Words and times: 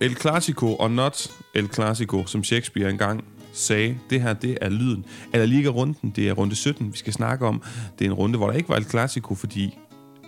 El 0.00 0.16
Clasico 0.16 0.74
og 0.74 0.90
not 0.90 1.30
El 1.54 1.68
Clasico, 1.68 2.26
som 2.26 2.44
Shakespeare 2.44 2.90
engang 2.90 3.24
sagde, 3.52 3.98
det 4.10 4.20
her, 4.20 4.32
det 4.32 4.58
er 4.60 4.68
lyden. 4.68 5.04
Eller 5.32 5.46
Liga 5.46 5.68
runden, 5.68 6.10
det 6.10 6.28
er 6.28 6.32
runde 6.32 6.54
17, 6.54 6.92
vi 6.92 6.98
skal 6.98 7.12
snakke 7.12 7.46
om. 7.46 7.62
Det 7.98 8.04
er 8.04 8.10
en 8.10 8.14
runde, 8.14 8.38
hvor 8.38 8.46
der 8.46 8.56
ikke 8.56 8.68
var 8.68 8.76
El 8.76 8.84
Clasico, 8.84 9.34
fordi 9.34 9.78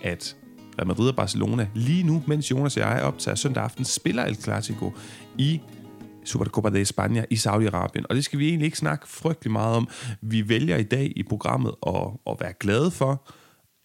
at 0.03 0.35
Real 0.77 0.87
Madrid 0.87 1.09
og 1.09 1.15
Barcelona 1.15 1.67
lige 1.75 2.03
nu, 2.03 2.23
mens 2.27 2.51
Jonas 2.51 2.77
og 2.77 2.83
jeg 2.83 3.03
optager 3.03 3.35
søndag 3.35 3.63
aften, 3.63 3.85
spiller 3.85 4.25
El 4.25 4.35
Clasico 4.35 4.93
i 5.37 5.61
Supercopa 6.25 6.69
de 6.69 6.81
España 6.81 7.23
i 7.29 7.35
Saudi-Arabien. 7.35 8.03
Og 8.09 8.15
det 8.15 8.25
skal 8.25 8.39
vi 8.39 8.47
egentlig 8.47 8.65
ikke 8.65 8.77
snakke 8.77 9.07
frygtelig 9.07 9.51
meget 9.51 9.75
om. 9.75 9.87
Vi 10.21 10.49
vælger 10.49 10.77
i 10.77 10.83
dag 10.83 11.13
i 11.15 11.23
programmet 11.23 11.71
at, 11.87 12.07
at 12.27 12.37
være 12.39 12.53
glade 12.59 12.91
for, 12.91 13.31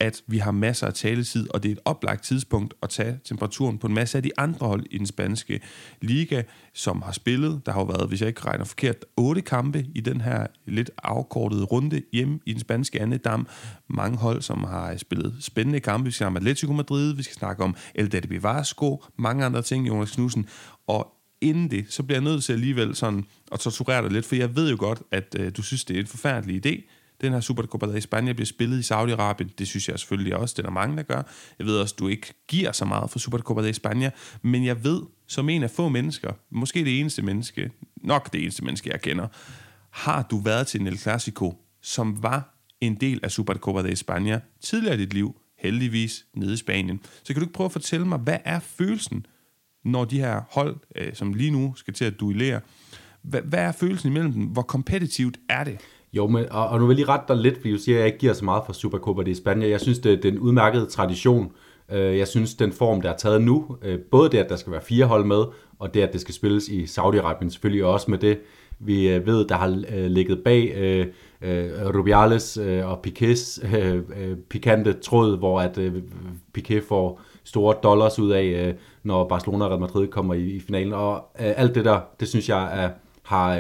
at 0.01 0.23
vi 0.27 0.39
har 0.39 0.50
masser 0.50 0.86
af 0.86 0.95
taletid, 0.95 1.55
og 1.55 1.63
det 1.63 1.68
er 1.68 1.73
et 1.73 1.81
oplagt 1.85 2.25
tidspunkt 2.25 2.75
at 2.82 2.91
tage 2.91 3.18
temperaturen 3.25 3.79
på 3.79 3.87
en 3.87 3.95
masse 3.95 4.18
af 4.18 4.23
de 4.23 4.31
andre 4.39 4.67
hold 4.67 4.85
i 4.91 4.99
den 4.99 5.07
spanske 5.07 5.61
liga, 6.03 6.43
som 6.75 7.03
har 7.03 7.13
spillet. 7.13 7.67
Der 7.67 7.73
har 7.73 7.81
jo 7.81 7.85
været, 7.85 8.09
hvis 8.09 8.21
jeg 8.21 8.29
ikke 8.29 8.40
regner 8.40 8.64
forkert, 8.64 8.96
otte 9.17 9.43
kampe 9.43 9.87
i 9.95 10.01
den 10.01 10.21
her 10.21 10.46
lidt 10.67 10.90
afkortede 11.03 11.64
runde 11.64 12.03
hjem 12.13 12.40
i 12.46 12.53
den 12.53 12.61
spanske 12.61 13.03
andedam. 13.03 13.46
Mange 13.89 14.18
hold, 14.18 14.43
som 14.43 14.64
har 14.64 14.96
spillet 14.96 15.37
spændende 15.40 15.81
kampe. 15.81 16.04
Vi 16.04 16.11
skal 16.11 16.18
snakke 16.18 16.31
om 16.31 16.37
Atletico 16.37 16.73
Madrid, 16.73 17.15
vi 17.15 17.23
skal 17.23 17.37
snakke 17.37 17.65
om 17.65 17.76
El 17.95 18.13
Derby 18.13 18.40
Vasco, 18.40 19.04
mange 19.18 19.45
andre 19.45 19.63
ting, 19.63 19.89
Jonas 19.89 20.11
Knudsen. 20.11 20.46
Og 20.87 21.13
inden 21.40 21.71
det, 21.71 21.85
så 21.89 22.03
bliver 22.03 22.17
jeg 22.17 22.25
nødt 22.25 22.45
til 22.45 22.53
alligevel 22.53 22.96
sådan 22.96 23.25
at 23.53 23.61
torturere 23.61 24.03
dig 24.03 24.11
lidt, 24.11 24.26
for 24.26 24.37
jeg 24.37 24.57
ved 24.57 24.71
jo 24.71 24.76
godt, 24.79 25.03
at 25.11 25.37
øh, 25.39 25.53
du 25.57 25.63
synes, 25.63 25.85
det 25.85 25.96
er 25.96 26.01
en 26.01 26.07
forfærdelig 26.07 26.67
idé, 26.67 26.90
den 27.20 27.32
her 27.32 27.40
Supercopa 27.40 27.86
de 27.86 28.00
Spanien 28.00 28.36
bliver 28.36 28.46
spillet 28.46 28.79
i 28.79 28.93
Saudi-Arabien. 28.93 29.54
Det 29.58 29.68
synes 29.68 29.88
jeg 29.88 29.98
selvfølgelig 29.98 30.36
også, 30.36 30.52
det 30.52 30.58
er 30.58 30.62
der 30.62 30.70
mange, 30.70 30.96
der 30.96 31.02
gør. 31.02 31.22
Jeg 31.58 31.66
ved 31.66 31.79
også, 31.79 31.94
du 31.98 32.08
ikke 32.08 32.34
giver 32.48 32.73
så 32.73 32.84
meget 32.84 33.11
for 33.11 33.19
Supercopa 33.19 33.62
de 33.62 33.73
Spanien, 33.73 34.11
men 34.42 34.64
jeg 34.64 34.84
ved, 34.84 35.03
som 35.27 35.48
en 35.48 35.62
af 35.62 35.70
få 35.70 35.89
mennesker, 35.89 36.33
måske 36.50 36.84
det 36.84 37.00
eneste 37.00 37.23
menneske, 37.23 37.70
nok 37.97 38.33
det 38.33 38.42
eneste 38.42 38.64
menneske, 38.64 38.91
jeg 38.91 39.00
kender, 39.00 39.28
har 39.91 40.27
du 40.31 40.39
været 40.39 40.67
til 40.67 40.81
en 40.81 40.86
El 40.86 40.98
Clasico, 40.98 41.55
som 41.83 42.23
var 42.23 42.56
en 42.81 42.95
del 42.95 43.20
af 43.23 43.30
Supercopa 43.30 43.83
de 43.83 43.92
España 43.92 44.39
tidligere 44.61 44.95
i 44.95 44.98
dit 44.98 45.14
liv, 45.14 45.41
heldigvis 45.58 46.27
nede 46.34 46.53
i 46.53 46.56
Spanien. 46.56 47.01
Så 47.23 47.33
kan 47.33 47.34
du 47.34 47.41
ikke 47.41 47.53
prøve 47.53 47.64
at 47.64 47.73
fortælle 47.73 48.06
mig, 48.06 48.19
hvad 48.19 48.39
er 48.45 48.61
følelsen, 48.61 49.27
når 49.84 50.05
de 50.05 50.19
her 50.19 50.42
hold, 50.51 50.77
øh, 50.97 51.14
som 51.14 51.34
lige 51.34 51.51
nu 51.51 51.75
skal 51.77 51.95
til 51.95 52.05
at 52.05 52.20
duellere, 52.20 52.61
hvad, 53.23 53.42
hvad 53.42 53.58
er 53.58 53.73
følelsen 53.73 54.11
imellem 54.11 54.33
dem? 54.33 54.42
Hvor 54.42 54.62
kompetitivt 54.62 55.39
er 55.48 55.64
det? 55.64 55.80
Jo, 56.12 56.27
men, 56.27 56.45
og, 56.51 56.69
og 56.69 56.79
nu 56.79 56.87
vil 56.87 56.95
jeg 56.95 56.97
lige 56.97 57.12
rette 57.12 57.35
dig 57.35 57.43
lidt, 57.43 57.57
fordi 57.57 57.73
du 57.73 57.79
siger, 57.79 57.97
at 57.97 58.01
jeg 58.01 58.07
ikke 58.07 58.19
giver 58.19 58.33
så 58.33 58.45
meget 58.45 58.62
for 58.67 58.73
Supercopa 58.73 59.23
de 59.23 59.35
Spanien. 59.35 59.71
Jeg 59.71 59.81
synes, 59.81 59.99
det, 59.99 60.23
det 60.23 60.29
er 60.29 60.33
en 60.33 60.39
udmærket 60.39 60.89
tradition. 60.89 61.53
Øh, 61.93 62.19
jeg 62.19 62.29
synes, 62.29 62.55
den 62.55 62.73
form, 62.73 63.01
der 63.01 63.11
er 63.11 63.17
taget 63.17 63.43
nu, 63.43 63.77
øh, 63.83 63.98
både 63.98 64.31
det, 64.31 64.39
at 64.39 64.48
der 64.48 64.57
skal 64.57 64.73
være 64.73 64.81
fire 64.81 65.05
hold 65.05 65.25
med, 65.25 65.45
og 65.79 65.95
det, 65.95 66.03
at 66.03 66.13
det 66.13 66.21
skal 66.21 66.35
spilles 66.35 66.69
i 66.69 66.85
Saudi-Arabien, 66.85 67.51
selvfølgelig 67.51 67.85
også 67.85 68.11
med 68.11 68.19
det, 68.19 68.39
vi 68.79 69.09
øh, 69.09 69.27
ved, 69.27 69.45
der 69.45 69.55
har 69.55 69.69
ligget 70.09 70.45
bag 70.45 71.07
Rubiales 71.95 72.57
og 72.85 73.01
Piquets 73.03 73.61
pikante 74.51 74.93
tråd, 74.93 75.39
hvor 75.39 75.61
at 75.61 75.79
Piquet 76.53 76.85
får 76.85 77.20
store 77.45 77.75
dollars 77.83 78.19
ud 78.19 78.31
af, 78.31 78.75
når 79.03 79.29
Barcelona 79.29 79.65
og 79.65 79.70
Real 79.70 79.81
Madrid 79.81 80.09
kommer 80.09 80.35
i, 80.35 80.61
finalen. 80.67 80.93
Og 80.93 81.25
alt 81.35 81.75
det 81.75 81.85
der, 81.85 82.01
det 82.20 82.29
synes 82.29 82.48
jeg 82.48 82.85
er, 82.85 82.91
har 83.23 83.55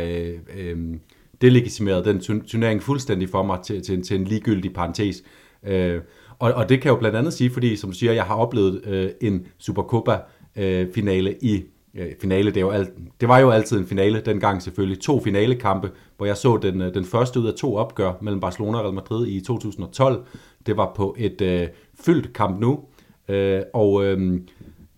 delegitimeret 1.40 2.04
den 2.04 2.20
turnering 2.46 2.82
fuldstændig 2.82 3.28
for 3.28 3.42
mig 3.42 3.58
til, 3.64 3.82
til, 3.82 4.02
til 4.02 4.20
en 4.20 4.24
ligegyldig 4.24 4.72
parentes. 4.74 5.22
Øh, 5.66 6.00
og, 6.38 6.52
og 6.52 6.68
det 6.68 6.80
kan 6.80 6.88
jeg 6.88 6.94
jo 6.94 6.98
blandt 6.98 7.16
andet 7.16 7.32
sige, 7.32 7.50
fordi 7.50 7.76
som 7.76 7.90
du 7.90 7.96
siger, 7.96 8.12
jeg 8.12 8.24
har 8.24 8.34
oplevet 8.34 8.86
øh, 8.86 9.10
en 9.20 9.46
Supercopa-finale 9.58 11.30
øh, 11.30 11.36
i 11.40 11.64
øh, 11.94 12.12
finale. 12.20 12.50
Det, 12.50 12.56
er 12.56 12.60
jo 12.60 12.70
alt, 12.70 12.90
det 13.20 13.28
var 13.28 13.38
jo 13.38 13.50
altid 13.50 13.78
en 13.78 13.86
finale 13.86 14.22
dengang 14.26 14.62
selvfølgelig. 14.62 15.00
To 15.00 15.20
finalekampe, 15.20 15.90
hvor 16.16 16.26
jeg 16.26 16.36
så 16.36 16.56
den, 16.56 16.80
øh, 16.80 16.94
den 16.94 17.04
første 17.04 17.40
ud 17.40 17.46
af 17.46 17.54
to 17.54 17.76
opgør 17.76 18.12
mellem 18.20 18.40
Barcelona 18.40 18.78
og 18.78 18.84
Real 18.84 18.94
Madrid 18.94 19.26
i 19.26 19.40
2012. 19.40 20.24
Det 20.66 20.76
var 20.76 20.92
på 20.96 21.16
et 21.18 21.40
øh, 21.40 21.68
fyldt 22.00 22.32
kamp 22.32 22.60
nu. 22.60 22.80
Øh, 23.28 23.60
og 23.74 24.04
øh, 24.04 24.40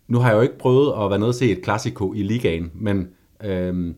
nu 0.09 0.19
har 0.19 0.29
jeg 0.29 0.37
jo 0.37 0.43
ikke 0.43 0.59
prøvet 0.59 1.05
at 1.05 1.11
være 1.11 1.19
nede 1.19 1.31
og 1.31 1.35
se 1.35 1.51
et 1.51 1.63
klassiko 1.63 2.15
i 2.15 2.23
ligaen, 2.23 2.71
men... 2.75 3.09
Øh, 3.45 3.95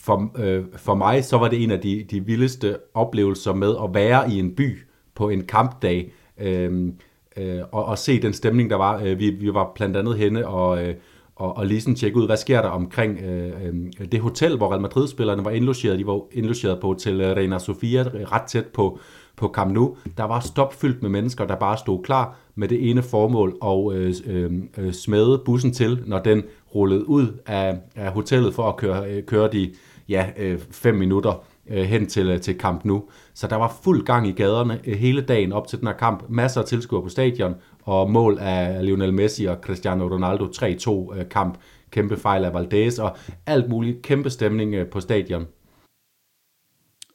for, 0.00 0.30
øh, 0.38 0.64
for 0.76 0.94
mig, 0.94 1.24
så 1.24 1.38
var 1.38 1.48
det 1.48 1.62
en 1.62 1.70
af 1.70 1.80
de, 1.80 2.04
de 2.10 2.26
vildeste 2.26 2.76
oplevelser 2.94 3.54
med 3.54 3.74
at 3.84 3.94
være 3.94 4.30
i 4.30 4.38
en 4.38 4.54
by 4.54 4.78
på 5.14 5.28
en 5.28 5.42
kampdag, 5.42 6.12
øh, 6.40 6.92
øh, 7.36 7.60
og, 7.72 7.84
og 7.84 7.98
se 7.98 8.22
den 8.22 8.32
stemning, 8.32 8.70
der 8.70 8.76
var. 8.76 9.02
Øh, 9.04 9.18
vi, 9.18 9.30
vi 9.30 9.54
var 9.54 9.72
blandt 9.74 9.96
andet 9.96 10.16
henne 10.16 10.48
og, 10.48 10.84
øh, 10.84 10.94
og, 11.36 11.56
og 11.56 11.66
lige 11.66 11.80
sådan 11.80 11.94
tjekke 11.94 12.16
ud, 12.16 12.26
hvad 12.26 12.36
sker 12.36 12.62
der 12.62 12.68
omkring 12.68 13.20
øh, 13.20 13.52
øh, 13.66 14.06
det 14.12 14.20
hotel, 14.20 14.56
hvor 14.56 14.70
Real 14.70 14.80
Madrid-spillerne 14.80 15.44
var 15.44 15.50
indlogeret. 15.50 15.98
De 15.98 16.06
var 16.06 16.20
indlogeret 16.32 16.80
på 16.80 16.86
Hotel 16.86 17.34
Reina 17.34 17.58
Sofia, 17.58 18.02
ret 18.02 18.42
tæt 18.42 18.66
på, 18.66 18.98
på 19.36 19.48
Camp 19.54 19.72
Nou. 19.72 19.96
Der 20.16 20.24
var 20.24 20.40
stopfyldt 20.40 21.02
med 21.02 21.10
mennesker, 21.10 21.46
der 21.46 21.56
bare 21.56 21.78
stod 21.78 22.02
klar 22.02 22.36
med 22.54 22.68
det 22.68 22.90
ene 22.90 23.02
formål 23.02 23.56
og 23.60 23.94
øh, 23.94 24.14
øh, 24.26 24.52
øh 24.78 24.92
smede 24.92 25.42
bussen 25.44 25.72
til, 25.72 26.02
når 26.06 26.18
den 26.18 26.42
rullede 26.74 27.08
ud 27.08 27.26
af, 27.46 27.78
af 27.96 28.12
hotellet 28.12 28.54
for 28.54 28.68
at 28.68 28.76
køre, 28.76 29.10
øh, 29.10 29.22
køre 29.22 29.52
de 29.52 29.70
ja, 30.10 30.26
øh, 30.36 30.58
fem 30.70 30.94
minutter 30.94 31.44
øh, 31.70 31.84
hen 31.84 32.06
til, 32.06 32.30
øh, 32.30 32.40
til 32.40 32.58
kamp 32.58 32.84
nu. 32.84 33.04
Så 33.34 33.46
der 33.46 33.56
var 33.56 33.78
fuld 33.82 34.06
gang 34.06 34.28
i 34.28 34.32
gaderne 34.32 34.80
øh, 34.86 34.98
hele 34.98 35.20
dagen 35.20 35.52
op 35.52 35.68
til 35.68 35.78
den 35.78 35.86
her 35.86 35.94
kamp. 35.94 36.24
Masser 36.28 36.60
af 36.60 36.66
tilskuere 36.66 37.02
på 37.02 37.08
stadion, 37.08 37.54
og 37.82 38.10
mål 38.10 38.38
af 38.40 38.84
Lionel 38.84 39.14
Messi 39.14 39.44
og 39.44 39.56
Cristiano 39.62 40.08
Ronaldo 40.08 40.44
3-2 40.46 41.18
øh, 41.18 41.28
kamp. 41.28 41.58
Kæmpe 41.90 42.16
fejl 42.16 42.44
af 42.44 42.54
Valdez, 42.54 42.98
og 42.98 43.16
alt 43.46 43.68
muligt 43.68 44.02
kæmpe 44.02 44.30
stemning 44.30 44.74
øh, 44.74 44.86
på 44.86 45.00
stadion. 45.00 45.46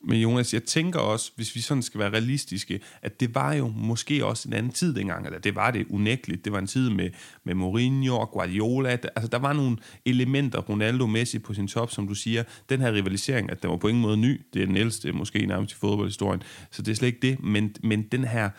Men 0.08 0.22
Jonas, 0.22 0.54
jeg 0.54 0.64
tænker 0.64 1.00
også, 1.00 1.32
hvis 1.36 1.56
vi 1.56 1.62
sådan 1.62 1.84
skal 1.84 2.00
være 2.00 2.10
realistiske, 2.10 2.80
at 3.02 3.20
det 3.20 3.36
var 3.36 3.54
jo 3.54 3.68
måske 3.68 4.26
også 4.26 4.50
en 4.50 4.54
anden 4.54 4.72
tid 4.72 4.96
dengang, 4.96 5.26
eller 5.26 5.40
det 5.40 5.56
var 5.56 5.72
det 5.72 5.86
unægteligt. 5.90 6.46
Det 6.46 6.54
var 6.54 6.60
en 6.60 6.68
tid 6.68 6.90
med, 6.90 7.10
med 7.44 7.56
Mourinho 7.56 8.20
og 8.20 8.32
Guardiola. 8.32 8.90
Altså, 8.90 9.28
der 9.28 9.40
var 9.40 9.54
nogle 9.54 9.78
elementer, 10.06 10.60
Ronaldo 10.60 11.08
Messi 11.08 11.40
på 11.40 11.54
sin 11.54 11.68
top, 11.68 11.92
som 11.92 12.08
du 12.08 12.16
siger. 12.16 12.44
Den 12.70 12.82
her 12.82 12.94
rivalisering, 12.94 13.52
at 13.52 13.62
den 13.62 13.70
var 13.70 13.78
på 13.78 13.88
ingen 13.88 14.02
måde 14.02 14.18
ny. 14.18 14.42
Det 14.54 14.62
er 14.62 14.66
den 14.66 14.78
ældste, 14.78 15.12
måske 15.12 15.46
nærmest 15.46 15.72
i 15.72 15.76
fodboldhistorien. 15.76 16.44
Så 16.72 16.82
det 16.82 16.92
er 16.92 16.96
slet 16.96 17.08
ikke 17.08 17.28
det. 17.28 17.44
Men, 17.44 17.76
men 17.84 18.02
den 18.02 18.24
her, 18.24 18.50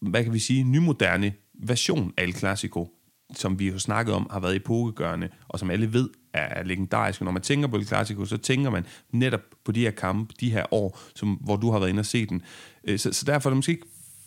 hvad 0.00 0.24
kan 0.24 0.32
vi 0.32 0.38
sige, 0.38 0.64
nymoderne 0.64 1.32
version 1.54 2.12
af 2.16 2.22
El 2.22 2.34
Clasico, 2.34 2.90
som 3.38 3.58
vi 3.58 3.68
har 3.68 3.78
snakket 3.78 4.14
om, 4.14 4.26
har 4.30 4.40
været 4.40 4.56
epokegørende, 4.56 5.28
og 5.48 5.58
som 5.58 5.70
alle 5.70 5.92
ved 5.92 6.08
er 6.32 6.62
legendarisk. 6.62 7.20
når 7.20 7.30
man 7.30 7.42
tænker 7.42 7.68
på 7.68 7.76
El 7.76 7.86
Clasico, 7.86 8.24
så 8.24 8.36
tænker 8.36 8.70
man 8.70 8.86
netop 9.12 9.40
på 9.64 9.72
de 9.72 9.80
her 9.80 9.90
kampe, 9.90 10.34
de 10.40 10.50
her 10.50 10.64
år, 10.70 10.98
som, 11.14 11.28
hvor 11.28 11.56
du 11.56 11.70
har 11.70 11.78
været 11.78 11.90
inde 11.90 12.00
og 12.00 12.06
set 12.06 12.28
den. 12.28 12.42
Øh, 12.84 12.98
så, 12.98 13.12
så 13.12 13.24
derfor 13.24 13.48
er 13.48 13.50
det 13.50 13.56
måske 13.56 13.72
ikke 13.72 13.86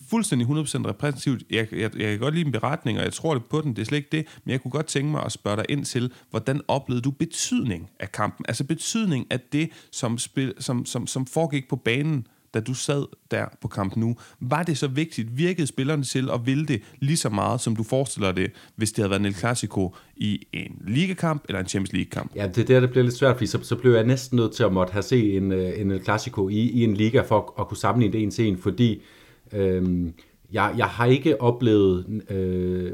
fuldstændig 0.09 0.47
100% 0.47 0.51
repræsentativt. 0.87 1.43
Jeg, 1.49 1.73
jeg, 1.73 1.97
jeg 1.97 2.09
kan 2.09 2.19
godt 2.19 2.33
lide 2.33 2.45
en 2.45 2.51
beretning, 2.51 2.97
og 2.97 3.03
jeg 3.03 3.13
tror 3.13 3.33
det 3.33 3.45
på 3.45 3.61
den, 3.61 3.75
det 3.75 3.81
er 3.81 3.85
slet 3.85 3.97
ikke 3.97 4.09
det, 4.11 4.25
men 4.43 4.51
jeg 4.51 4.61
kunne 4.61 4.71
godt 4.71 4.85
tænke 4.85 5.11
mig 5.11 5.23
at 5.25 5.31
spørge 5.31 5.57
dig 5.57 5.65
ind 5.69 5.85
til, 5.85 6.11
hvordan 6.29 6.61
oplevede 6.67 7.01
du 7.01 7.11
betydning 7.11 7.89
af 7.99 8.11
kampen? 8.11 8.45
Altså 8.47 8.63
betydning 8.63 9.27
af 9.29 9.39
det, 9.39 9.69
som, 9.91 10.17
spil, 10.17 10.53
som, 10.59 10.85
som, 10.85 11.07
som 11.07 11.25
foregik 11.25 11.69
på 11.69 11.75
banen, 11.75 12.27
da 12.57 12.61
du 12.61 12.73
sad 12.73 13.05
der 13.31 13.45
på 13.61 13.67
kamp 13.67 13.95
nu. 13.95 14.15
Var 14.39 14.63
det 14.63 14.77
så 14.77 14.87
vigtigt? 14.87 15.37
Virkede 15.37 15.67
spillerne 15.67 16.03
til 16.03 16.29
at 16.33 16.45
ville 16.45 16.65
det 16.65 16.81
lige 16.99 17.17
så 17.17 17.29
meget, 17.29 17.61
som 17.61 17.75
du 17.75 17.83
forestiller 17.83 18.31
det, 18.31 18.51
hvis 18.75 18.91
det 18.91 18.97
havde 18.97 19.09
været 19.09 19.19
en 19.19 19.25
El 19.25 19.35
Clasico 19.35 19.95
i 20.15 20.45
en 20.53 20.81
ligekamp 20.87 21.43
eller 21.49 21.59
en 21.59 21.67
Champions 21.67 21.93
League-kamp? 21.93 22.31
Ja, 22.35 22.47
det 22.47 22.57
er 22.57 22.65
der, 22.65 22.79
det 22.79 22.89
bliver 22.89 23.03
lidt 23.03 23.15
svært, 23.15 23.35
fordi 23.35 23.47
så, 23.47 23.59
så 23.63 23.75
blev 23.75 23.93
jeg 23.93 24.03
næsten 24.03 24.35
nødt 24.35 24.51
til 24.51 24.63
at 24.63 24.73
måtte 24.73 24.93
have 24.93 25.03
set 25.03 25.37
en, 25.37 25.51
øh, 25.51 25.81
en 25.81 25.91
El 25.91 26.03
Clasico 26.03 26.49
i, 26.49 26.59
i 26.59 26.83
en 26.83 26.93
liga 26.93 27.21
for 27.21 27.37
at, 27.37 27.61
at 27.61 27.67
kunne 27.67 27.77
sammenligne 27.77 28.13
det 28.13 28.23
en 28.23 28.31
til 28.31 28.47
en, 28.47 28.57
fordi 28.57 29.01
øhm, 29.53 30.13
jeg, 30.51 30.73
jeg 30.77 30.85
har 30.85 31.05
ikke 31.05 31.41
oplevet... 31.41 32.23
Øh, 32.29 32.91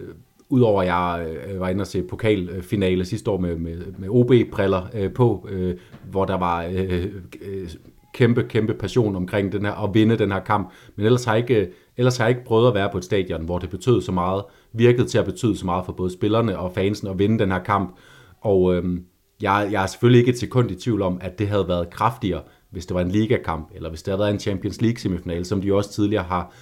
Udover 0.49 0.81
at 0.81 0.87
jeg 0.87 1.27
øh, 1.47 1.59
var 1.59 1.69
inde 1.69 1.81
og 1.81 1.87
se 1.87 2.03
pokalfinale 2.03 3.05
sidste 3.05 3.31
år 3.31 3.37
med, 3.37 3.55
med, 3.55 3.77
med 3.97 4.09
OB-briller 4.09 4.87
øh, 4.93 5.13
på, 5.13 5.47
øh, 5.51 5.75
hvor 6.11 6.25
der 6.25 6.37
var 6.37 6.63
øh, 6.63 7.05
øh, 7.41 7.69
kæmpe, 8.13 8.43
kæmpe 8.43 8.73
passion 8.73 9.15
omkring 9.15 9.51
den 9.51 9.65
her, 9.65 9.83
at 9.83 9.93
vinde 9.93 10.17
den 10.17 10.31
her 10.31 10.39
kamp. 10.39 10.71
Men 10.95 11.05
ellers 11.05 11.25
har 11.25 11.33
jeg 11.33 11.49
ikke, 11.49 11.71
ellers 11.97 12.17
har 12.17 12.25
jeg 12.25 12.29
ikke 12.29 12.45
prøvet 12.45 12.67
at 12.67 12.73
være 12.73 12.89
på 12.91 12.97
et 12.97 13.05
stadion, 13.05 13.45
hvor 13.45 13.59
det 13.59 13.69
betød 13.69 14.01
så 14.01 14.11
meget, 14.11 14.43
virkede 14.73 15.07
til 15.07 15.17
at 15.17 15.25
betyde 15.25 15.57
så 15.57 15.65
meget 15.65 15.85
for 15.85 15.93
både 15.93 16.13
spillerne 16.13 16.59
og 16.59 16.71
fansen 16.73 17.07
at 17.07 17.19
vinde 17.19 17.39
den 17.39 17.51
her 17.51 17.59
kamp. 17.59 17.95
Og 18.41 18.75
øhm, 18.75 19.03
jeg, 19.41 19.69
jeg 19.71 19.83
er 19.83 19.87
selvfølgelig 19.87 20.19
ikke 20.19 20.31
et 20.31 20.39
sekund 20.39 20.71
i 20.71 20.75
tvivl 20.75 21.01
om, 21.01 21.17
at 21.21 21.39
det 21.39 21.47
havde 21.47 21.67
været 21.67 21.89
kraftigere, 21.89 22.41
hvis 22.69 22.85
det 22.85 22.95
var 22.95 23.01
en 23.01 23.11
ligakamp, 23.11 23.69
eller 23.75 23.89
hvis 23.89 24.03
det 24.03 24.11
havde 24.11 24.19
været 24.19 24.31
en 24.33 24.39
Champions 24.39 24.81
League 24.81 24.99
semifinal, 24.99 25.45
som 25.45 25.61
de 25.61 25.73
også 25.73 25.91
tidligere 25.93 26.23
har, 26.23 26.53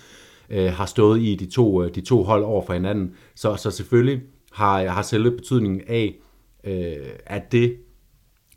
øh, 0.49 0.71
har 0.73 0.85
stået 0.85 1.21
i 1.21 1.35
de 1.35 1.45
to, 1.45 1.83
øh, 1.83 1.95
de 1.95 2.01
to 2.01 2.23
hold 2.23 2.43
over 2.43 2.65
for 2.65 2.73
hinanden. 2.73 3.13
Så, 3.35 3.55
så 3.55 3.71
selvfølgelig 3.71 4.21
har, 4.51 4.85
har 4.85 5.01
selve 5.01 5.31
betydningen 5.31 5.81
af, 5.87 6.15
øh, 6.63 7.07
at 7.25 7.51
det 7.51 7.75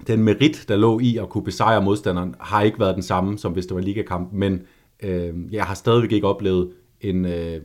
den 0.06 0.22
merit, 0.22 0.64
der 0.68 0.76
lå 0.76 1.00
i 1.00 1.16
at 1.16 1.28
kunne 1.28 1.44
besejre 1.44 1.82
modstanderen, 1.82 2.34
har 2.40 2.62
ikke 2.62 2.80
været 2.80 2.94
den 2.94 3.02
samme, 3.02 3.38
som 3.38 3.52
hvis 3.52 3.66
det 3.66 3.74
var 3.74 3.80
en 3.80 3.84
ligakamp, 3.84 4.32
men 4.32 4.62
øh, 5.02 5.34
jeg 5.50 5.64
har 5.64 5.74
stadigvæk 5.74 6.12
ikke 6.12 6.26
oplevet 6.26 6.72
en, 7.00 7.24
øh, 7.24 7.60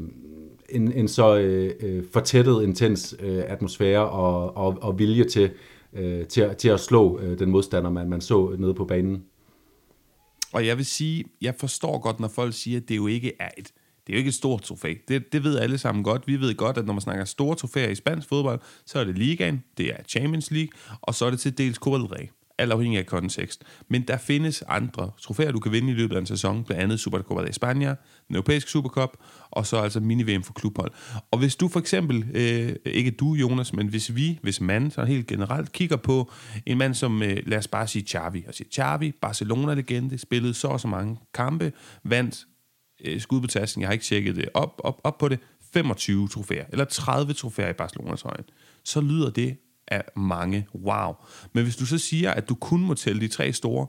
en, 0.70 0.92
en 0.92 1.08
så 1.08 1.38
øh, 1.38 1.74
øh 1.80 2.04
fortættet, 2.14 2.64
intens 2.64 3.16
øh, 3.20 3.44
atmosfære 3.48 4.10
og, 4.10 4.58
og, 4.58 4.78
og 4.82 5.00
vilje 5.00 5.24
til 5.24 5.52
øh, 5.94 6.28
til, 6.28 6.56
til 6.58 6.70
at 6.70 6.80
slå 6.80 7.20
øh, 7.20 7.40
den 7.40 7.50
modstander, 7.50 7.90
man, 7.90 8.10
man 8.10 8.22
så 8.22 8.56
nede 8.60 8.74
på 8.74 8.86
banen. 8.86 9.24
Og 10.54 10.66
jeg 10.66 10.78
vil 10.78 10.86
sige, 10.86 11.26
jeg 11.42 11.56
forstår 11.56 12.00
godt, 12.00 12.20
når 12.20 12.28
folk 12.28 12.54
siger, 12.54 12.80
at 12.80 12.90
det 12.90 12.98
jo 12.98 13.08
ikke 13.08 13.34
er 13.40 13.50
et, 13.58 13.72
det 14.10 14.16
er 14.16 14.18
jo 14.18 14.20
ikke 14.20 14.30
et 14.30 14.34
stort 14.34 14.62
trofæ. 14.62 14.94
Det, 15.08 15.34
det 15.34 15.44
ved 15.44 15.60
alle 15.60 15.78
sammen 15.78 16.04
godt. 16.04 16.28
Vi 16.28 16.42
ved 16.42 16.56
godt, 16.56 16.78
at 16.78 16.86
når 16.86 16.94
man 16.94 17.02
snakker 17.02 17.26
store 17.26 17.56
trofæer 17.56 17.90
i 17.90 17.96
spansk 17.96 18.30
fodbold, 18.30 18.60
så 18.86 19.00
er 19.00 19.04
det 19.04 19.18
Ligaen, 19.18 19.64
det 19.78 19.86
er 19.86 20.04
Champions 20.08 20.52
League, 20.52 20.72
og 21.02 21.16
så 21.16 21.26
er 21.26 21.30
det 21.30 21.40
til 21.40 21.58
dels 21.58 21.78
Copa 21.78 21.98
del 21.98 22.06
Rey 22.06 22.28
alt 22.60 22.72
afhængig 22.72 23.00
af 23.00 23.06
kontekst. 23.06 23.64
Men 23.88 24.02
der 24.02 24.18
findes 24.18 24.64
andre 24.68 25.12
trofæer, 25.22 25.52
du 25.52 25.60
kan 25.60 25.72
vinde 25.72 25.92
i 25.92 25.96
løbet 25.96 26.16
af 26.16 26.20
en 26.20 26.26
sæson, 26.26 26.64
blandt 26.64 26.84
andet 26.84 27.00
Supercopa 27.00 27.42
de 27.42 27.50
España, 27.50 27.96
den 28.28 28.36
europæiske 28.36 28.72
Supercup, 28.72 29.18
og 29.52 29.66
så 29.66 29.78
altså 29.78 30.00
mini-VM 30.00 30.44
for 30.44 30.54
klubhold. 30.54 30.92
Og 31.32 31.40
hvis 31.40 31.56
du 31.56 31.68
for 31.68 31.80
eksempel, 31.80 32.26
øh, 32.34 32.76
ikke 32.86 33.12
du 33.12 33.34
Jonas, 33.34 33.74
men 33.74 33.88
hvis 33.88 34.16
vi, 34.16 34.40
hvis 34.42 34.62
man 34.62 34.92
så 34.92 35.04
helt 35.04 35.28
generelt 35.28 35.72
kigger 35.72 35.98
på 35.98 36.32
en 36.66 36.78
mand 36.78 36.94
som, 36.94 37.24
øh, 37.24 37.38
lad 37.46 37.58
os 37.58 37.68
bare 37.68 37.88
sige 37.88 38.06
Xavi, 38.08 38.46
og 38.48 38.54
siger 38.54 38.70
Xavi, 38.76 39.12
Barcelona-legende, 39.22 40.18
spillede 40.18 40.54
så 40.54 40.68
og 40.68 40.80
så 40.80 40.88
mange 40.88 41.18
kampe, 41.34 41.72
vandt 42.04 42.46
øh, 43.06 43.22
skud 43.22 43.42
på 43.42 43.48
tasken, 43.48 43.82
jeg 43.82 43.88
har 43.88 43.94
ikke 43.94 44.06
tjekket 44.06 44.36
det 44.36 44.50
op, 44.54 44.82
op, 44.84 45.02
op 45.04 45.18
på 45.18 45.28
det, 45.28 45.40
25 45.74 46.28
trofæer, 46.28 46.66
eller 46.70 46.86
30 46.86 47.34
trofæer 47.34 47.70
i 47.70 47.74
Barcelonas 47.74 48.26
øjne, 48.26 48.44
så 48.84 49.02
lyder 49.02 49.30
det 49.30 49.58
af 49.88 50.04
mange. 50.16 50.68
Wow. 50.76 51.14
Men 51.54 51.64
hvis 51.64 51.76
du 51.76 51.86
så 51.86 51.98
siger, 51.98 52.32
at 52.32 52.50
du 52.50 52.56
kun 52.56 52.82
må 52.82 52.94
tælle 52.94 53.22
de 53.22 53.28
tre 53.28 53.54
store, 53.54 53.88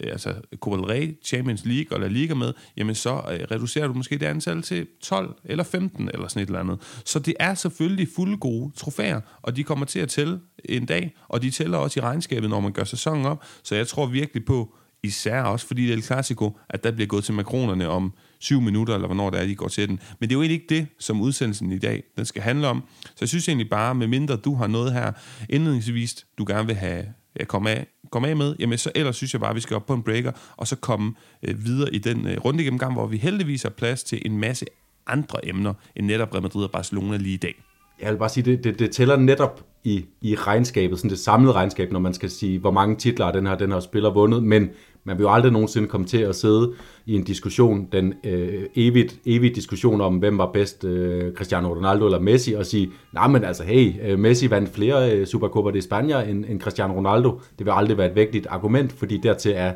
øh, 0.00 0.12
altså 0.12 0.34
Copa 0.56 0.76
del 0.76 0.84
Rey, 0.84 1.18
Champions 1.24 1.64
League 1.64 1.96
og 1.96 2.00
La 2.00 2.06
Liga 2.06 2.34
med, 2.34 2.52
jamen 2.76 2.94
så 2.94 3.10
øh, 3.10 3.40
reducerer 3.50 3.86
du 3.86 3.92
måske 3.92 4.18
det 4.18 4.26
antal 4.26 4.62
til 4.62 4.86
12 5.02 5.36
eller 5.44 5.64
15 5.64 6.10
eller 6.14 6.28
sådan 6.28 6.42
et 6.42 6.46
eller 6.46 6.60
andet. 6.60 7.02
Så 7.04 7.18
det 7.18 7.34
er 7.40 7.54
selvfølgelig 7.54 8.08
fulde 8.16 8.36
gode 8.36 8.72
trofæer, 8.76 9.20
og 9.42 9.56
de 9.56 9.64
kommer 9.64 9.86
til 9.86 10.00
at 10.00 10.08
tælle 10.08 10.40
en 10.64 10.86
dag, 10.86 11.16
og 11.28 11.42
de 11.42 11.50
tæller 11.50 11.78
også 11.78 12.00
i 12.00 12.02
regnskabet, 12.02 12.50
når 12.50 12.60
man 12.60 12.72
gør 12.72 12.84
sæsonen 12.84 13.26
op. 13.26 13.44
Så 13.62 13.74
jeg 13.74 13.88
tror 13.88 14.06
virkelig 14.06 14.44
på, 14.44 14.74
især 15.02 15.42
også 15.42 15.66
fordi 15.66 15.82
det 15.82 15.92
er 15.92 15.96
El 15.96 16.02
Clasico, 16.02 16.58
at 16.68 16.84
der 16.84 16.90
bliver 16.90 17.06
gået 17.06 17.24
til 17.24 17.34
makronerne 17.34 17.88
om 17.88 18.12
syv 18.38 18.60
minutter, 18.60 18.94
eller 18.94 19.06
hvornår 19.06 19.30
det 19.30 19.40
er, 19.40 19.46
de 19.46 19.54
går 19.54 19.68
til 19.68 19.88
den. 19.88 20.00
Men 20.20 20.28
det 20.28 20.34
er 20.34 20.36
jo 20.36 20.42
egentlig 20.42 20.62
ikke 20.62 20.74
det, 20.74 20.86
som 20.98 21.20
udsendelsen 21.20 21.72
i 21.72 21.78
dag 21.78 22.02
den 22.16 22.24
skal 22.24 22.42
handle 22.42 22.68
om. 22.68 22.82
Så 23.04 23.16
jeg 23.20 23.28
synes 23.28 23.48
egentlig 23.48 23.70
bare, 23.70 23.94
med 23.94 24.06
mindre 24.06 24.36
du 24.36 24.54
har 24.54 24.66
noget 24.66 24.92
her 24.92 25.12
indledningsvis, 25.48 26.26
du 26.38 26.44
gerne 26.48 26.66
vil 26.66 26.76
have 26.76 27.04
ja, 27.40 27.44
komme, 27.44 27.70
af, 27.70 27.86
komme 28.10 28.28
af 28.28 28.36
med, 28.36 28.56
jamen 28.58 28.78
så 28.78 28.92
ellers 28.94 29.16
synes 29.16 29.32
jeg 29.32 29.40
bare, 29.40 29.50
at 29.50 29.56
vi 29.56 29.60
skal 29.60 29.76
op 29.76 29.86
på 29.86 29.94
en 29.94 30.02
breaker, 30.02 30.32
og 30.56 30.68
så 30.68 30.76
komme 30.76 31.14
øh, 31.42 31.64
videre 31.64 31.94
i 31.94 31.98
den 31.98 32.26
øh, 32.26 32.38
runde 32.44 32.64
gennemgang, 32.64 32.92
hvor 32.92 33.06
vi 33.06 33.16
heldigvis 33.16 33.62
har 33.62 33.70
plads 33.70 34.02
til 34.02 34.22
en 34.26 34.38
masse 34.38 34.66
andre 35.06 35.48
emner, 35.48 35.74
end 35.96 36.06
netop 36.06 36.32
Real 36.32 36.42
Madrid 36.42 36.64
og 36.64 36.70
Barcelona 36.70 37.16
lige 37.16 37.34
i 37.34 37.36
dag. 37.36 37.67
Jeg 38.02 38.12
vil 38.12 38.18
bare 38.18 38.28
sige, 38.28 38.44
det, 38.44 38.64
det, 38.64 38.78
det 38.78 38.90
tæller 38.90 39.16
netop 39.16 39.64
i, 39.84 40.04
i 40.22 40.34
regnskabet, 40.34 40.98
sådan 40.98 41.10
det 41.10 41.18
samlede 41.18 41.52
regnskab, 41.52 41.92
når 41.92 42.00
man 42.00 42.14
skal 42.14 42.30
sige, 42.30 42.58
hvor 42.58 42.70
mange 42.70 42.96
titler 42.96 43.32
den 43.32 43.46
her, 43.46 43.54
den 43.54 43.72
her 43.72 43.80
spiller 43.80 44.10
vundet, 44.10 44.42
men 44.42 44.70
man 45.04 45.18
vil 45.18 45.22
jo 45.24 45.30
aldrig 45.30 45.52
nogensinde 45.52 45.88
komme 45.88 46.06
til 46.06 46.18
at 46.18 46.34
sidde 46.34 46.72
i 47.06 47.14
en 47.14 47.24
diskussion, 47.24 47.88
den 47.92 48.14
øh, 48.24 48.66
evigt, 48.76 49.18
evigt 49.26 49.56
diskussion 49.56 50.00
om, 50.00 50.16
hvem 50.16 50.38
var 50.38 50.50
bedst, 50.52 50.84
øh, 50.84 51.34
Cristiano 51.34 51.74
Ronaldo 51.74 52.04
eller 52.04 52.20
Messi, 52.20 52.52
og 52.52 52.66
sige, 52.66 52.90
nej, 53.12 53.28
men 53.28 53.44
altså, 53.44 53.64
hey, 53.64 53.92
øh, 54.02 54.18
Messi 54.18 54.50
vandt 54.50 54.70
flere 54.70 55.12
øh, 55.12 55.26
Supercopa 55.26 55.70
de 55.70 55.78
España 55.78 56.28
end, 56.28 56.44
end 56.48 56.60
Cristiano 56.60 56.94
Ronaldo. 56.94 57.40
Det 57.58 57.66
vil 57.66 57.72
aldrig 57.76 57.98
være 57.98 58.08
et 58.08 58.14
vægtigt 58.14 58.46
argument, 58.46 58.92
fordi 58.92 59.20
dertil 59.22 59.52
er, 59.54 59.72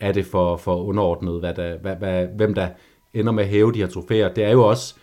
er 0.00 0.12
det 0.12 0.26
for, 0.26 0.56
for 0.56 0.84
underordnet, 0.84 1.40
hvad 1.40 1.54
der, 1.54 1.78
hvad, 1.78 1.96
hvad, 1.96 2.26
hvem 2.36 2.54
der 2.54 2.68
ender 3.14 3.32
med 3.32 3.44
at 3.44 3.50
hæve 3.50 3.72
de 3.72 3.78
her 3.78 3.86
trofæer. 3.86 4.28
Det 4.34 4.44
er 4.44 4.50
jo 4.50 4.68
også 4.68 4.94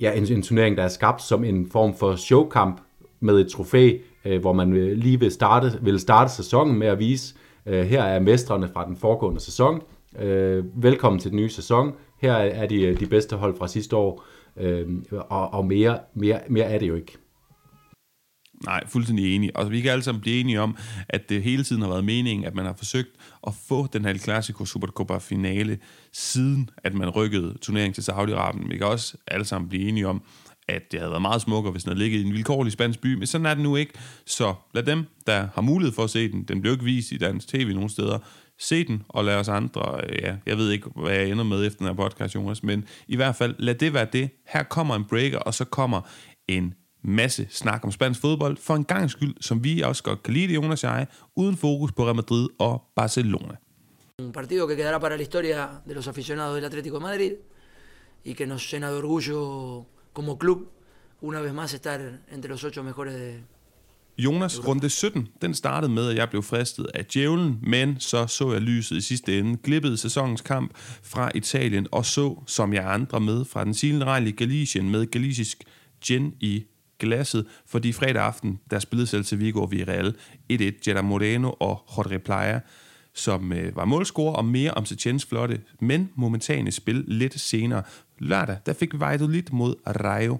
ja, 0.00 0.12
en, 0.12 0.32
en 0.32 0.42
turnering, 0.42 0.76
der 0.76 0.82
er 0.82 0.88
skabt 0.88 1.22
som 1.22 1.44
en 1.44 1.70
form 1.70 1.94
for 1.94 2.16
showkamp 2.16 2.80
med 3.20 3.40
et 3.40 3.48
trofæ, 3.48 3.98
øh, 4.24 4.40
hvor 4.40 4.52
man 4.52 4.94
lige 4.96 5.20
vil 5.20 5.30
starte, 5.30 5.78
vil 5.82 6.00
starte 6.00 6.32
sæsonen 6.32 6.78
med 6.78 6.86
at 6.86 6.98
vise, 6.98 7.34
Øh, 7.66 7.86
her 7.86 8.02
er 8.02 8.20
mestrene 8.20 8.68
fra 8.68 8.86
den 8.86 8.96
foregående 8.96 9.40
sæson. 9.40 9.82
Øh, 10.18 10.64
velkommen 10.82 11.20
til 11.20 11.30
den 11.30 11.36
nye 11.36 11.48
sæson. 11.48 11.92
Her 12.18 12.32
er 12.32 12.66
de, 12.66 12.94
de 12.94 13.06
bedste 13.06 13.36
hold 13.36 13.56
fra 13.56 13.68
sidste 13.68 13.96
år, 13.96 14.24
øh, 14.56 14.88
og, 15.10 15.54
og 15.54 15.66
mere, 15.66 15.98
mere, 16.14 16.40
mere 16.48 16.64
er 16.64 16.78
det 16.78 16.88
jo 16.88 16.94
ikke. 16.94 17.16
Nej, 18.64 18.86
fuldstændig 18.86 19.36
enig. 19.36 19.56
Og 19.56 19.70
vi 19.70 19.80
kan 19.80 19.90
alle 19.90 20.02
sammen 20.02 20.20
blive 20.20 20.40
enige 20.40 20.60
om, 20.60 20.76
at 21.08 21.28
det 21.28 21.42
hele 21.42 21.64
tiden 21.64 21.82
har 21.82 21.88
været 21.88 22.04
meningen, 22.04 22.44
at 22.44 22.54
man 22.54 22.64
har 22.64 22.72
forsøgt 22.72 23.08
at 23.46 23.52
få 23.68 23.86
den 23.92 24.04
her 24.04 24.14
Clasico 24.14 24.64
Supercopa 24.64 25.18
finale, 25.18 25.78
siden 26.12 26.70
at 26.84 26.94
man 26.94 27.08
rykkede 27.08 27.58
turneringen 27.62 27.94
til 27.94 28.12
Saudi-Arabien. 28.12 28.68
Vi 28.68 28.76
kan 28.76 28.86
også 28.86 29.16
alle 29.26 29.44
sammen 29.44 29.68
blive 29.68 29.88
enige 29.88 30.08
om, 30.08 30.22
at 30.68 30.92
det 30.92 31.00
havde 31.00 31.10
været 31.10 31.22
meget 31.22 31.42
smukkere, 31.42 31.72
hvis 31.72 31.82
den 31.84 31.90
havde 31.90 31.98
ligget 31.98 32.18
i 32.18 32.26
en 32.26 32.32
vilkårlig 32.32 32.72
spansk 32.72 33.00
by, 33.00 33.14
men 33.14 33.26
sådan 33.26 33.46
er 33.46 33.54
det 33.54 33.62
nu 33.62 33.76
ikke. 33.76 33.92
Så 34.26 34.54
lad 34.74 34.82
dem, 34.82 35.04
der 35.26 35.48
har 35.54 35.62
mulighed 35.62 35.94
for 35.94 36.04
at 36.04 36.10
se 36.10 36.32
den, 36.32 36.42
den 36.42 36.60
blev 36.60 36.72
ikke 36.72 36.84
vist 36.84 37.12
i 37.12 37.16
dansk 37.16 37.48
tv 37.48 37.72
nogen 37.74 37.88
steder, 37.88 38.18
se 38.58 38.86
den, 38.86 39.02
og 39.08 39.24
lad 39.24 39.36
os 39.36 39.48
andre, 39.48 40.00
øh, 40.08 40.18
ja, 40.22 40.36
jeg 40.46 40.56
ved 40.56 40.70
ikke, 40.70 40.88
hvad 40.96 41.12
jeg 41.12 41.30
ender 41.30 41.44
med 41.44 41.66
efter 41.66 41.78
den 41.78 41.86
her 41.86 41.94
podcast, 41.94 42.34
Jonas, 42.34 42.62
men 42.62 42.84
i 43.08 43.16
hvert 43.16 43.36
fald, 43.36 43.54
lad 43.58 43.74
det 43.74 43.94
være 43.94 44.06
det. 44.12 44.30
Her 44.48 44.62
kommer 44.62 44.96
en 44.96 45.04
breaker, 45.04 45.38
og 45.38 45.54
så 45.54 45.64
kommer 45.64 46.00
en 46.48 46.74
masse 47.02 47.46
snak 47.50 47.84
om 47.84 47.92
spansk 47.92 48.20
fodbold, 48.20 48.56
for 48.56 48.74
en 48.74 48.84
gang 48.84 49.10
skyld, 49.10 49.34
som 49.40 49.64
vi 49.64 49.80
også 49.80 50.02
godt 50.02 50.22
kan 50.22 50.34
lide 50.34 50.54
Jonas 50.54 50.84
og 50.84 50.90
jeg, 50.90 51.06
uden 51.36 51.56
fokus 51.56 51.92
på 51.92 52.04
Real 52.04 52.16
Madrid 52.16 52.48
og 52.58 52.82
Barcelona. 52.96 53.54
Un 54.22 54.32
partido 54.32 54.66
que 54.66 54.76
quedará 54.76 54.98
para 54.98 55.16
la 55.16 55.22
historia 55.22 55.68
de 55.88 55.94
los 55.94 56.08
aficionados 56.08 56.54
del 56.56 56.64
Atlético 56.64 56.98
de 56.98 57.02
Madrid 57.02 57.32
y 58.24 58.34
que 58.34 58.46
nos 58.46 58.70
llena 58.70 58.90
de 58.90 58.96
orgullo 58.98 59.86
como 60.12 60.38
club 60.38 60.68
una 61.22 61.40
vez 61.40 61.52
más 61.54 61.72
estar 61.74 62.00
entre 62.30 62.50
los 62.50 62.64
ocho 62.64 62.82
mejores 62.82 63.14
de, 63.14 63.42
Jonas, 64.18 64.66
runde 64.66 64.90
17, 64.90 65.28
den 65.42 65.54
startede 65.54 65.92
med, 65.92 66.08
at 66.08 66.16
jeg 66.16 66.30
blev 66.30 66.42
fristet 66.42 66.86
af 66.94 67.06
djævlen, 67.06 67.58
men 67.62 68.00
så 68.00 68.26
så 68.26 68.52
jeg 68.52 68.60
lyset 68.60 68.96
i 68.96 69.00
sidste 69.00 69.38
ende, 69.38 69.56
glippede 69.56 69.96
sæsonens 69.96 70.40
kamp 70.40 70.70
fra 71.02 71.30
Italien, 71.34 71.86
og 71.92 72.06
så, 72.06 72.42
som 72.46 72.72
jeg 72.72 72.92
andre 72.92 73.20
med, 73.20 73.44
fra 73.44 73.64
den 73.64 73.74
silende 73.74 74.28
i 74.28 74.32
Galicien 74.32 74.90
med 74.90 75.06
galicisk 75.06 75.64
gin 76.04 76.34
i 76.40 76.64
glasset, 77.00 77.46
fordi 77.66 77.92
fredag 77.92 78.22
aften, 78.22 78.60
der 78.70 78.78
spillede 78.78 79.06
selv 79.06 79.24
til 79.24 79.40
Vigo 79.40 79.62
og 79.62 79.70
Villarreal 79.70 80.14
1-1, 80.52 80.54
Jetta 80.62 81.02
Moreno 81.02 81.52
og 81.60 81.84
Jorge 81.96 82.18
Playa, 82.18 82.60
som 83.14 83.52
øh, 83.52 83.76
var 83.76 83.84
målscorer 83.84 84.34
og 84.34 84.44
mere 84.44 84.70
om 84.70 84.84
Sechens 84.84 85.26
flotte, 85.26 85.60
men 85.80 86.10
momentane 86.14 86.70
spil 86.70 87.04
lidt 87.06 87.40
senere. 87.40 87.82
Lørdag, 88.18 88.56
der 88.66 88.72
fik 88.72 89.00
Valladolid 89.00 89.34
lidt 89.34 89.52
mod 89.52 89.74
Rayo. 89.86 90.38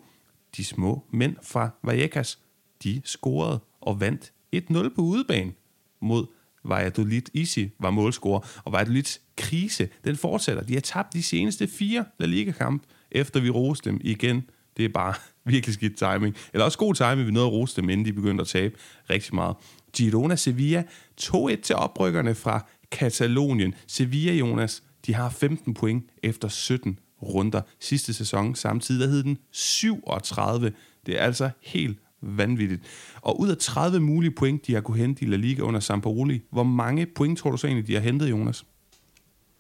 De 0.56 0.64
små 0.64 1.04
mænd 1.12 1.36
fra 1.42 1.70
Vallecas, 1.82 2.38
de 2.84 3.02
scorede 3.04 3.60
og 3.80 4.00
vandt 4.00 4.32
1-0 4.56 4.94
på 4.94 5.02
udebane 5.02 5.52
mod 6.00 6.26
Valladolid. 6.64 7.22
Easy 7.36 7.60
var 7.78 7.90
målscorer, 7.90 8.60
og 8.64 8.72
Valladolids 8.72 9.20
krise, 9.36 9.88
den 10.04 10.16
fortsætter. 10.16 10.62
De 10.62 10.74
har 10.74 10.80
tabt 10.80 11.12
de 11.12 11.22
seneste 11.22 11.66
fire 11.68 12.04
La 12.18 12.26
Liga-kamp, 12.26 12.82
efter 13.10 13.40
vi 13.40 13.50
roste 13.50 13.90
dem 13.90 14.00
igen. 14.00 14.42
Det 14.76 14.84
er 14.84 14.88
bare 14.88 15.14
virkelig 15.44 15.74
skidt 15.74 15.98
timing. 15.98 16.36
Eller 16.52 16.64
også 16.64 16.78
god 16.78 16.94
timing, 16.94 17.26
vi 17.26 17.32
nåede 17.32 17.46
at 17.46 17.52
rose 17.52 17.76
dem, 17.76 17.88
inden 17.88 18.06
de 18.06 18.12
begyndte 18.12 18.42
at 18.42 18.48
tabe 18.48 18.74
rigtig 19.10 19.34
meget. 19.34 19.56
Girona 19.92 20.36
Sevilla 20.36 20.82
2-1 21.20 21.60
til 21.60 21.76
oprykkerne 21.76 22.34
fra 22.34 22.66
Katalonien. 22.90 23.74
Sevilla, 23.86 24.32
Jonas, 24.32 24.82
de 25.06 25.14
har 25.14 25.30
15 25.30 25.74
point 25.74 26.04
efter 26.22 26.48
17 26.48 26.98
runder. 27.22 27.60
Sidste 27.80 28.12
sæson 28.12 28.54
samtidig, 28.54 29.00
der 29.00 29.06
hed 29.06 29.22
den 29.22 29.38
37. 29.50 30.72
Det 31.06 31.20
er 31.20 31.24
altså 31.24 31.50
helt 31.62 31.98
vanvittigt. 32.22 32.82
Og 33.20 33.40
ud 33.40 33.48
af 33.48 33.56
30 33.56 34.00
mulige 34.00 34.30
point, 34.30 34.66
de 34.66 34.74
har 34.74 34.80
kunne 34.80 34.98
hente 34.98 35.24
i 35.24 35.28
La 35.28 35.36
Liga 35.36 35.62
under 35.62 35.80
Sampaoli, 35.80 36.42
hvor 36.50 36.62
mange 36.62 37.06
point 37.06 37.38
tror 37.38 37.50
du 37.50 37.56
så 37.56 37.66
egentlig, 37.66 37.86
de 37.86 37.94
har 37.94 38.00
hentet, 38.00 38.30
Jonas? 38.30 38.64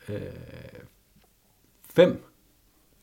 Øh, 0.08 0.20
fem. 1.94 2.29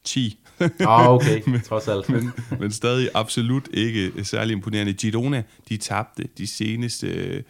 10. 0.07 0.37
Ah, 0.79 1.13
okay, 1.13 1.41
trods 1.69 1.87
alt. 1.87 2.09
men, 2.09 2.31
men 2.59 2.71
stadig 2.71 3.09
absolut 3.13 3.67
ikke 3.73 4.11
særlig 4.23 4.53
imponerende. 4.53 4.93
Girona, 4.93 5.43
de 5.69 5.77
tabte 5.77 6.23
de 6.37 6.47
seneste 6.47 7.07
Øh, 7.07 7.43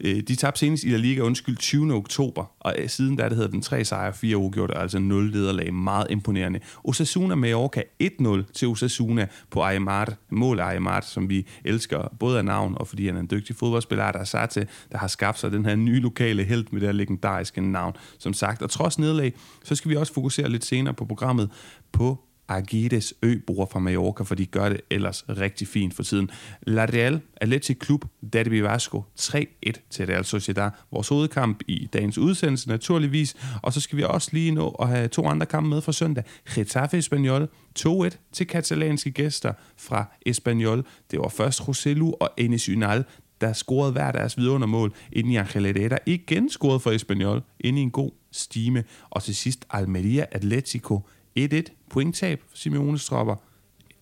Øh, 0.00 0.20
de 0.20 0.36
tabte 0.36 0.60
senest 0.60 0.84
i 0.84 0.88
La 0.88 0.96
Liga, 0.96 1.20
undskyld, 1.20 1.56
20. 1.56 1.94
oktober, 1.94 2.44
og 2.60 2.74
øh, 2.78 2.88
siden 2.88 3.16
da 3.16 3.28
det 3.28 3.36
hedder 3.36 3.50
den 3.50 3.62
3 3.62 3.84
sejre, 3.84 4.12
4 4.12 4.36
uafgjorte, 4.36 4.78
altså 4.78 4.98
0 4.98 5.32
lederlag. 5.32 5.74
Meget 5.74 6.06
imponerende. 6.10 6.60
Osasuna 6.84 7.34
Mallorca 7.34 7.82
1-0 8.02 8.52
til 8.52 8.68
Osasuna 8.68 9.26
på 9.50 9.62
Aymar, 9.62 10.14
mål 10.30 10.60
af 10.60 10.66
Aymar, 10.66 11.00
som 11.00 11.30
vi 11.30 11.46
elsker, 11.64 12.14
både 12.20 12.38
af 12.38 12.44
navn 12.44 12.74
og 12.78 12.88
fordi 12.88 13.06
han 13.06 13.16
er 13.16 13.20
en 13.20 13.28
dygtig 13.30 13.56
fodboldspiller, 13.56 14.12
der 14.12 14.18
er 14.18 14.24
sat 14.24 14.50
til, 14.50 14.66
der 14.92 14.98
har 14.98 15.08
skabt 15.08 15.38
sig 15.38 15.52
den 15.52 15.64
her 15.64 15.76
nye 15.76 16.00
lokale 16.00 16.44
held 16.44 16.66
med 16.70 16.80
det 16.80 16.88
her 16.88 16.92
legendariske 16.92 17.60
navn, 17.60 17.96
som 18.18 18.32
sagt. 18.32 18.62
Og 18.62 18.70
trods 18.70 18.98
nederlag, 18.98 19.34
så 19.64 19.74
skal 19.74 19.90
vi 19.90 19.96
også 19.96 20.14
fokusere 20.14 20.48
lidt 20.48 20.64
senere 20.64 20.94
på 20.94 21.04
programmet 21.04 21.50
på 21.92 22.27
Aguirres 22.48 23.14
øbruger 23.22 23.66
fra 23.66 23.78
Mallorca, 23.78 24.22
for 24.22 24.34
de 24.34 24.46
gør 24.46 24.68
det 24.68 24.80
ellers 24.90 25.24
rigtig 25.28 25.68
fint 25.68 25.94
for 25.94 26.02
tiden. 26.02 26.30
La 26.62 26.84
Real 26.84 27.20
Athletic 27.40 27.84
Club 27.84 28.04
Derby 28.32 28.60
Vasco 28.60 29.02
3-1 29.20 29.42
til 29.90 30.06
Real 30.06 30.24
Sociedad. 30.24 30.70
Vores 30.92 31.08
hovedkamp 31.08 31.62
i 31.68 31.88
dagens 31.92 32.18
udsendelse 32.18 32.68
naturligvis, 32.68 33.36
og 33.62 33.72
så 33.72 33.80
skal 33.80 33.98
vi 33.98 34.02
også 34.02 34.28
lige 34.32 34.50
nå 34.50 34.68
at 34.68 34.88
have 34.88 35.08
to 35.08 35.26
andre 35.26 35.46
kampe 35.46 35.70
med 35.70 35.80
fra 35.80 35.92
søndag. 35.92 36.24
Getafe 36.54 36.98
Espanyol 36.98 37.48
2-1 37.78 38.10
til 38.32 38.46
katalanske 38.46 39.10
gæster 39.10 39.52
fra 39.76 40.04
Espanyol. 40.26 40.84
Det 41.10 41.18
var 41.18 41.28
først 41.28 41.68
Roselu 41.68 42.12
og 42.20 42.30
Enes 42.36 42.68
Unal, 42.68 43.04
der 43.40 43.52
scorede 43.52 43.92
hver 43.92 44.12
deres 44.12 44.36
vidundermål, 44.38 44.94
inden 45.12 45.36
Angel 45.36 45.66
Herrera 45.66 45.98
igen 46.06 46.50
scorede 46.50 46.80
for 46.80 46.90
Espanyol, 46.90 47.42
ind 47.60 47.78
i 47.78 47.82
en 47.82 47.90
god 47.90 48.10
stime. 48.32 48.84
Og 49.10 49.22
til 49.22 49.36
sidst 49.36 49.66
Almeria 49.70 50.24
Atletico 50.32 51.00
1-1 51.38 51.62
pointtab 51.90 52.42
for 52.48 52.56
Simeones 52.56 53.04
tropper. 53.04 53.36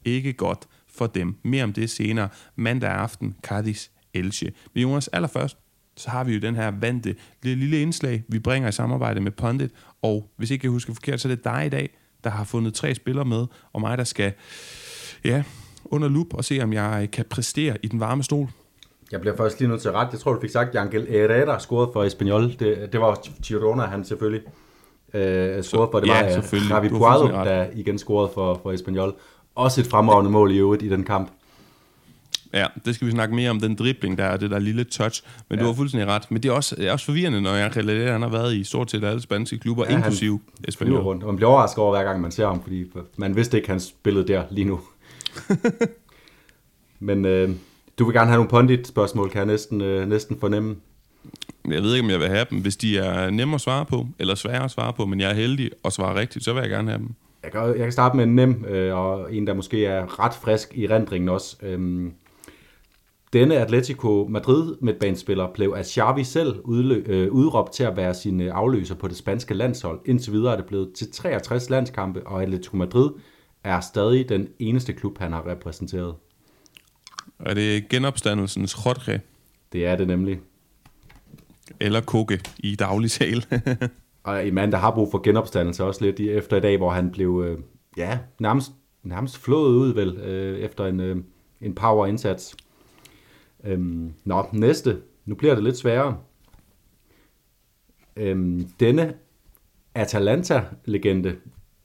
Ikke 0.04 0.32
godt 0.32 0.68
for 0.88 1.06
dem. 1.06 1.36
Mere 1.42 1.64
om 1.64 1.72
det 1.72 1.90
senere. 1.90 2.28
Mandag 2.56 2.90
aften, 2.90 3.36
Cardis 3.42 3.90
Elche. 4.14 4.52
Men 4.74 4.82
Jonas, 4.82 5.08
allerførst, 5.08 5.58
så 5.96 6.10
har 6.10 6.24
vi 6.24 6.34
jo 6.34 6.40
den 6.40 6.54
her 6.54 6.70
vante 6.80 7.14
lille, 7.42 7.60
lille 7.60 7.82
indslag, 7.82 8.24
vi 8.28 8.38
bringer 8.38 8.68
i 8.68 8.72
samarbejde 8.72 9.20
med 9.20 9.32
Pondit. 9.32 9.70
Og 10.02 10.30
hvis 10.36 10.50
ikke 10.50 10.64
jeg 10.64 10.70
husker 10.70 10.94
forkert, 10.94 11.20
så 11.20 11.28
er 11.28 11.34
det 11.34 11.44
dig 11.44 11.66
i 11.66 11.68
dag, 11.68 11.98
der 12.24 12.30
har 12.30 12.44
fundet 12.44 12.74
tre 12.74 12.94
spillere 12.94 13.24
med, 13.24 13.46
og 13.72 13.80
mig, 13.80 13.98
der 13.98 14.04
skal 14.04 14.32
ja, 15.24 15.42
under 15.84 16.08
lup 16.08 16.34
og 16.34 16.44
se, 16.44 16.60
om 16.62 16.72
jeg 16.72 17.08
kan 17.12 17.24
præstere 17.30 17.76
i 17.82 17.88
den 17.88 18.00
varme 18.00 18.22
stol. 18.22 18.48
Jeg 19.12 19.20
bliver 19.20 19.36
først 19.36 19.60
lige 19.60 19.68
nødt 19.68 19.82
til 19.82 19.92
ret. 19.92 20.08
Jeg 20.12 20.20
tror, 20.20 20.32
du 20.32 20.40
fik 20.40 20.50
sagt, 20.50 20.68
at 20.68 20.76
Angel 20.76 21.06
Herrera 21.06 21.58
scorede 21.58 21.90
for 21.92 22.04
Espanyol. 22.04 22.42
Det, 22.42 22.92
det 22.92 23.00
var 23.00 23.18
Girona, 23.42 23.82
han 23.82 24.04
selvfølgelig 24.04 24.42
øh, 25.16 25.62
scorede 25.62 25.88
for. 25.92 26.00
Det 26.00 26.08
ja, 26.08 26.24
var 26.24 26.30
selvfølgelig. 26.32 26.70
Javi 26.70 26.88
Du 26.88 27.04
har 27.04 27.18
Puado, 27.18 27.44
der 27.44 27.66
igen 27.74 27.98
scorede 27.98 28.30
for, 28.34 28.60
for 28.62 28.72
Espanyol. 28.72 29.14
Også 29.54 29.80
et 29.80 29.86
fremragende 29.86 30.30
mål 30.30 30.52
i 30.52 30.58
øvrigt 30.58 30.82
i 30.82 30.88
den 30.88 31.04
kamp. 31.04 31.30
Ja, 32.52 32.66
det 32.84 32.94
skal 32.94 33.06
vi 33.06 33.12
snakke 33.12 33.34
mere 33.34 33.50
om, 33.50 33.60
den 33.60 33.74
dribling 33.74 34.18
der, 34.18 34.28
og 34.28 34.40
det 34.40 34.50
der 34.50 34.58
lille 34.58 34.84
touch. 34.84 35.22
Men 35.48 35.58
ja. 35.58 35.62
du 35.62 35.68
har 35.68 35.74
fuldstændig 35.74 36.08
ret. 36.08 36.30
Men 36.30 36.42
det 36.42 36.48
er 36.48 36.52
også, 36.52 36.76
det 36.76 36.88
er 36.88 36.92
også 36.92 37.06
forvirrende, 37.06 37.40
når 37.40 37.54
jeg 37.54 37.70
Herrera, 37.74 38.12
han 38.12 38.22
har 38.22 38.28
været 38.28 38.54
i 38.54 38.64
stort 38.64 38.90
set 38.90 39.04
alle 39.04 39.20
spanske 39.20 39.58
klubber, 39.58 39.84
ja, 39.90 40.08
flyver 40.08 40.38
Espanyol. 40.68 41.00
rundt. 41.00 41.22
Og 41.22 41.28
man 41.28 41.36
bliver 41.36 41.50
overrasket 41.50 41.78
over, 41.78 41.96
hver 41.96 42.04
gang 42.04 42.20
man 42.20 42.30
ser 42.30 42.46
ham, 42.46 42.62
fordi 42.62 42.84
man 43.16 43.36
vidste 43.36 43.56
ikke, 43.56 43.68
han 43.68 43.80
spillede 43.80 44.28
der 44.28 44.42
lige 44.50 44.64
nu. 44.64 44.80
Men 47.00 47.24
øh, 47.24 47.50
du 47.98 48.04
vil 48.04 48.14
gerne 48.14 48.26
have 48.26 48.36
nogle 48.36 48.50
pondit-spørgsmål, 48.50 49.30
kan 49.30 49.38
jeg 49.38 49.46
næsten, 49.46 49.80
øh, 49.80 50.08
næsten 50.08 50.40
fornemme. 50.40 50.76
Jeg 51.70 51.82
ved 51.82 51.94
ikke, 51.94 52.04
om 52.04 52.10
jeg 52.10 52.20
vil 52.20 52.28
have 52.28 52.46
dem. 52.50 52.60
Hvis 52.60 52.76
de 52.76 52.98
er 52.98 53.30
nemme 53.30 53.54
at 53.54 53.60
svare 53.60 53.84
på, 53.84 54.06
eller 54.18 54.34
svære 54.34 54.64
at 54.64 54.70
svare 54.70 54.92
på, 54.92 55.06
men 55.06 55.20
jeg 55.20 55.30
er 55.30 55.34
heldig 55.34 55.70
og 55.82 55.92
svarer 55.92 56.14
rigtigt, 56.14 56.44
så 56.44 56.52
vil 56.52 56.60
jeg 56.60 56.70
gerne 56.70 56.90
have 56.90 56.98
dem. 56.98 57.14
Jeg 57.42 57.52
kan, 57.52 57.68
jeg 57.68 57.78
kan 57.78 57.92
starte 57.92 58.16
med 58.16 58.24
en 58.24 58.34
nem, 58.34 58.64
øh, 58.64 58.96
og 58.96 59.34
en, 59.34 59.46
der 59.46 59.54
måske 59.54 59.86
er 59.86 60.24
ret 60.24 60.34
frisk 60.34 60.78
i 60.78 60.86
rendringen 60.86 61.28
også. 61.28 61.56
Øhm, 61.62 62.12
denne 63.32 63.56
Atletico 63.56 64.26
Madrid 64.30 64.74
midtbanespiller 64.80 65.48
blev 65.54 65.74
af 65.76 65.86
Xavi 65.86 66.24
selv 66.24 66.60
udlø, 66.64 67.02
øh, 67.06 67.32
udråbt 67.32 67.72
til 67.72 67.84
at 67.84 67.96
være 67.96 68.14
sin 68.14 68.40
øh, 68.40 68.54
afløser 68.54 68.94
på 68.94 69.08
det 69.08 69.16
spanske 69.16 69.54
landshold. 69.54 70.00
Indtil 70.04 70.32
videre 70.32 70.52
er 70.52 70.56
det 70.56 70.66
blevet 70.66 70.92
til 70.92 71.12
63 71.12 71.70
landskampe, 71.70 72.26
og 72.26 72.42
Atletico 72.42 72.76
Madrid 72.76 73.10
er 73.64 73.80
stadig 73.80 74.28
den 74.28 74.48
eneste 74.58 74.92
klub, 74.92 75.18
han 75.18 75.32
har 75.32 75.46
repræsenteret. 75.48 76.14
Er 77.40 77.54
det 77.54 77.88
genopstandelsens 77.88 78.76
Jorge 78.76 79.20
Det 79.72 79.86
er 79.86 79.96
det 79.96 80.06
nemlig 80.06 80.40
eller 81.80 82.00
Koke 82.00 82.40
i 82.58 82.74
daglig 82.74 83.10
tale? 83.10 83.42
Og 84.26 84.46
en 84.46 84.54
mand, 84.54 84.72
der 84.72 84.78
har 84.78 84.90
brug 84.90 85.10
for 85.10 85.22
genopstandelse 85.22 85.84
også 85.84 86.04
lidt 86.04 86.20
efter 86.20 86.56
i 86.56 86.60
dag, 86.60 86.76
hvor 86.76 86.90
han 86.90 87.10
blev 87.10 87.44
øh, 87.46 87.58
ja, 87.96 88.18
nærmest, 88.40 88.70
nærmest 89.02 89.38
flået 89.38 89.74
ud 89.74 89.94
vel, 89.94 90.16
øh, 90.16 90.58
efter 90.58 90.86
en, 90.86 91.00
øh, 91.00 91.16
en 91.60 91.74
power 91.74 92.06
indsats. 92.06 92.56
Øhm, 93.64 94.12
nå, 94.24 94.46
næste. 94.52 94.98
Nu 95.24 95.34
bliver 95.34 95.54
det 95.54 95.64
lidt 95.64 95.76
sværere. 95.76 96.18
Øhm, 98.16 98.68
denne 98.80 99.14
Atalanta-legende, 99.94 101.36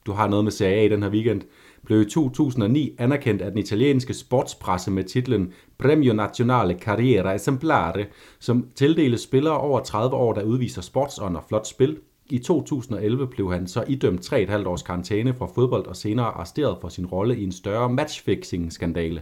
du 0.06 0.12
har 0.12 0.28
noget 0.28 0.44
med 0.44 0.52
Serie 0.52 0.76
A 0.76 0.86
i 0.86 0.90
den 0.90 1.04
her 1.04 1.10
weekend, 1.10 1.42
blev 1.86 2.02
i 2.02 2.06
2009 2.06 2.96
anerkendt 2.98 3.42
af 3.42 3.52
den 3.52 3.60
italienske 3.60 4.14
sportspresse 4.14 4.92
med 4.92 5.04
titlen 5.04 5.54
Premio 5.78 6.14
Nazionale 6.14 6.80
Carriera 6.80 7.34
Esemplare, 7.34 8.06
som 8.40 8.68
tildeles 8.76 9.22
spillere 9.22 9.58
over 9.58 9.80
30 9.80 10.16
år, 10.16 10.34
der 10.34 10.44
udviser 10.44 10.82
sportsånd 10.82 11.38
og 11.38 11.44
flot 11.48 11.68
spil. 11.68 11.98
I 12.30 12.38
2011 12.40 13.28
blev 13.28 13.52
han 13.52 13.68
så 13.68 13.84
idømt 13.88 14.34
3,5 14.34 14.68
års 14.68 14.82
karantæne 14.82 15.34
fra 15.34 15.46
fodbold 15.46 15.86
og 15.86 15.96
senere 15.96 16.26
arresteret 16.26 16.78
for 16.82 16.90
sin 16.90 17.06
rolle 17.06 17.38
i 17.38 17.44
en 17.44 17.52
større 17.52 17.90
matchfixing-skandale. 17.90 19.22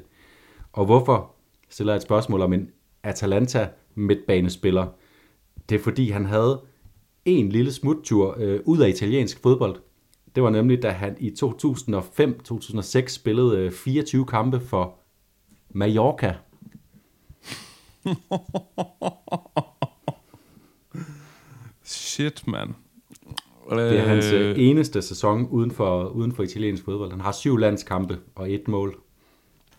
Og 0.73 0.85
hvorfor 0.85 1.35
stiller 1.69 1.93
jeg 1.93 1.97
et 1.97 2.03
spørgsmål 2.03 2.41
om 2.41 2.53
en 2.53 2.69
Atalanta 3.03 3.69
midtbanespiller? 3.95 4.87
Det 5.69 5.75
er 5.75 5.83
fordi, 5.83 6.09
han 6.09 6.25
havde 6.25 6.61
en 7.25 7.49
lille 7.49 7.73
smuttur 7.73 8.35
øh, 8.39 8.59
ud 8.65 8.79
af 8.79 8.89
italiensk 8.89 9.41
fodbold. 9.41 9.75
Det 10.35 10.43
var 10.43 10.49
nemlig, 10.49 10.81
da 10.83 10.89
han 10.89 11.15
i 11.19 11.29
2005-2006 11.43 13.07
spillede 13.07 13.57
øh, 13.57 13.71
24 13.71 14.25
kampe 14.25 14.59
for 14.59 14.99
Mallorca. 15.69 16.35
Shit, 21.83 22.47
mand. 22.47 22.73
Det 23.69 23.99
er 23.99 24.05
hans 24.07 24.25
øh, 24.25 24.55
eneste 24.57 25.01
sæson 25.01 25.47
uden 25.47 25.71
for, 25.71 26.05
uden 26.05 26.31
for 26.31 26.43
italiensk 26.43 26.83
fodbold. 26.83 27.11
Han 27.11 27.21
har 27.21 27.31
syv 27.31 27.57
landskampe 27.57 28.19
og 28.35 28.51
et 28.51 28.67
mål. 28.67 29.01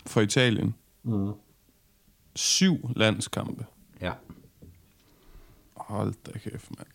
For 0.07 0.21
Italien. 0.21 0.75
Mm. 1.03 1.33
Syv 2.35 2.91
landskampe. 2.97 3.67
Ja. 4.01 4.13
Hold 5.77 6.15
da 6.27 6.39
kæft, 6.39 6.71
mand. 6.79 6.89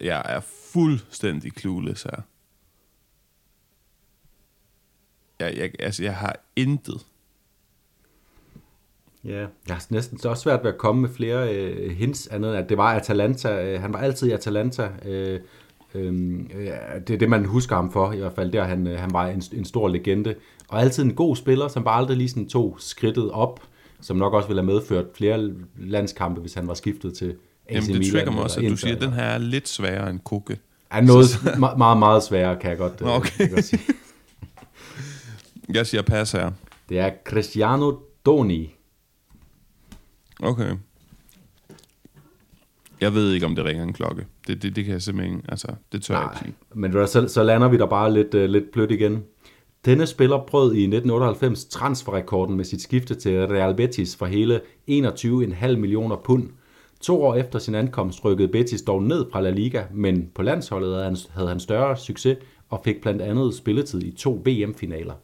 Jeg 0.00 0.22
er 0.24 0.40
fuldstændig 0.40 1.52
clueless 1.58 2.02
her. 2.02 2.20
Jeg, 5.40 5.56
jeg, 5.56 5.70
altså, 5.78 6.02
jeg 6.02 6.16
har 6.16 6.36
intet. 6.56 7.06
Ja, 9.24 9.38
jeg 9.38 9.48
har 9.68 9.86
næsten 9.90 10.18
så 10.18 10.28
også 10.28 10.42
svært 10.42 10.64
ved 10.64 10.70
at 10.70 10.78
komme 10.78 11.02
med 11.02 11.08
flere 11.08 11.54
øh, 11.54 11.90
hints 11.90 12.26
andet, 12.26 12.50
end 12.50 12.58
at 12.58 12.68
det 12.68 12.78
var 12.78 12.94
Atalanta. 12.94 13.64
Øh, 13.64 13.80
han 13.80 13.92
var 13.92 13.98
altid 13.98 14.28
i 14.28 14.32
Atalanta. 14.32 14.90
Øh, 15.04 15.40
øh, 15.94 16.12
det 17.06 17.10
er 17.10 17.18
det, 17.18 17.30
man 17.30 17.44
husker 17.44 17.76
ham 17.76 17.92
for, 17.92 18.12
i 18.12 18.18
hvert 18.18 18.32
fald 18.32 18.52
der. 18.52 18.64
Han, 18.64 18.86
øh, 18.86 18.98
han 18.98 19.12
var 19.12 19.26
en, 19.26 19.42
en 19.52 19.64
stor 19.64 19.88
legende. 19.88 20.34
Og 20.68 20.80
altid 20.80 21.02
en 21.02 21.14
god 21.14 21.36
spiller, 21.36 21.68
som 21.68 21.84
bare 21.84 21.96
aldrig 21.96 22.16
lige 22.16 22.28
sådan 22.28 22.48
tog 22.48 22.76
skridtet 22.78 23.30
op, 23.30 23.60
som 24.00 24.16
nok 24.16 24.32
også 24.32 24.48
ville 24.48 24.62
have 24.62 24.72
medført 24.72 25.04
flere 25.14 25.50
landskampe, 25.78 26.40
hvis 26.40 26.54
han 26.54 26.68
var 26.68 26.74
skiftet 26.74 27.14
til 27.14 27.36
Jamen, 27.70 27.82
det 27.88 27.98
Milan 27.98 28.12
trigger 28.12 28.30
mig 28.32 28.42
også, 28.42 28.60
at 28.60 28.70
du 28.70 28.76
siger, 28.76 28.94
at 28.96 29.00
den 29.02 29.12
her 29.12 29.22
er 29.22 29.38
lidt 29.38 29.68
sværere 29.68 30.10
end 30.10 30.20
Koke. 30.20 30.58
er 30.90 31.00
noget 31.00 31.24
me- 31.26 31.76
meget, 31.76 31.98
meget 31.98 32.22
sværere, 32.22 32.56
kan 32.60 32.70
jeg 32.70 32.78
godt, 32.78 32.92
øh, 33.00 33.06
Okay. 33.08 33.30
jeg 33.38 33.50
godt 33.50 33.64
sige. 33.64 33.82
Jeg 35.74 35.86
siger 35.86 36.02
pas 36.02 36.32
her. 36.32 36.50
Det 36.88 36.98
er 36.98 37.10
Cristiano 37.26 37.92
Doni. 38.26 38.74
Okay. 40.42 40.74
Jeg 43.00 43.14
ved 43.14 43.32
ikke, 43.32 43.46
om 43.46 43.54
det 43.54 43.64
ringer 43.64 43.82
en 43.84 43.92
klokke. 43.92 44.26
Det, 44.46 44.62
det, 44.62 44.76
det 44.76 44.84
kan 44.84 44.92
jeg 44.94 45.02
simpelthen. 45.02 45.42
Altså, 45.48 45.68
det 45.92 46.02
tør 46.02 46.14
jeg 46.14 46.28
ikke 46.32 46.38
sige. 46.38 46.54
Men 46.74 46.92
så, 47.06 47.28
så 47.28 47.42
lander 47.42 47.68
vi 47.68 47.76
der 47.76 47.86
bare 47.86 48.12
lidt, 48.12 48.34
uh, 48.34 48.40
lidt 48.44 48.64
blødt 48.72 48.90
igen. 48.90 49.22
Denne 49.84 50.06
spiller 50.06 50.44
brød 50.46 50.74
i 50.74 50.82
1998 50.82 51.64
transferrekorden 51.64 52.56
med 52.56 52.64
sit 52.64 52.82
skifte 52.82 53.14
til 53.14 53.46
Real 53.46 53.74
Betis 53.74 54.16
for 54.16 54.26
hele 54.26 54.60
21,5 54.90 55.76
millioner 55.76 56.16
pund. 56.16 56.48
To 57.04 57.22
år 57.22 57.34
efter 57.34 57.58
sin 57.58 57.74
ankomst 57.74 58.24
rykkede 58.24 58.48
Betis 58.48 58.82
dog 58.82 59.02
ned 59.02 59.26
fra 59.32 59.40
La 59.40 59.50
Liga, 59.50 59.84
men 59.94 60.28
på 60.34 60.42
landsholdet 60.42 60.92
havde 60.92 61.04
han, 61.04 61.16
havde 61.30 61.48
han 61.48 61.60
større 61.60 61.96
succes 61.96 62.38
og 62.70 62.80
fik 62.84 63.00
blandt 63.02 63.22
andet 63.22 63.54
spilletid 63.54 64.02
i 64.02 64.10
to 64.10 64.42
VM-finaler. 64.46 65.14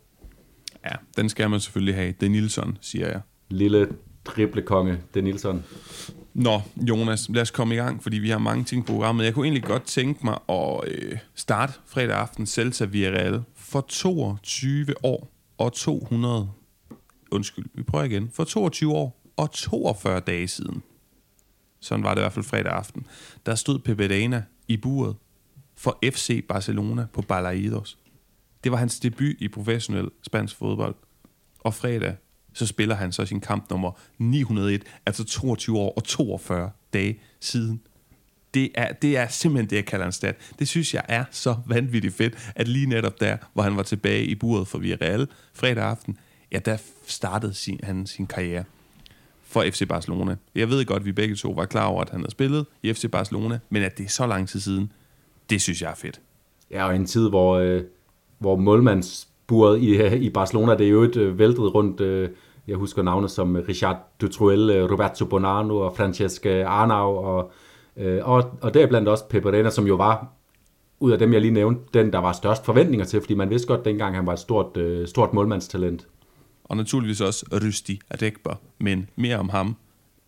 Ja, 0.84 0.94
den 1.16 1.28
skal 1.28 1.50
man 1.50 1.60
selvfølgelig 1.60 1.94
have. 1.94 2.14
Det 2.20 2.26
er 2.26 2.30
Nilsson, 2.30 2.78
siger 2.80 3.06
jeg. 3.06 3.20
Lille 3.48 3.88
driblekonge, 4.24 4.98
det 5.14 5.24
Nilsson. 5.24 5.64
Nå, 6.34 6.60
Jonas, 6.76 7.28
lad 7.28 7.42
os 7.42 7.50
komme 7.50 7.74
i 7.74 7.76
gang, 7.76 8.02
fordi 8.02 8.18
vi 8.18 8.30
har 8.30 8.38
mange 8.38 8.64
ting 8.64 8.86
på 8.86 8.92
programmet. 8.92 9.24
Jeg 9.24 9.34
kunne 9.34 9.46
egentlig 9.46 9.64
godt 9.64 9.84
tænke 9.84 10.20
mig 10.24 10.38
at 10.48 10.80
øh, 10.86 11.18
starte 11.34 11.72
fredag 11.86 12.16
aften 12.16 12.46
Celta 12.46 12.84
Villarreal 12.84 13.42
for 13.56 13.80
22 13.88 14.86
år 15.02 15.28
og 15.58 15.72
200... 15.72 16.50
Undskyld, 17.32 17.64
vi 17.74 17.82
prøver 17.82 18.04
igen. 18.04 18.30
For 18.32 18.44
22 18.44 18.92
år 18.92 19.22
og 19.36 19.52
42 19.52 20.20
dage 20.20 20.48
siden. 20.48 20.82
Sådan 21.80 22.04
var 22.04 22.14
det 22.14 22.20
i 22.20 22.22
hvert 22.22 22.32
fald 22.32 22.44
fredag 22.44 22.72
aften. 22.72 23.06
Der 23.46 23.54
stod 23.54 23.78
Pepe 23.78 24.44
i 24.68 24.76
buret 24.76 25.16
for 25.76 25.98
FC 26.04 26.44
Barcelona 26.48 27.06
på 27.12 27.22
Balaidos. 27.22 27.98
Det 28.64 28.72
var 28.72 28.78
hans 28.78 29.00
debut 29.00 29.36
i 29.38 29.48
professionel 29.48 30.08
spansk 30.22 30.56
fodbold. 30.56 30.94
Og 31.60 31.74
fredag, 31.74 32.16
så 32.52 32.66
spiller 32.66 32.94
han 32.94 33.12
så 33.12 33.26
sin 33.26 33.40
kamp 33.40 33.70
nummer 33.70 33.92
901, 34.18 34.82
altså 35.06 35.24
22 35.24 35.78
år 35.78 35.94
og 35.94 36.04
42 36.04 36.70
dage 36.92 37.20
siden. 37.40 37.80
Det 38.54 38.70
er, 38.74 38.92
det 38.92 39.16
er 39.16 39.28
simpelthen 39.28 39.70
det, 39.70 39.76
jeg 39.76 39.86
kalder 39.86 40.06
en 40.06 40.12
stat. 40.12 40.36
Det 40.58 40.68
synes 40.68 40.94
jeg 40.94 41.04
er 41.08 41.24
så 41.30 41.56
vanvittigt 41.66 42.14
fedt, 42.14 42.52
at 42.54 42.68
lige 42.68 42.86
netop 42.86 43.20
der, 43.20 43.36
hvor 43.52 43.62
han 43.62 43.76
var 43.76 43.82
tilbage 43.82 44.24
i 44.24 44.34
buret 44.34 44.68
for 44.68 44.78
Villarreal 44.78 45.28
fredag 45.54 45.84
aften, 45.84 46.18
ja, 46.52 46.58
der 46.58 46.76
startede 47.06 47.54
sin, 47.54 47.80
han 47.82 48.06
sin 48.06 48.26
karriere 48.26 48.64
for 49.50 49.62
FC 49.70 49.88
Barcelona. 49.88 50.36
Jeg 50.54 50.70
ved 50.70 50.84
godt, 50.84 51.00
at 51.00 51.06
vi 51.06 51.12
begge 51.12 51.34
to 51.34 51.50
var 51.50 51.64
klar 51.64 51.86
over, 51.86 52.02
at 52.02 52.10
han 52.10 52.20
havde 52.20 52.30
spillet 52.30 52.66
i 52.82 52.92
FC 52.92 53.10
Barcelona, 53.10 53.58
men 53.70 53.82
at 53.82 53.98
det 53.98 54.04
er 54.04 54.10
så 54.10 54.26
lang 54.26 54.48
tid 54.48 54.60
siden, 54.60 54.92
det 55.50 55.60
synes 55.60 55.82
jeg 55.82 55.90
er 55.90 55.94
fedt. 55.94 56.20
Ja, 56.70 56.86
og 56.88 56.96
en 56.96 57.06
tid, 57.06 57.28
hvor, 57.28 57.56
øh, 57.56 57.82
hvor 58.38 58.56
målmandsburet 58.56 59.80
i, 59.80 60.16
i 60.16 60.30
Barcelona, 60.30 60.76
det 60.76 60.86
er 60.86 60.90
jo 60.90 61.02
et 61.02 61.16
øh, 61.16 61.38
væltet 61.38 61.74
rundt 61.74 62.00
øh, 62.00 62.28
jeg 62.70 62.76
husker 62.76 63.02
navne 63.02 63.28
som 63.28 63.56
Richard 63.68 63.96
Dutruel, 64.20 64.70
øh, 64.70 64.92
Roberto 64.92 65.24
Bonanno 65.24 65.76
og 65.76 65.96
Francesc 65.96 66.46
Arnau, 66.46 67.16
og, 67.16 67.50
øh, 67.96 68.28
og, 68.28 68.44
og 68.60 68.74
deriblandt 68.74 69.08
også 69.08 69.24
Peperena, 69.28 69.70
som 69.70 69.86
jo 69.86 69.94
var 69.94 70.26
ud 71.00 71.12
af 71.12 71.18
dem, 71.18 71.32
jeg 71.32 71.40
lige 71.40 71.50
nævnte, 71.50 71.80
den, 71.94 72.12
der 72.12 72.18
var 72.18 72.32
størst 72.32 72.64
forventninger 72.64 73.06
til, 73.06 73.20
fordi 73.20 73.34
man 73.34 73.50
vidste 73.50 73.68
godt 73.68 73.84
dengang, 73.84 74.16
han 74.16 74.26
var 74.26 74.32
et 74.32 74.38
stort, 74.38 74.76
øh, 74.76 75.08
stort 75.08 75.34
målmandstalent. 75.34 76.06
Og 76.70 76.76
naturligvis 76.76 77.20
også 77.20 77.46
Rysti 77.62 78.00
Adekber, 78.10 78.54
men 78.78 79.08
mere 79.16 79.36
om 79.36 79.48
ham 79.48 79.76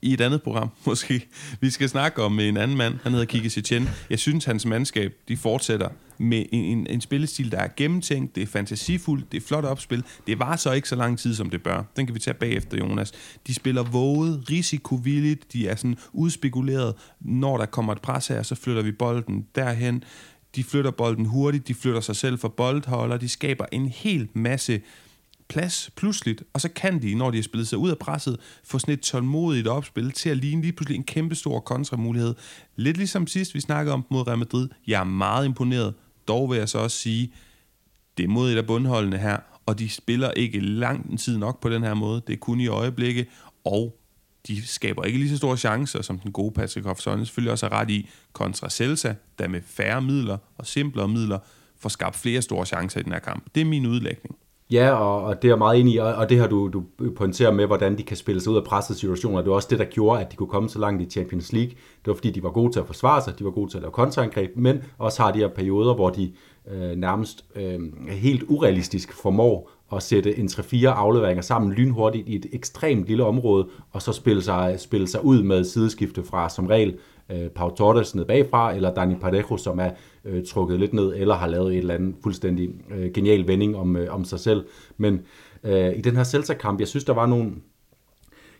i 0.02 0.12
et 0.12 0.20
andet 0.20 0.42
program, 0.42 0.70
måske. 0.86 1.28
Vi 1.60 1.70
skal 1.70 1.88
snakke 1.88 2.22
om 2.22 2.40
en 2.40 2.56
anden 2.56 2.76
mand, 2.76 2.98
han 3.02 3.12
hedder 3.12 3.26
Kike 3.26 3.50
Setien. 3.50 3.88
Jeg 4.10 4.18
synes, 4.18 4.44
hans 4.44 4.66
mandskab, 4.66 5.14
de 5.28 5.36
fortsætter 5.36 5.88
med 6.18 6.46
en, 6.52 6.64
en, 6.64 6.86
en 6.86 7.00
spillestil, 7.00 7.52
der 7.52 7.58
er 7.58 7.68
gennemtænkt, 7.76 8.34
det 8.34 8.42
er 8.42 8.46
fantasifuldt, 8.46 9.32
det 9.32 9.42
er 9.42 9.46
flot 9.46 9.64
opspil. 9.64 10.04
Det 10.26 10.38
var 10.38 10.56
så 10.56 10.72
ikke 10.72 10.88
så 10.88 10.96
lang 10.96 11.18
tid, 11.18 11.34
som 11.34 11.50
det 11.50 11.62
bør. 11.62 11.82
Den 11.96 12.06
kan 12.06 12.14
vi 12.14 12.20
tage 12.20 12.34
bagefter, 12.34 12.78
Jonas. 12.78 13.12
De 13.46 13.54
spiller 13.54 13.82
våget, 13.82 14.50
risikovilligt, 14.50 15.52
de 15.52 15.68
er 15.68 15.76
sådan 15.76 15.96
udspekuleret. 16.12 16.94
Når 17.20 17.56
der 17.58 17.66
kommer 17.66 17.92
et 17.92 18.00
pres 18.00 18.26
her, 18.28 18.42
så 18.42 18.54
flytter 18.54 18.82
vi 18.82 18.92
bolden 18.92 19.46
derhen. 19.54 20.04
De 20.56 20.64
flytter 20.64 20.90
bolden 20.90 21.24
hurtigt, 21.24 21.68
de 21.68 21.74
flytter 21.74 22.00
sig 22.00 22.16
selv 22.16 22.38
for 22.38 22.48
boldholder, 22.48 23.16
de 23.16 23.28
skaber 23.28 23.64
en 23.72 23.88
hel 23.88 24.28
masse 24.34 24.80
plads 25.48 25.90
pludseligt, 25.96 26.42
og 26.52 26.60
så 26.60 26.68
kan 26.68 27.02
de, 27.02 27.14
når 27.14 27.30
de 27.30 27.36
har 27.36 27.42
spillet 27.42 27.68
sig 27.68 27.78
ud 27.78 27.90
af 27.90 27.98
presset, 27.98 28.36
få 28.64 28.78
sådan 28.78 28.94
et 28.94 29.00
tålmodigt 29.00 29.68
opspil 29.68 30.10
til 30.10 30.28
at 30.30 30.36
ligne 30.36 30.62
lige 30.62 30.72
pludselig 30.72 30.96
en 30.96 31.04
kæmpe 31.04 31.34
stor 31.34 31.60
kontramulighed. 31.60 32.34
Lidt 32.76 32.96
ligesom 32.96 33.26
sidst, 33.26 33.54
vi 33.54 33.60
snakkede 33.60 33.94
om 33.94 34.06
mod 34.10 34.26
Real 34.26 34.38
Madrid. 34.38 34.68
Jeg 34.86 35.00
er 35.00 35.04
meget 35.04 35.44
imponeret. 35.44 35.94
Dog 36.28 36.50
vil 36.50 36.58
jeg 36.58 36.68
så 36.68 36.78
også 36.78 36.96
sige, 36.96 37.32
det 38.16 38.24
er 38.24 38.28
mod 38.28 38.52
et 38.52 38.56
af 38.56 38.66
bundholdene 38.66 39.18
her, 39.18 39.38
og 39.66 39.78
de 39.78 39.88
spiller 39.88 40.30
ikke 40.30 40.60
lang 40.60 41.20
tid 41.20 41.38
nok 41.38 41.60
på 41.60 41.68
den 41.68 41.82
her 41.82 41.94
måde. 41.94 42.22
Det 42.26 42.32
er 42.32 42.36
kun 42.36 42.60
i 42.60 42.66
øjeblikke, 42.66 43.26
og 43.64 43.98
de 44.46 44.66
skaber 44.66 45.04
ikke 45.04 45.18
lige 45.18 45.30
så 45.30 45.36
store 45.36 45.56
chancer, 45.56 46.02
som 46.02 46.18
den 46.18 46.32
gode 46.32 46.52
Patrick 46.52 46.86
Hofsson 46.86 47.26
selvfølgelig 47.26 47.52
også 47.52 47.66
er 47.66 47.72
ret 47.72 47.90
i, 47.90 48.08
kontra 48.32 48.70
Celsa, 48.70 49.14
der 49.38 49.48
med 49.48 49.60
færre 49.66 50.02
midler 50.02 50.38
og 50.58 50.66
simplere 50.66 51.08
midler 51.08 51.38
får 51.78 51.88
skabt 51.88 52.16
flere 52.16 52.42
store 52.42 52.66
chancer 52.66 53.00
i 53.00 53.02
den 53.02 53.12
her 53.12 53.18
kamp. 53.18 53.46
Det 53.54 53.60
er 53.60 53.64
min 53.64 53.86
udlægning. 53.86 54.36
Ja, 54.72 54.90
og, 54.90 55.24
og 55.24 55.42
det 55.42 55.48
er 55.48 55.52
jeg 55.52 55.58
meget 55.58 55.80
enig 55.80 55.94
i, 55.94 55.96
og, 55.96 56.14
og 56.14 56.28
det 56.28 56.38
har 56.38 56.46
du, 56.46 56.68
du 56.68 56.82
pointerer 57.16 57.52
med, 57.52 57.66
hvordan 57.66 57.98
de 57.98 58.02
kan 58.02 58.16
spille 58.16 58.40
sig 58.40 58.52
ud 58.52 58.56
af 58.56 58.64
pressede 58.64 58.98
situationer. 58.98 59.38
Det 59.38 59.48
var 59.48 59.54
også 59.54 59.68
det, 59.70 59.78
der 59.78 59.84
gjorde, 59.84 60.20
at 60.20 60.32
de 60.32 60.36
kunne 60.36 60.48
komme 60.48 60.68
så 60.68 60.78
langt 60.78 61.02
i 61.02 61.10
Champions 61.10 61.52
League. 61.52 61.70
Det 61.70 62.06
var 62.06 62.14
fordi, 62.14 62.30
de 62.30 62.42
var 62.42 62.50
gode 62.50 62.72
til 62.72 62.80
at 62.80 62.86
forsvare 62.86 63.22
sig, 63.22 63.38
de 63.38 63.44
var 63.44 63.50
gode 63.50 63.70
til 63.70 63.78
at 63.78 63.82
lave 63.82 63.92
kontraangreb, 63.92 64.50
men 64.56 64.82
også 64.98 65.22
har 65.22 65.32
de 65.32 65.38
her 65.38 65.48
perioder, 65.48 65.94
hvor 65.94 66.10
de 66.10 66.32
øh, 66.70 66.96
nærmest 66.96 67.44
øh, 67.56 67.80
helt 68.08 68.44
urealistisk 68.48 69.12
formår 69.12 69.70
at 69.92 70.02
sætte 70.02 70.38
en 70.38 70.46
3-4 70.46 70.86
afleveringer 70.86 71.42
sammen 71.42 71.72
lynhurtigt 71.72 72.28
i 72.28 72.36
et 72.36 72.46
ekstremt 72.52 73.06
lille 73.06 73.24
område, 73.24 73.68
og 73.90 74.02
så 74.02 74.12
spille 74.12 74.42
sig, 74.42 74.80
spille 74.80 75.08
sig 75.08 75.24
ud 75.24 75.42
med 75.42 75.64
sideskifte 75.64 76.24
fra 76.24 76.48
som 76.48 76.66
regel 76.66 76.98
øh, 77.32 77.48
Pau 77.48 77.74
Torres 77.74 78.14
ned 78.14 78.24
bagfra, 78.24 78.74
eller 78.74 78.94
Dani 78.94 79.14
Parejo, 79.14 79.56
som 79.56 79.78
er 79.78 79.90
øh, 80.24 80.46
trukket 80.46 80.80
lidt 80.80 80.92
ned, 80.92 81.14
eller 81.16 81.34
har 81.34 81.46
lavet 81.46 81.72
et 81.72 81.78
eller 81.78 81.94
andet 81.94 82.14
fuldstændig 82.22 82.70
øh, 82.90 83.12
genial 83.14 83.46
vending 83.46 83.76
om, 83.76 83.96
øh, 83.96 84.14
om 84.14 84.24
sig 84.24 84.40
selv. 84.40 84.64
Men 84.96 85.20
øh, 85.64 85.96
i 85.96 86.00
den 86.00 86.16
her 86.16 86.24
Celta-kamp, 86.24 86.80
jeg 86.80 86.88
synes, 86.88 87.04
der 87.04 87.12
var 87.12 87.26
nogle, 87.26 87.52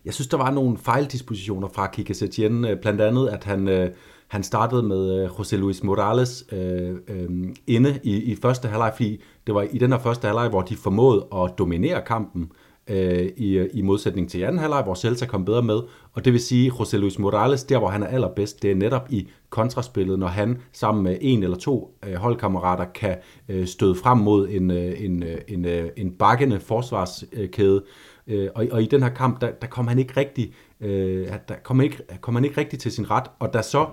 jeg 0.05 0.15
synes, 0.15 0.29
der 0.29 0.37
var 0.37 0.51
nogle 0.51 0.79
fejldispositioner 0.79 1.69
fra 1.69 1.87
Kike 1.87 2.15
Setien, 2.15 2.65
øh, 2.65 2.81
blandt 2.81 3.01
andet, 3.01 3.29
at 3.29 3.45
han, 3.45 3.69
øh, 3.69 3.91
han 4.29 4.43
startede 4.43 4.83
med 4.83 5.23
øh, 5.23 5.31
José 5.31 5.57
Luis 5.57 5.83
Morales 5.83 6.45
øh, 6.53 6.97
øh, 7.09 7.29
inde 7.67 8.01
i, 8.03 8.17
i 8.17 8.37
første 8.43 8.69
halvleg, 8.69 8.93
fordi 8.97 9.23
det 9.47 9.55
var 9.55 9.63
i 9.63 9.79
den 9.79 9.93
her 9.93 9.99
første 9.99 10.27
halvleg, 10.27 10.49
hvor 10.49 10.63
de 10.63 10.77
formåede 10.77 11.27
at 11.35 11.55
dominere 11.59 12.03
kampen, 12.07 12.53
øh, 12.89 13.31
i, 13.37 13.69
i 13.73 13.83
modsætning 13.83 14.31
til 14.31 14.43
anden 14.43 14.59
halvleg, 14.59 14.83
hvor 14.83 14.95
Celta 14.95 15.27
kom 15.27 15.45
bedre 15.45 15.63
med. 15.63 15.81
Og 16.13 16.25
det 16.25 16.33
vil 16.33 16.41
sige, 16.41 16.71
José 16.71 16.97
Luis 16.97 17.19
Morales, 17.19 17.65
der 17.65 17.79
hvor 17.79 17.89
han 17.89 18.03
er 18.03 18.07
allerbedst, 18.07 18.63
det 18.63 18.71
er 18.71 18.75
netop 18.75 19.07
i 19.11 19.29
kontraspillet, 19.51 20.19
når 20.19 20.27
han 20.27 20.59
sammen 20.73 21.05
med 21.05 21.19
en 21.21 21.43
eller 21.43 21.57
to 21.57 21.99
øh, 22.07 22.15
holdkammerater 22.15 22.85
kan 22.85 23.17
øh, 23.49 23.67
støde 23.67 23.95
frem 23.95 24.19
mod 24.19 24.49
en, 24.49 24.71
øh, 24.71 25.05
en, 25.05 25.23
øh, 25.23 25.39
en, 25.49 25.65
øh, 25.65 25.89
en 25.97 26.11
bakkende 26.11 26.61
forsvarskæde. 26.61 27.83
Øh, 28.27 28.49
og, 28.55 28.67
og 28.71 28.83
i 28.83 28.87
den 28.87 29.03
her 29.03 29.11
kamp, 29.11 29.41
der, 29.41 29.51
der 29.51 29.67
kom 29.67 29.87
han 29.87 29.99
ikke 29.99 30.13
rigtig, 30.17 30.55
øh, 30.81 31.29
der 31.49 31.55
kom 31.63 31.79
han 31.79 31.85
ikke, 31.85 31.99
kom 32.21 32.35
han 32.35 32.45
ikke 32.45 32.61
rigtig 32.61 32.79
til 32.79 32.93
sin 32.93 33.11
ret. 33.11 33.25
Og 33.39 33.55
da 33.55 33.63
så, 33.63 33.87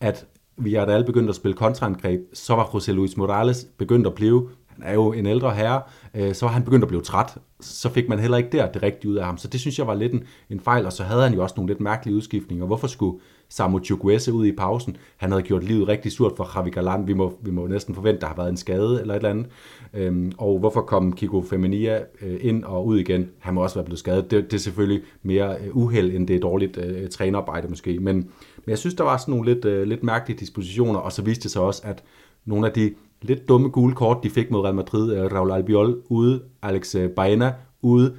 at 0.00 0.26
vi 0.56 0.74
er 0.74 0.84
alle 0.84 1.06
begyndt 1.06 1.28
at 1.28 1.34
spille 1.34 1.56
kontraangreb, 1.56 2.20
så 2.32 2.54
var 2.54 2.64
José 2.64 2.90
Luis 2.92 3.16
Morales 3.16 3.66
begyndt 3.78 4.06
at 4.06 4.14
blive 4.14 4.48
han 4.76 4.90
er 4.90 4.94
jo 4.94 5.12
en 5.12 5.26
ældre 5.26 5.54
herre, 5.54 5.82
øh, 6.14 6.34
så 6.34 6.46
var 6.46 6.52
han 6.52 6.62
begyndt 6.62 6.82
at 6.84 6.88
blive 6.88 7.02
træt. 7.02 7.38
Så 7.60 7.88
fik 7.88 8.08
man 8.08 8.18
heller 8.18 8.36
ikke 8.36 8.50
der 8.52 8.72
det 8.72 8.82
rigtige 8.82 9.10
ud 9.10 9.16
af 9.16 9.24
ham. 9.24 9.38
Så 9.38 9.48
det 9.48 9.60
synes 9.60 9.78
jeg 9.78 9.86
var 9.86 9.94
lidt 9.94 10.12
en, 10.12 10.24
en 10.50 10.60
fejl, 10.60 10.86
og 10.86 10.92
så 10.92 11.02
havde 11.02 11.22
han 11.22 11.34
jo 11.34 11.42
også 11.42 11.54
nogle 11.56 11.70
lidt 11.70 11.80
mærkelige 11.80 12.16
udskiftninger. 12.16 12.66
Hvorfor 12.66 12.86
skulle 12.86 13.20
Samu 13.48 13.80
Chukwese 13.84 14.32
ud 14.32 14.46
i 14.46 14.52
pausen? 14.52 14.96
Han 15.16 15.30
havde 15.30 15.42
gjort 15.42 15.64
livet 15.64 15.88
rigtig 15.88 16.12
surt 16.12 16.32
for 16.36 16.50
Javi 16.56 16.70
Galan. 16.70 17.06
Vi 17.06 17.12
må, 17.12 17.38
vi 17.42 17.50
må 17.50 17.66
næsten 17.66 17.94
forvente, 17.94 18.20
der 18.20 18.26
har 18.26 18.34
været 18.34 18.48
en 18.48 18.56
skade 18.56 19.00
eller 19.00 19.14
et 19.14 19.18
eller 19.18 19.30
andet. 19.30 19.46
Øhm, 19.94 20.32
og 20.38 20.58
hvorfor 20.58 20.80
kom 20.80 21.12
Kiko 21.12 21.42
Feminia 21.42 22.00
øh, 22.22 22.36
ind 22.40 22.64
og 22.64 22.86
ud 22.86 22.98
igen? 22.98 23.28
Han 23.38 23.54
må 23.54 23.62
også 23.62 23.74
være 23.74 23.84
blevet 23.84 23.98
skadet. 23.98 24.30
Det, 24.30 24.44
det 24.44 24.54
er 24.54 24.60
selvfølgelig 24.60 25.02
mere 25.22 25.56
øh, 25.60 25.76
uheld, 25.76 26.14
end 26.14 26.28
det 26.28 26.36
er 26.36 26.40
dårligt 26.40 26.76
øh, 26.76 27.08
trænerarbejde 27.08 27.68
måske. 27.68 27.98
Men, 27.98 28.16
men 28.16 28.68
jeg 28.68 28.78
synes, 28.78 28.94
der 28.94 29.04
var 29.04 29.16
sådan 29.16 29.32
nogle 29.32 29.54
lidt, 29.54 29.64
øh, 29.64 29.86
lidt 29.86 30.02
mærkelige 30.02 30.38
dispositioner, 30.38 30.98
og 30.98 31.12
så 31.12 31.22
viste 31.22 31.42
det 31.42 31.50
sig 31.50 31.62
også, 31.62 31.82
at 31.84 32.02
nogle 32.44 32.66
af 32.66 32.72
de 32.72 32.94
lidt 33.24 33.48
dumme 33.48 33.68
gule 33.68 33.94
kort, 33.94 34.22
de 34.22 34.30
fik 34.30 34.50
mod 34.50 34.60
Real 34.60 34.74
Madrid. 34.74 35.12
Øh, 35.12 35.32
Raul 35.32 35.52
Albiol 35.52 36.02
ude, 36.08 36.42
Alex 36.62 36.94
øh, 36.94 37.10
Baena 37.10 37.54
ude. 37.82 38.16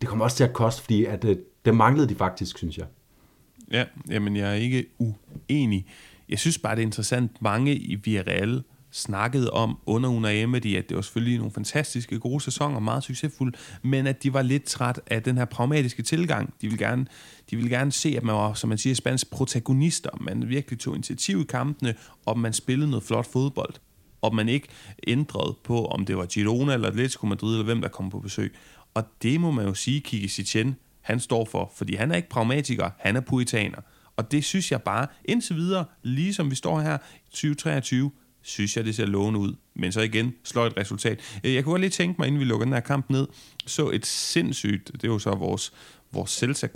Det 0.00 0.08
kommer 0.08 0.24
også 0.24 0.36
til 0.36 0.44
at 0.44 0.52
koste, 0.52 0.82
fordi 0.82 1.04
at, 1.04 1.24
øh, 1.24 1.36
det 1.64 1.74
manglede 1.74 2.08
de 2.08 2.14
faktisk, 2.14 2.58
synes 2.58 2.78
jeg. 2.78 2.86
Ja, 3.72 3.84
jamen 4.10 4.36
jeg 4.36 4.50
er 4.50 4.54
ikke 4.54 4.86
uenig. 4.98 5.86
Jeg 6.28 6.38
synes 6.38 6.58
bare, 6.58 6.74
det 6.74 6.82
er 6.82 6.86
interessant. 6.86 7.42
Mange 7.42 7.76
i 7.76 7.94
Villarreal 7.94 8.62
snakkede 8.90 9.50
om 9.50 9.78
under 9.86 10.10
Unai 10.10 10.40
Emery, 10.40 10.76
at 10.76 10.88
det 10.88 10.94
var 10.96 11.02
selvfølgelig 11.02 11.38
nogle 11.38 11.52
fantastiske, 11.52 12.18
gode 12.18 12.40
sæsoner, 12.40 12.80
meget 12.80 13.04
succesfulde, 13.04 13.58
men 13.82 14.06
at 14.06 14.22
de 14.22 14.32
var 14.32 14.42
lidt 14.42 14.64
træt 14.64 15.00
af 15.06 15.22
den 15.22 15.36
her 15.36 15.44
pragmatiske 15.44 16.02
tilgang. 16.02 16.54
De 16.60 16.66
ville 16.66 16.86
gerne, 16.86 17.06
de 17.50 17.56
ville 17.56 17.70
gerne 17.70 17.92
se, 17.92 18.14
at 18.16 18.22
man 18.22 18.34
var, 18.34 18.54
som 18.54 18.68
man 18.68 18.78
siger, 18.78 18.94
spansk 18.94 19.30
protagonister. 19.30 20.10
Man 20.20 20.48
virkelig 20.48 20.78
tog 20.78 20.94
initiativ 20.94 21.40
i 21.40 21.44
kampene, 21.44 21.94
og 22.26 22.38
man 22.38 22.52
spillede 22.52 22.90
noget 22.90 23.04
flot 23.04 23.26
fodbold 23.26 23.74
og 24.22 24.34
man 24.34 24.48
ikke 24.48 24.68
ændrede 25.06 25.56
på, 25.64 25.84
om 25.84 26.06
det 26.06 26.16
var 26.16 26.26
Girona 26.26 26.74
eller 26.74 26.88
Atletico 26.88 27.26
Madrid, 27.26 27.52
eller 27.52 27.64
hvem 27.64 27.80
der 27.80 27.88
kom 27.88 28.10
på 28.10 28.20
besøg. 28.20 28.54
Og 28.94 29.04
det 29.22 29.40
må 29.40 29.50
man 29.50 29.66
jo 29.66 29.74
sige, 29.74 30.00
Kiki 30.00 30.28
Sitchen, 30.28 30.76
han 31.00 31.20
står 31.20 31.44
for, 31.44 31.72
fordi 31.76 31.94
han 31.94 32.10
er 32.10 32.16
ikke 32.16 32.28
pragmatiker, 32.28 32.90
han 32.98 33.16
er 33.16 33.20
puritaner. 33.20 33.78
Og 34.16 34.32
det 34.32 34.44
synes 34.44 34.72
jeg 34.72 34.82
bare, 34.82 35.06
indtil 35.24 35.56
videre, 35.56 35.84
ligesom 36.02 36.50
vi 36.50 36.54
står 36.54 36.80
her 36.80 36.98
2023, 37.30 38.10
synes 38.42 38.76
jeg, 38.76 38.84
det 38.84 38.94
ser 38.94 39.06
lovende 39.06 39.40
ud. 39.40 39.54
Men 39.74 39.92
så 39.92 40.00
igen, 40.00 40.34
slår 40.44 40.66
et 40.66 40.76
resultat. 40.76 41.40
Øh, 41.44 41.54
jeg 41.54 41.64
kunne 41.64 41.72
godt 41.72 41.80
lige 41.80 41.90
tænke 41.90 42.14
mig, 42.18 42.26
inden 42.26 42.40
vi 42.40 42.44
lukker 42.44 42.64
den 42.64 42.72
her 42.72 42.80
kamp 42.80 43.10
ned, 43.10 43.26
så 43.66 43.90
et 43.90 44.06
sindssygt, 44.06 44.90
det 44.92 45.04
er 45.04 45.08
jo 45.08 45.18
så 45.18 45.30
vores, 45.30 45.72
vores 46.12 46.30
celta 46.30 46.66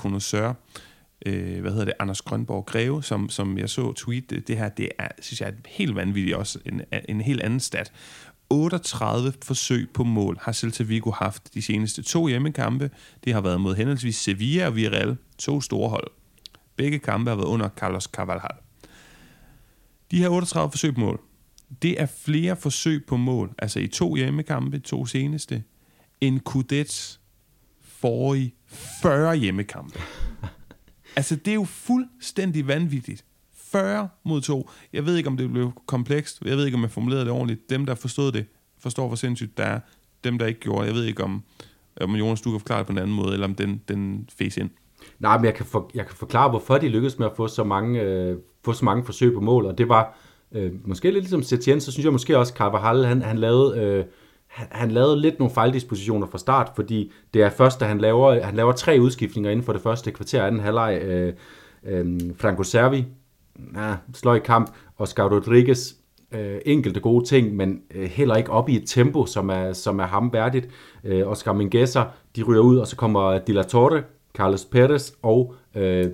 øh, 1.24 1.60
hvad 1.60 1.70
hedder 1.70 1.84
det, 1.84 1.94
Anders 2.00 2.22
Grønborg 2.22 2.66
Greve, 2.66 3.02
som, 3.02 3.28
som 3.28 3.58
jeg 3.58 3.70
så 3.70 3.92
tweet, 3.92 4.32
øh, 4.32 4.42
det, 4.46 4.58
her, 4.58 4.68
det 4.68 4.88
er, 4.98 5.08
synes 5.20 5.40
jeg, 5.40 5.48
er 5.48 5.52
helt 5.66 5.94
vanvittigt 5.94 6.36
også, 6.36 6.58
en, 6.66 6.82
en 7.08 7.20
helt 7.20 7.40
anden 7.40 7.60
stat. 7.60 7.92
38 8.50 9.32
forsøg 9.42 9.90
på 9.94 10.04
mål 10.04 10.38
har 10.42 10.52
Celta 10.52 10.82
Vigo 10.82 11.10
haft 11.10 11.54
de 11.54 11.62
seneste 11.62 12.02
to 12.02 12.26
hjemmekampe. 12.26 12.90
Det 13.24 13.32
har 13.32 13.40
været 13.40 13.60
mod 13.60 13.74
henholdsvis 13.74 14.16
Sevilla 14.16 14.66
og 14.66 14.76
Villarreal, 14.76 15.16
to 15.38 15.60
store 15.60 15.88
hold. 15.88 16.10
Begge 16.76 16.98
kampe 16.98 17.30
har 17.30 17.36
været 17.36 17.46
under 17.46 17.68
Carlos 17.68 18.04
Carvalhal. 18.04 18.56
De 20.10 20.18
her 20.18 20.28
38 20.28 20.70
forsøg 20.70 20.94
på 20.94 21.00
mål, 21.00 21.20
det 21.82 22.00
er 22.00 22.06
flere 22.06 22.56
forsøg 22.56 23.04
på 23.06 23.16
mål, 23.16 23.54
altså 23.58 23.80
i 23.80 23.86
to 23.86 24.14
hjemmekampe, 24.14 24.78
to 24.78 25.06
seneste, 25.06 25.62
end 26.20 26.40
Kudets 26.40 27.20
forrige 27.82 28.54
40 29.02 29.36
hjemmekampe. 29.36 30.00
Altså, 31.16 31.36
det 31.36 31.48
er 31.48 31.54
jo 31.54 31.64
fuldstændig 31.64 32.68
vanvittigt. 32.68 33.24
40 33.52 34.08
mod 34.24 34.40
2. 34.40 34.70
Jeg 34.92 35.06
ved 35.06 35.16
ikke, 35.16 35.28
om 35.28 35.36
det 35.36 35.52
blev 35.52 35.72
komplekst. 35.86 36.42
Jeg 36.44 36.56
ved 36.56 36.64
ikke, 36.64 36.76
om 36.76 36.82
jeg 36.82 36.90
formulerede 36.90 37.24
det 37.24 37.32
ordentligt. 37.32 37.70
Dem, 37.70 37.86
der 37.86 37.94
forstod 37.94 38.32
det, 38.32 38.46
forstår, 38.78 39.06
hvor 39.06 39.16
sindssygt 39.16 39.58
der 39.58 39.64
er. 39.64 39.80
Dem, 40.24 40.38
der 40.38 40.46
ikke 40.46 40.60
gjorde. 40.60 40.86
Jeg 40.86 40.94
ved 40.94 41.04
ikke, 41.04 41.24
om, 41.24 41.42
om 42.00 42.14
Jonas, 42.14 42.40
du 42.40 42.50
kan 42.50 42.60
forklare 42.60 42.78
det 42.78 42.86
på 42.86 42.92
en 42.92 42.98
anden 42.98 43.16
måde, 43.16 43.32
eller 43.32 43.46
om 43.46 43.54
den, 43.54 43.82
den 43.88 44.28
face 44.38 44.60
ind. 44.60 44.70
Nej, 45.18 45.38
men 45.38 45.44
jeg 45.44 45.54
kan, 45.54 45.66
for, 45.66 45.90
jeg 45.94 46.06
kan 46.06 46.16
forklare, 46.16 46.50
hvorfor 46.50 46.78
de 46.78 46.88
lykkedes 46.88 47.18
med 47.18 47.26
at 47.26 47.32
få 47.36 47.48
så 47.48 47.64
mange, 47.64 48.00
øh, 48.00 48.38
få 48.64 48.72
så 48.72 48.84
mange 48.84 49.04
forsøg 49.04 49.34
på 49.34 49.40
mål, 49.40 49.66
og 49.66 49.78
det 49.78 49.88
var 49.88 50.18
øh, 50.52 50.72
måske 50.84 51.10
lidt 51.10 51.24
ligesom 51.24 51.42
Setien, 51.42 51.80
så 51.80 51.92
synes 51.92 52.04
jeg 52.04 52.12
måske 52.12 52.38
også, 52.38 52.54
Carvajal, 52.54 53.04
han, 53.04 53.22
han 53.22 53.38
lavede... 53.38 53.80
Øh, 53.80 54.04
han, 54.54 54.66
han 54.70 54.90
lavede 54.90 55.20
lidt 55.20 55.38
nogle 55.38 55.54
fejldispositioner 55.54 56.26
fra 56.26 56.38
start, 56.38 56.72
fordi 56.76 57.12
det 57.34 57.42
er 57.42 57.50
først, 57.50 57.80
da 57.80 57.84
han 57.84 57.98
laver, 57.98 58.42
han 58.42 58.54
laver 58.54 58.72
tre 58.72 58.98
udskiftninger 59.00 59.50
inden 59.50 59.64
for 59.64 59.72
det 59.72 59.82
første 59.82 60.10
kvarter 60.10 60.44
anden 60.44 60.60
halvleg. 60.60 60.98
Øh, 61.02 61.32
øh, 61.84 62.20
Franco 62.36 62.62
Servi, 62.62 63.04
nah, 63.56 63.96
slår 64.14 64.34
i 64.34 64.38
kamp, 64.38 64.70
Oscar 64.98 65.28
Rodriguez 65.28 65.92
øh, 66.32 66.58
enkelte 66.66 67.00
gode 67.00 67.24
ting, 67.24 67.56
men 67.56 67.80
øh, 67.94 68.04
heller 68.04 68.36
ikke 68.36 68.50
op 68.50 68.68
i 68.68 68.76
et 68.76 68.88
tempo, 68.88 69.26
som 69.26 69.50
er, 69.50 69.72
som 69.72 69.98
er 69.98 70.06
ham 70.06 70.32
værdigt. 70.32 70.68
Øh, 71.04 71.28
Oscar 71.28 71.52
Mingueza, 71.52 72.02
de 72.36 72.42
ryger 72.42 72.62
ud, 72.62 72.76
og 72.76 72.86
så 72.86 72.96
kommer 72.96 73.38
De 73.38 73.52
La 73.52 73.62
Torre, 73.62 74.02
Carlos 74.34 74.64
Perez 74.64 75.12
og 75.22 75.54
øh, 75.74 76.06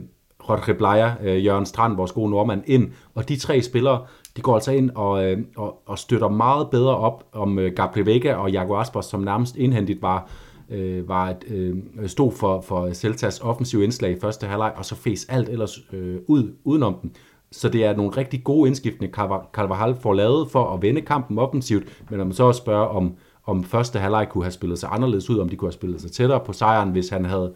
Jorge 0.48 0.74
Blaya, 0.74 1.12
øh, 1.22 1.44
Jørgen 1.44 1.66
Strand, 1.66 1.96
vores 1.96 2.12
gode 2.12 2.30
nordmand, 2.30 2.62
ind. 2.66 2.92
Og 3.14 3.28
de 3.28 3.36
tre 3.36 3.62
spillere, 3.62 4.06
de 4.36 4.42
går 4.42 4.54
altså 4.54 4.72
ind 4.72 4.90
og, 4.94 5.24
øh, 5.24 5.38
og, 5.56 5.82
og 5.86 5.98
støtter 5.98 6.28
meget 6.28 6.70
bedre 6.70 6.96
op 6.96 7.24
om 7.32 7.58
øh, 7.58 7.72
Gabriel 7.72 8.06
Vega 8.06 8.34
og 8.34 8.50
Jago 8.50 8.76
Aspas, 8.76 9.04
som 9.04 9.20
nærmest 9.20 9.56
indhentet 9.56 10.02
var, 10.02 10.30
øh, 10.70 11.08
var 11.08 11.30
et, 11.30 11.44
øh, 11.48 11.76
stod 12.08 12.32
for, 12.32 12.60
for 12.60 12.92
Celtas 12.92 13.40
offensive 13.40 13.84
indslag 13.84 14.12
i 14.12 14.20
første 14.20 14.46
halvleg, 14.46 14.72
og 14.76 14.84
så 14.84 14.94
fæs 14.94 15.26
alt 15.28 15.48
ellers 15.48 15.78
øh, 15.92 16.16
ud 16.26 16.52
udenom 16.64 16.94
dem. 17.02 17.10
Så 17.52 17.68
det 17.68 17.84
er 17.84 17.96
nogle 17.96 18.12
rigtig 18.16 18.44
gode 18.44 18.68
indskiftende, 18.68 19.10
Carvajal 19.52 19.96
får 20.00 20.14
lavet 20.14 20.50
for 20.50 20.74
at 20.74 20.82
vende 20.82 21.00
kampen 21.00 21.38
offensivt, 21.38 22.02
men 22.10 22.18
når 22.18 22.24
man 22.24 22.34
så 22.34 22.44
også 22.44 22.58
spørger, 22.58 22.86
om, 22.86 23.14
om 23.46 23.64
første 23.64 23.98
halvleg 23.98 24.28
kunne 24.30 24.44
have 24.44 24.52
spillet 24.52 24.78
sig 24.78 24.88
anderledes 24.92 25.30
ud, 25.30 25.38
om 25.38 25.48
de 25.48 25.56
kunne 25.56 25.66
have 25.66 25.72
spillet 25.72 26.00
sig 26.00 26.12
tættere 26.12 26.40
på 26.40 26.52
sejren, 26.52 26.90
hvis 26.90 27.08
han 27.08 27.24
havde 27.24 27.52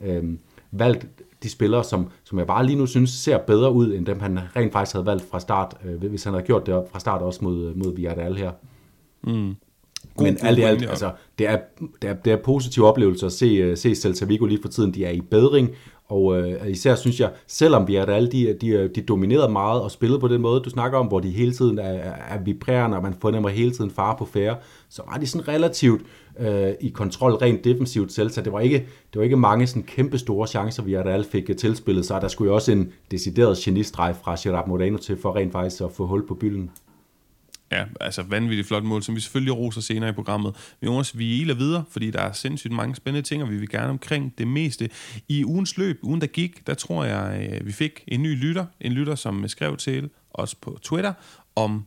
øh, 0.00 0.24
valgt 0.72 1.06
de 1.42 1.50
spillere, 1.50 1.84
som, 1.84 2.10
som 2.24 2.38
jeg 2.38 2.46
bare 2.46 2.66
lige 2.66 2.78
nu 2.78 2.86
synes 2.86 3.10
ser 3.10 3.38
bedre 3.38 3.72
ud, 3.72 3.94
end 3.94 4.06
dem 4.06 4.20
han 4.20 4.38
rent 4.56 4.72
faktisk 4.72 4.94
havde 4.94 5.06
valgt 5.06 5.30
fra 5.30 5.40
start, 5.40 5.74
øh, 5.84 6.10
hvis 6.10 6.24
han 6.24 6.32
havde 6.32 6.46
gjort 6.46 6.66
det 6.66 6.82
fra 6.92 7.00
start 7.00 7.22
også 7.22 7.44
mod, 7.44 7.74
mod 7.74 7.94
Villarreal 7.94 8.36
her. 8.36 8.50
Mm. 9.22 9.54
God, 10.16 10.26
Men 10.26 10.38
alt 10.42 10.58
i 10.58 10.62
alt, 10.62 10.82
altså, 10.88 11.12
det 11.38 11.46
er, 11.46 11.58
det, 12.02 12.10
er, 12.10 12.14
det 12.14 12.32
er 12.32 12.36
positiv 12.36 12.84
oplevelse 12.84 13.26
at 13.26 13.32
se, 13.32 13.46
øh, 13.46 13.76
se 13.76 13.94
Celta 13.94 14.24
Vigo 14.24 14.46
lige 14.46 14.62
for 14.62 14.68
tiden. 14.68 14.94
De 14.94 15.04
er 15.04 15.10
i 15.10 15.20
bedring, 15.20 15.70
og 16.08 16.40
øh, 16.40 16.70
især 16.70 16.94
synes 16.94 17.20
jeg, 17.20 17.30
selvom 17.46 17.88
vi 17.88 17.96
er 17.96 18.04
alle, 18.04 18.30
de, 18.30 18.56
de, 18.60 18.68
øh, 18.68 18.90
de 18.94 19.00
dominerede 19.00 19.52
meget 19.52 19.82
og 19.82 19.90
spillede 19.90 20.20
på 20.20 20.28
den 20.28 20.40
måde, 20.40 20.60
du 20.60 20.70
snakker 20.70 20.98
om, 20.98 21.06
hvor 21.06 21.20
de 21.20 21.30
hele 21.30 21.52
tiden 21.52 21.78
er, 21.78 22.12
er 22.28 22.42
vibrerende, 22.44 22.96
og 22.96 23.02
man 23.02 23.14
fornemmer 23.20 23.48
hele 23.48 23.70
tiden 23.70 23.90
fare 23.90 24.16
på 24.18 24.24
færre, 24.24 24.56
så 24.88 25.02
var 25.10 25.18
de 25.18 25.26
sådan 25.26 25.48
relativt 25.48 26.02
øh, 26.40 26.72
i 26.80 26.88
kontrol 26.88 27.32
rent 27.32 27.64
defensivt 27.64 28.12
selv, 28.12 28.30
så 28.30 28.42
det 28.42 28.52
var 28.52 28.60
ikke, 28.60 28.76
det 29.12 29.18
var 29.18 29.22
ikke 29.22 29.36
mange 29.36 29.66
sådan 29.66 29.82
kæmpe 29.82 30.18
store 30.18 30.46
chancer, 30.46 30.82
vi 30.82 30.94
alle 30.94 31.24
fik 31.24 31.50
øh, 31.50 31.56
tilspillet, 31.56 32.06
så 32.06 32.18
der 32.20 32.28
skulle 32.28 32.48
jo 32.48 32.54
også 32.54 32.72
en 32.72 32.92
decideret 33.10 33.58
genistreg 33.58 34.16
fra 34.22 34.36
Gerard 34.42 34.68
Moreno 34.68 34.96
til 34.96 35.16
for 35.16 35.36
rent 35.36 35.52
faktisk 35.52 35.82
at 35.82 35.92
få 35.92 36.06
hul 36.06 36.26
på 36.26 36.34
bylden. 36.34 36.70
Ja, 37.72 37.84
altså 38.00 38.22
vanvittigt 38.22 38.68
flot 38.68 38.84
mål, 38.84 39.02
som 39.02 39.14
vi 39.14 39.20
selvfølgelig 39.20 39.56
roser 39.56 39.80
senere 39.80 40.10
i 40.10 40.12
programmet. 40.12 40.74
Jonas, 40.82 41.18
vi 41.18 41.40
iler 41.40 41.54
videre, 41.54 41.84
fordi 41.90 42.10
der 42.10 42.20
er 42.20 42.32
sindssygt 42.32 42.72
mange 42.72 42.94
spændende 42.94 43.28
ting, 43.28 43.42
og 43.42 43.50
vi 43.50 43.56
vil 43.56 43.68
gerne 43.68 43.88
omkring 43.88 44.38
det 44.38 44.48
meste. 44.48 44.90
I 45.28 45.44
ugens 45.44 45.78
løb, 45.78 45.98
ugen 46.02 46.20
der 46.20 46.26
gik, 46.26 46.66
der 46.66 46.74
tror 46.74 47.04
jeg, 47.04 47.50
øh, 47.52 47.66
vi 47.66 47.72
fik 47.72 48.04
en 48.06 48.22
ny 48.22 48.34
lytter. 48.40 48.66
En 48.80 48.92
lytter, 48.92 49.14
som 49.14 49.48
skrev 49.48 49.76
til 49.76 50.10
os 50.34 50.54
på 50.54 50.78
Twitter, 50.82 51.12
om 51.56 51.84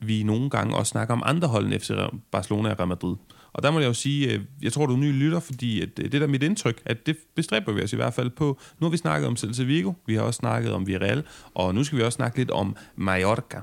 vi 0.00 0.22
nogle 0.22 0.50
gange 0.50 0.76
også 0.76 0.90
snakker 0.90 1.14
om 1.14 1.22
andre 1.26 1.48
hold 1.48 1.66
end 1.66 1.80
FC 1.80 1.90
Barcelona 2.30 2.70
og 2.70 2.78
Real 2.78 2.88
Madrid. 2.88 3.16
Og 3.58 3.62
der 3.62 3.70
må 3.70 3.78
jeg 3.78 3.86
jo 3.86 3.92
sige, 3.92 4.32
øh, 4.32 4.40
jeg 4.62 4.72
tror, 4.72 4.86
du 4.86 4.92
er 4.92 4.96
ny 4.96 5.12
lytter, 5.12 5.40
fordi 5.40 5.80
at 5.80 5.88
øh, 5.98 6.04
det 6.04 6.12
der 6.12 6.22
er 6.22 6.26
mit 6.26 6.42
indtryk, 6.42 6.82
at 6.84 7.06
det 7.06 7.16
bestræber 7.34 7.72
vi 7.72 7.82
os 7.82 7.92
i 7.92 7.96
hvert 7.96 8.14
fald 8.14 8.30
på. 8.30 8.58
Nu 8.80 8.84
har 8.84 8.90
vi 8.90 8.96
snakket 8.96 9.28
om 9.28 9.36
Celta 9.36 9.62
Vigo, 9.62 9.92
vi 10.06 10.14
har 10.14 10.22
også 10.22 10.38
snakket 10.38 10.72
om 10.72 10.86
Villarreal, 10.86 11.22
og 11.54 11.74
nu 11.74 11.84
skal 11.84 11.98
vi 11.98 12.02
også 12.02 12.16
snakke 12.16 12.38
lidt 12.38 12.50
om 12.50 12.76
Mallorca. 12.96 13.60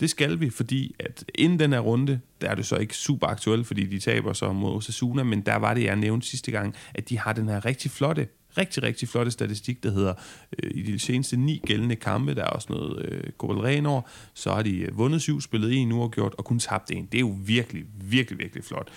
Det 0.00 0.10
skal 0.10 0.40
vi, 0.40 0.50
fordi 0.50 0.94
at 0.98 1.24
inden 1.34 1.58
den 1.58 1.72
her 1.72 1.80
runde, 1.80 2.20
der 2.40 2.48
er 2.50 2.54
det 2.54 2.66
så 2.66 2.76
ikke 2.76 2.96
super 2.96 3.26
aktuelt, 3.26 3.66
fordi 3.66 3.86
de 3.86 3.98
taber 3.98 4.32
så 4.32 4.52
mod 4.52 4.72
Osasuna, 4.72 5.22
men 5.22 5.40
der 5.40 5.56
var 5.56 5.74
det, 5.74 5.84
jeg 5.84 5.96
nævnte 5.96 6.26
sidste 6.26 6.50
gang, 6.50 6.74
at 6.94 7.08
de 7.08 7.18
har 7.18 7.32
den 7.32 7.48
her 7.48 7.64
rigtig 7.64 7.90
flotte 7.90 8.26
rigtig, 8.58 8.82
rigtig 8.82 9.08
flotte 9.08 9.30
statistik, 9.30 9.82
der 9.82 9.90
hedder, 9.90 10.14
øh, 10.62 10.70
i 10.74 10.82
de 10.82 10.98
seneste 10.98 11.36
ni 11.36 11.62
gældende 11.66 11.96
kampe, 11.96 12.34
der 12.34 12.42
er 12.42 12.48
også 12.48 12.66
noget 12.70 13.04
øh, 13.04 13.86
over, 13.86 14.02
så 14.34 14.54
har 14.54 14.62
de 14.62 14.78
øh, 14.78 14.98
vundet 14.98 15.22
syv, 15.22 15.40
spillet 15.40 15.76
en 15.76 15.92
uafgjort 15.92 16.34
og 16.38 16.44
kun 16.44 16.58
tabt 16.58 16.90
en. 16.90 17.08
Det 17.12 17.18
er 17.18 17.20
jo 17.20 17.36
virkelig, 17.44 17.84
virkelig, 17.94 18.38
virkelig 18.38 18.64
flot. 18.64 18.88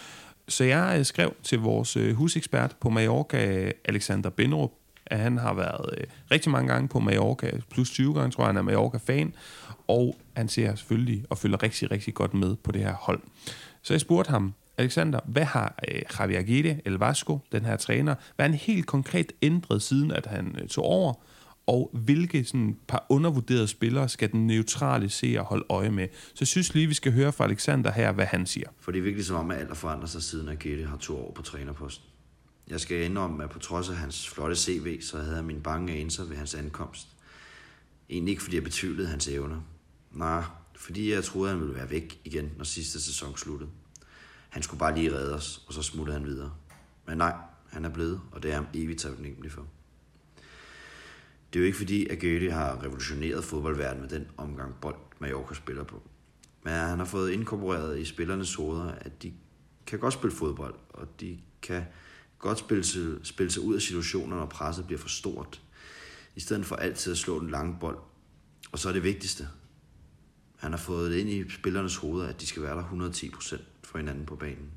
Så 0.50 0.64
jeg 0.64 0.96
øh, 1.00 1.06
skrev 1.06 1.36
til 1.44 1.60
vores 1.60 1.98
øh, 1.98 2.16
husekspert 2.16 2.76
på 2.80 2.90
Mallorca, 2.90 3.72
Alexander 3.86 4.30
Benrup, 4.30 4.72
at 5.06 5.20
han 5.20 5.38
har 5.38 5.54
været 5.54 5.90
øh, 5.98 6.04
rigtig 6.32 6.52
mange 6.52 6.74
gange 6.74 6.88
på 6.88 7.00
Mallorca, 7.00 7.52
plus 7.70 7.90
20 7.90 8.14
gange, 8.14 8.32
tror 8.32 8.44
jeg, 8.44 8.48
han 8.48 8.58
er 8.58 8.62
Mallorca-fan, 8.62 9.34
og 9.88 10.16
han 10.34 10.50
ser 10.50 10.76
selvfølgelig 10.76 11.26
og 11.30 11.38
følger 11.38 11.64
rigtig, 11.64 11.92
rigtig 11.92 12.14
godt 12.14 12.34
med 12.34 12.56
på 12.56 12.72
det 12.72 12.82
her 12.82 12.94
hold. 12.94 13.22
Så 13.82 13.94
jeg 13.94 14.02
spurgte 14.02 14.30
ham, 14.30 14.54
Alexander, 14.78 15.20
hvad 15.26 15.44
har 15.44 15.76
øh, 15.88 16.02
Javier 16.20 16.40
Aguirre, 16.40 16.78
El 16.86 16.94
Vasco, 16.94 17.40
den 17.52 17.66
her 17.66 17.76
træner, 17.76 18.16
hvad 18.36 18.46
han 18.46 18.54
helt 18.54 18.86
konkret 18.86 19.32
ændret 19.42 19.82
siden, 19.82 20.12
at 20.12 20.26
han 20.26 20.56
øh, 20.62 20.68
tog 20.68 20.86
over, 20.86 21.14
og 21.70 21.92
hvilke 21.94 22.44
sådan, 22.44 22.78
par 22.88 23.06
undervurderede 23.10 23.68
spillere 23.68 24.10
skal 24.10 24.32
den 24.32 24.48
neutrale 24.48 25.10
seer 25.10 25.42
holde 25.42 25.66
øje 25.70 25.92
med. 25.92 26.08
Så 26.14 26.38
jeg 26.40 26.48
synes 26.48 26.74
lige, 26.74 26.88
vi 26.88 26.94
skal 26.94 27.12
høre 27.12 27.32
fra 27.32 27.44
Alexander 27.44 27.92
her, 27.92 28.12
hvad 28.12 28.26
han 28.26 28.46
siger. 28.46 28.70
For 28.80 28.92
det 28.92 29.00
er 29.00 29.04
virkelig 29.04 29.26
som 29.26 29.36
om, 29.36 29.52
at 29.52 29.58
alt 29.58 29.78
forandrer 29.78 30.08
sig 30.08 30.24
siden, 30.24 30.50
at 30.50 30.88
har 30.88 30.98
to 30.98 31.18
år 31.18 31.32
på 31.34 31.42
trænerposten. 31.42 32.06
Jeg 32.68 32.80
skal 32.80 33.04
indrømme, 33.04 33.44
at 33.44 33.50
på 33.50 33.60
trods 33.60 33.90
af 33.90 33.96
hans 33.96 34.30
flotte 34.30 34.56
CV, 34.56 35.02
så 35.02 35.18
havde 35.18 35.36
jeg 35.36 35.46
min 35.46 35.62
bange 35.62 35.94
anelser 35.94 36.24
ved 36.24 36.38
hans 36.38 36.56
ankomst. 36.56 37.08
Egentlig 38.10 38.32
ikke, 38.32 38.44
fordi 38.44 38.56
jeg 38.56 38.64
betvivlede 38.64 39.08
hans 39.08 39.28
evner. 39.28 39.62
Nej, 40.12 40.44
fordi 40.76 41.12
jeg 41.14 41.24
troede, 41.24 41.50
at 41.50 41.58
han 41.58 41.66
ville 41.66 41.76
være 41.76 41.90
væk 41.90 42.22
igen, 42.26 42.52
når 42.58 42.64
sidste 42.64 43.02
sæson 43.02 43.38
sluttede. 43.38 43.70
Han 44.50 44.64
skulle 44.64 44.80
bare 44.80 44.96
lige 44.96 45.14
redde 45.14 45.36
os, 45.36 45.64
og 45.68 45.74
så 45.74 45.82
smuttede 45.82 46.18
han 46.18 46.28
videre. 46.28 46.52
Men 47.08 47.18
nej, 47.18 47.34
han 47.70 47.86
er 47.86 47.90
blevet, 47.90 48.22
og 48.32 48.44
det 48.44 48.52
er 48.52 48.56
ham 48.56 48.68
evigt 48.74 49.00
taknemmelig 49.00 49.52
for. 49.52 49.66
Det 51.54 51.60
er 51.60 51.64
jo 51.64 51.66
ikke 51.66 51.78
fordi, 51.78 52.08
at 52.08 52.20
Goethe 52.20 52.52
har 52.52 52.84
revolutioneret 52.84 53.44
fodboldverdenen 53.44 54.02
med 54.02 54.20
den 54.20 54.28
omgang 54.38 54.76
bold, 54.82 54.96
Mallorca 55.20 55.54
spiller 55.54 55.84
på. 55.84 56.02
Men 56.64 56.74
han 56.74 57.00
har 57.00 57.06
fået 57.06 57.32
inkorporeret 57.32 58.00
i 58.00 58.06
spillernes 58.06 58.56
hoveder, 58.56 58.92
at 58.92 59.24
de 59.24 59.34
kan 59.86 60.00
godt 60.00 60.14
spille 60.14 60.36
fodbold, 60.36 60.76
og 60.90 61.20
de 61.20 61.40
kan 61.62 61.84
godt 62.40 62.60
spille 62.60 62.84
sig, 62.84 63.18
spille 63.24 63.52
sig 63.52 63.64
ud 63.64 63.76
af 63.76 63.82
situationer, 63.82 64.36
når 64.36 64.46
presset 64.46 64.86
bliver 64.86 65.00
for 65.00 65.10
stort, 65.10 65.62
i 66.36 66.40
stedet 66.40 66.66
for 66.66 66.76
altid 66.76 67.12
at 67.12 67.18
slå 67.18 67.40
den 67.40 67.50
lange 67.50 67.78
bold. 67.80 67.98
Og 68.72 68.80
så 68.80 68.90
er 68.90 68.94
det 68.94 69.04
vigtigste. 69.04 69.48
Han 70.58 70.72
har 70.72 70.80
fået 70.80 71.12
det 71.12 71.18
ind 71.18 71.30
i 71.30 71.50
spillernes 71.50 71.96
hoveder, 71.96 72.28
at 72.28 72.42
de 72.42 72.48
skal 72.48 72.64
være 72.64 72.78
der 72.78 73.12
110% 73.14 73.62
for 73.84 73.98
hinanden 73.98 74.26
på 74.26 74.36
banen. 74.36 74.72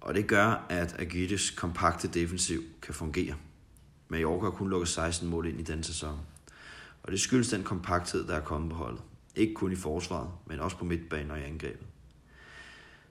Og 0.00 0.14
det 0.14 0.26
gør, 0.26 0.66
at 0.68 0.94
Agites 0.98 1.50
kompakte 1.50 2.08
defensiv 2.08 2.62
kan 2.82 2.94
fungere– 2.94 3.36
Mallorca 4.10 4.44
har 4.44 4.50
kun 4.50 4.70
lukket 4.70 4.88
16 4.88 5.28
mål 5.28 5.46
ind 5.46 5.60
i 5.60 5.62
den 5.62 5.82
sæson. 5.82 6.20
Og 7.02 7.12
det 7.12 7.20
skyldes 7.20 7.48
den 7.48 7.62
kompakthed, 7.62 8.26
der 8.26 8.34
er 8.34 8.40
kommet 8.40 8.70
på 8.70 8.76
holdet. 8.76 9.02
Ikke 9.36 9.54
kun 9.54 9.72
i 9.72 9.76
forsvaret, 9.76 10.30
men 10.46 10.60
også 10.60 10.76
på 10.76 10.84
midtbanen 10.84 11.30
og 11.30 11.40
i 11.40 11.42
angrebet. 11.42 11.86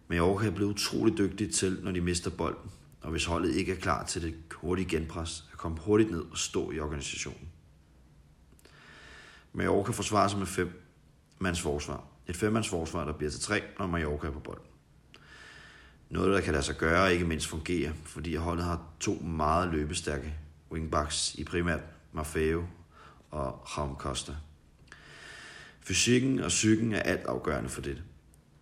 Mallorca 0.07 0.47
er 0.47 0.51
blevet 0.51 0.71
utrolig 0.71 1.17
dygtige 1.17 1.51
til, 1.51 1.79
når 1.83 1.91
de 1.91 2.01
mister 2.01 2.29
bolden, 2.29 2.71
og 3.01 3.12
hvis 3.12 3.25
holdet 3.25 3.55
ikke 3.55 3.71
er 3.71 3.75
klar 3.75 4.05
til 4.05 4.21
det 4.21 4.35
hurtige 4.55 4.89
genpres, 4.89 5.49
at 5.51 5.57
komme 5.57 5.77
hurtigt 5.77 6.12
ned 6.12 6.21
og 6.31 6.38
stå 6.38 6.71
i 6.71 6.79
organisationen. 6.79 7.49
Mallorca 9.53 9.91
forsvarer 9.91 10.27
sig 10.27 10.39
med 10.39 10.47
fem 10.47 10.83
mands 11.39 11.62
forsvar. 11.62 12.03
Et 12.27 12.35
femmands 12.35 12.69
forsvar, 12.69 13.05
der 13.05 13.13
bliver 13.13 13.31
til 13.31 13.41
tre, 13.41 13.62
når 13.79 13.88
Mallorca 13.88 14.27
er 14.27 14.31
på 14.31 14.39
bolden. 14.39 14.65
Noget, 16.09 16.33
der 16.33 16.41
kan 16.41 16.53
lade 16.53 16.63
sig 16.63 16.75
gøre 16.75 17.03
og 17.03 17.13
ikke 17.13 17.25
mindst 17.25 17.47
fungere, 17.47 17.93
fordi 18.05 18.35
holdet 18.35 18.65
har 18.65 18.83
to 18.99 19.13
meget 19.13 19.69
løbestærke 19.69 20.35
wingbacks 20.71 21.36
i 21.36 21.43
primært 21.43 21.82
Maffeo 22.12 22.67
og 23.32 23.77
Raum 23.77 23.95
Costa. 23.95 24.36
Fysikken 25.82 26.39
og 26.39 26.47
psyken 26.47 26.93
er 26.93 26.99
alt 26.99 27.25
afgørende 27.25 27.69
for 27.69 27.82
det, 27.82 28.03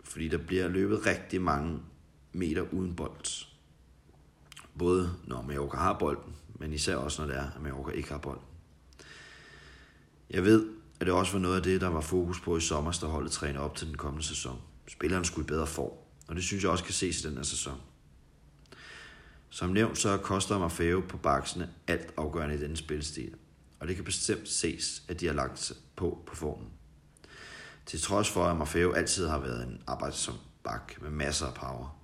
fordi 0.03 0.27
der 0.27 0.37
bliver 0.37 0.67
løbet 0.67 1.05
rigtig 1.05 1.41
mange 1.41 1.79
meter 2.33 2.73
uden 2.73 2.95
bold. 2.95 3.45
Både 4.79 5.13
når 5.27 5.41
Mallorca 5.41 5.77
har 5.77 5.99
bolden, 5.99 6.35
men 6.59 6.73
især 6.73 6.95
også 6.95 7.21
når 7.21 7.27
det 7.27 7.37
er, 7.37 7.51
at 7.55 7.61
Mallorca 7.61 7.91
ikke 7.91 8.09
har 8.09 8.17
bolden. 8.17 8.43
Jeg 10.29 10.43
ved, 10.43 10.69
at 10.99 11.07
det 11.07 11.13
også 11.13 11.31
var 11.31 11.39
noget 11.39 11.55
af 11.55 11.63
det, 11.63 11.81
der 11.81 11.87
var 11.87 12.01
fokus 12.01 12.39
på 12.39 12.57
i 12.57 12.61
sommer, 12.61 12.97
da 13.01 13.05
holdet 13.05 13.31
træner 13.31 13.59
op 13.59 13.75
til 13.75 13.87
den 13.87 13.97
kommende 13.97 14.27
sæson. 14.27 14.61
Spillerne 14.87 15.25
skulle 15.25 15.45
i 15.45 15.47
bedre 15.47 15.67
form, 15.67 15.97
og 16.27 16.35
det 16.35 16.43
synes 16.43 16.63
jeg 16.63 16.71
også 16.71 16.83
kan 16.83 16.93
ses 16.93 17.23
i 17.23 17.27
den 17.27 17.35
her 17.35 17.43
sæson. 17.43 17.81
Som 19.49 19.69
nævnt, 19.69 19.97
så 19.97 20.17
koster 20.17 20.59
Maffeo 20.59 21.03
på 21.09 21.17
baksene 21.17 21.69
alt 21.87 22.13
afgørende 22.17 22.55
i 22.55 22.61
denne 22.61 22.77
spilstil, 22.77 23.35
og 23.79 23.87
det 23.87 23.95
kan 23.95 24.05
bestemt 24.05 24.49
ses, 24.49 25.03
at 25.07 25.19
de 25.19 25.27
har 25.27 25.33
lagt 25.33 25.59
sig 25.59 25.75
på 25.95 26.23
på 26.25 26.35
formen. 26.35 26.67
Til 27.85 28.01
trods 28.01 28.29
for, 28.29 28.45
at 28.45 28.57
Maffeo 28.57 28.91
altid 28.91 29.27
har 29.27 29.39
været 29.39 29.67
en 29.67 29.81
arbejdsom 29.87 30.35
bak 30.63 31.01
med 31.01 31.09
masser 31.09 31.45
af 31.45 31.53
power. 31.53 31.99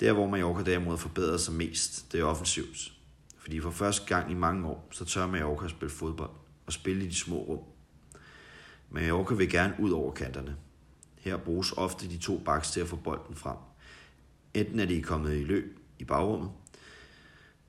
Der, 0.00 0.12
hvor 0.12 0.28
Mallorca 0.28 0.62
derimod 0.64 0.98
forbedrer 0.98 1.36
sig 1.36 1.54
mest, 1.54 2.12
det 2.12 2.20
er 2.20 2.24
offensivt. 2.24 2.92
Fordi 3.38 3.60
for 3.60 3.70
første 3.70 4.06
gang 4.06 4.30
i 4.30 4.34
mange 4.34 4.68
år, 4.68 4.88
så 4.90 5.04
tør 5.04 5.26
Mallorca 5.26 5.64
at 5.64 5.70
spille 5.70 5.90
fodbold 5.90 6.30
og 6.66 6.72
spille 6.72 7.04
i 7.04 7.08
de 7.08 7.14
små 7.14 7.36
rum. 7.36 7.64
Mallorca 8.90 9.34
vil 9.34 9.50
gerne 9.50 9.74
ud 9.78 9.90
over 9.90 10.12
kanterne. 10.12 10.56
Her 11.18 11.36
bruges 11.36 11.72
ofte 11.72 12.08
de 12.08 12.18
to 12.18 12.38
baks 12.44 12.70
til 12.70 12.80
at 12.80 12.88
få 12.88 12.96
bolden 12.96 13.36
frem. 13.36 13.56
Enten 14.54 14.80
er 14.80 14.86
de 14.86 15.02
kommet 15.02 15.36
i 15.36 15.44
løb, 15.44 15.79
i 16.00 16.04
bagrummet 16.04 16.50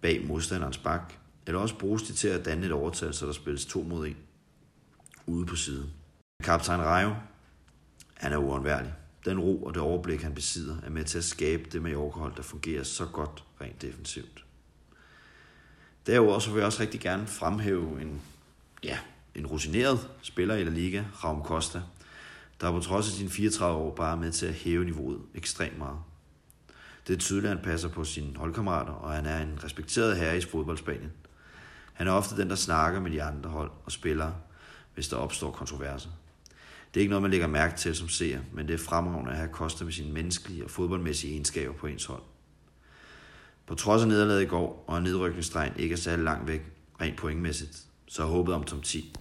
bag 0.01 0.27
modstanderens 0.27 0.77
bak, 0.77 1.13
eller 1.47 1.59
også 1.59 1.77
bruges 1.77 2.03
de 2.03 2.13
til 2.13 2.27
at 2.27 2.45
danne 2.45 2.65
et 2.65 2.71
overtal, 2.71 3.13
så 3.13 3.25
der 3.25 3.31
spilles 3.31 3.65
to 3.65 3.83
mod 3.83 4.07
en 4.07 4.17
ude 5.25 5.45
på 5.45 5.55
siden. 5.55 5.89
Kaptajn 6.43 6.81
Rejo, 6.81 7.15
han 8.13 8.33
er 8.33 8.37
uundværlig. 8.37 8.93
Den 9.25 9.39
ro 9.39 9.63
og 9.63 9.73
det 9.73 9.81
overblik, 9.81 10.21
han 10.21 10.35
besidder, 10.35 10.77
er 10.83 10.89
med 10.89 11.03
til 11.03 11.17
at 11.17 11.23
skabe 11.23 11.63
det 11.71 11.81
Mallorca-hold, 11.81 12.35
der 12.35 12.41
fungerer 12.41 12.83
så 12.83 13.05
godt 13.05 13.43
rent 13.61 13.81
defensivt. 13.81 14.45
Derudover 16.07 16.39
så 16.39 16.49
vil 16.51 16.57
jeg 16.57 16.65
også 16.65 16.81
rigtig 16.81 16.99
gerne 16.99 17.27
fremhæve 17.27 18.01
en, 18.01 18.21
ja, 18.83 18.97
en 19.35 19.47
rutineret 19.47 20.09
spiller 20.21 20.55
i 20.55 20.63
La 20.63 20.69
Liga, 20.69 21.03
Raum 21.23 21.43
Costa, 21.43 21.81
der 22.61 22.71
på 22.71 22.79
trods 22.79 23.07
af 23.07 23.13
sine 23.13 23.29
34 23.29 23.77
år 23.77 23.95
bare 23.95 24.11
er 24.11 24.19
med 24.19 24.31
til 24.31 24.45
at 24.45 24.53
hæve 24.53 24.85
niveauet 24.85 25.21
ekstremt 25.35 25.77
meget. 25.77 25.99
Det 27.07 27.13
er 27.13 27.17
tydeligt, 27.17 27.51
at 27.51 27.57
han 27.57 27.65
passer 27.65 27.89
på 27.89 28.03
sine 28.03 28.37
holdkammerater, 28.37 28.93
og 28.93 29.11
han 29.11 29.25
er 29.25 29.41
en 29.41 29.59
respekteret 29.63 30.17
herre 30.17 30.37
i 30.37 30.41
fodboldspanien. 30.41 31.11
Han 31.93 32.07
er 32.07 32.11
ofte 32.11 32.37
den, 32.37 32.49
der 32.49 32.55
snakker 32.55 32.99
med 32.99 33.11
de 33.11 33.23
andre 33.23 33.49
hold 33.49 33.71
og 33.85 33.91
spillere, 33.91 34.35
hvis 34.93 35.07
der 35.07 35.17
opstår 35.17 35.51
kontroverser. 35.51 36.09
Det 36.93 36.99
er 36.99 37.01
ikke 37.01 37.09
noget, 37.09 37.21
man 37.21 37.31
lægger 37.31 37.47
mærke 37.47 37.77
til 37.77 37.95
som 37.95 38.09
seer, 38.09 38.39
men 38.53 38.67
det 38.67 38.73
er 38.73 38.77
fremragende 38.77 39.31
at 39.31 39.37
have 39.37 39.49
Koster 39.49 39.85
med 39.85 39.93
sine 39.93 40.13
menneskelige 40.13 40.63
og 40.63 40.69
fodboldmæssige 40.69 41.33
egenskaber 41.33 41.73
på 41.73 41.87
ens 41.87 42.05
hold. 42.05 42.21
På 43.67 43.75
trods 43.75 44.01
af 44.01 44.07
nederlaget 44.07 44.41
i 44.41 44.45
går, 44.45 44.83
og 44.87 44.97
en 44.97 45.03
nedrykningsstregen 45.03 45.73
ikke 45.77 45.93
er 45.93 45.97
særlig 45.97 46.25
langt 46.25 46.47
væk, 46.47 46.61
rent 47.01 47.17
pointmæssigt, 47.17 47.83
så 48.07 48.23
er 48.23 48.27
håbet 48.27 48.55
om 48.55 48.63
tom 48.63 48.81
10 48.81 49.13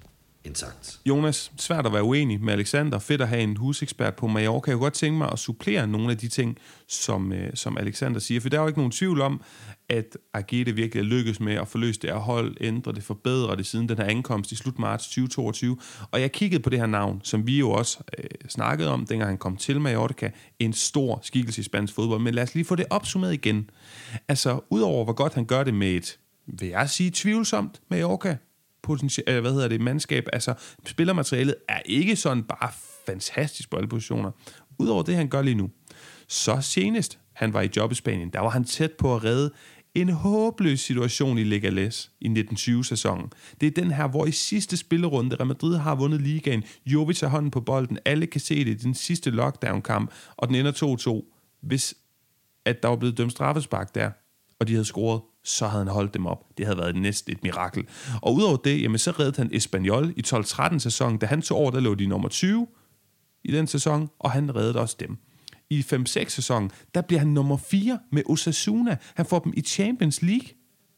intakt. 0.44 1.00
Jonas, 1.07 1.53
svært 1.57 1.87
at 1.87 1.92
være 1.92 2.03
uenig 2.03 2.40
med 2.40 2.53
Alexander. 2.53 2.98
Fedt 2.98 3.20
at 3.20 3.29
have 3.29 3.42
en 3.42 3.57
husekspert 3.57 4.14
på 4.14 4.26
Mallorca. 4.26 4.70
Jeg 4.70 4.76
kunne 4.76 4.85
godt 4.85 4.94
tænke 4.94 5.18
mig 5.18 5.33
at 5.33 5.38
supplere 5.38 5.87
nogle 5.87 6.11
af 6.11 6.18
de 6.18 6.29
ting, 6.29 6.59
som, 6.88 7.33
øh, 7.33 7.50
som 7.55 7.79
Alexander 7.79 8.20
siger. 8.20 8.40
For 8.40 8.48
der 8.48 8.59
er 8.59 8.62
jo 8.62 8.68
ikke 8.68 8.79
nogen 8.79 8.92
tvivl 8.92 9.20
om, 9.20 9.40
at 9.88 10.16
Agete 10.35 10.72
virkelig 10.72 11.00
er 11.00 11.05
lykkes 11.05 11.40
med 11.40 11.55
at 11.55 11.68
forløse 11.68 12.00
det 12.00 12.11
her 12.11 12.16
hold, 12.16 12.57
ændre 12.61 12.92
det, 12.92 13.03
forbedre 13.03 13.57
det 13.57 13.66
siden 13.66 13.88
den 13.88 13.96
her 13.96 14.05
ankomst 14.05 14.53
i 14.53 14.57
slut 14.57 14.79
marts 14.79 15.05
2022. 15.05 15.79
Og 16.11 16.20
jeg 16.20 16.33
kiggede 16.33 16.62
på 16.62 16.70
det 16.70 16.79
her 16.79 16.87
navn, 16.87 17.20
som 17.24 17.46
vi 17.46 17.59
jo 17.59 17.70
også 17.70 17.98
øh, 18.18 18.24
snakkede 18.48 18.90
om, 18.90 19.07
dengang 19.07 19.31
han 19.31 19.38
kom 19.38 19.57
til 19.57 19.81
Mallorca. 19.81 20.31
En 20.59 20.72
stor 20.72 21.20
skikkelse 21.22 21.61
i 21.61 21.64
spansk 21.64 21.94
fodbold. 21.94 22.20
Men 22.20 22.35
lad 22.35 22.42
os 22.42 22.55
lige 22.55 22.64
få 22.64 22.74
det 22.74 22.87
opsummeret 22.90 23.33
igen. 23.33 23.70
Altså, 24.29 24.61
udover 24.70 25.05
hvor 25.05 25.12
godt 25.12 25.35
han 25.35 25.44
gør 25.44 25.64
det 25.64 25.74
med 25.74 25.90
et, 25.90 26.18
vil 26.46 26.68
jeg 26.68 26.90
sige, 26.90 27.11
tvivlsomt 27.14 27.81
Mallorca, 27.88 28.37
potentiale, 28.82 29.40
hvad 29.40 29.52
hedder 29.52 29.68
det, 29.68 29.80
mandskab. 29.80 30.28
Altså, 30.32 30.54
spillermaterialet 30.86 31.54
er 31.68 31.80
ikke 31.84 32.16
sådan 32.16 32.42
bare 32.42 32.70
fantastisk 33.06 33.70
på 33.70 33.76
alle 33.76 33.88
positioner. 33.88 34.30
Udover 34.78 35.02
det, 35.02 35.16
han 35.16 35.28
gør 35.28 35.42
lige 35.42 35.54
nu. 35.54 35.70
Så 36.28 36.58
senest, 36.60 37.18
han 37.32 37.52
var 37.52 37.60
i 37.60 37.68
job 37.76 37.92
i 37.92 37.94
Spanien, 37.94 38.30
der 38.30 38.40
var 38.40 38.50
han 38.50 38.64
tæt 38.64 38.92
på 38.92 39.14
at 39.14 39.24
redde 39.24 39.50
en 39.94 40.08
håbløs 40.08 40.80
situation 40.80 41.38
i 41.38 41.44
Legales 41.44 42.10
i 42.20 42.28
1920-sæsonen. 42.28 43.32
Det 43.60 43.66
er 43.66 43.70
den 43.70 43.90
her, 43.90 44.08
hvor 44.08 44.26
i 44.26 44.30
sidste 44.30 44.76
spillerunde, 44.76 45.36
Real 45.36 45.46
Madrid 45.46 45.76
har 45.76 45.94
vundet 45.94 46.20
ligaen, 46.20 46.64
Jovic 46.86 47.20
har 47.20 47.28
hånden 47.28 47.50
på 47.50 47.60
bolden, 47.60 47.98
alle 48.04 48.26
kan 48.26 48.40
se 48.40 48.64
det 48.64 48.70
i 48.70 48.74
den 48.74 48.94
sidste 48.94 49.30
lockdown-kamp, 49.30 50.10
og 50.36 50.48
den 50.48 50.56
ender 50.56 51.22
2-2. 51.22 51.36
Hvis 51.62 51.94
at 52.64 52.82
der 52.82 52.88
var 52.88 52.96
blevet 52.96 53.18
dømt 53.18 53.32
straffespark 53.32 53.94
der, 53.94 54.10
og 54.60 54.68
de 54.68 54.72
havde 54.72 54.84
scoret, 54.84 55.20
så 55.44 55.66
havde 55.66 55.85
han 55.85 55.92
holdt 55.92 56.14
dem 56.14 56.26
op. 56.26 56.44
Det 56.59 56.66
havde 56.66 56.79
været 56.79 56.96
næsten 56.96 57.33
et 57.33 57.42
mirakel. 57.42 57.87
Og 58.22 58.35
udover 58.35 58.57
det, 58.57 58.83
jamen, 58.83 58.98
så 58.98 59.11
reddede 59.11 59.37
han 59.37 59.50
Espanyol 59.53 60.12
i 60.16 60.22
12-13 60.26 60.79
sæsonen. 60.79 61.18
Da 61.18 61.26
han 61.26 61.42
tog 61.42 61.59
over, 61.59 61.70
der 61.70 61.81
lå 61.81 61.94
de 61.94 62.07
nummer 62.07 62.29
20 62.29 62.66
i 63.44 63.53
den 63.53 63.66
sæson, 63.66 64.09
og 64.18 64.31
han 64.31 64.57
reddede 64.57 64.81
også 64.81 64.96
dem. 65.00 65.18
I 65.70 65.81
5-6 65.81 66.29
sæsonen, 66.29 66.70
der 66.94 67.00
bliver 67.00 67.18
han 67.18 67.29
nummer 67.29 67.57
4 67.57 67.98
med 68.12 68.22
Osasuna. 68.26 68.96
Han 69.14 69.26
får 69.26 69.38
dem 69.38 69.53
i 69.57 69.61
Champions 69.61 70.22
League 70.22 70.48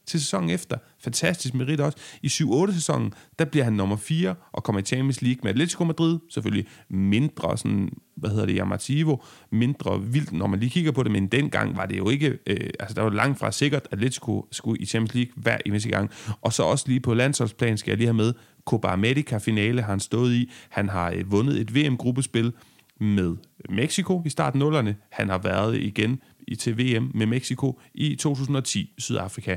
til 0.07 0.21
sæsonen 0.21 0.51
efter. 0.51 0.77
Fantastisk 0.99 1.55
merit 1.55 1.81
også. 1.81 1.99
I 2.23 2.27
7-8 2.27 2.73
sæsonen, 2.73 3.15
der 3.39 3.45
bliver 3.45 3.65
han 3.65 3.73
nummer 3.73 3.97
4 3.97 4.35
og 4.53 4.63
kommer 4.63 4.81
i 4.81 4.85
Champions 4.85 5.23
League 5.23 5.41
med 5.43 5.51
Atletico 5.51 5.85
Madrid. 5.85 6.19
Selvfølgelig 6.31 6.67
mindre 6.89 7.59
sådan, 7.59 7.91
hvad 8.17 8.31
hedder 8.31 8.47
det, 8.47 8.61
Amativo, 8.61 9.17
mindre 9.51 10.03
vildt, 10.03 10.33
når 10.33 10.47
man 10.47 10.61
lige 10.61 10.71
kigger 10.71 10.93
på 10.93 11.03
det, 11.03 11.13
men 11.13 11.27
dengang 11.27 11.77
var 11.77 11.87
det 11.87 11.99
jo 11.99 12.09
ikke, 12.09 12.39
øh, 12.47 12.71
altså 12.81 12.95
der 12.95 13.03
var 13.03 13.11
langt 13.11 13.39
fra 13.39 13.53
sikkert, 13.53 13.83
at 13.85 13.93
Atletico 13.93 14.47
skulle 14.53 14.83
i 14.83 14.87
Champions 14.87 15.15
League 15.15 15.33
hver 15.37 15.59
eneste 15.67 15.89
gang. 15.89 16.11
Og 16.41 16.53
så 16.53 16.63
også 16.63 16.85
lige 16.89 17.01
på 17.01 17.15
landsholdsplan 17.15 17.79
skal 17.79 17.91
jeg 17.91 17.99
lige 17.99 18.07
have 18.07 18.15
med, 18.15 18.33
Copa 18.65 18.89
America 18.89 19.39
finale 19.39 19.83
har 19.83 19.91
han 19.91 20.01
stået 20.01 20.35
i. 20.35 20.51
Han 20.69 20.89
har 20.89 21.11
øh, 21.11 21.33
vundet 21.33 21.61
et 21.61 21.75
VM-gruppespil 21.75 22.53
med 23.01 23.37
Mexico 23.69 24.23
i 24.27 24.29
starten 24.29 24.59
nullerne. 24.59 24.97
Han 25.11 25.29
har 25.29 25.39
været 25.39 25.77
igen 25.77 26.21
i 26.49 26.55
til 26.55 26.79
VM 26.79 27.11
med 27.15 27.27
Mexico 27.27 27.81
i 27.95 28.15
2010 28.15 28.95
Sydafrika. 28.99 29.57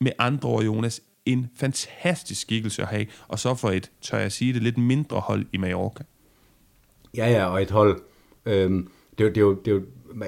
Med 0.00 0.12
andre 0.18 0.48
ord, 0.48 0.64
Jonas, 0.64 1.02
en 1.26 1.50
fantastisk 1.56 2.40
skikkelse 2.40 2.82
at 2.82 2.88
have, 2.88 3.06
og 3.28 3.38
så 3.38 3.54
for 3.54 3.70
et, 3.70 3.90
tør 4.00 4.18
jeg 4.18 4.32
sige 4.32 4.52
det, 4.52 4.62
lidt 4.62 4.78
mindre 4.78 5.20
hold 5.20 5.46
i 5.52 5.56
Mallorca. 5.56 6.04
Ja, 7.16 7.30
ja, 7.30 7.46
og 7.46 7.62
et 7.62 7.70
hold, 7.70 8.00
øhm, 8.46 8.88
det, 9.18 9.26
er, 9.26 9.28
det, 9.28 9.36
er 9.36 9.40
jo, 9.40 9.54
det 9.54 9.70
er 9.70 9.74
jo, 9.74 9.82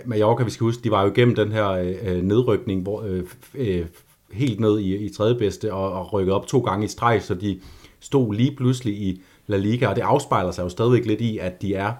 Mallorca, 0.06 0.44
vi 0.44 0.50
skal 0.50 0.64
huske, 0.64 0.84
de 0.84 0.90
var 0.90 1.02
jo 1.02 1.10
igennem 1.12 1.34
den 1.34 1.52
her 1.52 1.68
øh, 1.68 1.94
øh 2.02 2.22
nedrykning, 2.22 2.82
hvor, 2.82 3.02
øh, 3.02 3.24
øh, 3.54 3.86
helt 4.32 4.60
ned 4.60 4.78
i, 4.78 4.96
i 4.96 5.08
tredje 5.08 5.34
bedste, 5.34 5.72
og, 5.72 5.92
og 5.92 6.12
rykket 6.12 6.34
op 6.34 6.46
to 6.46 6.60
gange 6.60 6.84
i 6.84 6.88
streg, 6.88 7.22
så 7.22 7.34
de 7.34 7.60
stod 8.00 8.34
lige 8.34 8.56
pludselig 8.56 8.94
i 8.94 9.22
La 9.46 9.56
Liga, 9.56 9.88
og 9.88 9.96
det 9.96 10.02
afspejler 10.02 10.50
sig 10.50 10.62
jo 10.62 10.68
stadigvæk 10.68 11.06
lidt 11.06 11.20
i, 11.20 11.38
at 11.38 11.62
de 11.62 11.74
er 11.74 11.92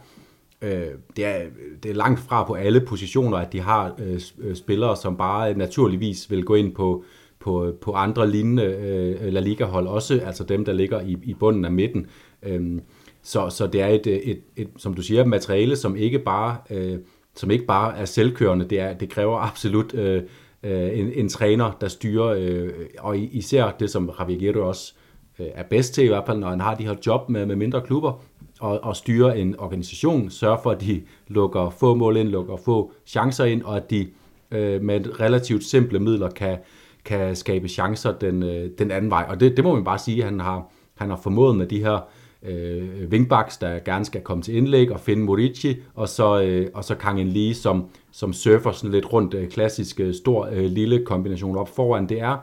øh, 0.62 0.86
det, 1.16 1.24
er, 1.24 1.42
det 1.82 1.90
er 1.90 1.94
langt 1.94 2.20
fra 2.20 2.44
på 2.44 2.54
alle 2.54 2.80
positioner, 2.80 3.38
at 3.38 3.52
de 3.52 3.60
har 3.60 3.94
øh, 3.98 4.20
øh 4.38 4.56
spillere, 4.56 4.96
som 4.96 5.16
bare 5.16 5.54
naturligvis 5.54 6.30
vil 6.30 6.44
gå 6.44 6.54
ind 6.54 6.74
på, 6.74 7.04
på, 7.40 7.72
på 7.80 7.92
andre 7.92 8.30
lignende 8.30 8.64
øh, 8.64 9.32
La 9.32 9.40
Liga-hold, 9.40 9.86
også 9.86 10.20
altså 10.26 10.44
dem, 10.44 10.64
der 10.64 10.72
ligger 10.72 11.00
i, 11.00 11.16
i 11.22 11.34
bunden 11.34 11.64
af 11.64 11.72
midten. 11.72 12.06
Øhm, 12.42 12.80
så, 13.22 13.50
så 13.50 13.66
det 13.66 13.82
er 13.82 13.86
et, 13.86 14.06
et, 14.06 14.30
et, 14.30 14.40
et, 14.56 14.68
som 14.76 14.94
du 14.94 15.02
siger, 15.02 15.24
materiale, 15.24 15.76
som 15.76 15.96
ikke 15.96 16.18
bare, 16.18 16.56
øh, 16.70 16.98
som 17.34 17.50
ikke 17.50 17.66
bare 17.66 17.98
er 17.98 18.04
selvkørende. 18.04 18.64
Det, 18.64 18.80
er, 18.80 18.94
det 18.94 19.08
kræver 19.08 19.38
absolut 19.38 19.94
øh, 19.94 20.22
øh 20.62 20.98
en, 20.98 21.12
en 21.12 21.28
træner, 21.28 21.76
der 21.80 21.88
styrer, 21.88 22.26
øh, 22.38 22.70
og 22.98 23.18
især 23.18 23.76
det, 23.80 23.90
som 23.90 24.10
Javier 24.18 24.38
Guerrero 24.38 24.68
også 24.68 24.94
øh, 25.38 25.46
er 25.54 25.62
bedst 25.62 25.94
til, 25.94 26.04
i 26.04 26.08
hvert 26.08 26.26
fald 26.26 26.38
når 26.38 26.48
han 26.48 26.60
har 26.60 26.74
de 26.74 26.84
her 26.84 26.94
job 27.06 27.28
med, 27.28 27.46
med 27.46 27.56
mindre 27.56 27.80
klubber, 27.80 28.22
og, 28.60 28.84
og 28.84 28.96
styre 28.96 29.38
en 29.38 29.58
organisation, 29.58 30.30
sørge 30.30 30.58
for, 30.62 30.70
at 30.70 30.80
de 30.80 31.02
lukker 31.28 31.70
få 31.70 31.94
mål 31.94 32.16
ind, 32.16 32.28
lukker 32.28 32.56
få 32.56 32.92
chancer 33.06 33.44
ind, 33.44 33.62
og 33.62 33.76
at 33.76 33.90
de 33.90 34.08
øh, 34.50 34.82
med 34.82 35.20
relativt 35.20 35.64
simple 35.64 35.98
midler 35.98 36.30
kan, 36.30 36.58
kan 37.04 37.36
skabe 37.36 37.68
chancer 37.68 38.18
den, 38.18 38.42
øh, 38.42 38.70
den 38.78 38.90
anden 38.90 39.10
vej. 39.10 39.26
Og 39.28 39.40
det, 39.40 39.56
det 39.56 39.64
må 39.64 39.74
man 39.74 39.84
bare 39.84 39.98
sige, 39.98 40.18
at 40.18 40.24
han 40.24 40.40
har, 40.40 40.72
han 40.94 41.10
har 41.10 41.16
formået 41.16 41.56
med 41.56 41.66
de 41.66 41.78
her 41.78 42.08
øh, 42.42 43.08
wingbacks, 43.10 43.58
der 43.58 43.78
gerne 43.78 44.04
skal 44.04 44.20
komme 44.20 44.42
til 44.42 44.56
indlæg, 44.56 44.92
og 44.92 45.00
finde 45.00 45.22
Morici, 45.22 45.76
og 45.94 46.08
så, 46.08 46.42
øh, 46.42 46.66
og 46.74 46.84
så 46.84 46.94
Kang 46.94 47.24
Lee, 47.24 47.54
som, 47.54 47.88
som 48.12 48.32
surfer 48.32 48.72
sådan 48.72 48.90
lidt 48.90 49.12
rundt 49.12 49.34
øh, 49.34 49.48
klassisk 49.48 50.00
øh, 50.00 50.14
stor 50.14 50.48
øh, 50.52 50.64
lille 50.64 51.04
kombination 51.04 51.56
op 51.56 51.68
foran. 51.68 52.08
Det 52.08 52.20
er, 52.20 52.36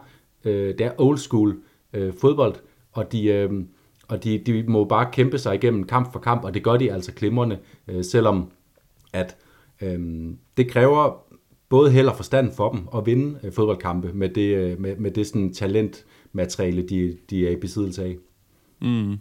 øh, 0.46 0.78
det 0.78 0.82
er 0.82 0.92
old 0.98 1.18
school 1.18 1.58
øh, 1.94 2.14
fodbold, 2.22 2.56
og 2.92 3.12
de, 3.12 3.28
øh, 3.28 3.52
og 4.08 4.24
de, 4.24 4.38
de 4.38 4.64
må 4.64 4.84
bare 4.84 5.10
kæmpe 5.12 5.38
sig 5.38 5.56
igennem 5.56 5.84
kamp 5.84 6.14
for 6.14 6.20
kamp, 6.20 6.44
og 6.44 6.54
det 6.54 6.64
gør 6.64 6.78
de 6.78 6.92
altså 6.92 7.14
klimmerne, 7.14 7.60
øh, 7.88 8.04
selvom 8.04 8.52
at 9.14 9.38
øh, 9.82 10.00
det 10.58 10.72
kræver 10.72 11.27
både 11.70 11.92
held 11.92 12.08
og 12.08 12.16
forstand 12.16 12.52
for 12.56 12.72
dem 12.72 12.88
at 12.96 13.06
vinde 13.06 13.40
øh, 13.44 13.54
fodboldkampe 13.54 14.14
med 14.14 14.30
det, 14.30 14.56
øh, 14.56 14.80
med, 14.80 14.96
med 14.96 15.12
det 15.12 15.28
sådan 15.28 15.54
talentmateriale, 15.54 16.82
de, 16.82 17.18
de 17.30 17.48
er 17.48 17.52
i 17.52 17.56
besiddelse 17.56 18.04
af. 18.04 18.18
Mm. 18.82 19.18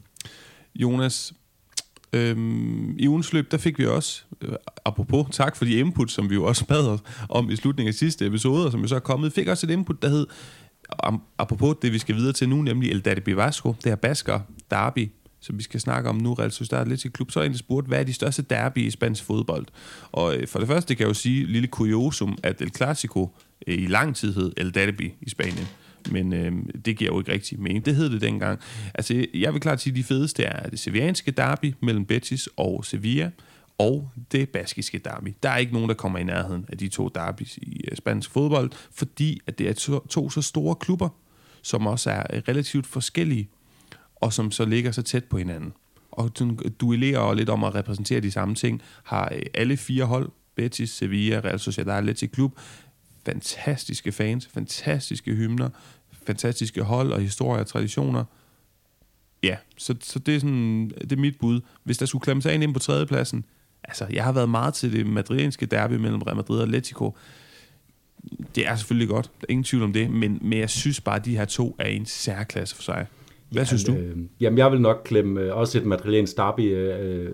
Jonas, 0.74 1.34
øhm, 2.12 2.98
i 2.98 3.08
ugens 3.08 3.32
løb, 3.32 3.50
der 3.50 3.58
fik 3.58 3.78
vi 3.78 3.86
også, 3.86 4.24
øh, 4.42 4.52
apropos 4.84 5.26
tak 5.32 5.56
for 5.56 5.64
de 5.64 5.74
input, 5.74 6.10
som 6.10 6.30
vi 6.30 6.34
jo 6.34 6.44
også 6.44 6.66
bad 6.74 6.98
om 7.28 7.50
i 7.50 7.56
slutningen 7.56 7.88
af 7.88 7.94
sidste 7.94 8.26
episode, 8.26 8.66
og 8.66 8.72
som 8.72 8.80
jo 8.80 8.88
så 8.88 8.94
er 8.94 9.00
kommet, 9.00 9.32
fik 9.32 9.48
også 9.48 9.66
et 9.66 9.70
input, 9.70 10.02
der 10.02 10.08
hed, 10.08 10.26
apropos 11.38 11.76
det, 11.82 11.92
vi 11.92 11.98
skal 11.98 12.16
videre 12.16 12.32
til 12.32 12.48
nu, 12.48 12.62
nemlig 12.62 12.90
El 12.90 13.00
Dadi 13.00 13.20
Bivasco, 13.20 13.68
det 13.72 13.84
her 13.84 13.96
Basker 13.96 14.40
derby, 14.70 15.10
som 15.46 15.58
vi 15.58 15.62
skal 15.62 15.80
snakke 15.80 16.08
om 16.08 16.16
nu, 16.16 16.34
Real 16.34 16.52
Sociedad 16.52 16.86
lidt 16.86 17.12
Klub, 17.12 17.30
så 17.30 17.40
er 17.40 17.42
egentlig 17.42 17.58
spurgt, 17.58 17.86
hvad 17.86 18.00
er 18.00 18.04
de 18.04 18.12
største 18.12 18.42
derby 18.42 18.78
i 18.78 18.90
spansk 18.90 19.24
fodbold? 19.24 19.66
Og 20.12 20.36
øh, 20.36 20.48
for 20.48 20.58
det 20.58 20.68
første 20.68 20.94
kan 20.94 21.02
jeg 21.02 21.08
jo 21.08 21.14
sige, 21.14 21.46
lille 21.46 21.68
kuriosum, 21.68 22.38
at 22.42 22.60
El 22.60 22.74
Clasico 22.76 23.30
øh, 23.66 23.82
i 23.82 23.86
lang 23.86 24.16
tid 24.16 24.34
hed 24.34 24.52
El 24.56 24.74
Derby 24.74 25.12
i 25.20 25.30
Spanien 25.30 25.68
men 26.10 26.32
øh, 26.32 26.52
det 26.84 26.96
giver 26.96 27.10
jo 27.12 27.18
ikke 27.18 27.32
rigtig 27.32 27.60
mening. 27.60 27.84
Det 27.86 27.96
hed 27.96 28.10
det 28.10 28.20
dengang. 28.20 28.60
Altså, 28.94 29.26
jeg 29.34 29.52
vil 29.52 29.60
klart 29.60 29.80
sige, 29.80 29.90
at 29.90 29.96
de 29.96 30.04
fedeste 30.04 30.42
er 30.42 30.70
det 30.70 30.78
sevianske 30.78 31.30
derby 31.30 31.74
mellem 31.80 32.04
Betis 32.04 32.48
og 32.56 32.84
Sevilla, 32.84 33.30
og 33.78 34.10
det 34.32 34.48
baskiske 34.48 34.98
derby. 34.98 35.34
Der 35.42 35.50
er 35.50 35.56
ikke 35.56 35.72
nogen, 35.72 35.88
der 35.88 35.94
kommer 35.94 36.18
i 36.18 36.24
nærheden 36.24 36.64
af 36.68 36.78
de 36.78 36.88
to 36.88 37.08
derbys 37.08 37.56
i 37.56 37.84
øh, 37.90 37.96
spansk 37.96 38.30
fodbold, 38.30 38.70
fordi 38.92 39.40
at 39.46 39.58
det 39.58 39.68
er 39.68 39.72
to, 39.72 40.06
to 40.06 40.30
så 40.30 40.42
store 40.42 40.74
klubber, 40.74 41.08
som 41.62 41.86
også 41.86 42.10
er 42.10 42.48
relativt 42.48 42.86
forskellige, 42.86 43.48
og 44.26 44.32
som 44.32 44.50
så 44.50 44.64
ligger 44.64 44.92
så 44.92 45.02
tæt 45.02 45.24
på 45.24 45.38
hinanden. 45.38 45.72
Og 46.10 46.30
duellerer 46.80 47.34
lidt 47.34 47.48
om 47.48 47.64
at 47.64 47.74
repræsentere 47.74 48.20
de 48.20 48.30
samme 48.30 48.54
ting, 48.54 48.82
har 49.04 49.32
øh, 49.34 49.42
alle 49.54 49.76
fire 49.76 50.04
hold, 50.04 50.30
Betis, 50.54 50.90
Sevilla, 50.90 51.40
Real 51.44 51.58
Sociedad, 51.58 51.94
Athletic 51.94 52.30
Klub, 52.30 52.58
fantastiske 53.26 54.12
fans, 54.12 54.48
fantastiske 54.54 55.34
hymner, 55.34 55.68
fantastiske 56.26 56.82
hold 56.82 57.12
og 57.12 57.20
historier 57.20 57.60
og 57.60 57.66
traditioner. 57.66 58.24
Ja, 59.42 59.56
så, 59.76 59.94
så 60.00 60.18
det, 60.18 60.36
er 60.36 60.40
sådan, 60.40 60.90
det 61.00 61.12
er 61.12 61.16
mit 61.16 61.38
bud. 61.38 61.60
Hvis 61.82 61.98
der 61.98 62.06
skulle 62.06 62.22
klemme 62.22 62.42
sig 62.42 62.54
ind 62.54 62.74
på 62.74 62.80
tredjepladsen, 62.80 63.44
altså 63.84 64.06
jeg 64.12 64.24
har 64.24 64.32
været 64.32 64.48
meget 64.48 64.74
til 64.74 64.92
det 64.92 65.06
madrilenske 65.06 65.66
derby 65.66 65.92
mellem 65.92 66.22
Real 66.22 66.36
Madrid 66.36 66.58
og 66.58 66.62
Atletico. 66.62 67.16
Det 68.54 68.66
er 68.66 68.76
selvfølgelig 68.76 69.08
godt, 69.08 69.30
der 69.40 69.46
er 69.48 69.50
ingen 69.52 69.64
tvivl 69.64 69.82
om 69.82 69.92
det, 69.92 70.10
men, 70.10 70.38
men 70.42 70.58
jeg 70.58 70.70
synes 70.70 71.00
bare, 71.00 71.16
at 71.16 71.24
de 71.24 71.36
her 71.36 71.44
to 71.44 71.76
er 71.78 71.88
i 71.88 71.96
en 71.96 72.06
særklasse 72.06 72.76
for 72.76 72.82
sig. 72.82 73.06
Hvad 73.50 73.60
jamen, 73.60 73.66
synes 73.66 73.84
du? 73.84 73.92
Øh, 73.92 74.16
jamen, 74.40 74.58
jeg 74.58 74.72
vil 74.72 74.80
nok 74.80 75.02
klemme 75.04 75.40
øh, 75.40 75.56
også 75.56 75.78
et 75.78 75.86
madrilensk 75.86 76.36
derby, 76.36 76.60
øh, 76.60 77.30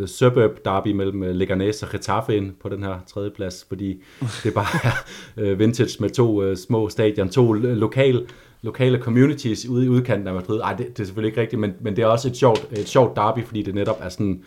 uh, 0.00 0.06
suburb 0.06 0.64
derby 0.64 0.88
mellem 0.88 1.22
uh, 1.22 1.28
Leganés 1.28 1.84
og 1.86 1.92
Getafe 1.92 2.36
ind 2.36 2.52
på 2.62 2.68
den 2.68 2.82
her 2.82 2.98
tredje 3.06 3.30
plads, 3.30 3.66
fordi 3.68 4.02
det 4.44 4.54
bare 4.54 4.92
er 5.36 5.52
uh, 5.52 5.58
vintage 5.58 5.96
med 6.00 6.10
to 6.10 6.50
uh, 6.50 6.56
små 6.56 6.88
stadion, 6.88 7.28
to 7.28 7.52
lokale 7.52 8.26
lokale 8.62 8.98
communities 8.98 9.68
ude 9.68 9.86
i 9.86 9.88
udkanten 9.88 10.28
af 10.28 10.34
Madrid. 10.34 10.60
Ej, 10.60 10.74
det, 10.74 10.86
det 10.88 11.00
er 11.00 11.04
selvfølgelig 11.04 11.28
ikke 11.28 11.40
rigtigt, 11.40 11.60
men, 11.60 11.72
men 11.80 11.96
det 11.96 12.02
er 12.02 12.06
også 12.06 12.28
et 12.28 12.36
sjovt, 12.36 12.68
et 12.72 12.88
sjovt 12.88 13.16
derby, 13.16 13.44
fordi 13.44 13.62
det 13.62 13.74
netop 13.74 13.98
er 14.02 14.08
sådan... 14.08 14.42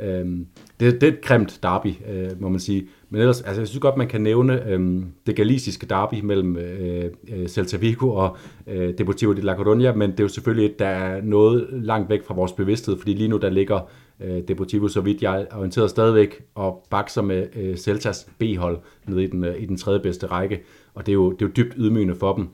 Øhm, 0.00 0.46
det, 0.80 1.00
det 1.00 1.08
er 1.08 1.12
et 1.12 1.20
kremt 1.20 1.58
derby, 1.62 1.94
øh, 2.08 2.42
må 2.42 2.48
man 2.48 2.60
sige. 2.60 2.88
Men 3.10 3.20
ellers, 3.20 3.40
altså 3.40 3.60
jeg 3.60 3.68
synes 3.68 3.80
godt, 3.80 3.96
man 3.96 4.08
kan 4.08 4.20
nævne 4.20 4.68
øh, 4.68 5.02
det 5.26 5.36
galisiske 5.36 5.86
derby 5.86 6.20
mellem 6.22 6.56
øh, 6.56 7.04
øh, 7.28 7.48
Celta 7.48 7.76
Vigo 7.76 8.14
og 8.14 8.36
øh, 8.66 8.98
Deportivo 8.98 9.32
de 9.32 9.40
La 9.40 9.54
Coruña, 9.54 9.92
men 9.92 10.10
det 10.10 10.20
er 10.20 10.24
jo 10.24 10.28
selvfølgelig 10.28 10.66
et, 10.66 10.78
der 10.78 10.86
er 10.86 11.22
noget 11.22 11.68
langt 11.72 12.10
væk 12.10 12.24
fra 12.24 12.34
vores 12.34 12.52
bevidsthed, 12.52 12.98
fordi 12.98 13.14
lige 13.14 13.28
nu 13.28 13.36
der 13.36 13.50
ligger 13.50 13.80
øh, 14.20 14.42
Deportivo, 14.48 14.88
så 14.88 15.00
vidt 15.00 15.22
jeg 15.22 15.46
er 15.50 15.56
orienteret 15.56 15.90
stadigvæk, 15.90 16.42
og 16.54 16.86
bakser 16.90 17.22
med 17.22 17.46
øh, 17.56 17.76
Celtas 17.76 18.28
B-hold 18.38 18.78
nede 19.06 19.24
i 19.24 19.26
den, 19.26 19.44
øh, 19.44 19.62
i 19.62 19.66
den 19.66 19.76
tredje 19.76 20.00
bedste 20.00 20.26
række, 20.26 20.60
og 20.94 21.06
det 21.06 21.12
er 21.12 21.14
jo, 21.14 21.32
det 21.32 21.42
er 21.42 21.46
jo 21.46 21.52
dybt 21.56 21.74
ydmygende 21.76 22.14
for 22.14 22.34
dem. 22.34 22.48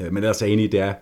Øh, 0.00 0.12
men 0.12 0.16
ellers 0.16 0.42
er 0.42 0.46
enig, 0.46 0.72
det 0.72 0.80
er, 0.80 0.94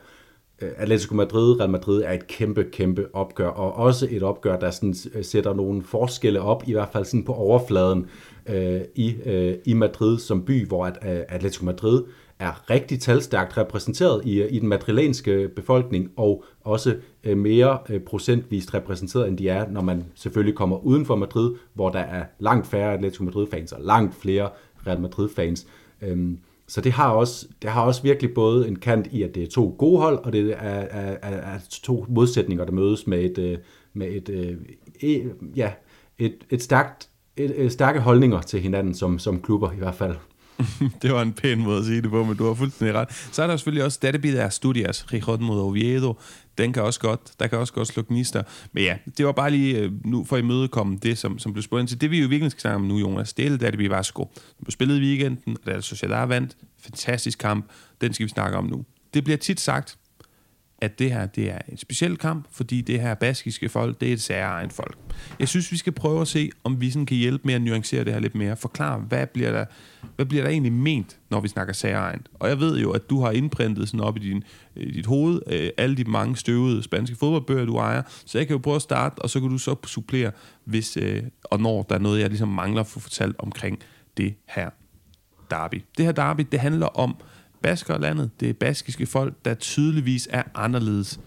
Øh, 0.62 0.70
Atletico 0.76 1.14
Madrid, 1.14 1.60
Real 1.60 1.70
Madrid 1.70 2.02
er 2.02 2.12
et 2.12 2.26
kæmpe, 2.26 2.64
kæmpe 2.72 3.06
opgør, 3.12 3.48
og 3.48 3.72
også 3.72 4.08
et 4.10 4.22
opgør, 4.22 4.58
der 4.58 4.70
sådan 4.70 4.94
øh, 5.14 5.24
sætter 5.24 5.54
nogle 5.54 5.82
forskelle 5.82 6.40
op, 6.40 6.62
i 6.66 6.72
hvert 6.72 6.88
fald 6.92 7.04
sådan 7.04 7.24
på 7.24 7.32
overfladen 7.32 8.06
øh, 8.48 8.80
i, 8.94 9.14
øh, 9.26 9.54
i 9.64 9.72
Madrid 9.74 10.18
som 10.18 10.44
by, 10.44 10.66
hvor 10.66 10.86
at, 10.86 10.98
øh, 11.02 11.20
Atletico 11.28 11.64
Madrid 11.64 12.02
er 12.38 12.70
rigtig 12.70 13.00
talstærkt 13.00 13.58
repræsenteret 13.58 14.24
i, 14.24 14.42
øh, 14.42 14.52
i 14.52 14.58
den 14.58 14.68
madrilenske 14.68 15.48
befolkning, 15.56 16.10
og 16.16 16.44
også 16.60 16.96
øh, 17.24 17.38
mere 17.38 17.78
øh, 17.88 18.00
procentvist 18.00 18.74
repræsenteret, 18.74 19.28
end 19.28 19.38
de 19.38 19.48
er, 19.48 19.70
når 19.70 19.80
man 19.80 20.04
selvfølgelig 20.14 20.54
kommer 20.54 20.86
uden 20.86 21.06
for 21.06 21.16
Madrid, 21.16 21.54
hvor 21.74 21.90
der 21.90 21.98
er 21.98 22.24
langt 22.38 22.66
færre 22.66 22.94
Atletico 22.94 23.24
Madrid-fans 23.24 23.72
og 23.72 23.80
langt 23.82 24.14
flere 24.14 24.48
Real 24.86 25.00
Madrid-fans. 25.00 25.66
Øhm, 26.02 26.38
så 26.68 26.80
det 26.80 26.92
har, 26.92 27.08
også, 27.08 27.46
det 27.62 27.70
har 27.70 27.82
også 27.82 28.02
virkelig 28.02 28.34
både 28.34 28.68
en 28.68 28.76
kant 28.76 29.06
i, 29.10 29.22
at 29.22 29.34
det 29.34 29.42
er 29.42 29.46
to 29.46 29.76
gode 29.78 30.00
hold, 30.00 30.18
og 30.18 30.32
det 30.32 30.50
er, 30.50 30.56
er, 30.56 31.16
er, 31.22 31.54
er 31.54 31.58
to 31.82 32.06
modsætninger, 32.08 32.64
der 32.64 32.72
mødes 32.72 33.06
med 33.06 33.24
et, 33.24 33.38
øh, 33.38 33.58
med 33.94 34.08
et, 34.08 34.58
et 35.00 35.32
ja, 35.56 35.70
et, 36.18 36.34
et 36.50 36.62
stærkt, 36.62 37.08
et, 37.36 37.64
et 37.64 37.72
stærke 37.72 38.00
holdninger 38.00 38.40
til 38.40 38.60
hinanden 38.60 38.94
som, 38.94 39.18
som 39.18 39.40
klubber 39.40 39.72
i 39.72 39.76
hvert 39.76 39.94
fald. 39.94 40.14
det 41.02 41.12
var 41.12 41.22
en 41.22 41.32
pæn 41.32 41.58
måde 41.58 41.78
at 41.78 41.84
sige 41.84 42.02
det 42.02 42.10
på, 42.10 42.24
men 42.24 42.36
du 42.36 42.46
har 42.46 42.54
fuldstændig 42.54 42.94
ret. 42.94 43.28
Så 43.32 43.42
er 43.42 43.46
der 43.46 43.56
selvfølgelig 43.56 43.84
også 43.84 43.98
Derby 44.02 44.32
der 44.32 44.48
Studias, 44.48 45.12
Rijon 45.12 45.44
mod 45.44 45.60
Oviedo. 45.60 46.14
Den 46.58 46.72
kan 46.72 46.82
også 46.82 47.00
godt, 47.00 47.20
der 47.40 47.46
kan 47.46 47.58
også 47.58 47.72
godt 47.72 47.88
slå 47.88 48.02
gnister. 48.02 48.42
Men 48.72 48.84
ja, 48.84 48.96
det 49.18 49.26
var 49.26 49.32
bare 49.32 49.50
lige 49.50 49.78
øh, 49.78 49.92
nu 50.04 50.24
for 50.24 50.36
at 50.36 50.42
imødekomme 50.42 50.98
det, 51.02 51.18
som, 51.18 51.38
som 51.38 51.52
blev 51.52 51.62
spurgt 51.62 51.80
ind 51.80 51.88
til. 51.88 52.00
Det 52.00 52.10
vi 52.10 52.20
jo 52.22 52.28
virkelig 52.28 52.50
skal 52.50 52.60
snakke 52.60 52.76
om 52.76 52.82
nu, 52.82 52.98
Jonas, 52.98 53.32
det 53.32 53.46
er 53.46 53.50
det 53.50 53.60
Derby 53.60 53.88
Vasco. 53.88 54.24
Den 54.34 54.64
blev 54.64 54.72
spillet 54.72 54.96
i 54.96 55.00
weekenden, 55.00 55.56
og 55.62 55.68
Real 55.68 55.82
Sociedad 55.82 56.26
vandt. 56.26 56.56
Fantastisk 56.78 57.38
kamp. 57.38 57.70
Den 58.00 58.14
skal 58.14 58.24
vi 58.24 58.30
snakke 58.30 58.58
om 58.58 58.64
nu. 58.64 58.84
Det 59.14 59.24
bliver 59.24 59.36
tit 59.36 59.60
sagt, 59.60 59.98
at 60.78 60.98
det 60.98 61.12
her 61.12 61.26
det 61.26 61.50
er 61.50 61.58
en 61.68 61.76
speciel 61.76 62.16
kamp, 62.16 62.46
fordi 62.50 62.80
det 62.80 63.00
her 63.00 63.14
baskiske 63.14 63.68
folk, 63.68 64.00
det 64.00 64.08
er 64.08 64.12
et 64.12 64.20
særligt 64.20 64.72
folk. 64.72 64.98
Jeg 65.38 65.48
synes, 65.48 65.72
vi 65.72 65.76
skal 65.76 65.92
prøve 65.92 66.20
at 66.20 66.28
se, 66.28 66.50
om 66.64 66.80
vi 66.80 66.90
sådan 66.90 67.06
kan 67.06 67.16
hjælpe 67.16 67.46
med 67.46 67.54
at 67.54 67.62
nuancere 67.62 68.04
det 68.04 68.12
her 68.12 68.20
lidt 68.20 68.34
mere. 68.34 68.56
Forklare, 68.56 68.98
hvad 68.98 69.26
bliver 69.26 69.52
der, 69.52 69.64
hvad 70.16 70.26
bliver 70.26 70.42
der 70.42 70.50
egentlig 70.50 70.72
ment, 70.72 71.18
når 71.30 71.40
vi 71.40 71.48
snakker 71.48 71.72
særligt? 71.72 72.28
Og 72.34 72.48
jeg 72.48 72.60
ved 72.60 72.78
jo, 72.78 72.90
at 72.90 73.10
du 73.10 73.20
har 73.20 73.30
indprintet 73.30 73.88
sådan 73.88 74.00
op 74.00 74.16
i, 74.16 74.20
din, 74.20 74.44
i 74.76 74.90
dit 74.90 75.06
hoved 75.06 75.42
øh, 75.46 75.70
alle 75.76 75.96
de 75.96 76.04
mange 76.04 76.36
støvede 76.36 76.82
spanske 76.82 77.16
fodboldbøger, 77.16 77.64
du 77.64 77.76
ejer. 77.76 78.02
Så 78.26 78.38
jeg 78.38 78.46
kan 78.46 78.54
jo 78.54 78.60
prøve 78.60 78.76
at 78.76 78.82
starte, 78.82 79.18
og 79.18 79.30
så 79.30 79.40
kan 79.40 79.48
du 79.48 79.58
så 79.58 79.76
supplere, 79.86 80.30
hvis 80.64 80.96
øh, 80.96 81.22
og 81.44 81.60
når 81.60 81.82
der 81.82 81.94
er 81.94 81.98
noget, 81.98 82.20
jeg 82.20 82.28
ligesom 82.28 82.48
mangler 82.48 82.80
at 82.80 82.86
få 82.86 83.00
fortalt 83.00 83.36
omkring 83.38 83.78
det 84.16 84.34
her 84.46 84.70
derby. 85.50 85.82
Det 85.96 86.04
her 86.04 86.12
derby, 86.12 86.46
det 86.52 86.60
handler 86.60 86.86
om 86.86 87.16
Baskerlandet, 87.62 88.30
det 88.40 88.56
baskiske 88.56 89.06
folk, 89.06 89.34
der 89.44 89.54
tydeligvis 89.54 90.28
er 90.30 90.42
anderledes 90.54 91.20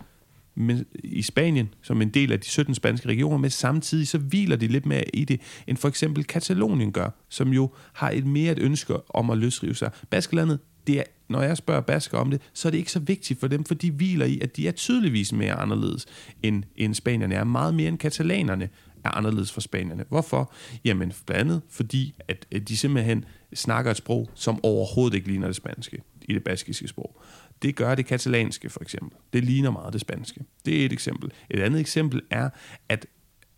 men 0.56 0.86
i 1.04 1.22
Spanien, 1.22 1.74
som 1.82 2.02
en 2.02 2.10
del 2.10 2.32
af 2.32 2.40
de 2.40 2.46
17 2.46 2.76
spanske 2.76 3.08
regioner, 3.08 3.38
men 3.38 3.50
samtidig 3.50 4.08
så 4.08 4.18
hviler 4.18 4.56
de 4.56 4.68
lidt 4.68 4.86
mere 4.86 5.16
i 5.16 5.26
det, 5.26 5.42
end 5.68 5.78
for 5.78 5.88
eksempel 5.88 6.24
Katalonien 6.24 6.92
gør, 6.92 7.10
som 7.30 7.54
jo 7.54 7.72
har 7.94 8.10
et 8.10 8.26
mere 8.26 8.52
et 8.52 8.60
ønske 8.60 9.10
om 9.10 9.30
at 9.30 9.38
løsrive 9.38 9.76
sig. 9.76 9.92
Baskerlandet, 10.10 10.60
det 10.88 11.00
er, 11.00 11.04
når 11.30 11.42
jeg 11.42 11.58
spørger 11.58 11.82
basker 11.82 12.18
om 12.18 12.32
det, 12.32 12.42
så 12.54 12.68
er 12.68 12.70
det 12.70 12.78
ikke 12.78 12.92
så 12.92 13.00
vigtigt 13.00 13.40
for 13.40 13.48
dem, 13.48 13.64
for 13.64 13.74
de 13.74 13.92
hviler 13.92 14.26
i, 14.26 14.40
at 14.40 14.58
de 14.58 14.68
er 14.68 14.72
tydeligvis 14.72 15.34
mere 15.34 15.54
anderledes, 15.54 16.06
end, 16.44 16.64
end 16.76 16.94
spanierne 16.94 17.36
er. 17.36 17.44
Meget 17.44 17.74
mere 17.74 17.88
end 17.88 17.98
katalanerne 17.98 18.70
er 19.04 19.10
anderledes 19.10 19.52
for 19.52 19.62
spanierne. 19.62 20.06
Hvorfor? 20.10 20.54
Jamen 20.86 21.14
blandt 21.26 21.42
andet 21.42 21.62
fordi, 21.70 22.14
at 22.28 22.68
de 22.68 22.78
simpelthen 22.78 23.26
snakker 23.54 23.92
et 23.92 23.98
sprog, 23.98 24.30
som 24.34 24.60
overhovedet 24.64 25.16
ikke 25.16 25.28
ligner 25.28 25.48
det 25.48 25.56
spanske 25.56 26.02
i 26.30 26.34
det 26.34 26.44
baskiske 26.44 26.88
sprog. 26.88 27.22
Det 27.62 27.76
gør 27.76 27.96
det 27.96 28.06
katalanske 28.06 28.70
for 28.70 28.82
eksempel. 28.82 29.18
Det 29.34 29.44
ligner 29.44 29.72
meget 29.72 29.94
det 29.94 30.02
spanske. 30.02 30.44
Det 30.66 30.82
er 30.82 30.86
et 30.86 30.94
eksempel. 30.94 31.32
Et 31.50 31.60
andet 31.60 31.80
eksempel 31.80 32.22
er, 32.30 32.50
at 32.90 33.06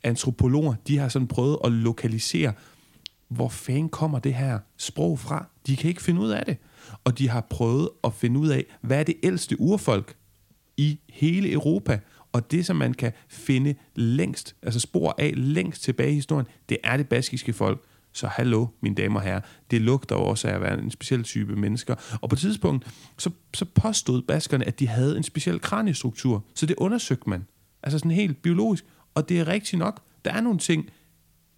antropologer, 0.03 0.75
de 0.87 0.97
har 0.97 1.09
sådan 1.09 1.27
prøvet 1.27 1.57
at 1.63 1.71
lokalisere, 1.71 2.53
hvor 3.27 3.49
fanden 3.49 3.89
kommer 3.89 4.19
det 4.19 4.33
her 4.33 4.59
sprog 4.77 5.19
fra? 5.19 5.45
De 5.67 5.75
kan 5.75 5.89
ikke 5.89 6.01
finde 6.01 6.21
ud 6.21 6.29
af 6.29 6.45
det. 6.45 6.57
Og 7.03 7.19
de 7.19 7.29
har 7.29 7.41
prøvet 7.49 7.89
at 8.03 8.13
finde 8.13 8.39
ud 8.39 8.49
af, 8.49 8.65
hvad 8.81 8.99
er 8.99 9.03
det 9.03 9.15
ældste 9.23 9.59
urfolk 9.59 10.15
i 10.77 10.99
hele 11.09 11.51
Europa? 11.51 11.99
Og 12.31 12.51
det, 12.51 12.65
som 12.65 12.75
man 12.75 12.93
kan 12.93 13.11
finde 13.27 13.75
længst, 13.95 14.55
altså 14.61 14.79
spor 14.79 15.15
af 15.17 15.33
længst 15.35 15.83
tilbage 15.83 16.11
i 16.11 16.15
historien, 16.15 16.47
det 16.69 16.77
er 16.83 16.97
det 16.97 17.09
baskiske 17.09 17.53
folk. 17.53 17.83
Så 18.13 18.27
hallo, 18.27 18.67
mine 18.81 18.95
damer 18.95 19.19
og 19.19 19.25
herrer, 19.25 19.41
det 19.71 19.81
lugter 19.81 20.15
jo 20.15 20.21
også 20.21 20.47
af 20.47 20.53
at 20.53 20.61
være 20.61 20.79
en 20.79 20.91
speciel 20.91 21.23
type 21.23 21.55
mennesker. 21.55 21.95
Og 22.21 22.29
på 22.29 22.35
et 22.35 22.39
tidspunkt, 22.39 22.87
så, 23.17 23.29
så 23.53 23.65
påstod 23.65 24.21
baskerne, 24.21 24.65
at 24.65 24.79
de 24.79 24.87
havde 24.87 25.17
en 25.17 25.23
speciel 25.23 25.59
kraniestruktur. 25.61 26.45
Så 26.55 26.65
det 26.65 26.75
undersøgte 26.77 27.29
man. 27.29 27.45
Altså 27.83 27.99
sådan 27.99 28.11
helt 28.11 28.41
biologisk. 28.41 28.85
Og 29.15 29.29
det 29.29 29.39
er 29.39 29.47
rigtigt 29.47 29.79
nok. 29.79 30.01
Der 30.25 30.31
er 30.33 30.41
nogle 30.41 30.59
ting 30.59 30.89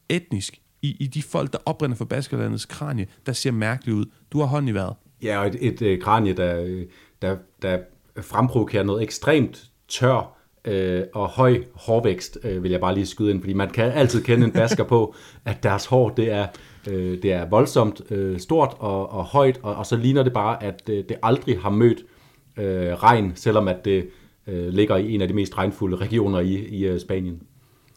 etnisk 0.10 0.62
i, 0.82 0.98
i 1.00 1.08
de 1.08 1.24
folk, 1.24 1.54
der 1.54 1.60
oprinder 1.66 1.96
for 1.96 2.06
Baskerlandets 2.06 2.66
kranie, 2.66 3.08
der 3.26 3.34
ser 3.34 3.52
mærkeligt 3.52 3.96
ud. 3.96 4.06
Du 4.32 4.40
har 4.40 4.46
hånd 4.46 4.70
i 4.70 4.72
vejret. 4.72 4.96
Ja, 5.22 5.40
og 5.40 5.48
et, 5.48 5.56
et, 5.62 5.82
et 5.82 6.04
kranie, 6.04 6.34
der, 6.34 6.62
øh, 6.62 6.86
der, 7.22 7.38
der 7.62 7.80
fremprovokerer 8.22 8.84
noget 8.84 9.04
ekstremt 9.04 9.72
tør 9.88 10.36
øh, 10.66 11.04
og 11.14 11.28
høj 11.28 11.64
hårvækst, 11.74 12.38
øh, 12.44 12.64
vil 12.64 12.72
jeg 12.72 12.80
bare 12.80 12.94
lige 12.94 13.06
skyde 13.06 13.32
ind, 13.32 13.42
fordi 13.42 13.54
man 13.54 13.70
kan 13.70 13.92
altid 13.92 14.24
kende 14.24 14.46
en 14.46 14.52
basker 14.52 14.84
på, 14.84 15.16
at 15.46 15.64
deres 15.64 15.86
hår, 15.86 16.10
det 16.10 16.32
er, 16.32 16.48
øh, 16.90 17.22
det 17.22 17.34
er 17.34 17.50
voldsomt 17.50 18.02
øh, 18.12 18.40
stort 18.40 18.76
og, 18.80 19.12
og 19.12 19.24
højt, 19.24 19.60
og, 19.64 19.76
og 19.76 19.86
så 19.86 19.96
ligner 19.96 20.24
det 20.24 20.34
bare, 20.34 20.64
at 20.64 20.82
øh, 20.90 21.04
det 21.10 21.18
aldrig 21.24 21.60
har 21.60 21.70
mødt 21.70 22.00
øh, 22.58 22.94
regn, 22.94 23.32
selvom 23.36 23.68
at 23.68 23.86
det 23.86 24.08
øh, 24.48 24.68
ligger 24.68 24.96
i 24.96 25.14
en 25.14 25.22
af 25.22 25.28
de 25.28 25.34
mest 25.34 25.58
regnfulde 25.58 25.98
regioner 25.98 26.40
i, 26.40 26.54
i 26.54 26.86
øh, 26.86 27.00
Spanien. 27.00 27.42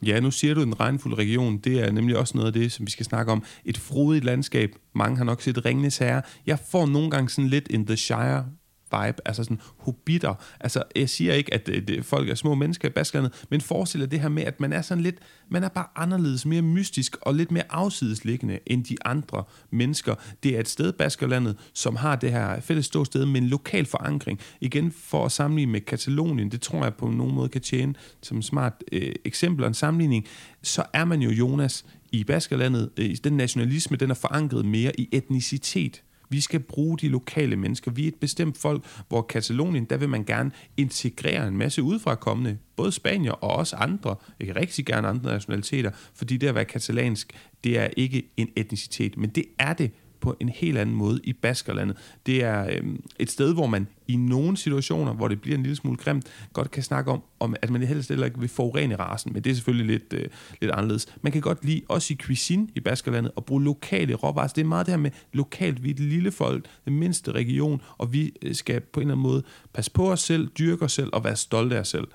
Ja, 0.07 0.20
nu 0.20 0.31
siger 0.31 0.54
du 0.54 0.62
en 0.62 0.81
regnfuld 0.81 1.18
region. 1.18 1.59
Det 1.59 1.81
er 1.81 1.90
nemlig 1.90 2.18
også 2.18 2.37
noget 2.37 2.46
af 2.46 2.52
det, 2.52 2.72
som 2.72 2.87
vi 2.87 2.90
skal 2.90 3.07
snakke 3.07 3.33
om. 3.33 3.42
Et 3.64 3.78
frodigt 3.78 4.24
landskab. 4.24 4.70
Mange 4.94 5.16
har 5.16 5.24
nok 5.24 5.42
set 5.42 5.64
Ringnes 5.64 5.98
Herre. 5.98 6.22
Jeg 6.46 6.59
får 6.70 6.87
nogle 6.87 7.11
gange 7.11 7.28
sådan 7.28 7.48
lidt 7.48 7.68
in 7.68 7.87
the 7.87 7.96
Shire 7.96 8.44
vibe, 8.92 9.29
altså 9.29 9.44
sådan 9.44 9.61
hobitter. 9.77 10.35
Altså, 10.61 10.83
jeg 10.96 11.09
siger 11.09 11.33
ikke, 11.33 11.55
at 11.55 11.69
øh, 11.69 11.88
det, 11.88 12.04
folk 12.04 12.29
er 12.29 12.35
små 12.35 12.54
mennesker 12.54 12.88
i 12.88 12.92
Baskerlandet, 12.92 13.46
men 13.50 13.60
forestil 13.60 14.00
dig 14.00 14.10
det 14.10 14.21
her 14.21 14.29
med, 14.29 14.42
at 14.42 14.60
man 14.60 14.73
er 14.73 14.83
sådan 14.83 15.04
lidt, 15.04 15.17
man 15.48 15.65
er 15.65 15.69
bare 15.69 15.87
anderledes, 15.96 16.46
mere 16.46 16.62
mystisk 16.62 17.17
og 17.23 17.35
lidt 17.35 17.50
mere 17.50 17.65
afsidesliggende 17.71 18.58
end 18.67 18.85
de 18.85 18.96
andre 19.04 19.44
mennesker. 19.71 20.15
Det 20.42 20.56
er 20.56 20.60
et 20.60 20.69
sted, 20.69 20.92
Baskerlandet, 20.92 21.56
som 21.75 21.96
har 21.96 22.17
det 22.17 22.33
her 22.33 22.60
fælles 22.60 22.87
ståsted 22.87 23.27
med 23.27 23.40
en 23.40 23.48
lokal 23.48 23.87
forankring. 23.87 24.40
Igen, 24.60 24.92
for 24.92 25.25
at 25.25 25.33
sammenligne 25.33 25.73
med 25.73 25.81
Katalonien, 25.81 26.50
det 26.50 26.60
tror 26.60 26.83
jeg 26.83 26.94
på 26.94 27.08
nogen 27.08 27.35
måde 27.35 27.48
kan 27.48 27.60
tjene 27.60 27.94
som 28.23 28.42
smart 28.42 28.73
øh, 28.92 29.15
eksempel 29.25 29.65
og 29.65 29.69
en 29.69 29.75
sammenligning, 29.75 30.27
så 30.62 30.85
er 30.92 31.04
man 31.04 31.23
jo, 31.23 31.31
Jonas, 31.31 31.85
i 32.12 32.25
Baskerlandet, 32.25 32.90
øh, 32.96 33.17
den 33.25 33.33
nationalisme, 33.33 33.96
den 33.96 34.10
er 34.10 34.15
forankret 34.15 34.65
mere 34.65 35.00
i 35.00 35.08
etnicitet 35.12 36.02
vi 36.29 36.40
skal 36.40 36.60
bruge 36.60 36.98
de 36.98 37.08
lokale 37.08 37.56
mennesker. 37.56 37.90
Vi 37.90 38.04
er 38.04 38.08
et 38.08 38.14
bestemt 38.14 38.58
folk, 38.58 38.85
hvor 39.08 39.22
Katalonien, 39.22 39.85
der 39.85 39.96
vil 39.96 40.08
man 40.08 40.24
gerne 40.24 40.50
integrere 40.76 41.48
en 41.48 41.56
masse 41.56 41.83
udefra 41.83 42.14
kommende, 42.14 42.58
både 42.76 42.92
spanier 42.92 43.33
og 43.33 43.50
også 43.50 43.76
andre, 43.76 44.16
ikke 44.40 44.56
rigtig 44.56 44.87
gerne 44.87 45.08
andre 45.08 45.33
nationaliteter, 45.33 45.90
fordi 46.14 46.37
det 46.37 46.46
at 46.46 46.54
være 46.54 46.64
katalansk, 46.64 47.33
det 47.64 47.79
er 47.79 47.88
ikke 47.96 48.31
en 48.37 48.48
etnicitet, 48.56 49.16
men 49.16 49.31
det 49.31 49.44
er 49.58 49.72
det 49.72 49.90
på 50.21 50.37
en 50.40 50.48
helt 50.48 50.79
anden 50.79 50.96
måde 50.96 51.21
i 51.25 51.33
Baskerlandet. 51.33 51.96
Det 52.27 52.44
er 52.44 52.66
øh, 52.71 52.83
et 53.19 53.31
sted, 53.31 53.54
hvor 53.54 53.66
man 53.66 53.87
i 54.08 54.16
nogle 54.16 54.56
situationer, 54.56 55.12
hvor 55.12 55.29
det 55.29 55.40
bliver 55.40 55.56
en 55.56 55.62
lille 55.62 55.77
smule 55.77 55.96
grimt, 55.96 56.27
godt 56.52 56.71
kan 56.71 56.83
snakke 56.83 57.10
om, 57.10 57.23
om 57.40 57.56
at 57.62 57.71
man 57.71 57.83
helst 57.83 58.08
heller 58.08 58.27
ikke 58.27 58.40
vil 58.40 58.48
forurene 58.48 58.96
rasen, 58.96 59.33
men 59.33 59.44
det 59.44 59.50
er 59.50 59.54
selvfølgelig 59.54 59.87
lidt, 59.87 60.12
øh, 60.12 60.29
lidt 60.60 60.73
anderledes. 60.73 61.06
Man 61.23 61.33
kan 61.33 61.40
godt 61.40 61.64
lide, 61.64 61.83
også 61.88 62.14
i 62.14 62.16
cuisine 62.16 62.69
i 62.75 62.81
Baskerlandet, 62.81 63.33
at 63.37 63.44
bruge 63.44 63.64
lokale 63.64 64.14
råvarer. 64.14 64.42
Altså, 64.42 64.54
det 64.54 64.62
er 64.62 64.66
meget 64.66 64.87
det 64.87 64.92
her 64.92 64.98
med 64.98 65.10
lokalt, 65.33 65.83
vi 65.83 65.88
er 65.90 65.94
et 65.94 66.00
lille 66.00 66.31
folk, 66.31 66.66
den 66.85 66.98
mindste 66.98 67.33
region, 67.33 67.81
og 67.98 68.12
vi 68.12 68.33
øh, 68.42 68.54
skal 68.54 68.81
på 68.81 69.00
en 69.00 69.06
eller 69.06 69.14
anden 69.14 69.23
måde 69.23 69.42
passe 69.73 69.90
på 69.90 70.12
os 70.12 70.21
selv, 70.21 70.48
dyrke 70.48 70.85
os 70.85 70.92
selv 70.92 71.10
og 71.12 71.25
være 71.25 71.37
stolte 71.37 71.77
af 71.77 71.81
os 71.81 71.88
selv. 71.88 72.08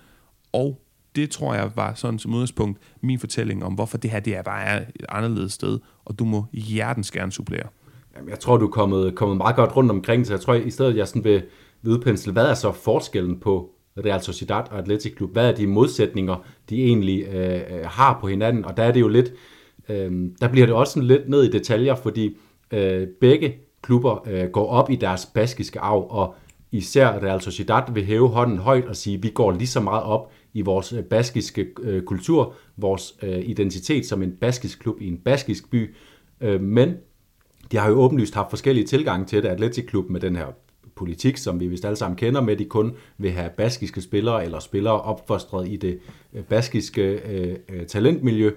Og 0.53 0.83
det 1.15 1.29
tror 1.29 1.53
jeg 1.53 1.71
var 1.75 1.93
sådan 1.93 2.19
som 2.19 2.33
udgangspunkt 2.33 2.79
min 3.01 3.19
fortælling 3.19 3.63
om, 3.63 3.73
hvorfor 3.73 3.97
det 3.97 4.11
her 4.11 4.19
det 4.19 4.35
er 4.35 4.41
bare 4.41 4.63
er 4.63 4.85
et 4.95 5.05
anderledes 5.09 5.53
sted, 5.53 5.79
og 6.05 6.19
du 6.19 6.25
må 6.25 6.45
hjertens 6.53 7.11
gerne 7.11 7.31
supplere. 7.31 7.67
Jamen, 8.15 8.29
jeg 8.29 8.39
tror, 8.39 8.57
du 8.57 8.65
er 8.65 8.71
kommet, 8.71 9.15
kommet 9.15 9.37
meget 9.37 9.55
godt 9.55 9.75
rundt 9.75 9.91
omkring, 9.91 10.27
så 10.27 10.33
jeg 10.33 10.41
tror, 10.41 10.53
i 10.53 10.69
stedet 10.69 10.97
jeg 10.97 11.07
sådan 11.07 11.23
vil, 11.23 11.43
vedpensle, 11.81 12.33
hvad 12.33 12.45
er 12.45 12.53
så 12.53 12.71
forskellen 12.71 13.39
på 13.39 13.69
Real 14.05 14.21
Sociedad 14.21 14.63
og 14.71 14.77
Atletic 14.77 15.15
Klub? 15.15 15.31
Hvad 15.31 15.49
er 15.49 15.55
de 15.55 15.67
modsætninger, 15.67 16.45
de 16.69 16.83
egentlig 16.83 17.23
øh, 17.23 17.55
øh, 17.55 17.85
har 17.85 18.17
på 18.21 18.27
hinanden? 18.27 18.65
Og 18.65 18.77
der 18.77 18.83
er 18.83 18.91
det 18.91 18.99
jo 18.99 19.07
lidt, 19.07 19.33
øh, 19.89 20.11
der 20.41 20.47
bliver 20.47 20.65
det 20.65 20.75
også 20.75 21.01
lidt 21.01 21.29
ned 21.29 21.43
i 21.43 21.51
detaljer, 21.51 21.95
fordi 21.95 22.37
øh, 22.71 23.07
begge 23.21 23.55
klubber 23.81 24.27
øh, 24.27 24.49
går 24.49 24.67
op 24.67 24.89
i 24.89 24.95
deres 24.95 25.25
baskiske 25.25 25.79
arv, 25.79 26.07
og 26.09 26.35
især 26.71 27.07
Real 27.07 27.41
Sociedad 27.41 27.93
vil 27.93 28.05
hæve 28.05 28.29
hånden 28.29 28.57
højt 28.57 28.85
og 28.85 28.95
sige, 28.95 29.21
vi 29.21 29.29
går 29.29 29.51
lige 29.51 29.67
så 29.67 29.79
meget 29.79 30.03
op 30.03 30.31
i 30.53 30.61
vores 30.61 30.93
øh, 30.93 31.03
baskiske 31.03 31.67
øh, 31.81 32.03
kultur, 32.03 32.55
vores 32.77 33.15
øh, 33.21 33.39
identitet 33.39 34.05
som 34.05 34.23
en 34.23 34.31
baskisk 34.41 34.79
klub 34.79 35.01
i 35.01 35.07
en 35.07 35.17
baskisk 35.17 35.71
by. 35.71 35.95
Øh, 36.41 36.61
men 36.61 36.93
de 37.73 37.77
har 37.77 37.89
jo 37.89 37.95
åbenlyst 37.95 38.35
haft 38.35 38.49
forskellige 38.49 38.87
tilgange 38.87 39.25
til 39.25 39.43
det. 39.43 39.49
Atletic 39.49 39.85
Klub 39.85 40.09
med 40.09 40.19
den 40.19 40.35
her 40.35 40.45
politik, 40.95 41.37
som 41.37 41.59
vi 41.59 41.67
vist 41.67 41.85
alle 41.85 41.95
sammen 41.95 42.15
kender 42.15 42.41
med, 42.41 42.57
de 42.57 42.65
kun 42.65 42.93
vil 43.17 43.31
have 43.31 43.49
baskiske 43.57 44.01
spillere 44.01 44.45
eller 44.45 44.59
spillere 44.59 45.01
opfostret 45.01 45.67
i 45.67 45.75
det 45.75 45.99
øh, 46.33 46.43
baskiske 46.43 47.01
øh, 47.01 47.55
øh 47.69 47.85
talentmiljø. 47.85 48.51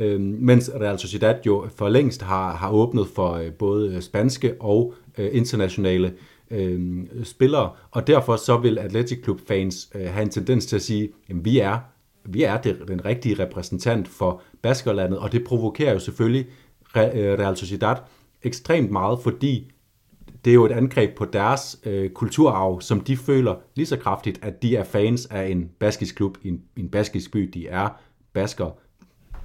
Øh, 0.00 0.20
mens 0.20 0.70
Real 0.80 0.98
Sociedad 0.98 1.36
jo 1.46 1.68
for 1.76 1.88
længst 1.88 2.22
har, 2.22 2.56
har 2.56 2.70
åbnet 2.70 3.06
for 3.14 3.32
øh, 3.32 3.52
både 3.52 3.94
øh, 3.94 4.02
spanske 4.02 4.54
og 4.60 4.94
øh, 5.18 5.28
internationale 5.32 6.12
øh, 6.50 6.80
spillere, 7.24 7.70
og 7.90 8.06
derfor 8.06 8.36
så 8.36 8.56
vil 8.58 8.78
Athletic 8.78 9.24
Club 9.24 9.40
fans 9.48 9.90
øh, 9.94 10.06
have 10.06 10.22
en 10.22 10.30
tendens 10.30 10.66
til 10.66 10.76
at 10.76 10.82
sige, 10.82 11.08
at 11.28 11.44
vi 11.44 11.58
er 11.58 11.78
vi 12.28 12.42
er 12.42 12.56
det, 12.56 12.76
den 12.88 13.04
rigtige 13.04 13.42
repræsentant 13.42 14.08
for 14.08 14.42
Baskerlandet, 14.62 15.18
og 15.18 15.32
det 15.32 15.44
provokerer 15.44 15.92
jo 15.92 15.98
selvfølgelig 15.98 16.46
Real 16.96 17.56
Sociedad 17.56 17.96
ekstremt 18.46 18.90
meget, 18.90 19.18
fordi 19.22 19.72
det 20.44 20.50
er 20.50 20.54
jo 20.54 20.64
et 20.64 20.72
angreb 20.72 21.16
på 21.16 21.24
deres 21.24 21.80
øh, 21.84 22.10
kulturarv, 22.10 22.80
som 22.80 23.00
de 23.00 23.16
føler 23.16 23.54
lige 23.74 23.86
så 23.86 23.96
kraftigt, 23.96 24.38
at 24.42 24.62
de 24.62 24.76
er 24.76 24.84
fans 24.84 25.26
af 25.26 25.48
en 25.48 25.70
baskisk 25.78 26.14
klub 26.14 26.38
i 26.42 26.48
en, 26.48 26.62
en 26.76 26.88
baskisk 26.88 27.32
by. 27.32 27.50
De 27.54 27.68
er 27.68 27.88
basker, 28.32 28.70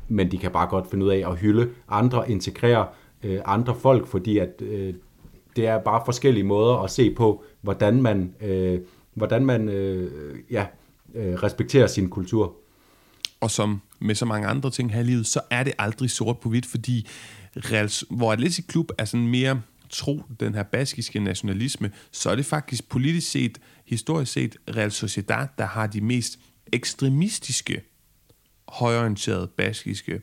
men 0.07 0.31
de 0.31 0.37
kan 0.37 0.51
bare 0.51 0.67
godt 0.67 0.89
finde 0.89 1.05
ud 1.05 1.11
af 1.11 1.29
at 1.29 1.37
hylde 1.37 1.69
andre, 1.89 2.31
integrere 2.31 2.87
øh, 3.23 3.39
andre 3.45 3.75
folk, 3.75 4.07
fordi 4.07 4.37
at 4.37 4.61
øh, 4.61 4.93
det 5.55 5.67
er 5.67 5.79
bare 5.79 6.01
forskellige 6.05 6.43
måder 6.43 6.83
at 6.83 6.91
se 6.91 7.13
på, 7.15 7.43
hvordan 7.61 8.01
man, 8.01 8.35
øh, 8.41 8.79
hvordan 9.13 9.45
man 9.45 9.69
øh, 9.69 10.11
ja, 10.51 10.65
øh, 11.15 11.33
respekterer 11.33 11.87
sin 11.87 12.09
kultur. 12.09 12.55
Og 13.41 13.51
som 13.51 13.81
med 13.99 14.15
så 14.15 14.25
mange 14.25 14.47
andre 14.47 14.71
ting 14.71 14.93
her 14.93 14.99
i 14.99 15.03
livet, 15.03 15.27
så 15.27 15.41
er 15.49 15.63
det 15.63 15.73
aldrig 15.79 16.09
sort 16.09 16.39
på 16.39 16.49
hvidt, 16.49 16.65
fordi 16.65 17.07
Real, 17.55 17.91
hvor 18.17 18.33
Atletic 18.33 18.67
Klub 18.67 18.91
er 18.97 19.05
sådan 19.05 19.27
mere 19.27 19.61
tro 19.89 20.23
den 20.39 20.55
her 20.55 20.63
baskiske 20.63 21.19
nationalisme, 21.19 21.91
så 22.11 22.29
er 22.29 22.35
det 22.35 22.45
faktisk 22.45 22.89
politisk 22.89 23.31
set, 23.31 23.57
historisk 23.85 24.31
set, 24.31 24.57
Real 24.75 24.91
Sociedad, 24.91 25.47
der 25.57 25.65
har 25.65 25.87
de 25.87 26.01
mest 26.01 26.39
ekstremistiske, 26.73 27.81
højorienterede 28.67 29.47
baskiske 29.47 30.21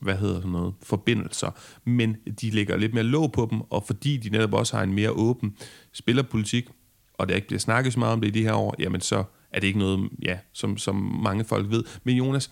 hvad 0.00 0.16
hedder 0.16 0.34
sådan 0.34 0.50
noget, 0.50 0.74
forbindelser, 0.82 1.50
men 1.84 2.16
de 2.40 2.50
lægger 2.50 2.76
lidt 2.76 2.94
mere 2.94 3.04
låg 3.04 3.32
på 3.32 3.48
dem, 3.50 3.60
og 3.60 3.84
fordi 3.86 4.16
de 4.16 4.30
netop 4.30 4.54
også 4.54 4.76
har 4.76 4.82
en 4.82 4.92
mere 4.92 5.10
åben 5.10 5.56
spillerpolitik, 5.92 6.68
og 7.14 7.28
der 7.28 7.34
ikke 7.34 7.46
bliver 7.46 7.60
snakket 7.60 7.92
så 7.92 7.98
meget 7.98 8.12
om 8.12 8.20
det 8.20 8.28
i 8.28 8.30
de 8.30 8.42
her 8.42 8.54
år, 8.54 8.74
jamen 8.78 9.00
så 9.00 9.24
er 9.52 9.60
det 9.60 9.66
ikke 9.66 9.78
noget, 9.78 10.10
ja, 10.22 10.38
som, 10.52 10.78
som 10.78 11.20
mange 11.22 11.44
folk 11.44 11.70
ved. 11.70 11.84
Men 12.04 12.16
Jonas, 12.16 12.50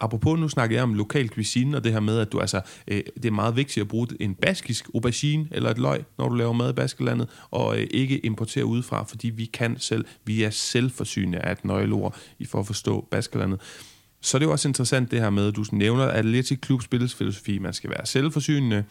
apropos 0.00 0.40
nu 0.40 0.48
snakker 0.48 0.76
jeg 0.76 0.82
om 0.82 0.94
lokal 0.94 1.28
cuisine, 1.28 1.76
og 1.76 1.84
det 1.84 1.92
her 1.92 2.00
med, 2.00 2.18
at 2.18 2.32
du 2.32 2.40
altså, 2.40 2.60
øh, 2.88 3.02
det 3.14 3.24
er 3.24 3.30
meget 3.30 3.56
vigtigt 3.56 3.82
at 3.82 3.88
bruge 3.88 4.08
en 4.20 4.34
baskisk 4.34 4.88
aubergine 4.94 5.48
eller 5.50 5.70
et 5.70 5.78
løg, 5.78 6.04
når 6.18 6.28
du 6.28 6.34
laver 6.34 6.52
mad 6.52 6.70
i 6.70 6.72
Baskelandet, 6.72 7.28
og 7.50 7.80
øh, 7.80 7.86
ikke 7.90 8.18
importere 8.18 8.64
udefra, 8.64 9.02
fordi 9.04 9.30
vi 9.30 9.44
kan 9.44 9.78
selv, 9.78 10.04
vi 10.24 10.42
er 10.42 10.50
selvforsynende 10.50 11.38
af 11.38 11.52
et 11.52 11.64
nøgleord 11.64 12.16
i 12.38 12.44
for 12.44 12.60
at 12.60 12.66
forstå 12.66 13.08
Baskelandet. 13.10 13.60
Så 14.20 14.38
det 14.38 14.44
er 14.44 14.48
jo 14.48 14.52
også 14.52 14.68
interessant 14.68 15.10
det 15.10 15.20
her 15.20 15.30
med, 15.30 15.48
at 15.48 15.56
du 15.56 15.64
nævner, 15.72 16.04
at 16.04 16.18
Atletic 16.18 16.60
Klub 16.60 16.82
spillesfilosofi, 16.82 17.58
man 17.58 17.72
skal 17.72 17.90
være 17.90 18.06
selvforsynende, 18.06 18.84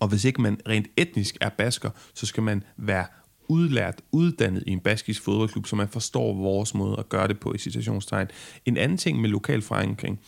og 0.00 0.08
hvis 0.08 0.24
ikke 0.24 0.42
man 0.42 0.60
rent 0.68 0.86
etnisk 0.96 1.36
er 1.40 1.48
basker, 1.48 1.90
så 2.14 2.26
skal 2.26 2.42
man 2.42 2.62
være 2.76 3.06
udlært, 3.50 4.00
uddannet 4.12 4.64
i 4.66 4.70
en 4.70 4.80
baskisk 4.80 5.22
fodboldklub, 5.22 5.66
så 5.66 5.76
man 5.76 5.88
forstår 5.88 6.34
vores 6.34 6.74
måde 6.74 6.98
at 6.98 7.08
gøre 7.08 7.28
det 7.28 7.40
på 7.40 7.52
i 7.54 7.58
situationstegn. 7.58 8.28
En 8.66 8.76
anden 8.76 8.98
ting 8.98 9.20
med 9.20 9.30
lokal 9.30 9.62
forankring, 9.62 10.20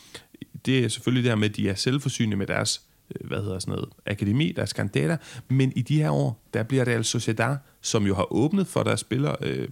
det 0.66 0.84
er 0.84 0.88
selvfølgelig 0.88 1.24
det 1.24 1.30
her 1.30 1.36
med, 1.36 1.48
at 1.48 1.56
de 1.56 1.68
er 1.68 1.74
selvforsynende 1.74 2.36
med 2.36 2.46
deres 2.46 2.82
øh, 3.14 3.28
hvad 3.28 3.42
hedder 3.42 3.58
sådan 3.58 3.72
noget, 3.74 3.88
akademi, 4.06 4.52
deres 4.52 4.72
kandidater, 4.72 5.16
men 5.48 5.72
i 5.76 5.82
de 5.82 6.02
her 6.02 6.10
år, 6.10 6.48
der 6.54 6.62
bliver 6.62 6.84
det 6.84 6.92
altså 6.92 7.10
Sociedad, 7.10 7.56
som 7.80 8.06
jo 8.06 8.14
har 8.14 8.32
åbnet 8.32 8.66
for 8.66 8.82
deres 8.82 9.00
spiller, 9.00 9.34
øh, 9.40 9.68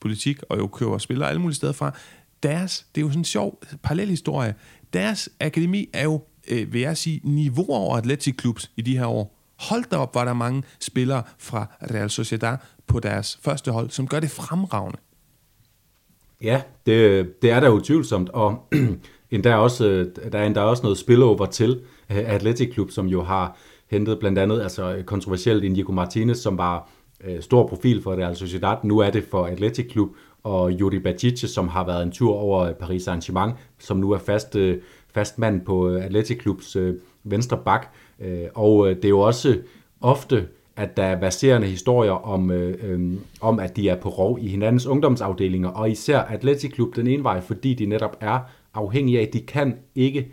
politik, 0.00 0.42
og 0.48 0.58
jo 0.58 0.66
køber 0.66 0.98
spillere 0.98 1.28
alle 1.28 1.40
mulige 1.40 1.56
steder 1.56 1.72
fra, 1.72 1.96
deres, 2.42 2.86
det 2.94 3.00
er 3.00 3.02
jo 3.02 3.08
sådan 3.08 3.20
en 3.20 3.24
sjov 3.24 3.62
parallel 3.82 4.08
historie, 4.08 4.54
deres 4.92 5.28
akademi 5.40 5.88
er 5.92 6.04
jo, 6.04 6.22
øh, 6.48 6.72
vil 6.72 6.80
jeg 6.80 6.96
sige, 6.96 7.20
niveau 7.24 7.70
over 7.70 7.96
Atletic 7.96 8.36
Klubs 8.36 8.70
i 8.76 8.82
de 8.82 8.98
her 8.98 9.06
år. 9.06 9.41
Hold 9.70 9.84
da 9.90 9.96
op, 9.96 10.14
var 10.14 10.24
der 10.24 10.32
mange 10.32 10.62
spillere 10.80 11.22
fra 11.38 11.66
Real 11.94 12.10
Sociedad 12.10 12.56
på 12.86 13.00
deres 13.00 13.38
første 13.42 13.70
hold, 13.70 13.90
som 13.90 14.08
gør 14.08 14.20
det 14.20 14.30
fremragende. 14.30 14.98
Ja, 16.42 16.62
det, 16.86 17.42
det 17.42 17.50
er 17.50 17.60
der 17.60 17.68
utvivlsomt, 17.68 18.28
og 18.28 18.68
endda 19.30 19.56
også, 19.56 20.10
der 20.32 20.38
er 20.38 20.46
endda 20.46 20.60
også 20.60 20.82
noget 20.82 20.98
spillover 20.98 21.46
til 21.46 21.80
øh, 22.10 22.16
Athletic 22.16 22.34
Atletic 22.34 22.74
Klub, 22.74 22.90
som 22.90 23.06
jo 23.06 23.22
har 23.22 23.56
hentet 23.90 24.18
blandt 24.18 24.38
andet 24.38 24.62
altså 24.62 24.94
øh, 24.94 25.04
kontroversielt 25.04 25.64
Inigo 25.64 25.92
Martinez, 25.92 26.38
som 26.38 26.58
var 26.58 26.90
øh, 27.24 27.42
stor 27.42 27.68
profil 27.68 28.02
for 28.02 28.12
Real 28.12 28.36
Sociedad. 28.36 28.76
Nu 28.82 28.98
er 28.98 29.10
det 29.10 29.24
for 29.30 29.46
Atletic 29.46 29.90
Klub, 29.90 30.08
og 30.42 30.72
Juri 30.72 30.98
Bacic, 30.98 31.50
som 31.50 31.68
har 31.68 31.86
været 31.86 32.02
en 32.02 32.12
tur 32.12 32.34
over 32.34 32.60
øh, 32.60 32.74
Paris 32.74 33.08
Saint-Germain, 33.08 33.50
som 33.78 33.96
nu 33.96 34.10
er 34.10 34.18
fast, 34.18 34.56
øh, 34.56 34.78
fast 35.14 35.38
mand 35.38 35.60
på 35.60 35.88
Athletic 35.88 36.04
Atletic 36.06 36.38
Klubs 36.38 36.76
øh, 36.76 36.94
venstre 37.24 37.58
bak. 37.64 37.94
Øh, 38.20 38.46
Og 38.54 38.90
øh, 38.90 38.96
det 38.96 39.04
er 39.04 39.08
jo 39.08 39.20
også 39.20 39.58
ofte, 40.00 40.48
at 40.76 40.96
der 40.96 41.02
er 41.02 41.20
baserende 41.20 41.66
historier 41.66 42.12
om, 42.12 42.50
øh, 42.50 42.74
øhm, 42.82 43.20
om, 43.40 43.58
at 43.58 43.76
de 43.76 43.88
er 43.88 43.96
på 43.96 44.08
rov 44.08 44.38
i 44.40 44.48
hinandens 44.48 44.86
ungdomsafdelinger, 44.86 45.68
og 45.68 45.90
især 45.90 46.18
Atletic 46.18 46.72
Klub 46.72 46.96
den 46.96 47.06
ene 47.06 47.24
vej, 47.24 47.40
fordi 47.40 47.74
de 47.74 47.86
netop 47.86 48.16
er 48.20 48.38
afhængige 48.74 49.18
af, 49.18 49.22
at 49.22 49.32
de 49.32 49.40
kan 49.40 49.76
ikke 49.94 50.32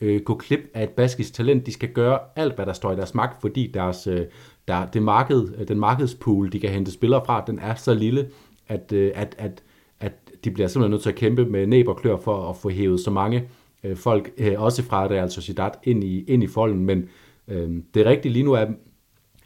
øh, 0.00 0.20
gå 0.20 0.34
klip 0.34 0.60
af 0.74 0.82
et 0.82 0.90
baskisk 0.90 1.34
talent. 1.34 1.66
De 1.66 1.72
skal 1.72 1.88
gøre 1.88 2.18
alt, 2.36 2.54
hvad 2.54 2.66
der 2.66 2.72
står 2.72 2.92
i 2.92 2.96
deres 2.96 3.14
magt, 3.14 3.40
fordi 3.40 3.70
deres, 3.74 4.06
øh, 4.06 4.26
der, 4.68 4.86
det 4.86 5.02
marked, 5.02 5.48
øh, 5.58 5.68
den 5.68 5.78
markedspool, 5.78 6.52
de 6.52 6.60
kan 6.60 6.70
hente 6.70 6.92
spillere 6.92 7.22
fra, 7.26 7.44
den 7.46 7.58
er 7.58 7.74
så 7.74 7.94
lille, 7.94 8.28
at, 8.68 8.92
øh, 8.92 9.12
at, 9.14 9.34
at, 9.38 9.62
at 10.00 10.12
de 10.44 10.50
bliver 10.50 10.68
simpelthen 10.68 10.90
nødt 10.90 11.02
til 11.02 11.10
at 11.10 11.16
kæmpe 11.16 11.44
med 11.44 11.66
næb 11.66 11.88
og 11.88 11.96
klør 11.96 12.16
for 12.16 12.50
at 12.50 12.56
få 12.56 12.70
hævet 12.70 13.00
så 13.00 13.10
mange 13.10 13.48
øh, 13.84 13.96
folk, 13.96 14.30
øh, 14.38 14.62
også 14.62 14.82
fra 14.82 15.06
Real 15.06 15.30
Sociedad, 15.30 15.70
ind 15.82 16.04
i, 16.04 16.24
ind 16.24 16.42
i 16.42 16.46
folden. 16.46 16.84
Men 16.84 17.08
øh, 17.48 17.70
det 17.94 18.06
rigtige 18.06 18.32
lige 18.32 18.42
nu 18.42 18.52
er, 18.52 18.66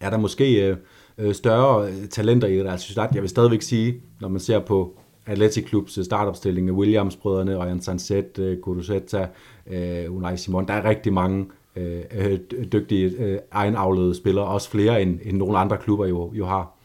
er 0.00 0.10
der 0.10 0.18
måske 0.18 0.66
øh, 0.68 0.76
øh 1.18 1.34
større 1.34 1.88
øh, 1.88 2.08
talenter 2.08 2.48
i 2.48 2.62
Real 2.62 2.78
Sociedad. 2.78 3.08
Jeg 3.14 3.22
vil 3.22 3.30
stadigvæk 3.30 3.62
sige, 3.62 4.00
når 4.20 4.28
man 4.28 4.40
ser 4.40 4.58
på 4.58 4.98
Atletic 5.26 5.66
Klubs 5.66 5.98
øh, 5.98 6.04
startopstilling 6.04 6.68
af 6.68 6.72
Williams-brødrene, 6.72 7.56
Ryan 7.56 7.80
Sanset, 7.80 8.38
øh, 8.38 8.58
Kuruseta, 8.60 9.28
øh, 9.66 10.16
Unai 10.16 10.36
Simon, 10.36 10.68
der 10.68 10.74
er 10.74 10.84
rigtig 10.84 11.12
mange 11.12 11.46
øh, 11.76 12.38
dygtige 12.72 13.10
øh, 13.18 13.38
egenavlede 13.52 14.14
spillere, 14.14 14.44
også 14.44 14.70
flere 14.70 15.02
end, 15.02 15.20
end 15.24 15.36
nogle 15.36 15.58
andre 15.58 15.76
klubber 15.76 16.06
jo, 16.06 16.32
jo 16.34 16.46
har. 16.46 16.76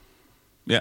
Ja, 0.69 0.79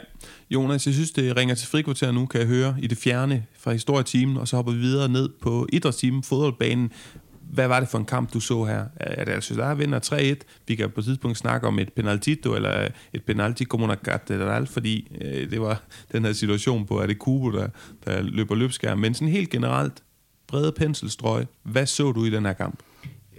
Jonas, 0.50 0.86
jeg 0.86 0.94
synes, 0.94 1.10
det 1.10 1.36
ringer 1.36 1.54
til 1.54 1.68
frikvarter 1.68 2.12
nu, 2.12 2.26
kan 2.26 2.40
jeg 2.40 2.48
høre, 2.48 2.76
i 2.78 2.86
det 2.86 2.98
fjerne 2.98 3.46
fra 3.58 3.72
historietimen, 3.72 4.36
og 4.36 4.48
så 4.48 4.56
hopper 4.56 4.72
vi 4.72 4.78
videre 4.78 5.08
ned 5.08 5.28
på 5.40 5.66
idrætstimen, 5.72 6.22
fodboldbanen. 6.22 6.92
Hvad 7.40 7.68
var 7.68 7.80
det 7.80 7.88
for 7.88 7.98
en 7.98 8.04
kamp, 8.04 8.32
du 8.34 8.40
så 8.40 8.64
her? 8.64 8.84
Er 8.96 9.24
det 9.24 9.32
altså, 9.32 9.54
der 9.54 9.74
vinder 9.74 10.00
3-1? 10.40 10.62
Vi 10.66 10.74
kan 10.74 10.90
på 10.90 11.00
et 11.00 11.04
tidspunkt 11.04 11.38
snakke 11.38 11.66
om 11.66 11.78
et 11.78 11.92
penaltito, 11.92 12.54
eller 12.54 12.88
et 13.12 13.24
penalti 13.24 13.64
comunicat, 13.64 14.30
eller 14.30 14.50
alt, 14.50 14.68
fordi 14.68 15.16
øh, 15.20 15.50
det 15.50 15.60
var 15.60 15.82
den 16.12 16.24
her 16.24 16.32
situation 16.32 16.86
på, 16.86 17.00
er 17.00 17.06
det 17.06 17.18
Kubo, 17.18 17.50
der, 17.50 17.68
der 18.04 18.22
løber 18.22 18.54
løbskærm. 18.54 18.98
Men 18.98 19.14
sådan 19.14 19.28
helt 19.28 19.50
generelt, 19.50 20.02
brede 20.46 20.72
penselstrøg. 20.72 21.46
Hvad 21.62 21.86
så 21.86 22.12
du 22.12 22.24
i 22.24 22.30
den 22.30 22.44
her 22.44 22.52
kamp? 22.52 22.78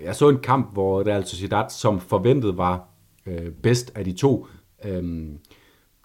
Jeg 0.04 0.16
så 0.16 0.30
en 0.30 0.40
kamp, 0.40 0.74
hvor 0.74 1.08
Real 1.08 1.26
Sociedad 1.26 1.70
som 1.70 2.00
forventet 2.00 2.58
var 2.58 2.90
øh, 3.26 3.52
bedst 3.52 3.92
af 3.96 4.06
de 4.06 4.12
to. 4.12 4.48
øh, 4.86 5.30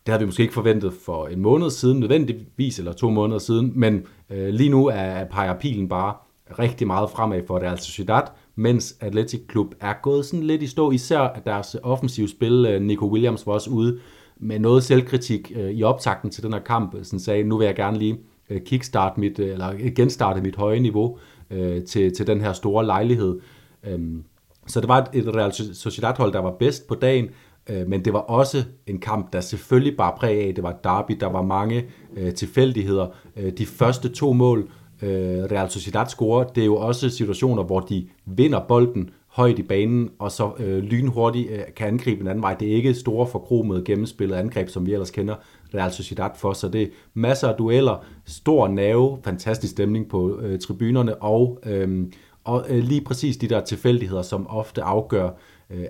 det 0.07 0.12
havde 0.12 0.20
vi 0.20 0.26
måske 0.26 0.42
ikke 0.42 0.55
forventet 0.55 0.92
for 1.05 1.26
en 1.26 1.40
måned 1.40 1.70
siden, 1.70 2.00
nødvendigvis, 2.00 2.78
eller 2.78 2.92
to 2.92 3.11
måneder 3.11 3.38
siden, 3.38 3.72
men 3.74 4.02
øh, 4.30 4.48
lige 4.48 4.70
nu 4.70 4.86
er, 4.86 5.24
peger 5.24 5.59
pilen 5.59 5.88
bare 5.88 6.14
rigtig 6.59 6.86
meget 6.86 7.11
fremad 7.11 7.42
for 7.46 7.59
Real 7.59 7.78
Sociedad, 7.78 8.22
mens 8.57 8.96
Athletic 9.00 9.40
Club 9.50 9.74
er 9.80 9.92
gået 10.02 10.26
sådan 10.26 10.44
lidt 10.44 10.62
i 10.62 10.66
stå, 10.66 10.90
især 10.90 11.20
at 11.20 11.44
deres 11.46 11.76
offensive 11.82 12.28
spil, 12.28 12.66
øh, 12.68 12.82
Nico 12.82 13.07
Williams 13.07 13.46
var 13.46 13.52
også 13.52 13.70
ude 13.70 13.98
med 14.36 14.59
noget 14.59 14.84
selvkritik 14.84 15.52
øh, 15.57 15.70
i 15.70 15.82
optakten 15.82 16.30
til 16.30 16.42
den 16.42 16.52
her 16.52 16.61
kamp, 16.61 16.94
øh, 16.94 17.05
sådan 17.05 17.20
sagde, 17.20 17.44
nu 17.44 17.59
vil 17.59 17.64
jeg 17.64 17.74
gerne 17.74 17.98
lige 17.98 18.18
øh, 18.50 18.61
kickstart 18.61 19.18
mit, 19.18 19.38
øh, 19.38 19.52
eller 19.52 19.90
genstarte 19.96 20.40
mit 20.40 20.57
høje 20.57 20.80
niveau 20.80 21.18
øh, 21.50 21.84
til, 21.84 22.14
til 22.14 22.26
den 22.26 22.40
her 22.40 22.52
store 22.52 22.86
lejlighed. 22.86 23.40
Øhm, 23.86 24.24
så 24.66 24.80
det 24.80 24.88
var 24.88 24.98
et, 24.98 25.09
et 25.12 25.36
Real 25.36 25.52
Sociedad-hold, 25.74 26.32
der 26.32 26.38
var 26.38 26.50
bedst 26.59 26.88
på 26.88 26.94
dagen, 26.94 27.28
øh, 27.68 27.88
men 27.88 28.04
det 28.04 28.12
var 28.12 28.18
også 28.18 28.64
en 28.86 28.98
kamp, 28.98 29.32
der 29.32 29.40
selvfølgelig 29.40 29.96
bare 29.96 30.12
præg 30.16 30.46
af, 30.46 30.54
det 30.54 30.64
var 30.64 30.78
derby, 30.84 31.12
der 31.20 31.26
var 31.26 31.42
mange 31.42 31.84
øh, 32.16 32.34
tilfældigheder. 32.34 33.06
Øh, 33.36 33.52
de 33.52 33.66
første 33.66 34.08
to 34.08 34.32
mål, 34.32 34.68
øh, 35.02 35.44
Real 35.44 35.70
Sociedad 35.70 36.06
scorer, 36.06 36.44
det 36.44 36.60
er 36.60 36.64
jo 36.66 36.76
også 36.76 37.10
situationer, 37.10 37.62
hvor 37.62 37.80
de 37.80 38.08
vinder 38.26 38.60
bolden 38.68 39.10
højt 39.26 39.58
i 39.58 39.62
banen, 39.62 40.10
og 40.18 40.32
så 40.32 40.52
øh, 40.58 40.78
lynhurtigt 40.78 41.50
øh, 41.50 41.58
kan 41.76 41.86
angribe 41.86 42.20
en 42.20 42.26
anden 42.26 42.42
vej. 42.42 42.54
Det 42.54 42.68
er 42.68 42.76
ikke 42.76 42.94
store 42.94 43.26
forkromede 43.26 43.82
gennemspillede 43.84 44.38
angreb, 44.38 44.68
som 44.68 44.86
vi 44.86 44.92
ellers 44.92 45.10
kender 45.10 45.34
Real 45.74 45.92
Sociedad 45.92 46.30
for, 46.36 46.52
så 46.52 46.68
det 46.68 46.82
er 46.82 46.86
masser 47.14 47.48
af 47.48 47.54
dueller, 47.54 48.04
stor 48.24 48.68
nave, 48.68 49.18
fantastisk 49.24 49.72
stemning 49.72 50.08
på 50.08 50.38
øh, 50.40 50.58
tribunerne, 50.58 51.14
og, 51.14 51.58
øh, 51.66 52.06
og 52.44 52.64
øh, 52.68 52.84
lige 52.84 53.00
præcis 53.00 53.36
de 53.36 53.48
der 53.48 53.60
tilfældigheder, 53.60 54.22
som 54.22 54.46
ofte 54.50 54.82
afgør, 54.82 55.26
øh, 55.26 55.32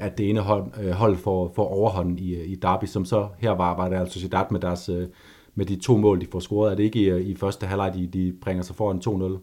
at 0.01 0.19
det 0.19 0.31
ene 0.31 0.41
hold, 0.41 0.65
øh, 0.83 0.91
hold 0.91 1.17
får, 1.17 1.53
får 1.57 1.69
overhånden 1.69 2.19
i, 2.19 2.35
øh, 2.35 2.49
i 2.51 2.55
derby, 2.55 2.85
som 2.85 3.05
så 3.05 3.29
her 3.39 3.51
var, 3.51 3.77
var 3.77 3.91
Real 3.91 4.11
Sociedad 4.11 4.45
med 4.51 4.61
deres... 4.61 4.89
Øh, 4.89 5.09
med 5.55 5.67
de 5.67 5.77
to 5.77 5.97
mål, 5.97 6.21
de 6.21 6.27
får 6.33 6.41
scoret. 6.41 6.73
Er 6.73 6.77
det 6.77 6.83
ikke 6.83 6.99
i, 6.99 7.05
øh, 7.05 7.21
i 7.21 7.35
første 7.35 7.67
halvleg, 7.67 7.95
de, 7.95 8.07
de 8.07 8.35
bringer 8.43 8.63
sig 8.63 8.77
foran 8.77 9.39
2-0? 9.39 9.41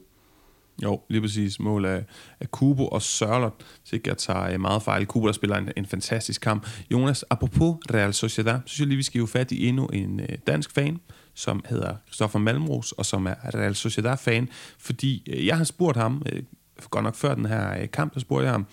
Jo, 0.83 1.01
lige 1.09 1.21
præcis. 1.21 1.59
Mål 1.59 1.85
af, 1.85 2.03
af 2.39 2.51
Kubo 2.51 2.87
og 2.87 3.01
Sørlot, 3.01 3.53
så 3.83 3.95
ikke 3.95 4.09
jeg 4.09 4.17
tager 4.17 4.57
meget 4.57 4.81
fejl. 4.81 5.05
Kubo, 5.05 5.27
der 5.27 5.33
spiller 5.33 5.57
en, 5.57 5.71
en 5.77 5.85
fantastisk 5.85 6.41
kamp. 6.41 6.67
Jonas, 6.91 7.25
apropos 7.29 7.75
Real 7.93 8.13
Sociedad, 8.13 8.59
så 8.59 8.61
synes 8.65 8.79
jeg 8.79 8.87
lige, 8.87 8.97
vi 8.97 9.03
skal 9.03 9.19
jo 9.19 9.25
fat 9.25 9.51
i 9.51 9.67
endnu 9.67 9.85
en 9.85 10.19
øh, 10.19 10.37
dansk 10.47 10.71
fan, 10.71 10.99
som 11.33 11.63
hedder 11.69 11.95
Christoffer 12.07 12.39
Malmros, 12.39 12.91
og 12.91 13.05
som 13.05 13.25
er 13.25 13.35
Real 13.55 13.75
Sociedad-fan, 13.75 14.49
fordi 14.79 15.23
øh, 15.29 15.45
jeg 15.45 15.57
har 15.57 15.63
spurgt 15.63 15.97
ham, 15.97 16.23
øh, 16.33 16.43
godt 16.89 17.03
nok 17.03 17.15
før 17.15 17.35
den 17.35 17.45
her 17.45 17.81
øh, 17.81 17.91
kamp, 17.91 18.13
så 18.13 18.19
spurgte 18.19 18.43
jeg 18.43 18.51
ham, 18.51 18.65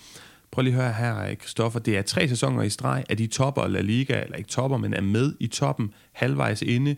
prøv 0.59 0.63
lige 0.63 0.75
at 0.75 0.81
høre 0.81 0.93
her, 0.93 1.35
Kristoffer, 1.35 1.79
det 1.79 1.97
er 1.97 2.01
tre 2.01 2.27
sæsoner 2.27 2.63
i 2.63 2.69
streg, 2.69 3.03
at 3.09 3.17
de 3.17 3.27
topper 3.27 3.67
La 3.67 3.81
Liga, 3.81 4.21
eller 4.23 4.35
ikke 4.35 4.49
topper, 4.49 4.77
men 4.77 4.93
er 4.93 5.01
med 5.01 5.33
i 5.39 5.47
toppen 5.47 5.93
halvvejs 6.11 6.61
inde. 6.61 6.95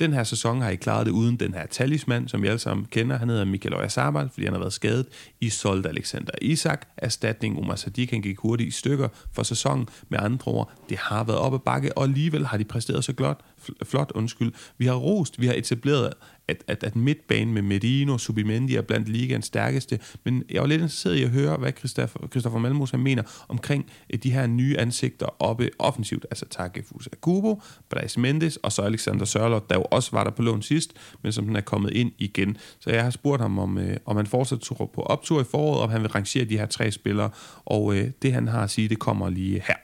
Den 0.00 0.12
her 0.12 0.24
sæson 0.24 0.60
har 0.60 0.70
I 0.70 0.76
klaret 0.76 1.06
det 1.06 1.12
uden 1.12 1.36
den 1.36 1.54
her 1.54 1.66
talisman, 1.66 2.28
som 2.28 2.42
vi 2.42 2.46
alle 2.46 2.58
sammen 2.58 2.86
kender. 2.90 3.18
Han 3.18 3.28
hedder 3.28 3.44
Michael 3.44 3.74
Oyarzabal, 3.74 4.28
fordi 4.32 4.44
han 4.44 4.52
har 4.52 4.60
været 4.60 4.72
skadet. 4.72 5.06
I 5.40 5.48
solgte 5.48 5.88
Alexander 5.88 6.32
Isak. 6.42 6.86
Erstatning 6.96 7.58
Omar 7.58 7.74
Sadik, 7.74 8.10
han 8.10 8.22
gik 8.22 8.38
hurtigt 8.38 8.68
i 8.68 8.70
stykker 8.70 9.08
for 9.32 9.42
sæsonen. 9.42 9.88
Med 10.08 10.18
andre 10.22 10.52
ord, 10.52 10.72
det 10.88 10.98
har 10.98 11.24
været 11.24 11.38
op 11.38 11.54
ad 11.54 11.58
bakke, 11.58 11.98
og 11.98 12.04
alligevel 12.04 12.46
har 12.46 12.56
de 12.56 12.64
præsteret 12.64 13.04
så 13.04 13.12
flot. 13.16 13.40
Flot, 13.82 14.12
undskyld. 14.14 14.52
Vi 14.78 14.86
har 14.86 14.94
rost, 14.94 15.40
vi 15.40 15.46
har 15.46 15.54
etableret 15.54 16.14
at, 16.48 16.64
at, 16.66 16.84
at 16.84 16.96
midtbanen 16.96 17.54
med 17.54 17.62
Medino, 17.62 18.18
Subimendi 18.18 18.76
er 18.76 18.82
blandt 18.82 19.08
ligaens 19.08 19.46
stærkeste. 19.46 20.00
Men 20.24 20.44
jeg 20.50 20.60
var 20.60 20.68
lidt 20.68 20.80
interesseret 20.80 21.16
i 21.16 21.22
at 21.22 21.30
høre, 21.30 21.56
hvad 21.56 21.72
Christoffer, 21.78 22.28
Christoffer 22.30 22.58
Malmos 22.58 22.92
mener 22.92 23.22
omkring 23.48 23.90
eh, 24.10 24.18
de 24.22 24.32
her 24.32 24.46
nye 24.46 24.76
ansigter 24.78 25.26
oppe 25.38 25.70
offensivt. 25.78 26.26
Altså 26.30 26.46
Takefusa 26.50 27.10
Kubo, 27.20 27.62
Blas 27.88 28.18
Mendes 28.18 28.56
og 28.56 28.72
så 28.72 28.82
Alexander 28.82 29.24
Sørlot, 29.24 29.70
der 29.70 29.76
jo 29.76 29.82
også 29.90 30.10
var 30.12 30.24
der 30.24 30.30
på 30.30 30.42
lån 30.42 30.62
sidst, 30.62 30.92
men 31.22 31.32
som 31.32 31.46
den 31.46 31.56
er 31.56 31.60
kommet 31.60 31.92
ind 31.92 32.12
igen. 32.18 32.56
Så 32.80 32.90
jeg 32.90 33.04
har 33.04 33.10
spurgt 33.10 33.42
ham, 33.42 33.58
om, 33.58 33.78
øh, 33.78 33.96
om 34.06 34.16
han 34.16 34.26
fortsat 34.26 34.60
tror 34.60 34.86
på 34.94 35.02
optur 35.02 35.40
i 35.40 35.44
foråret, 35.44 35.82
om 35.82 35.90
han 35.90 36.02
vil 36.02 36.10
rangere 36.10 36.44
de 36.44 36.58
her 36.58 36.66
tre 36.66 36.90
spillere, 36.90 37.30
og 37.64 37.94
øh, 37.96 38.10
det 38.22 38.32
han 38.32 38.48
har 38.48 38.62
at 38.62 38.70
sige, 38.70 38.88
det 38.88 38.98
kommer 38.98 39.30
lige 39.30 39.62
her. 39.66 39.74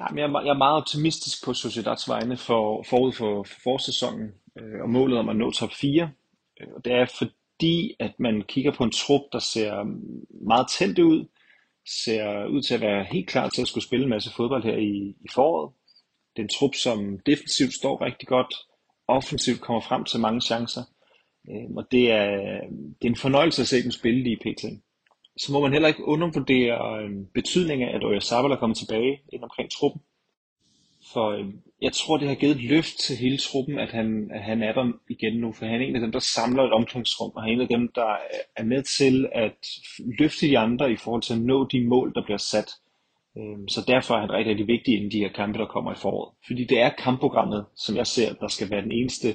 Jamen, 0.00 0.18
jeg, 0.18 0.24
er, 0.24 0.44
jeg 0.44 0.50
er 0.50 0.58
meget 0.58 0.76
optimistisk 0.76 1.44
på 1.44 1.54
Sociedads 1.54 2.08
vegne 2.08 2.36
for, 2.36 2.84
forud 2.88 3.12
for, 3.12 3.42
for 3.42 3.56
forsæsonen 3.62 4.30
øh, 4.60 4.82
og 4.82 4.90
målet 4.90 5.18
om 5.18 5.28
at 5.28 5.36
nå 5.36 5.50
top 5.50 5.72
4. 5.72 6.10
Øh, 6.60 6.68
og 6.76 6.84
det 6.84 6.92
er 6.92 7.06
fordi, 7.18 7.96
at 8.00 8.12
man 8.18 8.42
kigger 8.42 8.72
på 8.72 8.84
en 8.84 8.90
trup, 8.90 9.22
der 9.32 9.38
ser 9.38 9.82
meget 10.46 10.66
tændt 10.78 10.98
ud, 10.98 11.26
ser 11.86 12.46
ud 12.46 12.62
til 12.62 12.74
at 12.74 12.80
være 12.80 13.06
helt 13.12 13.28
klar 13.28 13.48
til 13.48 13.62
at 13.62 13.68
skulle 13.68 13.84
spille 13.84 14.02
en 14.02 14.10
masse 14.10 14.30
fodbold 14.36 14.64
her 14.64 14.76
i, 14.76 15.14
i 15.20 15.28
foråret. 15.34 15.72
Det 16.36 16.42
er 16.42 16.44
en 16.44 16.56
trup, 16.58 16.74
som 16.74 17.18
defensivt 17.26 17.74
står 17.74 18.04
rigtig 18.04 18.28
godt, 18.28 18.54
offensivt 19.08 19.60
kommer 19.60 19.80
frem 19.80 20.04
til 20.04 20.20
mange 20.20 20.40
chancer, 20.40 20.82
øh, 21.50 21.76
og 21.76 21.84
det 21.92 22.10
er, 22.10 22.60
det 23.02 23.06
er 23.06 23.12
en 23.14 23.16
fornøjelse 23.16 23.62
at 23.62 23.68
se 23.68 23.82
dem 23.82 23.90
spille 23.90 24.22
lige 24.22 24.36
pt. 24.36 24.64
Så 25.36 25.52
må 25.52 25.60
man 25.60 25.72
heller 25.72 25.88
ikke 25.88 26.04
undervurdere 26.04 27.02
øh, 27.02 27.10
betydningen 27.34 27.88
af, 27.88 27.94
at 27.94 28.04
Oyarzabal 28.04 28.50
er 28.50 28.56
kommet 28.56 28.78
tilbage 28.78 29.20
ind 29.32 29.42
omkring 29.42 29.70
truppen. 29.70 30.00
Så 31.14 31.32
øh, 31.32 31.54
jeg 31.82 31.92
tror, 31.92 32.16
det 32.16 32.28
har 32.28 32.34
givet 32.34 32.56
et 32.56 32.62
løft 32.62 32.98
til 33.06 33.16
hele 33.16 33.38
truppen, 33.38 33.78
at 33.78 33.90
han, 33.90 34.30
at 34.34 34.42
han 34.42 34.62
er 34.62 34.72
der 34.72 34.92
igen 35.10 35.40
nu, 35.40 35.52
for 35.52 35.66
han 35.66 35.80
er 35.80 35.86
en 35.86 35.94
af 35.94 36.00
dem, 36.00 36.12
der 36.12 36.18
samler 36.18 36.62
et 36.62 36.72
omklædningsrum, 36.72 37.32
og 37.34 37.42
han 37.42 37.50
er 37.50 37.54
en 37.54 37.60
af 37.60 37.68
dem, 37.68 37.92
der 37.94 38.16
er 38.56 38.64
med 38.64 38.82
til 38.82 39.28
at 39.32 39.58
løfte 40.18 40.46
de 40.46 40.58
andre 40.58 40.92
i 40.92 40.96
forhold 40.96 41.22
til 41.22 41.34
at 41.34 41.40
nå 41.40 41.68
de 41.72 41.86
mål, 41.86 42.14
der 42.14 42.24
bliver 42.24 42.38
sat. 42.52 42.70
Øhm, 43.38 43.68
så 43.68 43.80
derfor 43.86 44.14
er 44.14 44.20
han 44.20 44.32
rigtig, 44.32 44.50
rigtig 44.50 44.66
vigtig 44.66 44.94
inden 44.94 45.10
de 45.10 45.18
her 45.18 45.28
kampe, 45.28 45.58
der 45.58 45.66
kommer 45.66 45.92
i 45.92 46.02
foråret. 46.02 46.34
Fordi 46.46 46.64
det 46.64 46.80
er 46.80 46.90
kampprogrammet, 47.04 47.66
som 47.76 47.96
jeg 47.96 48.06
ser, 48.06 48.34
der 48.34 48.48
skal 48.48 48.70
være 48.70 48.82
den 48.82 48.92
eneste 48.92 49.28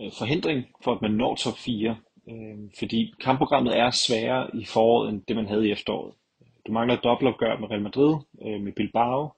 øh, 0.00 0.12
forhindring 0.18 0.64
for, 0.84 0.92
at 0.94 1.02
man 1.02 1.10
når 1.10 1.34
top 1.34 1.58
4. 1.58 1.96
Øhm, 2.30 2.70
fordi 2.78 3.14
kampprogrammet 3.20 3.78
er 3.78 3.90
sværere 3.90 4.56
i 4.56 4.64
foråret, 4.64 5.08
end 5.08 5.22
det 5.28 5.36
man 5.36 5.46
havde 5.46 5.68
i 5.68 5.72
efteråret. 5.72 6.14
Du 6.66 6.72
mangler 6.72 6.94
et 6.94 7.04
dobbeltopgør 7.04 7.58
med 7.58 7.70
Real 7.70 7.82
Madrid, 7.82 8.14
øh, 8.46 8.60
med 8.60 8.72
Bilbao, 8.72 9.30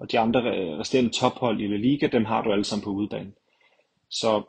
og 0.00 0.12
de 0.12 0.18
andre 0.18 0.40
resterende 0.78 1.10
tophold 1.10 1.60
i 1.60 1.66
La 1.66 1.76
Liga, 1.76 2.06
dem 2.06 2.24
har 2.24 2.42
du 2.42 2.52
alle 2.52 2.64
sammen 2.64 2.84
på 2.84 2.90
udebane. 2.90 3.32
Så 4.08 4.42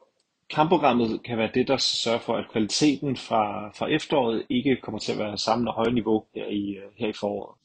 kampprogrammet 0.50 1.24
kan 1.24 1.38
være 1.38 1.50
det, 1.54 1.68
der 1.68 1.78
sørger 1.78 2.20
for, 2.20 2.36
at 2.36 2.52
kvaliteten 2.52 3.18
fra, 3.18 3.72
fra 3.76 3.88
efteråret 3.88 4.44
ikke 4.50 4.76
kommer 4.76 5.00
til 5.00 5.12
at 5.12 5.18
være 5.18 5.38
samme 5.38 5.72
høje 5.72 5.92
niveau 5.92 6.26
her 6.36 6.46
i, 6.46 6.78
her 6.98 7.08
i 7.08 7.14
foråret. 7.14 7.56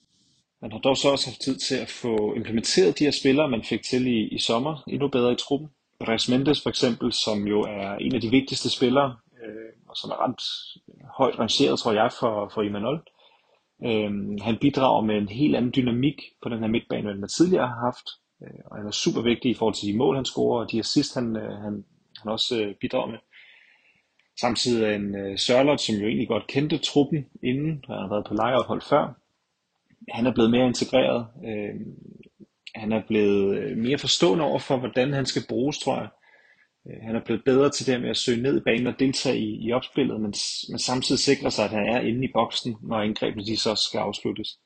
Man 0.62 0.72
har 0.72 0.78
dog 0.78 0.97
så 0.97 1.11
også 1.11 1.30
haft 1.30 1.41
tid 1.41 1.57
til 1.57 1.74
at 1.74 1.91
få 1.91 2.34
implementeret 2.34 2.99
de 2.99 3.05
her 3.05 3.11
spillere, 3.11 3.49
man 3.49 3.62
fik 3.64 3.82
til 3.82 4.07
i, 4.07 4.28
i 4.28 4.39
sommer, 4.39 4.84
endnu 4.89 5.09
bedre 5.09 5.32
i 5.32 5.37
truppen. 5.37 5.68
Res 6.01 6.28
Mendes 6.28 6.62
for 6.62 6.68
eksempel, 6.68 7.12
som 7.12 7.47
jo 7.47 7.61
er 7.61 7.95
en 7.95 8.14
af 8.14 8.20
de 8.20 8.30
vigtigste 8.30 8.70
spillere, 8.70 9.16
øh, 9.45 9.72
og 9.89 9.97
som 9.97 10.11
er 10.11 10.24
ret 10.24 10.43
højt 11.16 11.39
rangeret, 11.39 11.78
tror 11.78 11.93
jeg, 11.93 12.11
for, 12.20 12.51
for 12.55 12.62
Imanol. 12.62 13.03
Øhm, 13.85 14.39
han 14.41 14.59
bidrager 14.61 15.03
med 15.03 15.16
en 15.16 15.29
helt 15.29 15.57
anden 15.57 15.72
dynamik 15.77 16.22
på 16.43 16.49
den 16.49 16.59
her 16.59 16.66
midtbane, 16.66 17.11
end 17.11 17.18
man 17.18 17.29
tidligere 17.29 17.66
har 17.66 17.81
haft. 17.85 18.07
Øh, 18.43 18.61
og 18.64 18.77
han 18.77 18.87
er 18.87 18.91
super 18.91 19.22
vigtig 19.22 19.51
i 19.51 19.55
forhold 19.55 19.74
til 19.74 19.89
de 19.89 19.97
mål, 19.97 20.16
han 20.16 20.24
scorer, 20.24 20.64
og 20.64 20.72
de 20.72 20.79
assist, 20.79 21.14
han, 21.14 21.37
øh, 21.37 21.51
han, 21.51 21.85
han 22.22 22.33
også 22.33 22.62
øh, 22.62 22.74
bidrager 22.74 23.11
med. 23.11 23.18
Samtidig 24.41 24.85
er 24.85 24.95
en 24.95 25.16
øh, 25.16 25.39
Sørlot, 25.39 25.81
som 25.81 25.95
jo 25.95 26.07
egentlig 26.07 26.29
godt 26.29 26.47
kendte 26.47 26.79
truppen 26.79 27.27
inden, 27.43 27.85
han 27.87 27.97
har 27.97 28.09
været 28.09 28.27
på 28.27 28.35
lejeophold 28.35 28.83
før. 28.83 29.14
Han 30.11 30.27
er 30.27 30.33
blevet 30.33 30.51
mere 30.51 30.66
integreret. 30.66 31.27
Øh, 31.45 31.74
han 32.74 32.93
er 32.93 33.03
blevet 33.09 33.59
øh, 33.59 33.77
mere 33.77 33.99
forstående 33.99 34.45
over 34.45 34.59
for, 34.59 34.77
hvordan 34.77 35.12
han 35.12 35.27
skal 35.27 35.43
bruges, 35.49 35.79
tror 35.79 35.97
jeg. 35.97 36.09
Øh, 36.87 37.03
han 37.03 37.16
er 37.16 37.24
blevet 37.24 37.45
bedre 37.45 37.70
til 37.70 37.87
det 37.87 38.01
med 38.01 38.11
at 38.11 38.16
søge 38.16 38.43
ned 38.43 38.57
i 38.57 38.64
banen 38.64 38.87
og 38.87 38.99
deltage 38.99 39.39
i, 39.39 39.66
i 39.66 39.72
opspillet, 39.72 40.20
men, 40.20 40.34
men 40.70 40.78
samtidig 40.78 41.18
sikre 41.18 41.51
sig, 41.51 41.64
at 41.64 41.70
han 41.70 41.87
er 41.87 42.01
inde 42.01 42.24
i 42.24 42.32
boksen, 42.34 42.76
når 42.82 42.97
angrebene 42.97 43.45
de 43.45 43.57
så 43.57 43.74
skal 43.74 43.99
afsluttes. 43.99 44.59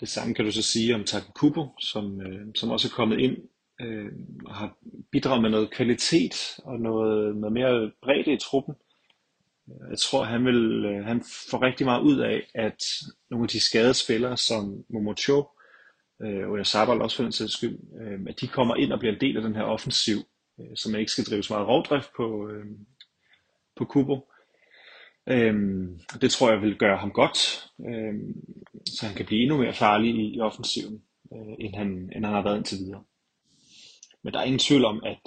Det 0.00 0.08
samme 0.08 0.34
kan 0.34 0.44
du 0.44 0.52
så 0.52 0.62
sige 0.62 0.94
om 0.94 1.04
Takubo, 1.04 1.66
som, 1.80 2.20
øh, 2.20 2.46
som 2.54 2.70
også 2.70 2.88
er 2.88 2.96
kommet 2.96 3.20
ind 3.20 3.36
øh, 3.80 4.12
og 4.46 4.54
har 4.54 4.76
bidraget 5.12 5.42
med 5.42 5.50
noget 5.50 5.70
kvalitet 5.70 6.34
og 6.64 6.80
noget, 6.80 7.36
noget 7.36 7.52
mere 7.52 7.90
bredde 8.02 8.32
i 8.32 8.38
truppen. 8.38 8.74
Jeg 9.90 9.98
tror, 9.98 10.24
han, 10.24 10.44
vil, 10.44 10.84
øh, 10.84 11.04
han 11.04 11.22
får 11.50 11.62
rigtig 11.62 11.86
meget 11.86 12.02
ud 12.02 12.18
af, 12.18 12.50
at 12.54 12.84
nogle 13.30 13.44
af 13.44 13.48
de 13.48 13.60
skadede 13.60 13.94
spillere, 13.94 14.36
som 14.36 14.84
Momocho 14.90 15.48
øh, 16.22 16.48
og 16.48 16.66
Sabal 16.66 17.02
også 17.02 17.16
for 17.16 17.22
den 17.22 17.32
sags 17.32 17.52
skyld, 17.52 17.78
øh, 18.00 18.20
at 18.28 18.40
de 18.40 18.48
kommer 18.48 18.74
ind 18.76 18.92
og 18.92 18.98
bliver 18.98 19.12
en 19.14 19.20
del 19.20 19.36
af 19.36 19.42
den 19.42 19.56
her 19.56 19.62
offensiv, 19.62 20.18
øh, 20.60 20.76
så 20.76 20.90
man 20.90 21.00
ikke 21.00 21.12
skal 21.12 21.24
drive 21.24 21.42
så 21.42 21.52
meget 21.52 21.68
rovdrift 21.68 22.10
på, 22.16 22.48
øh, 22.48 22.66
på 23.76 23.84
Kubo. 23.84 24.30
Øhm, 25.28 26.00
det 26.20 26.30
tror 26.30 26.50
jeg 26.50 26.62
vil 26.62 26.78
gøre 26.78 26.96
ham 26.96 27.10
godt, 27.10 27.38
øhm, 27.88 28.34
så 28.86 29.06
han 29.06 29.16
kan 29.16 29.26
blive 29.26 29.42
endnu 29.42 29.56
mere 29.56 29.74
farlig 29.74 30.14
i, 30.14 30.34
i 30.34 30.40
offensiven, 30.40 31.02
øh, 31.32 31.54
end, 31.58 31.74
han, 31.74 31.88
end 31.88 32.24
han 32.24 32.34
har 32.34 32.42
været 32.42 32.56
indtil 32.56 32.78
videre. 32.78 33.04
Men 34.22 34.32
der 34.32 34.40
er 34.40 34.44
ingen 34.44 34.58
tvivl 34.58 34.84
om, 34.84 35.02
at 35.04 35.22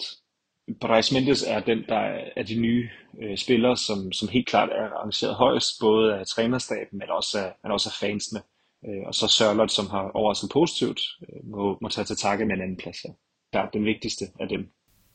Paris 0.81 1.11
Mendes 1.11 1.43
er 1.43 1.59
den, 1.59 1.83
der 1.89 2.19
er 2.35 2.43
de 2.43 2.59
nye 2.59 2.89
øh, 3.21 3.37
spillere, 3.37 3.77
som, 3.77 4.11
som 4.11 4.27
helt 4.27 4.47
klart 4.47 4.69
er 4.69 4.89
arrangeret 4.89 5.35
højst, 5.35 5.79
både 5.81 6.15
af 6.15 6.27
trænerstaben, 6.27 6.99
men 6.99 7.09
også 7.09 7.39
af, 7.39 7.53
men 7.63 7.71
også 7.71 7.89
af 7.89 8.07
fansene. 8.07 8.41
Øh, 8.85 9.07
og 9.07 9.15
så 9.15 9.27
Sørlot, 9.27 9.71
som 9.71 9.87
har 9.87 10.11
overrasket 10.13 10.49
positivt, 10.53 11.01
øh, 11.21 11.49
må, 11.49 11.77
må 11.81 11.89
tage 11.89 12.05
til 12.05 12.17
takke 12.17 12.45
med 12.45 12.55
en 12.55 12.61
anden 12.61 12.77
plads 12.77 13.01
her. 13.01 13.13
Der 13.53 13.59
er 13.59 13.69
den 13.69 13.85
vigtigste 13.85 14.25
af 14.39 14.47
dem. 14.47 14.71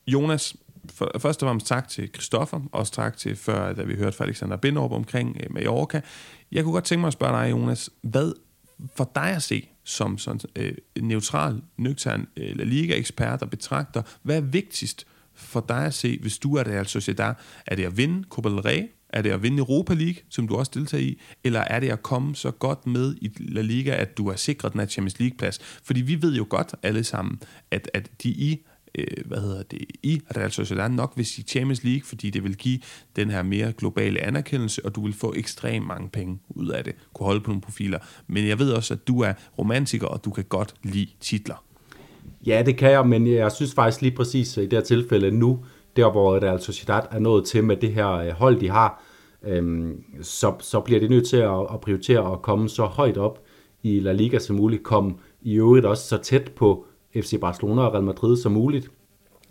Jonas, 0.06 0.56
for, 0.94 1.10
først 1.18 1.42
og 1.42 1.46
fremmest 1.46 1.66
tak 1.66 1.88
til 1.88 2.08
Christoffer, 2.08 2.60
også 2.72 2.92
tak 2.92 3.16
til 3.16 3.36
før, 3.36 3.72
da 3.72 3.82
vi 3.82 3.94
hørte 3.94 4.16
fra 4.16 4.24
Alexander 4.24 4.56
Binderup 4.56 4.92
omkring 4.92 5.36
øh, 5.40 5.54
Mallorca. 5.54 6.00
Jeg 6.52 6.64
kunne 6.64 6.72
godt 6.72 6.84
tænke 6.84 7.00
mig 7.00 7.06
at 7.06 7.12
spørge 7.12 7.42
dig, 7.42 7.50
Jonas, 7.50 7.90
hvad 8.02 8.32
for 8.96 9.10
dig 9.14 9.30
at 9.30 9.42
se 9.42 9.68
som 9.84 10.18
sådan, 10.18 10.40
øh, 10.56 10.74
neutral, 11.00 11.62
nøgtern 11.76 12.28
øh, 12.36 12.56
La 12.56 12.64
Liga-ekspert 12.64 13.42
og 13.42 13.50
betragter, 13.50 14.02
hvad 14.22 14.36
er 14.36 14.40
vigtigst 14.40 15.06
for 15.34 15.64
dig 15.68 15.86
at 15.86 15.94
se, 15.94 16.18
hvis 16.18 16.38
du 16.38 16.56
er 16.56 16.64
Real 16.66 16.86
Sociedad? 16.86 17.34
Er 17.66 17.76
det 17.76 17.84
at 17.84 17.96
vinde 17.96 18.24
Copa 18.28 18.48
del 18.48 18.60
Rey? 18.60 18.88
Er 19.08 19.22
det 19.22 19.30
at 19.30 19.42
vinde 19.42 19.58
Europa 19.58 19.94
League, 19.94 20.22
som 20.28 20.48
du 20.48 20.56
også 20.56 20.72
deltager 20.74 21.04
i? 21.04 21.20
Eller 21.44 21.60
er 21.60 21.80
det 21.80 21.90
at 21.90 22.02
komme 22.02 22.36
så 22.36 22.50
godt 22.50 22.86
med 22.86 23.16
i 23.20 23.30
La 23.38 23.60
Liga, 23.60 23.90
at 23.90 24.16
du 24.18 24.28
har 24.28 24.36
sikret 24.36 24.72
den 24.72 24.80
her 24.80 24.86
Champions 24.86 25.18
League-plads? 25.18 25.58
Fordi 25.82 26.00
vi 26.00 26.22
ved 26.22 26.36
jo 26.36 26.46
godt 26.48 26.74
alle 26.82 27.04
sammen, 27.04 27.40
at, 27.70 27.90
at 27.94 28.10
de 28.22 28.28
i 28.28 28.64
øh, 28.98 29.26
hvad 29.26 29.38
hedder 29.38 29.62
det, 29.62 29.78
i 30.02 30.20
Real 30.36 30.50
Sociedad 30.50 30.88
nok 30.88 31.14
hvis 31.14 31.38
i 31.38 31.42
Champions 31.42 31.84
League, 31.84 32.02
fordi 32.04 32.30
det 32.30 32.44
vil 32.44 32.56
give 32.56 32.78
den 33.16 33.30
her 33.30 33.42
mere 33.42 33.72
globale 33.72 34.20
anerkendelse, 34.20 34.84
og 34.84 34.94
du 34.94 35.04
vil 35.04 35.14
få 35.14 35.34
ekstremt 35.36 35.86
mange 35.86 36.08
penge 36.08 36.38
ud 36.48 36.68
af 36.68 36.84
det, 36.84 36.94
kunne 37.14 37.26
holde 37.26 37.40
på 37.40 37.50
nogle 37.50 37.60
profiler. 37.60 37.98
Men 38.26 38.48
jeg 38.48 38.58
ved 38.58 38.72
også, 38.72 38.94
at 38.94 39.08
du 39.08 39.20
er 39.20 39.32
romantiker, 39.58 40.06
og 40.06 40.24
du 40.24 40.30
kan 40.30 40.44
godt 40.44 40.74
lide 40.82 41.08
titler. 41.20 41.64
Ja, 42.46 42.62
det 42.66 42.76
kan 42.76 42.90
jeg, 42.90 43.06
men 43.06 43.26
jeg 43.26 43.52
synes 43.52 43.74
faktisk 43.74 44.02
lige 44.02 44.16
præcis 44.16 44.58
øh, 44.58 44.64
i 44.64 44.66
det 44.66 44.78
her 44.78 44.84
tilfælde 44.84 45.30
nu, 45.30 45.64
der 45.96 46.10
hvor 46.10 46.42
Real 46.42 46.60
Sociedad 46.60 47.00
er 47.10 47.18
nået 47.18 47.44
til 47.44 47.64
med 47.64 47.76
det 47.76 47.92
her 47.92 48.10
øh, 48.10 48.30
hold, 48.30 48.60
de 48.60 48.68
har, 48.70 49.02
øhm, 49.44 50.04
så, 50.22 50.54
så 50.60 50.80
bliver 50.80 51.00
det 51.00 51.10
nødt 51.10 51.28
til 51.28 51.36
at, 51.36 51.60
at 51.72 51.80
prioritere 51.80 52.32
at 52.32 52.42
komme 52.42 52.68
så 52.68 52.84
højt 52.84 53.16
op 53.16 53.42
i 53.82 54.00
La 54.00 54.12
Liga 54.12 54.38
som 54.38 54.56
muligt, 54.56 54.82
komme 54.82 55.14
i 55.42 55.54
øvrigt 55.54 55.86
også 55.86 56.08
så 56.08 56.18
tæt 56.18 56.52
på 56.56 56.86
FC 57.16 57.40
Barcelona 57.40 57.82
og 57.82 57.92
Real 57.92 58.04
Madrid 58.04 58.36
som 58.36 58.52
muligt. 58.52 58.90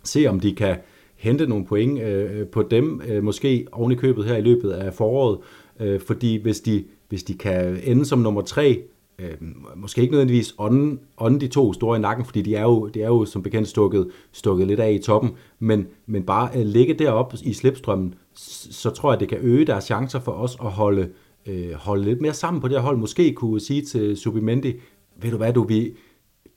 Se 0.04 0.26
om 0.26 0.40
de 0.40 0.54
kan 0.54 0.76
hente 1.14 1.46
nogle 1.46 1.64
point 1.66 2.02
øh, 2.02 2.40
øh, 2.40 2.46
på 2.46 2.62
dem, 2.62 3.02
øh, 3.08 3.24
måske 3.24 3.66
oven 3.72 3.92
i 3.92 3.94
købet 3.94 4.24
her 4.24 4.36
i 4.36 4.40
løbet 4.40 4.70
af 4.70 4.94
foråret, 4.94 5.38
øh, 5.80 6.00
fordi 6.00 6.42
hvis 6.42 6.60
de, 6.60 6.84
hvis 7.08 7.22
de 7.22 7.34
kan 7.34 7.80
ende 7.84 8.04
som 8.04 8.18
nummer 8.18 8.42
tre, 8.42 8.82
øh, 9.18 9.34
måske 9.76 10.00
ikke 10.00 10.12
nødvendigvis 10.12 10.54
ånde, 10.58 10.98
ånde 11.18 11.40
de 11.40 11.48
to 11.48 11.72
store 11.72 11.96
i 11.96 12.00
nakken, 12.00 12.24
fordi 12.24 12.42
de 12.42 12.56
er 12.56 12.62
jo, 12.62 12.86
de 12.86 13.02
er 13.02 13.06
jo 13.06 13.24
som 13.24 13.42
bekendt 13.42 13.68
stukket, 13.68 14.08
stukket 14.32 14.66
lidt 14.66 14.80
af 14.80 14.92
i 14.92 14.98
toppen, 14.98 15.30
men, 15.58 15.86
men 16.06 16.22
bare 16.22 16.50
øh, 16.56 16.66
ligge 16.66 16.94
deroppe 16.94 17.36
i 17.44 17.52
slipstrømmen, 17.52 18.14
så 18.34 18.90
tror 18.90 19.12
jeg, 19.12 19.20
det 19.20 19.28
kan 19.28 19.38
øge 19.40 19.64
deres 19.64 19.84
chancer 19.84 20.20
for 20.20 20.32
os 20.32 20.56
at 20.64 20.70
holde, 20.70 21.08
øh, 21.46 21.72
holde 21.72 22.04
lidt 22.04 22.20
mere 22.20 22.34
sammen 22.34 22.60
på 22.60 22.68
det 22.68 22.76
her 22.76 22.82
hold. 22.82 22.96
Måske 22.96 23.32
kunne 23.32 23.60
sige 23.60 23.82
til 23.82 24.16
Subimendi, 24.16 24.72
ved 25.16 25.30
du 25.30 25.36
hvad 25.36 25.52
du, 25.52 25.64
vi, 25.64 25.92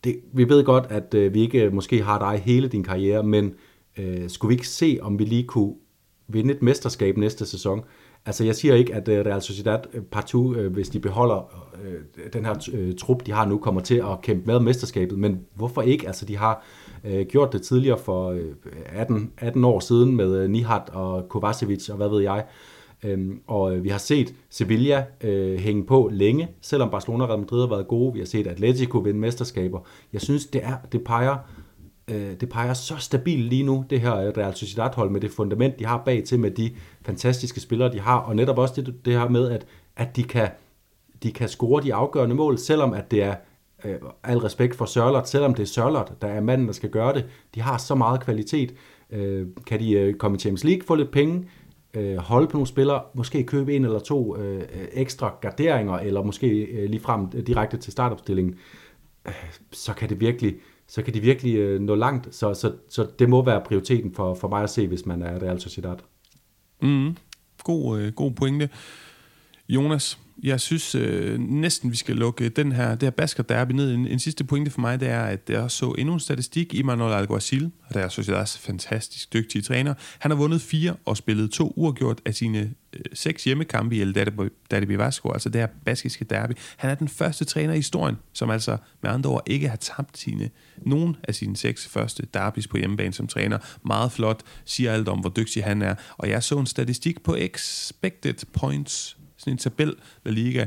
det, 0.06 0.20
vi 0.34 0.49
ved 0.49 0.64
godt, 0.64 0.86
at 0.89 1.14
øh, 1.14 1.34
vi 1.34 1.41
ikke 1.41 1.64
øh, 1.64 1.74
måske 1.74 2.03
har 2.03 2.20
dig 2.20 2.41
hele 2.45 2.68
din 2.68 2.84
karriere, 2.84 3.24
men 3.24 3.53
øh, 3.97 4.30
skulle 4.30 4.49
vi 4.49 4.53
ikke 4.53 4.68
se, 4.68 4.99
om 5.01 5.20
vi 5.20 5.24
lige 5.24 5.43
kunne 5.43 5.74
vinde 6.28 6.53
et 6.53 6.62
mesterskab 6.62 7.18
næste 7.18 7.45
sæson? 7.45 7.84
Altså, 8.26 8.43
jeg 8.43 8.56
siger 8.56 8.76
ikke, 8.76 8.93
at 8.93 9.08
øh, 9.08 9.26
Real 9.26 9.41
Sociedad 9.41 9.80
øh, 9.93 10.01
partout, 10.01 10.58
øh, 10.58 10.74
hvis 10.74 10.89
de 10.89 10.99
beholder 10.99 11.70
øh, 11.84 12.32
den 12.34 12.45
her 12.45 12.70
øh, 12.74 12.95
trup, 12.95 13.26
de 13.26 13.32
har 13.32 13.45
nu, 13.45 13.58
kommer 13.58 13.82
til 13.82 13.95
at 13.95 14.22
kæmpe 14.22 14.45
med 14.45 14.60
mesterskabet, 14.60 15.20
men 15.20 15.39
hvorfor 15.56 15.82
ikke? 15.82 16.08
Altså, 16.08 16.26
de 16.26 16.38
har 16.38 16.64
øh, 17.03 17.26
gjort 17.26 17.53
det 17.53 17.62
tidligere 17.62 17.97
for 17.97 18.30
øh, 18.30 18.45
18, 18.86 19.32
18 19.38 19.66
år 19.66 19.80
siden 19.80 20.16
med 20.16 20.38
øh, 20.38 20.49
Nihat 20.49 20.89
og 20.93 21.30
Kovacevic 21.30 21.89
og 21.89 21.97
hvad 21.97 22.10
ved 22.10 22.22
jeg. 22.22 22.45
Øhm, 23.03 23.39
og 23.47 23.75
øh, 23.75 23.83
vi 23.83 23.89
har 23.89 23.97
set 23.97 24.35
Sevilla 24.49 25.05
øh, 25.21 25.59
hænge 25.59 25.85
på 25.85 26.09
længe, 26.13 26.49
selvom 26.61 26.89
Barcelona 26.89 27.23
og 27.23 27.29
Real 27.29 27.39
Madrid 27.39 27.59
har 27.59 27.67
været 27.67 27.87
gode. 27.87 28.13
Vi 28.13 28.19
har 28.19 28.25
set 28.25 28.47
Atletico 28.47 28.97
vinde 28.97 29.19
mesterskaber. 29.19 29.79
Jeg 30.13 30.21
synes, 30.21 30.45
det, 30.45 30.63
er, 30.63 30.75
det 30.91 31.03
peger 31.03 31.37
øh, 32.11 32.39
det 32.39 32.49
peger 32.49 32.73
så 32.73 32.95
stabilt 32.97 33.49
lige 33.49 33.63
nu, 33.63 33.85
det 33.89 34.01
her 34.01 34.15
øh, 34.15 34.33
Real 34.37 34.55
Sociedad-hold 34.55 35.09
med 35.09 35.21
det 35.21 35.31
fundament, 35.31 35.79
de 35.79 35.85
har 35.85 36.01
bag 36.05 36.23
til 36.23 36.39
med 36.39 36.51
de 36.51 36.71
fantastiske 37.05 37.59
spillere, 37.59 37.91
de 37.91 37.99
har, 37.99 38.17
og 38.17 38.35
netop 38.35 38.57
også 38.57 38.81
det, 38.81 39.05
det 39.05 39.13
her 39.13 39.29
med, 39.29 39.51
at, 39.51 39.65
at 39.95 40.15
de, 40.15 40.23
kan, 40.23 40.49
de 41.23 41.31
kan 41.31 41.49
score 41.49 41.83
de 41.83 41.93
afgørende 41.93 42.35
mål, 42.35 42.57
selvom 42.57 42.93
at 42.93 43.11
det 43.11 43.23
er 43.23 43.35
øh, 43.85 43.95
al 44.23 44.37
respekt 44.37 44.75
for 44.75 44.85
Sørlot, 44.85 45.27
selvom 45.27 45.53
det 45.53 45.63
er 45.63 45.67
Sørlot, 45.67 46.21
der 46.21 46.27
er 46.27 46.41
manden, 46.41 46.67
der 46.67 46.73
skal 46.73 46.89
gøre 46.89 47.13
det. 47.13 47.25
De 47.55 47.61
har 47.61 47.77
så 47.77 47.95
meget 47.95 48.21
kvalitet. 48.21 48.73
Øh, 49.09 49.47
kan 49.65 49.79
de 49.79 49.91
øh, 49.91 50.13
komme 50.13 50.37
i 50.37 50.39
Champions 50.39 50.63
League, 50.63 50.83
få 50.87 50.95
lidt 50.95 51.11
penge, 51.11 51.47
øh, 51.95 52.17
holde 52.17 52.47
på 52.47 52.53
nogle 52.53 52.67
spillere, 52.67 53.01
måske 53.13 53.43
købe 53.43 53.75
en 53.75 53.85
eller 53.85 53.99
to 53.99 54.37
øh, 54.37 54.63
ekstra 54.93 55.35
garderinger, 55.41 55.93
eller 55.93 56.23
måske 56.23 56.47
øh, 56.47 56.89
lige 56.89 57.01
frem 57.01 57.29
direkte 57.29 57.77
til 57.77 57.91
startopstillingen, 57.91 58.55
øh, 59.25 59.33
så 59.71 59.93
kan 59.93 60.09
det 60.09 60.19
virkelig, 60.19 60.55
så 60.87 61.01
kan 61.01 61.13
de 61.13 61.19
virkelig 61.19 61.55
øh, 61.55 61.81
nå 61.81 61.95
langt. 61.95 62.35
Så, 62.35 62.53
så, 62.53 62.73
så 62.89 63.07
det 63.19 63.29
må 63.29 63.45
være 63.45 63.61
prioriteten 63.65 64.13
for, 64.13 64.33
for 64.33 64.47
mig 64.47 64.63
at 64.63 64.69
se, 64.69 64.87
hvis 64.87 65.05
man 65.05 65.21
er 65.21 65.41
Real 65.41 65.59
Sociedad. 65.59 65.97
Mm, 66.81 67.15
god, 67.63 67.99
øh, 67.99 68.13
god 68.13 68.31
pointe. 68.31 68.69
Jonas, 69.69 70.19
jeg 70.43 70.61
synes 70.61 70.95
øh, 70.95 71.39
næsten, 71.39 71.91
vi 71.91 71.95
skal 71.95 72.15
lukke 72.15 72.49
den 72.49 72.71
her, 72.71 72.91
det 72.91 73.03
her 73.03 73.09
Basker 73.09 73.43
Derby 73.43 73.71
ned. 73.71 73.93
En, 73.93 74.07
en 74.07 74.19
sidste 74.19 74.43
pointe 74.43 74.71
for 74.71 74.81
mig, 74.81 74.99
det 74.99 75.09
er, 75.09 75.23
at 75.23 75.49
jeg 75.49 75.71
så 75.71 75.91
endnu 75.91 76.13
en 76.13 76.19
statistik. 76.19 76.86
Manuel 76.86 77.13
Alguacil, 77.13 77.71
der 77.93 77.99
er 77.99 78.09
Sociedad's 78.09 78.59
fantastisk 78.59 79.33
dygtige 79.33 79.61
træner. 79.61 79.93
Han 80.19 80.31
har 80.31 80.38
vundet 80.38 80.61
fire 80.61 80.95
og 81.05 81.17
spillet 81.17 81.51
to 81.51 81.73
uafgjort 81.75 82.21
af 82.25 82.33
sine 82.36 82.73
øh, 82.93 83.01
seks 83.13 83.43
hjemmekampe 83.43 83.95
i 83.95 84.01
El 84.01 84.15
Derby 84.71 84.91
Vasco, 84.95 85.31
altså 85.31 85.49
det 85.49 85.61
her 85.61 85.67
baskiske 85.86 86.25
derby. 86.25 86.51
Han 86.77 86.89
er 86.89 86.95
den 86.95 87.07
første 87.07 87.45
træner 87.45 87.73
i 87.73 87.77
historien, 87.77 88.15
som 88.33 88.49
altså 88.49 88.77
med 89.03 89.11
andre 89.11 89.29
ord 89.29 89.43
ikke 89.45 89.69
har 89.69 89.77
tabt 89.77 90.17
sine, 90.17 90.49
nogen 90.77 91.15
af 91.23 91.36
sine 91.36 91.57
seks 91.57 91.88
første 91.88 92.27
derbys 92.33 92.67
på 92.67 92.77
hjemmebane 92.77 93.13
som 93.13 93.27
træner. 93.27 93.57
Meget 93.86 94.11
flot, 94.11 94.41
siger 94.65 94.93
alt 94.93 95.07
om, 95.07 95.19
hvor 95.19 95.29
dygtig 95.29 95.63
han 95.63 95.81
er. 95.81 95.95
Og 96.17 96.29
jeg 96.29 96.43
så 96.43 96.57
en 96.57 96.65
statistik 96.65 97.23
på 97.23 97.36
expected 97.36 98.45
points 98.53 99.17
sådan 99.45 99.53
en 99.53 99.57
tabel, 99.57 99.93
La 100.25 100.31
Liga, 100.31 100.65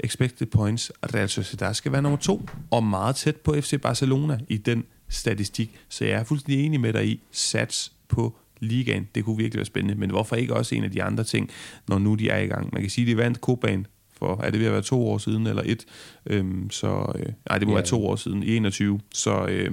expected 0.00 0.46
points, 0.46 0.92
Real 1.14 1.28
Sociedad 1.28 1.74
skal 1.74 1.92
være 1.92 2.02
nummer 2.02 2.18
to, 2.18 2.48
og 2.70 2.84
meget 2.84 3.16
tæt 3.16 3.36
på 3.36 3.54
FC 3.60 3.80
Barcelona 3.80 4.38
i 4.48 4.56
den 4.56 4.84
statistik. 5.08 5.78
Så 5.88 6.04
jeg 6.04 6.20
er 6.20 6.24
fuldstændig 6.24 6.66
enig 6.66 6.80
med 6.80 6.92
dig 6.92 7.06
i, 7.08 7.20
sats 7.30 7.92
på 8.08 8.36
ligaen. 8.60 9.08
Det 9.14 9.24
kunne 9.24 9.36
virkelig 9.36 9.58
være 9.58 9.64
spændende, 9.64 9.94
men 9.94 10.10
hvorfor 10.10 10.36
ikke 10.36 10.54
også 10.54 10.74
en 10.74 10.84
af 10.84 10.90
de 10.90 11.02
andre 11.02 11.24
ting, 11.24 11.50
når 11.88 11.98
nu 11.98 12.14
de 12.14 12.28
er 12.28 12.38
i 12.38 12.46
gang? 12.46 12.68
Man 12.72 12.82
kan 12.82 12.90
sige, 12.90 13.04
at 13.04 13.08
de 13.08 13.16
vandt 13.16 13.38
Copan 13.38 13.86
for, 14.12 14.40
er 14.42 14.50
det 14.50 14.60
ved 14.60 14.66
at 14.66 14.72
være 14.72 14.82
to 14.82 15.06
år 15.08 15.18
siden, 15.18 15.46
eller 15.46 15.62
et? 15.66 15.84
Øhm, 16.26 16.70
så, 16.70 17.12
øh, 17.14 17.32
nej, 17.48 17.58
det 17.58 17.68
må 17.68 17.72
ja. 17.72 17.78
være 17.78 17.86
to 17.86 18.06
år 18.06 18.16
siden, 18.16 18.42
i 18.42 18.56
21. 18.56 19.00
Så, 19.14 19.46
øh, 19.46 19.70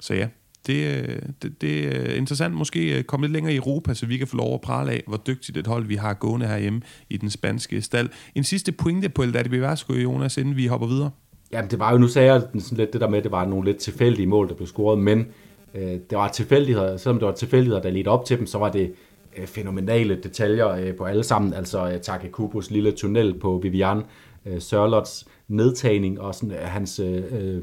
så 0.00 0.14
ja, 0.14 0.28
det, 0.66 1.08
øh, 1.08 1.18
det, 1.42 1.60
det 1.60 1.96
er 1.96 2.14
interessant 2.14 2.54
måske 2.54 2.78
at 2.80 3.06
komme 3.06 3.26
lidt 3.26 3.32
længere 3.32 3.52
i 3.52 3.56
Europa, 3.56 3.94
så 3.94 4.06
vi 4.06 4.16
kan 4.16 4.26
få 4.26 4.36
lov 4.36 4.54
at 4.54 4.60
prale 4.60 4.92
af, 4.92 5.02
hvor 5.06 5.22
dygtigt 5.26 5.58
et 5.58 5.66
hold 5.66 5.86
vi 5.86 5.94
har 5.94 6.14
gående 6.14 6.46
herhjemme 6.46 6.80
i 7.10 7.16
den 7.16 7.30
spanske 7.30 7.82
stald. 7.82 8.08
En 8.34 8.44
sidste 8.44 8.72
pointe 8.72 9.08
på 9.08 9.22
El 9.22 9.34
Dadibivasco, 9.34 9.92
Jonas, 9.92 10.36
inden 10.36 10.56
vi 10.56 10.66
hopper 10.66 10.86
videre. 10.86 11.10
Jamen 11.52 11.70
det 11.70 11.78
var 11.78 11.92
jo, 11.92 11.98
nu 11.98 12.08
sagde 12.08 12.32
jeg 12.32 12.42
sådan 12.58 12.78
lidt 12.78 12.92
det 12.92 13.00
der 13.00 13.08
med, 13.08 13.18
at 13.18 13.24
det 13.24 13.32
var 13.32 13.46
nogle 13.46 13.64
lidt 13.64 13.76
tilfældige 13.76 14.26
mål, 14.26 14.48
der 14.48 14.54
blev 14.54 14.66
scoret, 14.66 14.98
men 14.98 15.26
øh, 15.74 15.82
det 15.82 16.02
var 16.10 16.28
tilfældigheder, 16.28 16.96
selvom 16.96 17.18
det 17.18 17.26
var 17.26 17.34
tilfældigheder, 17.34 17.82
der 17.82 17.90
ledte 17.90 18.08
op 18.08 18.24
til 18.24 18.38
dem, 18.38 18.46
så 18.46 18.58
var 18.58 18.70
det 18.70 18.92
øh, 19.36 19.46
fænomenale 19.46 20.16
detaljer 20.22 20.68
øh, 20.68 20.94
på 20.94 21.04
alle 21.04 21.22
sammen, 21.22 21.54
altså 21.54 21.90
øh, 21.90 22.00
Take 22.00 22.28
Kubus 22.28 22.70
lille 22.70 22.92
tunnel 22.92 23.38
på 23.38 23.60
Vivian, 23.62 24.02
øh, 24.46 24.60
Sørlots 24.60 25.26
nedtagning 25.48 26.20
og 26.20 26.34
sådan, 26.34 26.50
øh, 26.50 26.58
hans 26.60 27.00
øh, 27.00 27.22
øh 27.32 27.62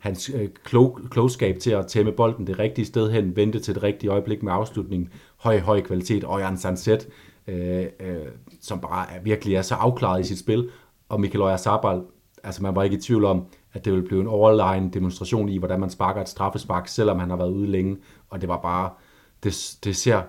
hans 0.00 0.30
øh, 0.34 0.48
klog, 0.64 1.00
klogskab 1.10 1.58
til 1.58 1.70
at 1.70 1.86
tæmme 1.86 2.12
bolden 2.12 2.46
det 2.46 2.58
rigtige 2.58 2.84
sted 2.84 3.10
hen, 3.10 3.36
vente 3.36 3.60
til 3.60 3.74
det 3.74 3.82
rigtige 3.82 4.10
øjeblik 4.10 4.42
med 4.42 4.52
afslutningen, 4.52 5.08
høj, 5.36 5.60
høj 5.60 5.80
kvalitet, 5.80 6.24
og 6.24 6.40
Jan 6.40 6.58
Sanset, 6.58 7.08
øh, 7.46 7.86
øh, 8.00 8.16
som 8.60 8.80
bare 8.80 9.12
er, 9.12 9.20
virkelig 9.22 9.54
er 9.54 9.62
så 9.62 9.74
afklaret 9.74 10.20
i 10.20 10.24
sit 10.28 10.38
spil, 10.38 10.70
og 11.08 11.20
Michael 11.20 11.58
Sabal 11.58 12.02
altså 12.42 12.62
man 12.62 12.76
var 12.76 12.82
ikke 12.82 12.96
i 12.96 13.00
tvivl 13.00 13.24
om, 13.24 13.44
at 13.72 13.84
det 13.84 13.92
ville 13.92 14.06
blive 14.06 14.20
en 14.20 14.26
overlegen 14.26 14.92
demonstration 14.92 15.48
i, 15.48 15.58
hvordan 15.58 15.80
man 15.80 15.90
sparker 15.90 16.20
et 16.20 16.28
straffespark, 16.28 16.88
selvom 16.88 17.18
han 17.18 17.30
har 17.30 17.36
været 17.36 17.52
ude 17.52 17.66
længe, 17.66 17.96
og 18.28 18.40
det 18.40 18.48
var 18.48 18.60
bare, 18.60 18.90
det, 19.42 19.78
det 19.84 19.96
ser 19.96 20.22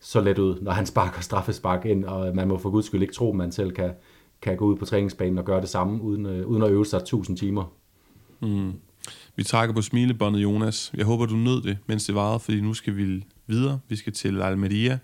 så 0.00 0.20
let 0.20 0.38
ud, 0.38 0.60
når 0.62 0.72
han 0.72 0.86
sparker 0.86 1.20
straffespark 1.20 1.84
ind, 1.84 2.04
og 2.04 2.34
man 2.34 2.48
må 2.48 2.58
for 2.58 2.70
guds 2.70 2.86
skyld 2.86 3.02
ikke 3.02 3.14
tro, 3.14 3.30
at 3.30 3.36
man 3.36 3.52
selv 3.52 3.72
kan, 3.72 3.90
kan 4.42 4.56
gå 4.56 4.64
ud 4.64 4.76
på 4.76 4.84
træningsbanen 4.84 5.38
og 5.38 5.44
gøre 5.44 5.60
det 5.60 5.68
samme, 5.68 6.02
uden, 6.02 6.26
øh, 6.26 6.46
uden 6.46 6.62
at 6.62 6.70
øve 6.70 6.86
sig 6.86 6.98
1000 6.98 7.36
timer. 7.36 7.64
Mm. 8.40 8.72
Vi 9.36 9.44
trækker 9.44 9.74
på 9.74 9.82
smilebåndet, 9.82 10.42
Jonas. 10.42 10.92
Jeg 10.96 11.04
håber, 11.04 11.26
du 11.26 11.36
nød 11.36 11.62
det, 11.62 11.78
mens 11.86 12.04
det 12.04 12.14
varede, 12.14 12.40
fordi 12.40 12.60
nu 12.60 12.74
skal 12.74 12.96
vi 12.96 13.24
videre. 13.46 13.78
Vi 13.88 13.96
skal 13.96 14.12
til 14.12 14.42
Almeria 14.42 14.98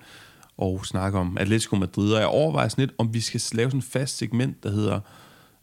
og 0.56 0.86
snakke 0.86 1.18
om 1.18 1.38
Atletico 1.38 1.76
Madrid. 1.76 2.12
Og 2.12 2.20
jeg 2.20 2.28
overvejer 2.28 2.68
sådan 2.68 2.82
lidt, 2.82 2.94
om 2.98 3.14
vi 3.14 3.20
skal 3.20 3.40
lave 3.52 3.70
sådan 3.70 3.78
en 3.78 3.82
fast 3.82 4.16
segment, 4.16 4.62
der 4.62 4.70
hedder 4.70 5.00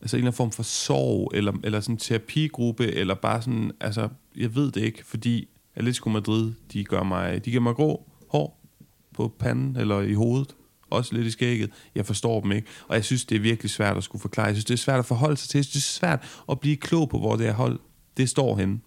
altså 0.02 0.18
en 0.18 0.20
eller 0.20 0.28
anden 0.28 0.38
form 0.38 0.52
for 0.52 0.64
sorg, 0.64 1.32
eller, 1.34 1.54
eller 1.64 1.80
sådan 1.80 1.96
en 1.96 2.00
terapigruppe, 2.00 2.92
eller 2.92 3.16
bare 3.16 3.42
sådan, 3.42 3.72
altså, 3.82 4.10
jeg 4.38 4.56
ved 4.56 4.72
det 4.72 4.82
ikke, 4.82 5.06
fordi 5.06 5.48
Atletico 5.76 6.10
Madrid, 6.10 6.52
de 6.74 6.84
gør 6.84 7.04
mig, 7.04 7.46
de 7.46 7.50
giver 7.50 7.64
mig 7.64 7.76
grå 7.76 8.10
hår 8.30 8.66
på 9.14 9.36
panden, 9.40 9.76
eller 9.76 10.02
i 10.02 10.14
hovedet, 10.14 10.56
også 10.90 11.16
lidt 11.16 11.28
i 11.28 11.32
skægget. 11.32 11.70
Jeg 11.96 12.06
forstår 12.06 12.42
dem 12.42 12.52
ikke, 12.52 12.68
og 12.88 12.96
jeg 12.96 13.06
synes, 13.06 13.26
det 13.26 13.36
er 13.36 13.40
virkelig 13.40 13.70
svært 13.70 13.98
at 13.98 14.04
skulle 14.04 14.22
forklare. 14.22 14.46
Jeg 14.46 14.56
synes, 14.56 14.66
det 14.66 14.74
er 14.74 14.78
svært 14.78 15.00
at 15.00 15.06
forholde 15.06 15.38
sig 15.38 15.50
til. 15.50 15.58
Jeg 15.58 15.66
synes, 15.66 15.86
det 15.86 15.90
er 15.90 16.00
svært 16.00 16.42
at 16.52 16.60
blive 16.60 16.76
klog 16.76 17.10
på, 17.10 17.20
hvor 17.20 17.36
det 17.36 17.48
er 17.48 17.54
hold 17.54 17.80
det 18.20 18.30
står 18.30 18.56
henne. 18.56 18.80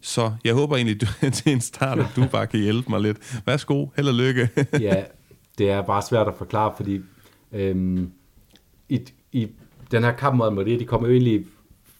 Så 0.00 0.32
jeg 0.44 0.54
håber 0.54 0.76
egentlig, 0.76 1.00
du, 1.02 1.06
til 1.32 1.52
en 1.52 1.60
start, 1.60 1.98
at 1.98 2.06
du 2.16 2.24
bare 2.32 2.46
kan 2.46 2.60
hjælpe 2.60 2.90
mig 2.90 3.00
lidt. 3.00 3.42
Værsgo, 3.46 3.86
held 3.96 4.08
og 4.08 4.14
lykke. 4.14 4.48
ja, 4.80 5.04
det 5.58 5.70
er 5.70 5.82
bare 5.82 6.02
svært 6.02 6.28
at 6.28 6.34
forklare, 6.38 6.72
fordi 6.76 7.00
øhm, 7.52 8.10
i, 8.88 9.00
i 9.32 9.48
den 9.90 10.04
her 10.04 10.12
kamp 10.12 10.36
mod 10.36 10.50
Madrid, 10.50 10.78
de 10.78 10.84
kommer 10.84 11.08
jo 11.08 11.14
egentlig 11.14 11.46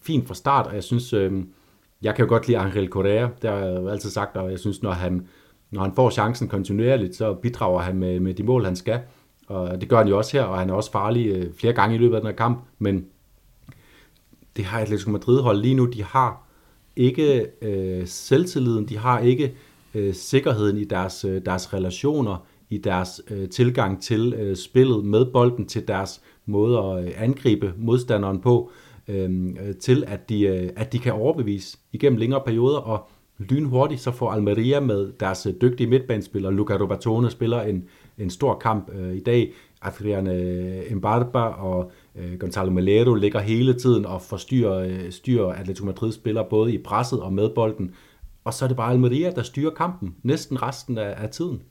fint 0.03 0.27
fra 0.27 0.35
start, 0.35 0.67
og 0.67 0.75
jeg 0.75 0.85
synes, 0.85 1.13
øhm, 1.13 1.49
jeg 2.03 2.15
kan 2.15 2.25
jo 2.25 2.29
godt 2.29 2.47
lide 2.47 2.59
Angel 2.59 2.89
Correa, 2.89 3.29
det 3.43 3.51
har 3.51 3.57
jeg 3.57 3.77
jo 3.77 3.89
altid 3.89 4.11
sagt, 4.11 4.37
og 4.37 4.51
jeg 4.51 4.59
synes, 4.59 4.83
når 4.83 4.93
han, 4.93 5.27
når 5.71 5.83
han 5.83 5.93
får 5.95 6.11
chancen 6.11 6.49
kontinuerligt, 6.49 7.17
så 7.17 7.35
bidrager 7.35 7.81
han 7.81 7.97
med, 7.97 8.21
med 8.21 8.35
de 8.35 8.43
mål, 8.43 8.65
han 8.65 8.77
skal. 8.77 9.01
Og 9.47 9.81
det 9.81 9.89
gør 9.89 9.99
han 9.99 10.09
jo 10.09 10.19
også 10.19 10.37
her, 10.37 10.45
og 10.45 10.59
han 10.59 10.71
er 10.71 10.75
også 10.75 10.91
farlig 10.91 11.27
øh, 11.27 11.55
flere 11.55 11.73
gange 11.73 11.95
i 11.95 11.99
løbet 11.99 12.15
af 12.15 12.21
den 12.21 12.29
her 12.29 12.37
kamp, 12.37 12.65
men 12.79 13.07
det 14.57 14.65
har 14.65 14.81
Atletico 14.81 15.11
Madrid-hold 15.11 15.61
lige 15.61 15.75
nu, 15.75 15.87
de 15.87 16.05
har 16.05 16.46
ikke 16.97 17.47
øh, 17.63 18.07
selvtilliden, 18.07 18.89
de 18.89 18.99
har 18.99 19.19
ikke 19.19 19.55
øh, 19.95 20.15
sikkerheden 20.15 20.79
i 20.79 20.85
deres, 20.85 21.25
øh, 21.25 21.43
deres 21.45 21.75
relationer, 21.75 22.47
i 22.71 22.79
deres 22.79 23.21
øh, 23.31 23.49
tilgang 23.49 24.03
til 24.03 24.35
øh, 24.35 24.57
spillet 24.57 25.05
med 25.05 25.25
bolden, 25.33 25.67
til 25.67 25.89
deres 25.89 26.23
måde 26.47 26.79
at 26.79 27.05
øh, 27.05 27.13
angribe 27.17 27.75
modstanderen 27.77 28.41
på, 28.41 28.71
øhm, 29.09 29.57
øh, 29.61 29.75
til 29.75 30.05
at 30.07 30.29
de, 30.29 30.43
øh, 30.43 30.71
at 30.77 30.93
de 30.93 30.99
kan 30.99 31.13
overbevise 31.13 31.79
igennem 31.93 32.19
længere 32.19 32.43
perioder, 32.47 32.79
og 32.79 33.09
lynhurtigt 33.39 34.01
så 34.01 34.11
får 34.11 34.31
Almeria 34.31 34.81
med 34.81 35.13
deres 35.21 35.47
øh, 35.47 35.55
dygtige 35.61 35.87
midtbanespiller, 35.87 36.51
Luca 36.51 36.77
Robertone, 36.77 37.31
spiller 37.31 37.61
en, 37.61 37.85
en 38.19 38.31
stor 38.31 38.59
kamp 38.59 38.91
øh, 38.95 39.15
i 39.15 39.21
dag. 39.21 39.53
Adrian 39.87 40.27
øh, 40.27 40.93
Embarba 40.93 41.39
og 41.39 41.93
øh, 42.15 42.39
Gonzalo 42.39 42.71
Melero 42.71 43.15
ligger 43.15 43.41
hele 43.41 43.75
tiden 43.75 44.07
og 44.07 44.23
forstyrrer 44.23 44.79
øh, 44.79 45.13
styrer 45.13 45.53
Atletico 45.53 45.87
Madrid 45.87 46.13
spiller 46.13 46.43
både 46.43 46.75
i 46.75 46.79
presset 46.79 47.23
og 47.23 47.33
med 47.33 47.51
bolden. 47.55 47.95
Og 48.45 48.55
så 48.55 48.65
er 48.65 48.69
det 48.69 48.77
bare 48.77 48.93
Almeria, 48.93 49.31
der 49.31 49.43
styrer 49.43 49.71
kampen 49.71 50.15
næsten 50.23 50.63
resten 50.63 50.99
af, 50.99 51.15
af 51.17 51.31
tiden. 51.31 51.63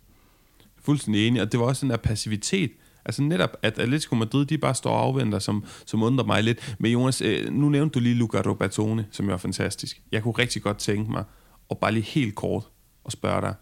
Fuldstændig 0.81 1.27
enig, 1.27 1.41
og 1.41 1.51
det 1.51 1.59
var 1.59 1.65
også 1.65 1.85
den 1.85 1.89
der 1.89 1.97
passivitet, 1.97 2.71
Altså 3.05 3.23
netop, 3.23 3.57
at 3.61 3.79
Atletico 3.79 4.15
Madrid, 4.15 4.45
de 4.45 4.57
bare 4.57 4.75
står 4.75 4.91
og 4.91 5.03
afventer, 5.03 5.39
som, 5.39 5.65
som 5.85 6.03
undrer 6.03 6.25
mig 6.25 6.43
lidt. 6.43 6.75
Men 6.79 6.91
Jonas, 6.91 7.21
øh, 7.21 7.53
nu 7.53 7.69
nævnte 7.69 7.93
du 7.93 8.03
lige 8.03 8.15
Luca 8.15 8.41
Robertone, 8.41 9.05
som 9.11 9.29
er 9.29 9.37
fantastisk. 9.37 10.01
Jeg 10.11 10.23
kunne 10.23 10.33
rigtig 10.33 10.61
godt 10.61 10.77
tænke 10.77 11.11
mig, 11.11 11.23
og 11.69 11.77
bare 11.77 11.91
lige 11.91 12.03
helt 12.03 12.35
kort, 12.35 12.63
og 13.03 13.11
spørge 13.11 13.41
dig, 13.41 13.53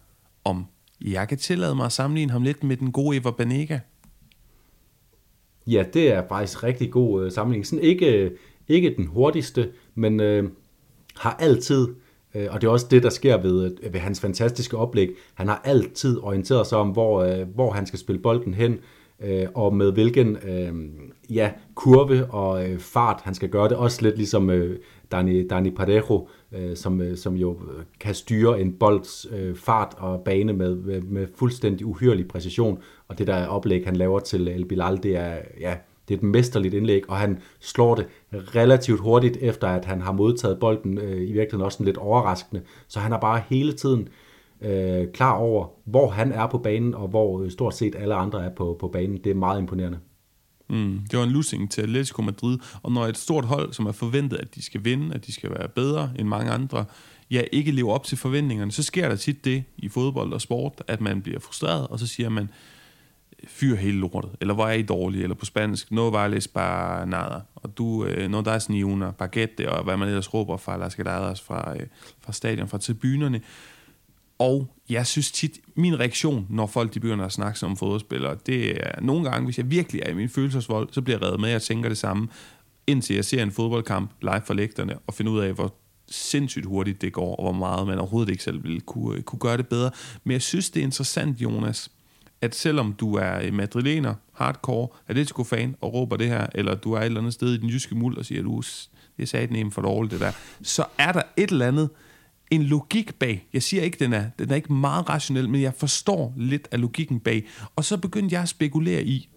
om 0.44 0.66
jeg 1.00 1.28
kan 1.28 1.38
tillade 1.38 1.74
mig 1.74 1.86
at 1.86 1.92
sammenligne 1.92 2.32
ham 2.32 2.42
lidt 2.42 2.64
med 2.64 2.76
den 2.76 2.92
gode 2.92 3.16
Eva 3.16 3.30
Banega. 3.30 3.78
Ja, 5.66 5.84
det 5.94 6.12
er 6.12 6.22
faktisk 6.28 6.64
rigtig 6.64 6.90
god 6.90 7.24
øh, 7.24 7.32
sammenligning. 7.32 7.66
Sådan 7.66 7.84
ikke, 7.84 8.24
øh, 8.24 8.30
ikke 8.68 8.94
den 8.96 9.06
hurtigste, 9.06 9.68
men 9.94 10.20
øh, 10.20 10.44
har 11.16 11.36
altid, 11.40 11.88
øh, 12.34 12.46
og 12.50 12.60
det 12.60 12.66
er 12.66 12.70
også 12.70 12.86
det, 12.90 13.02
der 13.02 13.10
sker 13.10 13.42
ved, 13.42 13.76
øh, 13.82 13.92
ved 13.92 14.00
hans 14.00 14.20
fantastiske 14.20 14.76
oplæg, 14.76 15.10
han 15.34 15.48
har 15.48 15.62
altid 15.64 16.18
orienteret 16.22 16.66
sig 16.66 16.78
om, 16.78 16.88
hvor, 16.88 17.22
øh, 17.22 17.48
hvor 17.54 17.70
han 17.70 17.86
skal 17.86 17.98
spille 17.98 18.22
bolden 18.22 18.54
hen, 18.54 18.78
øh, 19.22 19.46
og 19.54 19.76
med 19.76 19.92
hvilken 19.92 20.36
øh, 20.36 20.74
ja, 21.30 21.50
kurve 21.74 22.26
og 22.26 22.70
øh, 22.70 22.78
fart 22.78 23.20
han 23.22 23.34
skal 23.34 23.48
gøre 23.48 23.68
det. 23.68 23.76
Også 23.76 24.02
lidt 24.02 24.16
ligesom 24.16 24.50
øh, 24.50 24.78
Dani, 25.12 25.46
Dani 25.46 25.70
Parejo, 25.70 26.28
øh, 26.52 26.76
som, 26.76 27.00
øh, 27.00 27.16
som 27.16 27.34
jo 27.34 27.58
kan 28.00 28.14
styre 28.14 28.60
en 28.60 28.72
bolds 28.72 29.26
øh, 29.32 29.56
fart 29.56 29.94
og 29.98 30.20
bane 30.20 30.52
med, 30.52 30.74
med, 30.74 31.02
med 31.02 31.26
fuldstændig 31.34 31.86
uhyrlig 31.86 32.28
præcision. 32.28 32.78
Og 33.08 33.18
det 33.18 33.26
der 33.26 33.46
oplæg, 33.46 33.84
han 33.84 33.96
laver 33.96 34.20
til 34.20 34.48
El 34.48 34.64
Bilal, 34.64 35.02
det 35.02 35.16
er, 35.16 35.38
ja, 35.60 35.76
det 36.08 36.14
er 36.14 36.18
et 36.18 36.22
mesterligt 36.22 36.74
indlæg, 36.74 37.10
og 37.10 37.16
han 37.16 37.38
slår 37.60 37.94
det 37.94 38.06
relativt 38.32 39.00
hurtigt, 39.00 39.36
efter 39.40 39.68
at 39.68 39.84
han 39.84 40.00
har 40.00 40.12
modtaget 40.12 40.60
bolden, 40.60 40.98
øh, 40.98 41.16
i 41.16 41.32
virkeligheden 41.32 41.62
også 41.62 41.84
lidt 41.84 41.96
overraskende. 41.96 42.62
Så 42.88 43.00
han 43.00 43.12
er 43.12 43.18
bare 43.18 43.42
hele 43.48 43.72
tiden 43.72 44.08
øh, 44.60 45.06
klar 45.12 45.32
over, 45.32 45.66
hvor 45.84 46.10
han 46.10 46.32
er 46.32 46.46
på 46.46 46.58
banen, 46.58 46.94
og 46.94 47.08
hvor 47.08 47.42
øh, 47.42 47.50
stort 47.50 47.74
set 47.74 47.94
alle 47.98 48.14
andre 48.14 48.44
er 48.44 48.50
på, 48.50 48.76
på 48.80 48.88
banen. 48.88 49.16
Det 49.24 49.30
er 49.30 49.34
meget 49.34 49.60
imponerende. 49.60 49.98
Mm, 50.68 50.98
det 51.10 51.18
var 51.18 51.24
en 51.24 51.30
losing 51.30 51.70
til 51.70 51.82
Atletico 51.82 52.22
Madrid, 52.22 52.58
og 52.82 52.92
når 52.92 53.06
et 53.06 53.16
stort 53.16 53.44
hold, 53.44 53.72
som 53.72 53.86
er 53.86 53.92
forventet, 53.92 54.36
at 54.36 54.54
de 54.54 54.62
skal 54.62 54.84
vinde, 54.84 55.14
at 55.14 55.26
de 55.26 55.32
skal 55.32 55.50
være 55.50 55.68
bedre 55.68 56.10
end 56.18 56.28
mange 56.28 56.50
andre, 56.50 56.84
ja, 57.30 57.42
ikke 57.52 57.70
lever 57.70 57.92
op 57.92 58.04
til 58.04 58.18
forventningerne, 58.18 58.72
så 58.72 58.82
sker 58.82 59.08
der 59.08 59.16
tit 59.16 59.44
det 59.44 59.64
i 59.76 59.88
fodbold 59.88 60.32
og 60.32 60.40
sport, 60.40 60.82
at 60.88 61.00
man 61.00 61.22
bliver 61.22 61.40
frustreret, 61.40 61.86
og 61.86 61.98
så 61.98 62.06
siger 62.06 62.28
man, 62.28 62.48
fyr 63.48 63.76
hele 63.76 63.98
lortet, 63.98 64.30
eller 64.40 64.54
hvor 64.54 64.66
er 64.66 64.72
I 64.72 64.82
dårlige, 64.82 65.22
eller 65.22 65.36
på 65.36 65.44
spansk, 65.44 65.92
no 65.92 66.08
vales 66.08 66.48
bare 66.48 67.06
nada, 67.06 67.40
og 67.54 67.78
du, 67.78 68.04
øh, 68.04 68.30
no 68.30 68.40
das 68.40 68.68
ni 68.68 68.82
una 68.82 69.10
baguette, 69.10 69.72
og 69.72 69.84
hvad 69.84 69.96
man 69.96 70.08
ellers 70.08 70.34
råber 70.34 70.56
fra 70.56 70.76
Las 70.76 70.96
Galadas, 70.96 71.40
fra, 71.40 71.74
øh, 71.76 71.86
fra 72.20 72.32
stadion, 72.32 72.68
fra 72.68 72.78
tribunerne, 72.78 73.40
og 74.38 74.68
jeg 74.88 75.06
synes 75.06 75.32
tit, 75.32 75.60
min 75.74 76.00
reaktion, 76.00 76.46
når 76.50 76.66
folk 76.66 76.94
de 76.94 77.00
begynder 77.00 77.24
at 77.24 77.32
snakke 77.32 77.58
som 77.58 77.76
fodboldspillere, 77.76 78.36
det 78.46 78.86
er 78.86 79.00
nogle 79.00 79.30
gange, 79.30 79.44
hvis 79.44 79.58
jeg 79.58 79.70
virkelig 79.70 80.02
er 80.04 80.10
i 80.10 80.14
min 80.14 80.28
følelsesvold, 80.28 80.88
så 80.92 81.02
bliver 81.02 81.18
jeg 81.18 81.26
reddet 81.26 81.40
med, 81.40 81.48
at 81.48 81.52
jeg 81.52 81.62
tænker 81.62 81.88
det 81.88 81.98
samme, 81.98 82.28
indtil 82.86 83.16
jeg 83.16 83.24
ser 83.24 83.42
en 83.42 83.50
fodboldkamp 83.50 84.10
live 84.22 84.42
for 84.46 84.54
lægterne, 84.54 84.98
og 85.06 85.14
finder 85.14 85.32
ud 85.32 85.40
af, 85.40 85.52
hvor 85.52 85.74
sindssygt 86.10 86.66
hurtigt 86.66 87.02
det 87.02 87.12
går, 87.12 87.36
og 87.36 87.42
hvor 87.42 87.52
meget 87.52 87.86
man 87.86 87.98
overhovedet 87.98 88.30
ikke 88.30 88.42
selv 88.42 88.62
ville 88.62 88.80
kunne, 88.80 89.16
øh, 89.16 89.22
kunne 89.22 89.38
gøre 89.38 89.56
det 89.56 89.68
bedre. 89.68 89.90
Men 90.24 90.32
jeg 90.32 90.42
synes, 90.42 90.70
det 90.70 90.80
er 90.80 90.84
interessant, 90.84 91.40
Jonas, 91.40 91.90
at 92.40 92.54
selvom 92.54 92.92
du 92.92 93.14
er 93.14 93.52
madrilener, 93.52 94.14
hardcore, 94.32 94.88
Atletico-fan, 95.08 95.76
og 95.80 95.94
råber 95.94 96.16
det 96.16 96.28
her, 96.28 96.46
eller 96.54 96.74
du 96.74 96.92
er 96.92 97.00
et 97.00 97.04
eller 97.04 97.20
andet 97.20 97.34
sted 97.34 97.54
i 97.54 97.56
den 97.56 97.68
jyske 97.68 97.94
muld 97.94 98.16
og 98.16 98.24
siger, 98.24 98.42
du, 98.42 98.62
det 99.18 99.28
sagde 99.28 99.46
den 99.46 99.70
for 99.70 99.82
dårligt, 99.82 100.12
det 100.12 100.20
der, 100.20 100.32
så 100.62 100.84
er 100.98 101.12
der 101.12 101.22
et 101.36 101.50
eller 101.50 101.68
andet, 101.68 101.90
en 102.50 102.62
logik 102.62 103.14
bag. 103.14 103.48
Jeg 103.52 103.62
siger 103.62 103.82
ikke, 103.82 103.98
den 103.98 104.12
er, 104.12 104.30
den 104.38 104.50
er 104.50 104.54
ikke 104.54 104.72
meget 104.72 105.08
rationel, 105.08 105.48
men 105.48 105.62
jeg 105.62 105.74
forstår 105.74 106.34
lidt 106.36 106.68
af 106.70 106.80
logikken 106.80 107.20
bag. 107.20 107.46
Og 107.76 107.84
så 107.84 107.96
begyndte 107.96 108.34
jeg 108.34 108.42
at 108.42 108.48
spekulere 108.48 109.04
i, 109.04 109.28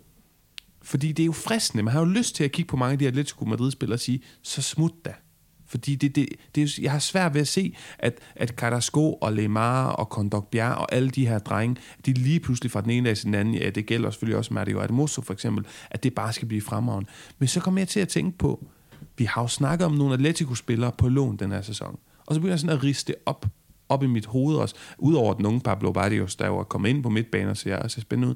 fordi 0.82 1.12
det 1.12 1.24
er 1.24 1.26
jo 1.26 1.32
fristende. 1.32 1.84
Man 1.84 1.94
har 1.94 2.00
jo 2.00 2.06
lyst 2.06 2.36
til 2.36 2.44
at 2.44 2.52
kigge 2.52 2.70
på 2.70 2.78
mange 2.78 2.92
af 2.92 3.00
de 3.00 3.08
Atletico 3.08 3.46
Madrid-spillere 3.46 3.96
og 3.96 4.00
sige, 4.00 4.22
så 4.42 4.62
smut 4.62 5.06
da. 5.06 5.14
Fordi 5.68 5.96
det, 5.96 6.16
det, 6.16 6.30
det, 6.56 6.64
er, 6.64 6.80
jeg 6.82 6.92
har 6.92 7.00
svært 7.00 7.34
ved 7.34 7.42
at 7.42 7.48
se, 7.48 7.76
at, 8.00 8.20
at 8.36 8.50
Carrasco 8.50 9.14
og 9.14 9.34
Lemar 9.34 9.88
og 9.90 10.10
Kondogbjerg 10.10 10.76
og 10.76 10.94
alle 10.94 11.10
de 11.10 11.28
her 11.28 11.40
drenge, 11.40 11.82
de 12.06 12.14
lige 12.14 12.40
pludselig 12.40 12.72
fra 12.72 12.82
den 12.82 12.90
ene 12.90 13.08
dag 13.08 13.18
til 13.18 13.26
den 13.26 13.34
anden, 13.34 13.54
ja, 13.54 13.70
det 13.70 13.86
gælder 13.86 14.10
selvfølgelig 14.10 14.38
også 14.38 14.54
Mario 14.54 14.80
Atmoso 14.80 15.22
for 15.22 15.34
eksempel, 15.34 15.66
at 15.92 16.04
det 16.04 16.16
bare 16.16 16.34
skal 16.34 16.48
blive 16.48 16.62
fremragende. 16.62 17.10
Men 17.40 17.48
så 17.48 17.60
kommer 17.60 17.82
jeg 17.82 17.88
til 17.88 18.00
at 18.00 18.08
tænke 18.08 18.38
på, 18.38 18.66
vi 19.18 19.24
har 19.24 19.42
jo 19.42 19.48
snakket 19.48 19.86
om 19.86 19.92
nogle 19.92 20.14
Atletico-spillere 20.14 20.92
på 20.98 21.10
lån 21.10 21.38
den 21.38 21.52
her 21.52 21.62
sæson. 21.62 22.00
Og 22.26 22.36
så 22.36 22.40
begynder 22.40 22.54
jeg 22.54 22.60
sådan 22.60 22.78
at 22.78 22.84
riste 22.84 23.16
op, 23.26 23.46
op 23.90 24.04
i 24.04 24.08
mit 24.08 24.26
hoved 24.26 24.56
også. 24.58 24.76
Udover 24.98 25.34
den 25.34 25.46
unge 25.46 25.60
Pablo 25.60 25.92
Barrios, 25.92 26.36
der 26.36 26.48
jo 26.48 26.58
er 26.58 26.64
kommet 26.64 26.90
ind 26.90 27.04
på 27.04 27.10
midtbanen 27.10 27.50
og 27.50 27.58
ser, 27.58 27.88
ser 27.88 28.02
spændende 28.02 28.30
ud. 28.30 28.36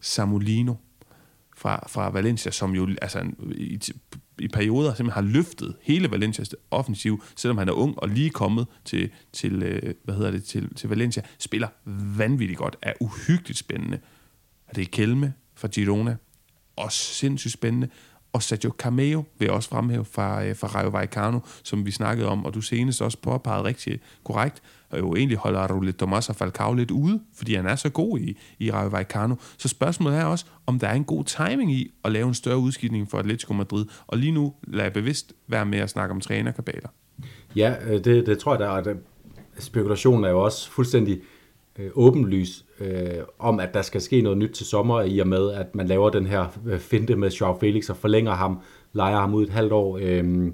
Samolino 0.00 0.74
fra, 1.60 1.86
fra 1.88 2.10
Valencia, 2.10 2.50
som 2.50 2.74
jo 2.74 2.88
altså, 3.02 3.24
i, 3.54 3.80
i 4.38 4.48
perioder 4.48 4.94
simpelthen 4.94 5.24
har 5.24 5.32
løftet 5.32 5.76
hele 5.82 6.10
Valencias 6.10 6.54
offensiv, 6.70 7.22
selvom 7.36 7.58
han 7.58 7.68
er 7.68 7.72
ung 7.72 7.98
og 7.98 8.08
lige 8.08 8.30
kommet 8.30 8.66
til, 8.84 9.10
til, 9.32 9.62
øh, 9.62 9.94
hvad 10.04 10.14
hedder 10.14 10.30
det, 10.30 10.44
til, 10.44 10.74
til 10.74 10.88
Valencia, 10.88 11.22
spiller 11.38 11.68
vanvittigt 12.16 12.58
godt, 12.58 12.76
er 12.82 12.92
uhyggeligt 13.00 13.58
spændende. 13.58 13.98
Er 14.68 14.72
det 14.72 14.90
Kelme 14.90 15.34
fra 15.54 15.68
Girona? 15.68 16.16
Også 16.76 17.14
sindssygt 17.14 17.52
spændende. 17.52 17.88
Og 18.32 18.42
Sergio 18.42 18.72
Cameo 18.78 19.24
vil 19.38 19.46
jeg 19.46 19.54
også 19.54 19.68
fremhæve 19.68 20.04
fra, 20.04 20.44
øh, 20.44 20.56
fra 20.56 20.68
Rayo 20.68 20.88
Vallecano, 20.88 21.38
som 21.62 21.86
vi 21.86 21.90
snakkede 21.90 22.28
om, 22.28 22.44
og 22.44 22.54
du 22.54 22.60
senest 22.60 23.02
også 23.02 23.18
påpegede 23.18 23.64
rigtig 23.64 24.00
korrekt, 24.24 24.62
og 24.90 24.98
jo 24.98 25.14
egentlig 25.14 25.38
holder 25.38 25.74
Rulle 25.74 25.92
Tomas 25.92 26.28
og 26.28 26.36
Falcao 26.36 26.74
lidt 26.74 26.90
ude, 26.90 27.20
fordi 27.34 27.54
han 27.54 27.66
er 27.66 27.76
så 27.76 27.88
god 27.88 28.18
i, 28.18 28.38
i 28.58 28.70
Rayo 28.70 28.88
Vallecano. 28.88 29.34
Så 29.58 29.68
spørgsmålet 29.68 30.18
er 30.18 30.24
også, 30.24 30.44
om 30.66 30.78
der 30.78 30.88
er 30.88 30.94
en 30.94 31.04
god 31.04 31.24
timing 31.24 31.72
i 31.72 31.90
at 32.04 32.12
lave 32.12 32.28
en 32.28 32.34
større 32.34 32.58
udskiftning 32.58 33.10
for 33.10 33.18
Atletico 33.18 33.52
Madrid, 33.52 33.86
og 34.06 34.18
lige 34.18 34.32
nu 34.32 34.54
lader 34.62 34.84
jeg 34.84 34.92
bevidst 34.92 35.32
være 35.48 35.66
med 35.66 35.78
at 35.78 35.90
snakke 35.90 36.14
om 36.14 36.20
trænerkabaler. 36.20 36.88
Ja, 37.56 37.74
øh, 37.86 38.04
det, 38.04 38.26
det 38.26 38.38
tror 38.38 38.52
jeg, 38.52 38.84
der 38.84 38.92
er. 38.92 38.94
Spekulationen 39.58 40.24
er 40.24 40.28
jo 40.28 40.44
også 40.44 40.70
fuldstændig 40.70 41.20
øh, 41.78 41.90
åbenlys 41.94 42.64
øh, 42.80 43.24
om, 43.38 43.60
at 43.60 43.74
der 43.74 43.82
skal 43.82 44.00
ske 44.00 44.22
noget 44.22 44.38
nyt 44.38 44.50
til 44.50 44.66
sommer, 44.66 45.02
i 45.02 45.18
og 45.18 45.28
med, 45.28 45.50
at 45.50 45.74
man 45.74 45.86
laver 45.86 46.10
den 46.10 46.26
her 46.26 46.58
øh, 46.66 46.78
finte 46.78 47.16
med 47.16 47.30
Joao 47.30 47.58
Felix 47.60 47.90
og 47.90 47.96
forlænger 47.96 48.32
ham, 48.32 48.60
leger 48.92 49.20
ham 49.20 49.34
ud 49.34 49.42
et 49.42 49.50
halvt 49.50 49.72
år 49.72 49.98
øh, 50.02 50.46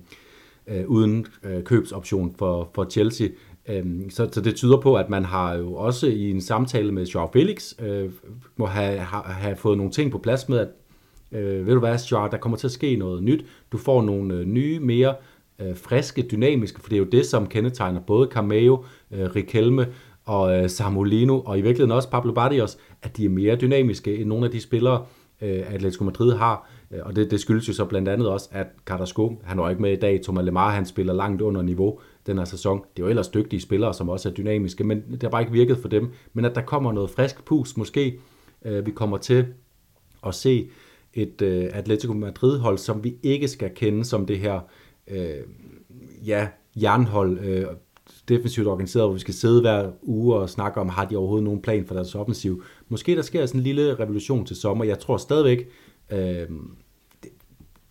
øh, 0.66 0.87
uden 0.87 1.27
øh, 1.45 1.62
købsoption 1.62 2.35
for, 2.39 2.70
for 2.74 2.85
Chelsea. 2.91 3.29
Øh, 3.68 3.85
så, 4.11 4.29
så 4.33 4.41
det 4.41 4.55
tyder 4.55 4.81
på, 4.81 4.95
at 4.95 5.11
man 5.11 5.24
har 5.24 5.55
jo 5.55 5.74
også 5.74 6.07
i 6.07 6.31
en 6.31 6.41
samtale 6.41 6.93
med 6.93 7.07
Joao 7.07 7.31
Felix 7.33 7.72
øh, 7.83 8.11
må 8.57 8.66
have, 8.66 8.99
have, 8.99 9.22
have 9.22 9.57
fået 9.57 9.79
nogle 9.79 9.93
ting 9.93 10.11
på 10.11 10.18
plads 10.18 10.49
med, 10.49 10.59
at 10.59 10.68
øh, 11.33 11.66
ved 11.66 11.72
du 11.74 11.81
hvad, 11.81 11.99
Joao, 11.99 12.29
der 12.31 12.37
kommer 12.37 12.59
til 12.59 12.66
at 12.66 12.72
ske 12.72 12.97
noget 12.97 13.22
nyt. 13.22 13.45
Du 13.72 13.79
får 13.79 14.03
nogle 14.03 14.35
øh, 14.35 14.45
nye, 14.45 14.81
mere 14.81 15.14
øh, 15.59 15.77
friske, 15.77 16.22
dynamiske, 16.22 16.81
for 16.81 16.89
det 16.89 16.97
er 16.97 17.01
jo 17.01 17.05
det, 17.05 17.27
som 17.27 17.47
kendetegner 17.47 18.01
både 18.01 18.29
Cameo, 18.33 18.85
øh, 19.11 19.37
Riquelme 19.37 19.87
og 20.27 20.59
øh, 20.59 20.70
Samolino, 20.70 21.41
og 21.41 21.59
i 21.59 21.61
virkeligheden 21.61 21.93
også 21.93 22.11
Pablo 22.11 22.33
Barrios, 22.33 22.79
at 23.03 23.16
de 23.16 23.24
er 23.24 23.29
mere 23.29 23.57
dynamiske 23.57 24.16
end 24.16 24.29
nogle 24.29 24.45
af 24.45 24.51
de 24.51 24.61
spillere, 24.61 25.05
øh, 25.43 25.74
Atletico 25.74 26.05
Madrid 26.05 26.33
har, 26.33 26.70
øh, 26.91 27.01
og 27.03 27.16
det, 27.16 27.31
det 27.31 27.41
skyldes 27.41 27.68
jo 27.68 27.72
så 27.72 27.85
blandt 27.85 28.09
andet 28.09 28.29
også, 28.29 28.49
at 28.53 28.66
Carrasco, 28.85 29.41
han 29.45 29.59
var 29.59 29.70
ikke 29.70 29.83
med 29.83 29.93
i 29.93 29.97
dag, 29.97 30.20
Thomas 30.22 30.45
Lemar, 30.45 30.70
han 30.70 30.87
spiller 30.87 31.12
langt 31.12 31.43
under 31.43 31.62
niveau 31.62 32.01
den 32.27 32.39
her 32.39 32.45
sæson. 32.45 32.79
Det 32.79 33.03
er 33.03 33.07
jo 33.07 33.11
ellers 33.11 33.29
dygtige 33.29 33.61
spillere, 33.61 33.95
som 33.95 34.09
også 34.09 34.29
er 34.29 34.33
dynamiske, 34.33 34.85
men 34.85 35.03
det 35.12 35.22
har 35.22 35.31
bare 35.31 35.43
ikke 35.43 35.53
virket 35.53 35.79
for 35.79 35.89
dem. 35.89 36.11
Men 36.33 36.45
at 36.45 36.55
der 36.55 36.62
kommer 36.62 36.93
noget 36.93 37.11
frisk 37.11 37.45
pus, 37.45 37.77
måske 37.77 38.18
øh, 38.64 38.87
vi 38.87 38.91
kommer 38.91 39.16
til 39.16 39.47
at 40.27 40.35
se 40.35 40.68
et 41.14 41.43
øh, 41.43 41.70
Atletico 41.72 42.12
Madrid-hold, 42.12 42.79
som 42.79 43.05
vi 43.05 43.16
ikke 43.22 43.49
skal 43.49 43.70
kende 43.74 44.05
som 44.05 44.27
det 44.27 44.39
her 44.39 44.61
øh, 45.09 45.41
ja, 46.27 46.49
jernhold, 46.77 47.39
øh, 47.39 47.66
defensivt 48.29 48.67
organiseret, 48.67 49.07
hvor 49.07 49.15
vi 49.15 49.21
skal 49.21 49.35
sidde 49.35 49.61
hver 49.61 49.91
uge 50.03 50.35
og 50.35 50.51
snakke 50.51 50.81
om, 50.81 50.89
har 50.89 51.05
de 51.05 51.17
overhovedet 51.17 51.45
nogen 51.45 51.63
plan 51.63 51.87
for 51.87 51.95
deres 51.95 52.15
offensiv. 52.15 52.63
Måske 52.89 53.17
der 53.17 53.23
sker 53.23 53.47
sådan 53.47 53.61
en 53.61 53.65
lille 53.65 53.95
revolution 53.95 54.47
til 54.47 54.57
sommer. 54.57 54.85
Jeg 54.85 54.99
tror 54.99 55.17
stadigvæk, 55.17 55.69
øh, 56.11 56.49
det, 57.23 57.31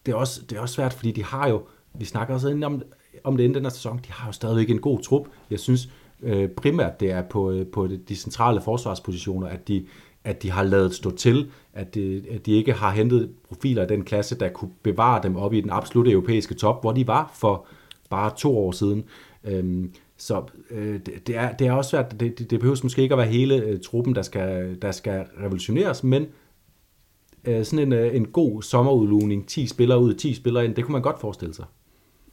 det, 0.06 0.12
er 0.12 0.16
også, 0.16 0.42
det 0.50 0.58
er 0.58 0.62
også 0.62 0.76
svært, 0.76 0.94
fordi 0.94 1.12
de 1.12 1.24
har 1.24 1.50
jo, 1.50 1.62
vi 1.94 2.06
snakker 2.06 2.34
også 2.34 2.60
om, 2.66 2.82
om 3.24 3.38
det 3.38 3.44
inden 3.44 3.56
den 3.56 3.64
her 3.64 3.70
sæson, 3.70 3.98
de 3.98 4.12
har 4.12 4.28
jo 4.28 4.32
stadigvæk 4.32 4.70
en 4.70 4.82
god 4.82 5.00
trup. 5.00 5.28
Jeg 5.50 5.60
synes 5.60 5.90
øh, 6.24 6.50
primært, 6.50 7.00
det 7.00 7.12
er 7.12 7.22
på, 7.22 7.52
øh, 7.52 7.68
på 7.68 7.88
de 8.08 8.16
centrale 8.16 8.62
forsvarspositioner, 8.62 9.48
at 9.48 9.68
de, 9.68 9.86
at 10.24 10.44
de 10.44 10.52
har 10.52 10.64
lavet 10.64 10.94
stå 10.94 11.12
til, 11.12 11.52
at 11.74 11.96
de, 11.96 12.24
at 12.32 12.46
de 12.46 12.52
ikke 12.52 12.74
har 12.74 12.92
hentet 12.92 13.32
profiler 13.48 13.82
af 13.82 13.88
den 13.88 14.04
klasse, 14.04 14.40
der 14.40 14.50
kunne 14.50 14.72
bevare 14.84 15.24
dem 15.24 15.36
op 15.36 15.54
i 15.54 15.62
den 15.62 15.70
absolutte 15.70 16.12
europæiske 16.12 16.54
top, 16.54 16.82
hvor 16.82 16.92
de 16.92 17.08
var 17.08 17.32
for 17.34 17.66
bare 18.10 18.32
to 18.38 18.58
år 18.58 18.72
siden. 18.72 19.04
Øhm, 19.44 19.94
så 20.18 20.46
øh, 20.72 21.00
det, 21.06 21.28
det, 21.28 21.38
er, 21.38 21.52
det 21.52 21.68
er 21.68 21.72
også 21.72 21.90
svært, 21.90 22.12
det, 22.12 22.40
det, 22.40 22.52
det 22.52 22.60
behøver 22.60 22.80
måske 22.84 23.02
ikke 23.02 23.14
at 23.14 23.20
være 23.20 23.28
hele 23.28 23.56
øh, 23.56 23.80
truppen, 23.80 24.16
der 24.16 24.22
skal, 24.22 24.78
der 24.82 24.92
skal 24.92 25.26
revolutioneres, 25.42 26.04
men 26.04 26.28
øh, 27.46 27.66
sådan 27.66 27.80
en, 27.80 27.94
øh, 27.94 28.16
en 28.16 28.26
god 28.26 28.62
sommerudlugning, 28.62 29.48
10 29.48 29.68
spillere 29.68 30.00
ud, 30.00 30.14
10 30.14 30.34
spillere 30.34 30.66
ind, 30.66 30.76
det 30.76 30.84
kunne 30.84 30.94
man 30.94 31.02
godt 31.02 31.22
forestille 31.22 31.54
sig. 31.54 31.66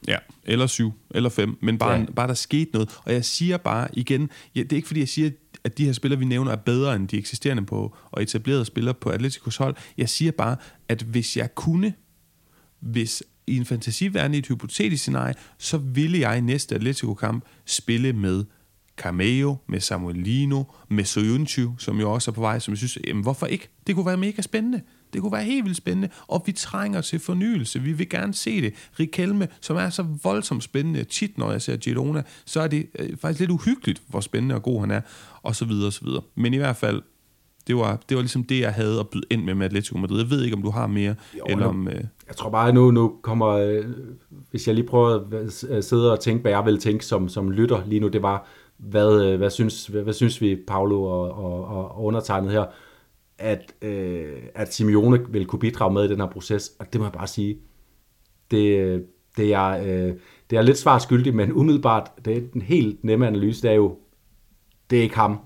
Ja, 0.07 0.17
eller 0.43 0.67
syv, 0.67 0.91
eller 1.11 1.29
fem, 1.29 1.57
men 1.61 1.77
bare, 1.77 1.99
ja. 1.99 2.05
bare 2.15 2.27
der 2.27 2.33
skete 2.33 2.69
noget. 2.73 2.99
Og 3.05 3.13
jeg 3.13 3.25
siger 3.25 3.57
bare 3.57 3.87
igen, 3.93 4.29
ja, 4.55 4.63
det 4.63 4.71
er 4.71 4.75
ikke 4.75 4.87
fordi, 4.87 4.99
jeg 4.99 5.09
siger, 5.09 5.29
at 5.63 5.77
de 5.77 5.85
her 5.85 5.93
spillere, 5.93 6.19
vi 6.19 6.25
nævner, 6.25 6.51
er 6.51 6.55
bedre 6.55 6.95
end 6.95 7.07
de 7.07 7.17
eksisterende 7.17 7.65
på 7.65 7.95
og 8.11 8.23
etablerede 8.23 8.65
spillere 8.65 8.93
på 8.93 9.09
Atleticos 9.09 9.57
hold. 9.57 9.75
Jeg 9.97 10.09
siger 10.09 10.31
bare, 10.31 10.55
at 10.87 11.01
hvis 11.01 11.37
jeg 11.37 11.55
kunne, 11.55 11.93
hvis 12.79 13.23
i 13.47 13.57
en 13.57 13.65
fantasiverden 13.65 14.33
i 14.33 14.37
et 14.37 14.47
hypotetisk 14.47 15.01
scenarie, 15.01 15.35
så 15.57 15.77
ville 15.77 16.19
jeg 16.19 16.37
i 16.37 16.41
næste 16.41 16.75
Atletico-kamp 16.75 17.45
spille 17.65 18.13
med 18.13 18.45
Cameo, 18.97 19.57
med 19.67 19.79
Samuelino, 19.79 20.63
med 20.89 21.03
Soyuncu, 21.03 21.75
som 21.77 21.99
jo 21.99 22.11
også 22.11 22.31
er 22.31 22.33
på 22.33 22.41
vej, 22.41 22.59
som 22.59 22.71
jeg 22.71 22.77
synes, 22.77 22.97
jamen 23.07 23.23
hvorfor 23.23 23.45
ikke? 23.45 23.69
Det 23.87 23.95
kunne 23.95 24.05
være 24.05 24.17
mega 24.17 24.41
spændende. 24.41 24.81
Det 25.13 25.21
kunne 25.21 25.31
være 25.31 25.43
helt 25.43 25.65
vildt 25.65 25.77
spændende, 25.77 26.09
og 26.27 26.43
vi 26.45 26.51
trænger 26.51 27.01
til 27.01 27.19
fornyelse. 27.19 27.81
Vi 27.81 27.93
vil 27.93 28.09
gerne 28.09 28.33
se 28.33 28.61
det. 28.61 28.73
Riquelme, 28.99 29.47
som 29.61 29.77
er 29.77 29.89
så 29.89 30.05
voldsomt 30.23 30.63
spændende, 30.63 31.03
tit 31.03 31.37
når 31.37 31.51
jeg 31.51 31.61
ser 31.61 31.77
Girona, 31.77 32.23
så 32.45 32.61
er 32.61 32.67
det 32.67 32.87
øh, 32.99 33.17
faktisk 33.17 33.39
lidt 33.39 33.51
uhyggeligt, 33.51 34.01
hvor 34.07 34.19
spændende 34.19 34.55
og 34.55 34.63
god 34.63 34.79
han 34.79 34.91
er, 34.91 35.01
og 35.43 35.55
så 35.55 35.65
videre 35.65 35.87
og 35.87 35.93
så 35.93 36.05
videre. 36.05 36.21
Men 36.35 36.53
i 36.53 36.57
hvert 36.57 36.75
fald, 36.75 37.01
det 37.67 37.75
var, 37.75 37.99
det 38.09 38.17
var 38.17 38.21
ligesom 38.21 38.43
det, 38.43 38.59
jeg 38.59 38.73
havde 38.73 38.99
at 38.99 39.09
byde 39.09 39.23
ind 39.29 39.43
med 39.43 39.55
med 39.55 39.65
Atletico 39.65 39.97
Madrid. 39.97 40.19
Jeg 40.19 40.29
ved 40.29 40.43
ikke, 40.43 40.55
om 40.55 40.61
du 40.61 40.69
har 40.69 40.87
mere, 40.87 41.15
jo, 41.37 41.43
eller 41.47 41.65
om... 41.65 41.87
Øh... 41.87 42.03
Jeg 42.27 42.35
tror 42.35 42.49
bare, 42.49 42.73
nu, 42.73 42.91
nu 42.91 43.15
kommer... 43.21 43.47
Øh, 43.47 43.85
hvis 44.51 44.67
jeg 44.67 44.75
lige 44.75 44.87
prøver 44.87 45.19
at 45.69 45.83
sidde 45.83 46.11
og 46.11 46.19
tænke, 46.19 46.41
hvad 46.41 46.51
jeg 46.51 46.65
vil 46.65 46.79
tænke 46.79 47.05
som, 47.05 47.29
som 47.29 47.51
lytter 47.51 47.81
lige 47.85 47.99
nu, 47.99 48.07
det 48.07 48.21
var, 48.21 48.47
hvad, 48.77 49.21
øh, 49.25 49.37
hvad, 49.37 49.49
synes, 49.49 49.87
hvad, 49.87 50.01
hvad 50.01 50.13
synes 50.13 50.41
vi, 50.41 50.55
Paolo 50.67 51.03
og, 51.03 51.31
og, 51.31 51.67
og 51.67 52.03
undertegnet 52.03 52.51
her, 52.51 52.65
at, 53.37 53.73
øh, 53.81 54.33
at 54.55 54.73
Simeone 54.73 55.19
vil 55.29 55.45
kunne 55.45 55.59
bidrage 55.59 55.93
med 55.93 56.03
i 56.03 56.07
den 56.07 56.19
her 56.19 56.27
proces, 56.27 56.71
og 56.79 56.93
det 56.93 57.01
må 57.01 57.05
jeg 57.05 57.13
bare 57.13 57.27
sige, 57.27 57.57
det, 58.51 59.05
det, 59.37 59.53
er, 59.53 59.69
øh, 59.69 60.13
det 60.49 60.57
er 60.57 60.61
lidt 60.61 60.77
svært 60.77 61.01
skyldigt, 61.01 61.35
men 61.35 61.51
umiddelbart, 61.51 62.11
det 62.25 62.37
er 62.37 62.41
en 62.55 62.61
helt 62.61 63.03
nemme 63.03 63.27
analyse, 63.27 63.61
det 63.61 63.71
er 63.71 63.75
jo, 63.75 63.97
det 64.89 64.99
er 64.99 65.03
ikke 65.03 65.15
ham, 65.15 65.39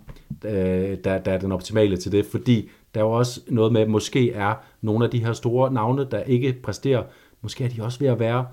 øh, 0.45 0.97
der, 1.03 1.17
der 1.17 1.31
er 1.31 1.37
den 1.37 1.51
optimale 1.51 1.97
til 1.97 2.11
det, 2.11 2.25
fordi 2.25 2.69
der 2.93 2.99
er 2.99 3.05
jo 3.05 3.11
også 3.11 3.41
noget 3.47 3.73
med, 3.73 3.81
at 3.81 3.89
måske 3.89 4.31
er 4.31 4.55
nogle 4.81 5.05
af 5.05 5.11
de 5.11 5.25
her 5.25 5.33
store 5.33 5.73
navne, 5.73 6.07
der 6.11 6.23
ikke 6.23 6.55
præsterer, 6.63 7.03
måske 7.41 7.63
er 7.63 7.69
de 7.69 7.83
også 7.83 7.99
ved 7.99 8.07
at 8.07 8.19
være 8.19 8.45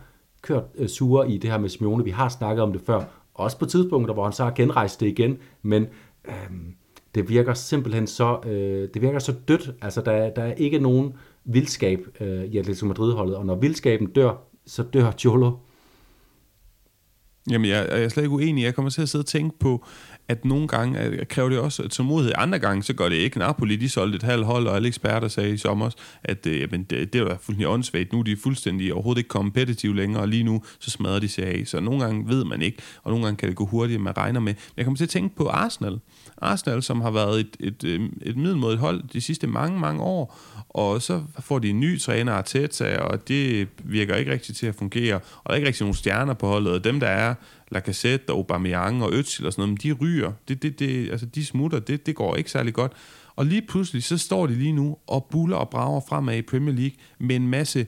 kørt 0.42 0.64
øh, 0.74 0.88
sure 0.88 1.30
i 1.30 1.38
det 1.38 1.50
her 1.50 1.58
med 1.58 1.68
Simeone. 1.68 2.04
Vi 2.04 2.10
har 2.10 2.28
snakket 2.28 2.62
om 2.62 2.72
det 2.72 2.80
før, 2.86 3.02
også 3.34 3.58
på 3.58 3.66
tidspunkter, 3.66 4.14
hvor 4.14 4.24
han 4.24 4.32
så 4.32 4.44
har 4.44 4.52
genrejst 4.56 5.00
det 5.00 5.06
igen, 5.06 5.38
men 5.62 5.86
øh, 6.28 6.34
det 7.14 7.28
virker 7.28 7.54
simpelthen 7.54 8.06
så, 8.06 8.38
øh, 8.46 8.88
det 8.94 9.02
virker 9.02 9.18
så 9.18 9.34
dødt. 9.48 9.74
Altså, 9.82 10.00
der, 10.00 10.30
der 10.30 10.42
er 10.42 10.54
ikke 10.54 10.78
nogen 10.78 11.12
vildskab 11.44 12.00
øh, 12.20 12.44
i 12.44 12.58
Atletico 12.58 12.86
Madrid-holdet, 12.86 13.36
og 13.36 13.46
når 13.46 13.54
vildskaben 13.54 14.06
dør, 14.06 14.32
så 14.66 14.82
dør 14.82 15.10
Cholo. 15.10 15.50
Jamen, 17.50 17.70
jeg, 17.70 17.88
jeg 17.90 18.02
er 18.02 18.08
slet 18.08 18.22
ikke 18.22 18.34
uenig. 18.34 18.64
Jeg 18.64 18.74
kommer 18.74 18.90
til 18.90 19.02
at 19.02 19.08
sidde 19.08 19.22
og 19.22 19.26
tænke 19.26 19.58
på, 19.58 19.86
at 20.28 20.44
nogle 20.44 20.68
gange 20.68 20.98
at 20.98 21.28
kræver 21.28 21.48
det 21.48 21.58
også 21.58 21.88
tålmodighed. 21.88 22.32
Andre 22.36 22.58
gange, 22.58 22.82
så 22.82 22.94
gør 22.94 23.08
det 23.08 23.16
ikke. 23.16 23.38
Napoli, 23.38 23.76
de 23.76 23.88
solgte 23.88 24.16
et 24.16 24.22
halvt 24.22 24.46
hold, 24.46 24.66
og 24.66 24.76
alle 24.76 24.88
eksperter 24.88 25.28
sagde 25.28 25.50
i 25.50 25.56
sommer, 25.56 25.90
at 26.24 26.46
øh, 26.46 26.60
jamen, 26.60 26.82
det, 26.82 27.12
det 27.12 27.24
var 27.24 27.36
fuldstændig 27.40 27.68
åndssvagt. 27.68 28.12
Nu 28.12 28.18
er 28.18 28.22
de 28.22 28.36
fuldstændig 28.36 28.94
overhovedet 28.94 29.18
ikke 29.18 29.28
kompetitive 29.28 29.96
længere, 29.96 30.22
og 30.22 30.28
lige 30.28 30.42
nu, 30.42 30.62
så 30.78 30.90
smadrer 30.90 31.18
de 31.18 31.28
sig 31.28 31.44
af. 31.44 31.62
Så 31.66 31.80
nogle 31.80 32.04
gange 32.04 32.28
ved 32.28 32.44
man 32.44 32.62
ikke, 32.62 32.78
og 33.02 33.10
nogle 33.10 33.24
gange 33.24 33.36
kan 33.36 33.48
det 33.48 33.56
gå 33.56 33.66
hurtigt, 33.66 34.00
man 34.00 34.16
regner 34.16 34.40
med. 34.40 34.52
Men 34.52 34.74
jeg 34.76 34.84
kommer 34.84 34.96
til 34.96 35.04
at 35.04 35.10
tænke 35.10 35.36
på 35.36 35.48
Arsenal. 35.48 35.98
Arsenal, 36.38 36.82
som 36.82 37.00
har 37.00 37.10
været 37.10 37.40
et, 37.40 37.56
et, 37.60 37.84
øh, 37.84 38.00
et, 38.00 38.10
et 38.22 38.36
middelmådigt 38.36 38.80
hold 38.80 39.02
de 39.12 39.20
sidste 39.20 39.46
mange, 39.46 39.80
mange 39.80 40.02
år, 40.02 40.38
og 40.68 41.02
så 41.02 41.22
får 41.40 41.58
de 41.58 41.70
en 41.70 41.80
ny 41.80 42.00
træner, 42.00 42.32
Arteta, 42.32 42.98
og 42.98 43.28
det 43.28 43.68
virker 43.78 44.16
ikke 44.16 44.32
rigtig 44.32 44.56
til 44.56 44.66
at 44.66 44.74
fungere, 44.74 45.14
og 45.14 45.46
der 45.46 45.50
er 45.50 45.56
ikke 45.56 45.66
rigtig 45.66 45.82
nogen 45.82 45.94
stjerner 45.94 46.34
på 46.34 46.46
holdet, 46.46 46.72
og 46.72 46.84
dem, 46.84 47.00
der 47.00 47.06
er, 47.06 47.33
Lacazette 47.70 48.30
og 48.30 48.36
Aubameyang 48.36 49.02
og 49.02 49.12
Özil 49.12 49.46
og 49.46 49.52
sådan 49.52 49.68
noget, 49.68 49.82
de 49.82 49.92
ryger. 49.92 50.32
Det, 50.48 50.62
det, 50.62 50.78
det, 50.78 51.10
altså, 51.10 51.26
de 51.26 51.44
smutter, 51.44 51.78
det, 51.78 52.06
det 52.06 52.14
går 52.14 52.36
ikke 52.36 52.50
særlig 52.50 52.74
godt. 52.74 52.92
Og 53.36 53.46
lige 53.46 53.62
pludselig, 53.62 54.02
så 54.04 54.18
står 54.18 54.46
de 54.46 54.54
lige 54.54 54.72
nu 54.72 54.96
og 55.06 55.26
buller 55.30 55.56
og 55.56 55.70
brager 55.70 56.00
fremad 56.08 56.36
i 56.36 56.42
Premier 56.42 56.74
League 56.74 56.96
med 57.18 57.36
en 57.36 57.48
masse 57.48 57.86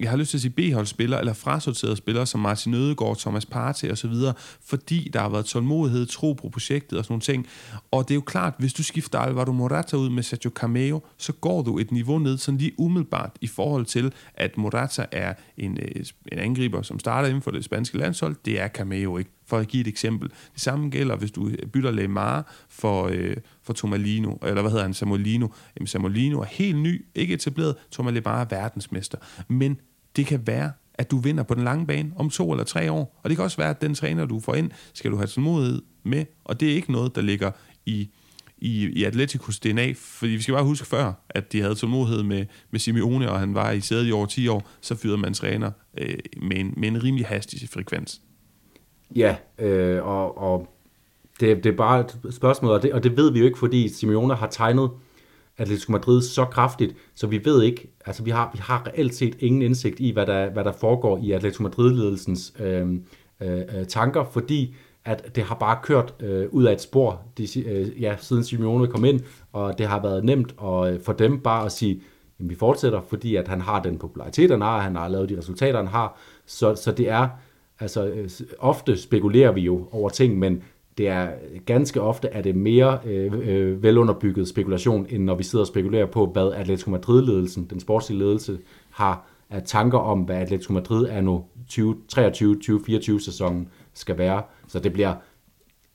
jeg 0.00 0.10
har 0.10 0.16
lyst 0.16 0.30
til 0.30 0.38
at 0.38 0.40
sige 0.40 0.50
B-holdsspillere, 0.50 1.20
eller 1.20 1.32
frasorterede 1.32 1.96
spillere, 1.96 2.26
som 2.26 2.40
Martin 2.40 2.74
Ødegaard, 2.74 3.18
Thomas 3.18 3.46
Partey 3.46 3.90
og 3.90 3.98
så 3.98 4.08
videre, 4.08 4.34
fordi 4.64 5.10
der 5.12 5.20
har 5.20 5.28
været 5.28 5.44
tålmodighed, 5.44 6.06
tro 6.06 6.32
på 6.32 6.48
projektet 6.48 6.98
og 6.98 7.04
sådan 7.04 7.12
nogle 7.12 7.22
ting. 7.22 7.46
Og 7.90 8.08
det 8.08 8.14
er 8.14 8.16
jo 8.16 8.20
klart, 8.20 8.54
hvis 8.58 8.72
du 8.72 8.82
skifter 8.82 9.18
Alvaro 9.18 9.52
Morata 9.52 9.96
ud 9.96 10.10
med 10.10 10.22
Sergio 10.22 10.50
Cameo, 10.54 11.00
så 11.16 11.32
går 11.32 11.62
du 11.62 11.78
et 11.78 11.92
niveau 11.92 12.18
ned, 12.18 12.38
sådan 12.38 12.58
lige 12.58 12.72
umiddelbart 12.78 13.30
i 13.40 13.46
forhold 13.46 13.86
til, 13.86 14.12
at 14.34 14.56
Morata 14.56 15.06
er 15.12 15.34
en, 15.56 15.78
øh, 15.82 16.04
en 16.32 16.38
angriber, 16.38 16.82
som 16.82 16.98
starter 16.98 17.28
inden 17.28 17.42
for 17.42 17.50
det 17.50 17.64
spanske 17.64 17.98
landshold. 17.98 18.36
Det 18.44 18.60
er 18.60 18.68
Cameo 18.68 19.18
ikke 19.18 19.30
for 19.52 19.58
at 19.58 19.68
give 19.68 19.80
et 19.80 19.88
eksempel. 19.88 20.28
Det 20.28 20.60
samme 20.60 20.90
gælder, 20.90 21.16
hvis 21.16 21.30
du 21.30 21.48
øh, 21.48 21.66
bytter 21.72 21.90
Lemar 21.90 22.52
for, 22.68 23.10
øh, 23.12 23.36
for 23.62 23.72
Tomalino, 23.72 24.34
eller 24.42 24.60
hvad 24.60 24.70
hedder 24.70 24.84
han, 24.84 24.94
Samolino. 24.94 25.48
Jamen, 25.76 25.86
Samolino 25.86 26.40
er 26.40 26.44
helt 26.44 26.78
ny, 26.78 27.04
ikke 27.14 27.34
etableret. 27.34 27.76
Tomalino 27.90 28.20
Lemar 28.20 28.40
er 28.40 28.44
verdensmester. 28.50 29.18
Men 29.48 29.80
det 30.16 30.26
kan 30.26 30.46
være, 30.46 30.72
at 30.94 31.10
du 31.10 31.18
vinder 31.18 31.42
på 31.42 31.54
den 31.54 31.64
lange 31.64 31.86
bane 31.86 32.12
om 32.16 32.30
to 32.30 32.52
eller 32.52 32.64
tre 32.64 32.92
år. 32.92 33.20
Og 33.22 33.30
det 33.30 33.36
kan 33.36 33.44
også 33.44 33.56
være, 33.56 33.70
at 33.70 33.80
den 33.80 33.94
træner, 33.94 34.24
du 34.24 34.40
får 34.40 34.54
ind, 34.54 34.70
skal 34.94 35.10
du 35.10 35.16
have 35.16 35.26
tålmodighed 35.26 35.82
med. 36.02 36.24
Og 36.44 36.60
det 36.60 36.70
er 36.70 36.74
ikke 36.74 36.92
noget, 36.92 37.14
der 37.14 37.22
ligger 37.22 37.50
i, 37.86 38.08
i, 38.58 38.88
i 38.88 39.04
Atleticos 39.04 39.60
DNA, 39.60 39.92
fordi 39.96 40.32
vi 40.32 40.42
skal 40.42 40.54
bare 40.54 40.64
huske 40.64 40.86
før, 40.86 41.12
at 41.30 41.52
de 41.52 41.60
havde 41.60 41.74
tålmodighed 41.74 42.22
med, 42.22 42.46
med 42.70 42.80
Simeone, 42.80 43.30
og 43.30 43.40
han 43.40 43.54
var 43.54 43.70
i 43.70 43.80
sædet 43.80 44.08
i 44.08 44.12
over 44.12 44.26
10 44.26 44.48
år, 44.48 44.68
så 44.80 44.94
fyrede 44.94 45.18
man 45.18 45.34
træner 45.34 45.70
øh, 45.98 46.18
med, 46.42 46.56
en, 46.56 46.74
med 46.76 46.88
en 46.88 47.04
rimelig 47.04 47.26
hastig 47.26 47.68
frekvens. 47.68 48.20
Ja, 49.16 49.36
øh, 49.58 50.06
og, 50.06 50.38
og 50.38 50.68
det, 51.40 51.64
det 51.64 51.72
er 51.72 51.76
bare 51.76 52.00
et 52.00 52.18
spørgsmål, 52.30 52.72
og 52.72 52.82
det, 52.82 52.92
og 52.92 53.02
det 53.02 53.16
ved 53.16 53.32
vi 53.32 53.38
jo 53.38 53.44
ikke, 53.44 53.58
fordi 53.58 53.88
Simeone 53.88 54.34
har 54.34 54.46
tegnet 54.46 54.90
Atletico 55.58 55.92
Madrid 55.92 56.22
så 56.22 56.44
kraftigt, 56.44 56.96
så 57.14 57.26
vi 57.26 57.44
ved 57.44 57.62
ikke, 57.62 57.94
altså 58.06 58.22
vi 58.22 58.30
har, 58.30 58.50
vi 58.54 58.58
har 58.62 58.86
reelt 58.86 59.14
set 59.14 59.36
ingen 59.38 59.62
indsigt 59.62 60.00
i, 60.00 60.10
hvad 60.10 60.26
der, 60.26 60.50
hvad 60.50 60.64
der 60.64 60.72
foregår 60.72 61.18
i 61.22 61.32
Atletico 61.32 61.62
Madrid-ledelsens 61.62 62.52
øh, 62.60 62.92
øh, 63.40 63.58
øh, 63.58 63.86
tanker, 63.86 64.24
fordi 64.24 64.74
at 65.04 65.36
det 65.36 65.44
har 65.44 65.54
bare 65.54 65.78
kørt 65.82 66.14
øh, 66.20 66.48
ud 66.50 66.64
af 66.64 66.72
et 66.72 66.80
spor, 66.80 67.22
de, 67.38 67.60
øh, 67.66 68.02
ja, 68.02 68.16
siden 68.20 68.44
Simeone 68.44 68.86
kom 68.86 69.04
ind, 69.04 69.20
og 69.52 69.78
det 69.78 69.86
har 69.86 70.02
været 70.02 70.24
nemt 70.24 70.54
at, 70.64 70.94
øh, 70.94 71.00
for 71.00 71.12
dem 71.12 71.40
bare 71.40 71.64
at 71.64 71.72
sige, 71.72 72.02
jamen, 72.38 72.50
vi 72.50 72.54
fortsætter, 72.54 73.00
fordi 73.08 73.36
at 73.36 73.48
han 73.48 73.60
har 73.60 73.82
den 73.82 73.98
popularitet, 73.98 74.50
han 74.50 74.60
har, 74.60 74.80
han 74.80 74.96
har 74.96 75.08
lavet 75.08 75.28
de 75.28 75.38
resultater, 75.38 75.78
han 75.78 75.86
har, 75.86 76.18
så, 76.46 76.74
så 76.74 76.92
det 76.92 77.08
er, 77.08 77.28
altså 77.82 78.06
øh, 78.06 78.30
ofte 78.58 78.96
spekulerer 78.96 79.52
vi 79.52 79.60
jo 79.60 79.88
over 79.90 80.08
ting, 80.08 80.38
men 80.38 80.62
det 80.98 81.08
er 81.08 81.28
ganske 81.66 82.00
ofte 82.00 82.28
er 82.28 82.42
det 82.42 82.56
mere 82.56 82.98
øh, 83.06 83.32
øh, 83.48 83.82
velunderbygget 83.82 84.48
spekulation, 84.48 85.06
end 85.10 85.24
når 85.24 85.34
vi 85.34 85.42
sidder 85.42 85.62
og 85.62 85.66
spekulerer 85.66 86.06
på, 86.06 86.26
hvad 86.26 86.52
Atletico 86.52 86.90
Madrid-ledelsen, 86.90 87.66
den 87.70 87.80
sportslige 87.80 88.18
ledelse, 88.18 88.58
har 88.90 89.26
af 89.50 89.62
tanker 89.62 89.98
om, 89.98 90.20
hvad 90.20 90.36
Atletico 90.36 90.72
Madrid 90.72 91.06
er 91.10 91.20
nu 91.20 91.44
2023-2024 91.70 93.24
sæsonen 93.24 93.68
skal 93.94 94.18
være. 94.18 94.42
Så 94.68 94.78
det 94.78 94.92
bliver 94.92 95.14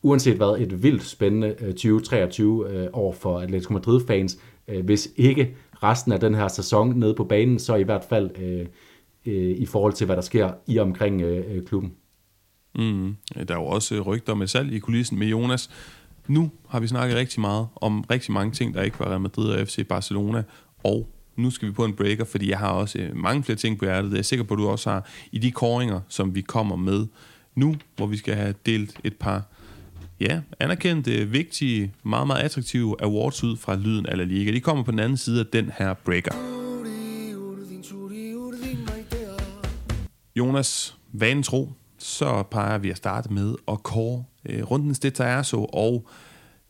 uanset 0.02 0.36
hvad 0.36 0.62
et 0.62 0.84
vildt 0.84 1.04
spændende 1.04 1.56
øh, 1.60 1.68
2023 1.68 2.70
øh, 2.70 2.88
år 2.94 3.12
for 3.12 3.40
Atletico 3.40 3.74
Madrid-fans, 3.74 4.38
øh, 4.68 4.86
hvis 4.86 5.10
ikke 5.16 5.56
resten 5.84 6.12
af 6.12 6.20
den 6.20 6.36
her 6.36 6.48
sæson 6.48 7.00
nede 7.00 7.14
på 7.14 7.24
banen, 7.24 7.60
så 7.60 7.76
i 7.76 7.84
hvert 7.84 8.04
fald 8.04 8.30
øh, 8.42 8.66
øh, 9.28 9.58
i 9.58 9.66
forhold 9.66 9.94
til, 9.94 10.06
hvad 10.06 10.16
der 10.16 10.22
sker 10.22 10.52
i 10.68 10.80
omkring 10.80 11.22
øh, 11.22 11.56
øh 11.56 11.66
klubben. 11.66 11.94
Mm. 12.76 13.16
Der 13.48 13.54
er 13.54 13.60
jo 13.60 13.66
også 13.66 13.96
øh, 13.96 14.02
rygter 14.02 14.36
med 14.36 14.48
salg 14.48 14.74
i 14.74 14.80
kulissen 14.80 15.20
med 15.20 15.28
Jonas. 15.28 15.70
Nu 16.28 16.52
har 16.70 16.80
vi 16.80 16.88
snakket 16.88 17.18
rigtig 17.18 17.42
meget 17.42 17.68
om 17.76 18.02
rigtig 18.02 18.34
mange 18.34 18.52
ting, 18.52 18.74
der 18.74 18.82
ikke 18.82 19.00
var 19.00 19.06
Real 19.10 19.22
Madrid 19.22 19.50
og 19.50 19.68
FC 19.68 19.88
Barcelona, 19.88 20.44
og 20.84 21.08
nu 21.36 21.50
skal 21.50 21.68
vi 21.68 21.74
på 21.74 21.86
en 21.86 21.94
breaker, 21.94 22.26
fordi 22.26 22.50
jeg 22.50 22.60
har 22.60 22.72
også 22.72 23.00
øh, 23.00 23.16
mange 23.16 23.44
flere 23.44 23.58
ting 23.58 23.80
på 23.80 23.86
hjertet. 23.86 24.12
Jeg 24.12 24.18
er 24.18 24.22
sikker 24.22 24.46
på, 24.46 24.54
at 24.54 24.58
du 24.58 24.68
også 24.68 24.90
har 24.90 25.10
i 25.32 25.38
de 25.38 25.52
koringer, 25.52 26.00
som 26.08 26.36
vi 26.36 26.42
kommer 26.42 26.76
med 26.76 27.08
nu, 27.56 27.76
hvor 27.96 28.06
vi 28.06 28.18
skal 28.18 28.36
have 28.36 28.54
delt 28.66 29.00
et 29.04 29.16
par 29.16 29.44
ja, 30.20 30.42
anerkendte, 30.60 31.28
vigtige, 31.28 31.94
meget, 32.04 32.28
meget 32.28 32.44
attraktive 32.44 33.04
awards 33.04 33.44
ud 33.44 33.58
fra 33.58 33.76
Lyden 33.76 34.06
af 34.06 34.18
La 34.18 34.24
Liga. 34.24 34.52
De 34.52 34.60
kommer 34.60 34.84
på 34.84 34.92
den 34.92 35.00
anden 35.00 35.18
side 35.18 35.40
af 35.40 35.46
den 35.46 35.72
her 35.78 35.94
breaker. 35.94 36.57
Jonas, 40.38 40.98
vanen 41.12 41.44
tro, 41.44 41.72
så 41.98 42.44
peger 42.44 42.78
vi 42.78 42.90
at 42.90 42.98
starte 42.98 43.34
med 43.34 43.56
at 43.68 43.84
kåre 43.84 44.24
øh, 44.50 44.64
rundens 44.64 45.00
Detajerso, 45.00 45.66
og 45.66 46.08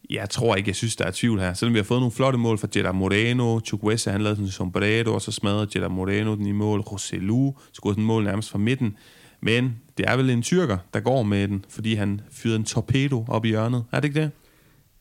jeg 0.10 0.30
tror 0.30 0.56
ikke, 0.56 0.70
jeg 0.70 0.76
synes, 0.76 0.96
der 0.96 1.06
er 1.06 1.12
tvivl 1.14 1.40
her. 1.40 1.54
Selvom 1.54 1.74
vi 1.74 1.80
har 1.80 1.84
fået 1.84 2.00
nogle 2.00 2.12
flotte 2.12 2.40
mål 2.40 2.58
fra 2.58 2.68
Jetta 2.76 2.92
Moreno, 2.92 3.60
Chukwese, 3.60 4.12
han 4.12 4.22
lavede 4.22 4.36
sådan 4.36 4.46
en 4.46 4.52
sombrero, 4.52 5.14
og 5.14 5.22
så 5.22 5.32
smadrede 5.32 5.68
Jetta 5.76 5.88
Moreno 5.88 6.36
den 6.36 6.46
i 6.46 6.52
mål, 6.52 6.80
Roselu 6.80 7.54
scorede 7.74 7.96
den 7.96 8.06
mål 8.06 8.24
nærmest 8.24 8.52
fra 8.52 8.58
midten. 8.58 8.98
Men 9.42 9.80
det 9.98 10.10
er 10.10 10.16
vel 10.16 10.30
en 10.30 10.42
tyrker, 10.42 10.78
der 10.94 11.00
går 11.00 11.24
med 11.24 11.48
den, 11.48 11.66
fordi 11.70 11.96
han 11.96 12.22
fyrede 12.32 12.56
en 12.56 12.64
torpedo 12.64 13.26
op 13.28 13.46
i 13.46 13.48
hjørnet. 13.48 13.86
Er 13.92 14.00
det 14.00 14.08
ikke 14.08 14.22
det? 14.22 14.32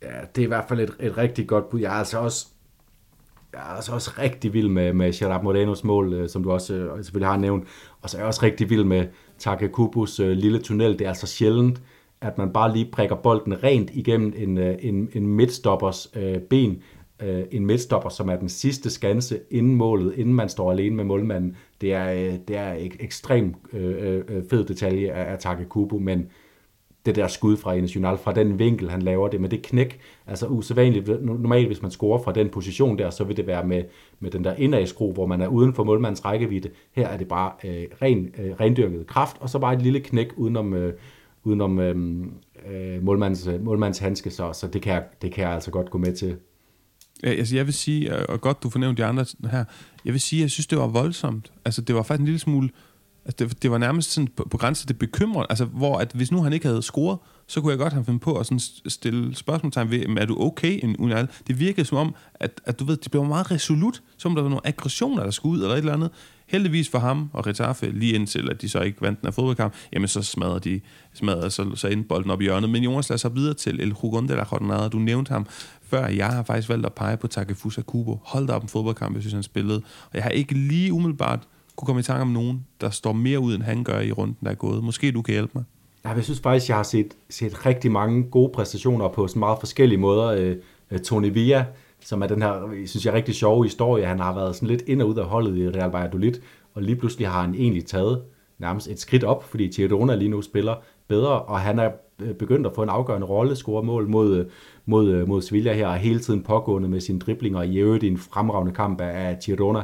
Ja, 0.02 0.20
det 0.34 0.42
er 0.42 0.46
i 0.46 0.48
hvert 0.48 0.64
fald 0.68 0.80
et, 0.80 0.90
et 1.00 1.16
rigtig 1.16 1.46
godt 1.46 1.70
bud. 1.70 1.80
Jeg 1.80 1.90
har 1.90 1.98
altså 1.98 2.18
også, 2.18 2.46
jeg 3.56 3.70
er 3.70 3.76
altså 3.76 3.92
også 3.92 4.10
rigtig 4.18 4.52
vild 4.52 4.68
med, 4.68 4.92
med 4.92 5.12
Gerard 5.12 5.44
Morenos 5.44 5.84
mål, 5.84 6.12
øh, 6.12 6.28
som 6.28 6.42
du 6.42 6.50
også 6.50 6.74
øh, 6.74 7.04
selvfølgelig 7.04 7.28
har 7.28 7.36
nævnt. 7.36 7.64
Og 8.02 8.10
så 8.10 8.16
er 8.16 8.20
jeg 8.20 8.26
også 8.26 8.42
rigtig 8.42 8.70
vild 8.70 8.84
med 8.84 9.06
Takekubus 9.38 10.20
øh, 10.20 10.30
lille 10.30 10.58
tunnel. 10.58 10.98
Det 10.98 11.04
er 11.04 11.08
altså 11.08 11.26
sjældent, 11.26 11.82
at 12.20 12.38
man 12.38 12.52
bare 12.52 12.72
lige 12.72 12.88
prikker 12.92 13.16
bolden 13.16 13.62
rent 13.62 13.90
igennem 13.94 14.32
en, 14.36 14.58
øh, 14.58 14.76
en, 14.80 15.08
en 15.12 15.26
midtstoppers 15.26 16.10
øh, 16.16 16.38
ben. 16.38 16.82
Øh, 17.22 17.44
en 17.50 17.66
midtstopper, 17.66 18.08
som 18.08 18.28
er 18.28 18.36
den 18.36 18.48
sidste 18.48 18.90
skanse 18.90 19.38
inden 19.50 19.74
målet, 19.74 20.14
inden 20.16 20.34
man 20.34 20.48
står 20.48 20.72
alene 20.72 20.96
med 20.96 21.04
målmanden. 21.04 21.56
Det 21.80 21.92
er, 21.92 22.12
øh, 22.12 22.38
det 22.48 22.56
er 22.56 22.72
ek, 22.72 22.96
ekstremt 23.00 23.56
øh, 23.72 24.14
øh, 24.14 24.24
øh, 24.28 24.42
fed 24.50 24.64
detalje 24.64 25.10
af, 25.12 25.32
af 25.32 25.38
Takekubo, 25.38 25.98
men 25.98 26.26
det 27.06 27.16
der 27.16 27.28
skud 27.28 27.56
fra 27.56 27.76
National, 27.76 28.18
fra 28.18 28.32
den 28.32 28.58
vinkel, 28.58 28.90
han 28.90 29.02
laver 29.02 29.28
det, 29.28 29.40
med 29.40 29.48
det 29.48 29.62
knæk, 29.62 30.00
altså 30.26 30.46
usædvanligt, 30.46 31.08
normalt 31.24 31.66
hvis 31.66 31.82
man 31.82 31.90
scorer 31.90 32.22
fra 32.22 32.32
den 32.32 32.48
position 32.48 32.98
der, 32.98 33.10
så 33.10 33.24
vil 33.24 33.36
det 33.36 33.46
være 33.46 33.66
med, 33.66 33.82
med 34.20 34.30
den 34.30 34.44
der 34.44 34.54
indadskro, 34.54 35.12
hvor 35.12 35.26
man 35.26 35.40
er 35.40 35.46
uden 35.46 35.74
for 35.74 35.84
målmandens 35.84 36.24
rækkevidde. 36.24 36.70
Her 36.92 37.08
er 37.08 37.16
det 37.16 37.28
bare 37.28 37.52
øh, 37.64 37.84
ren, 38.02 38.30
øh, 38.38 38.50
rendyrket 38.60 39.06
kraft, 39.06 39.36
og 39.40 39.50
så 39.50 39.58
bare 39.58 39.74
et 39.74 39.82
lille 39.82 40.00
knæk 40.00 40.28
udenom, 40.36 40.74
øh, 40.74 40.92
udenom 41.44 41.78
øhm, 41.78 42.32
øh, 42.72 42.96
øh, 42.96 43.02
målmandens, 43.02 43.98
handske, 43.98 44.30
så, 44.30 44.52
så 44.52 44.66
det, 44.66 44.82
kan 44.82 44.92
jeg, 44.92 45.04
det 45.22 45.32
kan 45.32 45.44
jeg 45.44 45.52
altså 45.52 45.70
godt 45.70 45.90
gå 45.90 45.98
med 45.98 46.16
til. 46.16 46.36
Ja, 47.22 47.28
altså 47.28 47.56
jeg 47.56 47.66
vil 47.66 47.74
sige, 47.74 48.28
og 48.28 48.40
godt 48.40 48.62
du 48.62 48.70
fornævnte 48.70 49.02
de 49.02 49.06
andre 49.06 49.24
her, 49.50 49.64
jeg 50.04 50.12
vil 50.12 50.20
sige, 50.20 50.42
jeg 50.42 50.50
synes, 50.50 50.66
det 50.66 50.78
var 50.78 50.86
voldsomt. 50.86 51.52
Altså 51.64 51.82
det 51.82 51.94
var 51.94 52.02
faktisk 52.02 52.20
en 52.20 52.26
lille 52.26 52.38
smule, 52.38 52.68
altså 53.26 53.44
det, 53.44 53.62
det 53.62 53.70
var 53.70 53.78
nærmest 53.78 54.12
sådan 54.12 54.28
på, 54.36 54.48
på 54.50 54.56
grænsen 54.56 54.88
det 54.88 54.98
bekymrende, 54.98 55.46
altså 55.50 55.64
hvor 55.64 55.98
at 55.98 56.12
hvis 56.14 56.32
nu 56.32 56.42
han 56.42 56.52
ikke 56.52 56.66
havde 56.66 56.82
scoret, 56.82 57.18
så 57.46 57.60
kunne 57.60 57.70
jeg 57.70 57.78
godt 57.78 57.92
have 57.92 58.04
fundet 58.04 58.22
på 58.22 58.34
at 58.34 58.46
sådan 58.46 58.60
stille 58.86 59.36
spørgsmålstegn 59.36 59.90
ved, 59.90 60.16
er 60.18 60.24
du 60.24 60.36
okay 60.40 60.80
en 60.82 60.96
Unal? 60.96 61.28
Det 61.46 61.60
virkede 61.60 61.86
som 61.86 61.98
om, 61.98 62.14
at, 62.34 62.60
at 62.64 62.80
du 62.80 62.84
ved, 62.84 62.96
det 62.96 63.10
blev 63.10 63.24
meget 63.24 63.50
resolut, 63.50 64.02
som 64.16 64.34
der 64.34 64.42
var 64.42 64.48
nogle 64.48 64.66
aggressioner, 64.66 65.22
der 65.22 65.30
skulle 65.30 65.58
ud, 65.58 65.62
eller 65.62 65.74
et 65.74 65.78
eller 65.78 65.92
andet. 65.92 66.10
Heldigvis 66.46 66.88
for 66.88 66.98
ham 66.98 67.30
og 67.32 67.46
Retaffe, 67.46 67.90
lige 67.90 68.14
indtil 68.14 68.50
at 68.50 68.62
de 68.62 68.68
så 68.68 68.80
ikke 68.80 69.02
vandt 69.02 69.20
den 69.20 69.26
her 69.26 69.32
fodboldkamp, 69.32 69.74
jamen 69.92 70.08
så 70.08 70.22
smadrede 70.22 70.60
de 70.60 70.80
smadrede 71.14 71.50
så, 71.50 71.74
så 71.74 71.88
ind 71.88 72.04
bolden 72.04 72.30
op 72.30 72.40
i 72.40 72.44
hjørnet. 72.44 72.70
Men 72.70 72.82
Jonas 72.82 73.08
lader 73.08 73.18
sig 73.18 73.34
videre 73.34 73.54
til 73.54 73.80
El 73.80 73.92
Hugon 73.92 74.28
de 74.28 74.34
la 74.34 74.44
Jornada. 74.52 74.88
Du 74.88 74.98
nævnte 74.98 75.28
ham 75.32 75.46
før. 75.82 76.06
Jeg 76.06 76.26
har 76.26 76.42
faktisk 76.42 76.68
valgt 76.68 76.86
at 76.86 76.92
pege 76.92 77.16
på 77.16 77.26
Takefusa 77.26 77.82
Kubo. 77.82 78.20
Hold 78.24 78.46
da 78.46 78.52
op 78.52 78.62
en 78.62 78.68
fodboldkamp, 78.68 79.14
jeg 79.14 79.22
synes, 79.22 79.32
han 79.32 79.42
spillede. 79.42 79.82
Og 80.04 80.14
jeg 80.14 80.22
har 80.22 80.30
ikke 80.30 80.54
lige 80.54 80.92
umiddelbart 80.92 81.48
kunne 81.76 81.86
komme 81.86 82.00
i 82.00 82.02
tanke 82.02 82.22
om 82.22 82.28
nogen, 82.28 82.66
der 82.80 82.90
står 82.90 83.12
mere 83.12 83.40
ud, 83.40 83.54
end 83.54 83.62
han 83.62 83.84
gør 83.84 84.00
i 84.00 84.12
runden, 84.12 84.36
der 84.44 84.50
er 84.50 84.54
gået. 84.54 84.84
Måske 84.84 85.12
du 85.12 85.22
kan 85.22 85.32
hjælpe 85.32 85.52
mig. 85.54 85.64
Ja, 86.04 86.10
jeg 86.10 86.24
synes 86.24 86.40
faktisk, 86.40 86.68
jeg 86.68 86.76
har 86.76 86.82
set, 86.82 87.14
set 87.30 87.66
rigtig 87.66 87.92
mange 87.92 88.22
gode 88.22 88.52
præstationer 88.54 89.08
på 89.08 89.28
sådan 89.28 89.40
meget 89.40 89.58
forskellige 89.58 89.98
måder. 89.98 90.26
Øh, 90.26 90.56
øh, 90.90 90.98
Tony 90.98 91.32
Villa, 91.32 91.64
som 92.00 92.22
er 92.22 92.26
den 92.26 92.42
her, 92.42 92.84
synes 92.86 93.06
jeg, 93.06 93.14
rigtig 93.14 93.34
sjove 93.34 93.64
historie. 93.64 94.06
Han 94.06 94.18
har 94.18 94.34
været 94.34 94.56
sådan 94.56 94.68
lidt 94.68 94.82
ind 94.86 95.02
og 95.02 95.08
ud 95.08 95.14
af 95.14 95.24
holdet 95.24 95.56
i 95.56 95.68
Real 95.68 95.90
Valladolid, 95.90 96.34
og 96.74 96.82
lige 96.82 96.96
pludselig 96.96 97.28
har 97.28 97.42
han 97.42 97.54
egentlig 97.54 97.86
taget 97.86 98.22
nærmest 98.58 98.88
et 98.88 99.00
skridt 99.00 99.24
op, 99.24 99.44
fordi 99.44 99.66
Girona 99.66 100.14
lige 100.14 100.28
nu 100.28 100.42
spiller 100.42 100.74
bedre, 101.08 101.42
og 101.42 101.60
han 101.60 101.78
er 101.78 101.90
øh, 102.22 102.34
begyndt 102.34 102.66
at 102.66 102.72
få 102.74 102.82
en 102.82 102.88
afgørende 102.88 103.26
rolle, 103.26 103.56
score 103.56 103.82
mål 103.82 104.08
mod, 104.08 104.50
mod, 104.86 105.26
mod 105.26 105.42
Sevilla 105.42 105.72
her, 105.72 105.86
og 105.86 105.96
hele 105.96 106.18
tiden 106.20 106.42
pågående 106.42 106.88
med 106.88 107.00
sine 107.00 107.18
driblinger, 107.18 107.62
i 107.62 107.76
øvrigt 107.76 108.04
i 108.04 108.08
en 108.08 108.18
fremragende 108.18 108.72
kamp 108.72 109.00
af 109.00 109.38
Girona. 109.44 109.82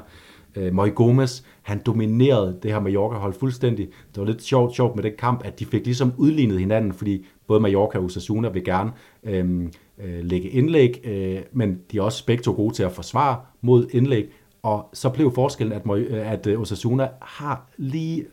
Moy 0.72 0.94
Gomes, 0.94 1.44
han 1.62 1.82
dominerede 1.86 2.58
det 2.62 2.72
her 2.72 2.80
Mallorca-hold 2.80 3.34
fuldstændig. 3.34 3.88
Det 4.14 4.20
var 4.20 4.24
lidt 4.24 4.42
sjovt, 4.42 4.74
sjovt 4.74 4.96
med 4.96 5.02
den 5.02 5.12
kamp, 5.18 5.44
at 5.44 5.58
de 5.58 5.66
fik 5.66 5.84
ligesom 5.84 6.12
udlignet 6.16 6.58
hinanden, 6.58 6.92
fordi 6.92 7.26
både 7.46 7.60
Mallorca 7.60 7.98
og 7.98 8.04
Osasuna 8.04 8.48
vil 8.48 8.64
gerne 8.64 8.92
øh, 9.24 9.62
øh, 10.04 10.24
lægge 10.24 10.48
indlæg, 10.48 11.00
øh, 11.04 11.40
men 11.52 11.78
de 11.92 11.98
er 11.98 12.02
også 12.02 12.26
begge 12.26 12.42
to 12.42 12.52
gode 12.52 12.74
til 12.74 12.82
at 12.82 12.92
forsvare 12.92 13.40
mod 13.60 13.86
indlæg, 13.92 14.28
og 14.62 14.88
så 14.92 15.10
blev 15.10 15.34
forskellen, 15.34 15.72
at, 15.72 15.82
øh, 15.96 16.32
at 16.32 16.46
øh, 16.46 16.60
Osasuna 16.60 17.08
har 17.22 17.70
lige 17.76 18.24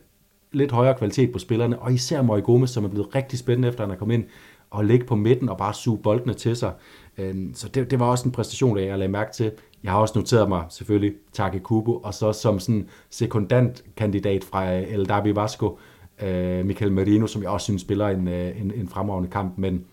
lidt 0.52 0.72
højere 0.72 0.94
kvalitet 0.98 1.32
på 1.32 1.38
spillerne, 1.38 1.78
og 1.78 1.92
især 1.92 2.22
Moy 2.22 2.42
Gomez, 2.42 2.70
som 2.70 2.84
er 2.84 2.88
blevet 2.88 3.14
rigtig 3.14 3.38
spændende 3.38 3.68
efter 3.68 3.84
han 3.84 3.90
er 3.90 3.96
kommet 3.96 4.14
ind, 4.14 4.24
og 4.70 4.84
ligge 4.84 5.06
på 5.06 5.16
midten 5.16 5.48
og 5.48 5.58
bare 5.58 5.74
suge 5.74 5.98
boldene 5.98 6.34
til 6.34 6.56
sig. 6.56 6.72
Øhm, 7.20 7.54
så 7.54 7.68
det, 7.68 7.90
det 7.90 8.00
var 8.00 8.06
også 8.06 8.24
en 8.24 8.32
præstation, 8.32 8.78
jeg 8.78 8.98
lagde 8.98 9.12
mærke 9.12 9.32
til. 9.32 9.52
Jeg 9.82 9.92
har 9.92 9.98
også 9.98 10.18
noteret 10.18 10.48
mig 10.48 10.64
selvfølgelig 10.68 11.14
Take 11.32 11.60
Kubo, 11.60 11.96
og 11.96 12.14
så 12.14 12.32
som 12.32 12.58
sådan 12.58 12.88
sekundant 13.10 13.84
kandidat 13.96 14.44
fra 14.44 14.74
øh, 14.74 14.92
El 14.92 15.08
Derby 15.08 15.28
Vasco, 15.34 15.78
øh, 16.22 16.66
Michael 16.66 16.92
Merino, 16.92 17.26
som 17.26 17.42
jeg 17.42 17.50
også 17.50 17.64
synes 17.64 17.82
spiller 17.82 18.08
en, 18.08 18.28
øh, 18.28 18.60
en, 18.60 18.72
en 18.74 18.88
fremragende 18.88 19.30
kamp, 19.30 19.58
men 19.58 19.84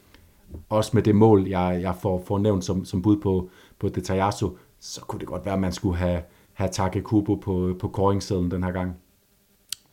også 0.69 0.91
med 0.93 1.03
det 1.03 1.15
mål, 1.15 1.47
jeg, 1.47 1.79
jeg 1.81 1.95
får, 2.01 2.23
får 2.27 2.39
nævnt 2.39 2.65
som, 2.65 2.85
som 2.85 3.01
bud 3.01 3.17
på, 3.17 3.49
på 3.79 3.89
Detajasso, 3.89 4.57
så 4.79 5.01
kunne 5.01 5.19
det 5.19 5.27
godt 5.27 5.45
være, 5.45 5.53
at 5.53 5.59
man 5.59 5.71
skulle 5.71 5.97
have, 5.97 6.21
have 6.53 6.69
Take 6.69 7.01
Kubo 7.01 7.35
på, 7.35 7.75
på 7.79 7.87
koringssedlen 7.87 8.51
den 8.51 8.63
her 8.63 8.71
gang. 8.71 8.95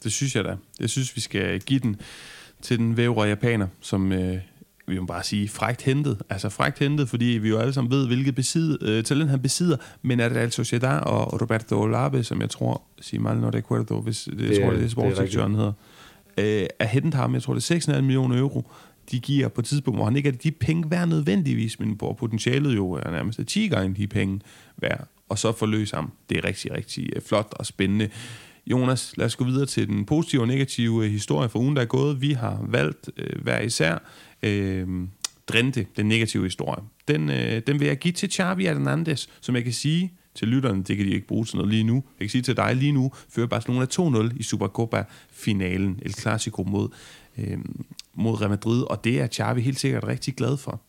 Det 0.04 0.12
synes 0.12 0.36
jeg 0.36 0.44
da. 0.44 0.56
Jeg 0.80 0.90
synes, 0.90 1.16
vi 1.16 1.20
skal 1.20 1.60
give 1.60 1.80
den 1.80 1.96
til 2.62 2.78
den 2.78 2.96
vævre 2.96 3.22
japaner, 3.22 3.66
som 3.80 4.12
øh, 4.12 4.38
vi 4.86 4.98
må 4.98 5.06
bare 5.06 5.22
sige, 5.22 5.48
frægt 5.48 5.82
hentet. 5.82 6.22
Altså 6.30 6.48
frægt 6.48 6.78
hentet, 6.78 7.08
fordi 7.08 7.24
vi 7.24 7.48
jo 7.48 7.58
alle 7.58 7.72
sammen 7.72 7.90
ved, 7.90 8.06
hvilket 8.06 8.34
besid, 8.34 8.82
øh, 8.82 9.04
talent 9.04 9.30
han 9.30 9.40
besidder. 9.40 9.76
Men 10.02 10.20
er 10.20 10.28
det 10.28 10.36
altså 10.36 10.56
Sociedad 10.64 11.00
og 11.00 11.42
Roberto 11.42 11.80
Olabe, 11.80 12.24
som 12.24 12.40
jeg 12.40 12.50
tror, 12.50 12.82
siger 13.00 13.20
mal 13.20 13.36
no 13.36 13.48
recuerdo, 13.48 14.00
hvis 14.00 14.28
det, 14.30 14.38
det, 14.38 14.60
tror, 14.60 14.70
det 14.70 14.84
er 14.84 14.88
sportsdirektøren 14.88 15.54
hedder, 15.54 15.72
øh, 16.38 16.66
er 16.78 16.86
hentet 16.86 17.14
ham, 17.14 17.34
jeg 17.34 17.42
tror 17.42 17.54
det 17.54 17.70
er 17.70 17.94
6,5 17.94 18.00
millioner 18.00 18.38
euro, 18.38 18.70
de 19.10 19.20
giver 19.20 19.48
på 19.48 19.60
et 19.60 19.64
tidspunkt, 19.64 19.98
hvor 19.98 20.04
han 20.04 20.16
ikke 20.16 20.28
er 20.28 20.32
de 20.32 20.50
penge 20.50 20.90
værd 20.90 21.08
nødvendigvis, 21.08 21.80
men 21.80 21.90
hvor 21.90 22.12
potentialet 22.12 22.76
jo 22.76 22.92
er 22.92 23.10
nærmest 23.10 23.40
10 23.46 23.68
gange 23.68 23.94
de 23.94 24.06
penge 24.06 24.40
værd, 24.76 25.08
og 25.28 25.38
så 25.38 25.52
forløse 25.52 25.96
ham. 25.96 26.12
Det 26.30 26.38
er 26.38 26.44
rigtig, 26.44 26.72
rigtig 26.72 27.10
øh, 27.16 27.22
flot 27.22 27.54
og 27.58 27.66
spændende. 27.66 28.08
Jonas, 28.66 29.14
lad 29.16 29.26
os 29.26 29.36
gå 29.36 29.44
videre 29.44 29.66
til 29.66 29.88
den 29.88 30.04
positive 30.04 30.42
og 30.42 30.48
negative 30.48 31.08
historie 31.08 31.48
for 31.48 31.58
ugen, 31.58 31.76
der 31.76 31.82
er 31.82 31.86
gået. 31.86 32.20
Vi 32.20 32.32
har 32.32 32.64
valgt 32.68 33.10
øh, 33.16 33.42
hver 33.42 33.60
især 33.60 33.98
øh, 34.44 35.08
Drente, 35.48 35.86
den 35.96 36.06
negative 36.06 36.44
historie. 36.44 36.84
Den, 37.08 37.30
øh, 37.30 37.62
den 37.66 37.80
vil 37.80 37.86
jeg 37.86 37.98
give 37.98 38.12
til 38.12 38.32
Xavi 38.32 38.64
Hernandez, 38.64 39.26
som 39.40 39.54
jeg 39.54 39.64
kan 39.64 39.72
sige 39.72 40.12
til 40.34 40.48
lytterne, 40.48 40.82
det 40.82 40.96
kan 40.96 41.06
de 41.06 41.10
ikke 41.10 41.26
bruge 41.26 41.44
til 41.44 41.56
noget 41.56 41.70
lige 41.70 41.84
nu. 41.84 41.94
Jeg 41.94 42.18
kan 42.18 42.28
sige 42.28 42.42
til 42.42 42.56
dig 42.56 42.76
lige 42.76 42.92
nu, 42.92 43.12
fører 43.28 43.46
Barcelona 43.46 43.86
2-0 44.30 44.36
i 44.36 44.42
Supercopa-finalen, 44.42 45.98
El 46.02 46.14
Clasico 46.14 46.62
mod, 46.62 46.88
øh, 47.38 47.58
mod 48.14 48.40
Real 48.40 48.50
Madrid, 48.50 48.82
og 48.82 49.04
det 49.04 49.20
er 49.20 49.26
Xavi 49.26 49.60
helt 49.60 49.80
sikkert 49.80 50.06
rigtig 50.06 50.34
glad 50.34 50.56
for. 50.56 50.80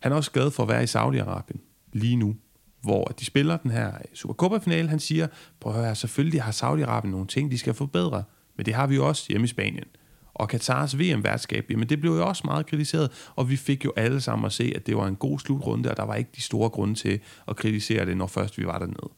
Han 0.00 0.12
er 0.12 0.16
også 0.16 0.30
glad 0.30 0.50
for 0.50 0.62
at 0.62 0.68
være 0.68 0.82
i 0.82 0.86
Saudi-Arabien 0.86 1.88
lige 1.92 2.16
nu, 2.16 2.36
hvor 2.82 3.04
de 3.04 3.24
spiller 3.24 3.56
den 3.56 3.70
her 3.70 3.92
Supercopa-finale. 4.14 4.88
Han 4.88 5.00
siger, 5.00 5.26
prøv 5.60 5.74
at 5.74 5.78
høre, 5.78 5.94
selvfølgelig 5.94 6.42
har 6.42 6.52
Saudi-Arabien 6.52 7.10
nogle 7.10 7.26
ting, 7.26 7.50
de 7.50 7.58
skal 7.58 7.74
forbedre, 7.74 8.24
men 8.56 8.66
det 8.66 8.74
har 8.74 8.86
vi 8.86 8.94
jo 8.94 9.08
også 9.08 9.24
hjemme 9.28 9.44
i 9.44 9.48
Spanien. 9.48 9.84
Og 10.38 10.48
Katars 10.48 10.98
VM-værtskab, 10.98 11.70
jamen 11.70 11.88
det 11.88 12.00
blev 12.00 12.12
jo 12.12 12.26
også 12.26 12.42
meget 12.44 12.66
kritiseret, 12.66 13.30
og 13.36 13.50
vi 13.50 13.56
fik 13.56 13.84
jo 13.84 13.92
alle 13.96 14.20
sammen 14.20 14.46
at 14.46 14.52
se, 14.52 14.72
at 14.76 14.86
det 14.86 14.96
var 14.96 15.06
en 15.06 15.16
god 15.16 15.38
slutrunde, 15.38 15.90
og 15.90 15.96
der 15.96 16.04
var 16.04 16.14
ikke 16.14 16.30
de 16.36 16.40
store 16.40 16.70
grunde 16.70 16.94
til 16.94 17.20
at 17.48 17.56
kritisere 17.56 18.06
det, 18.06 18.16
når 18.16 18.26
først 18.26 18.58
vi 18.58 18.66
var 18.66 18.78
dernede. 18.78 19.10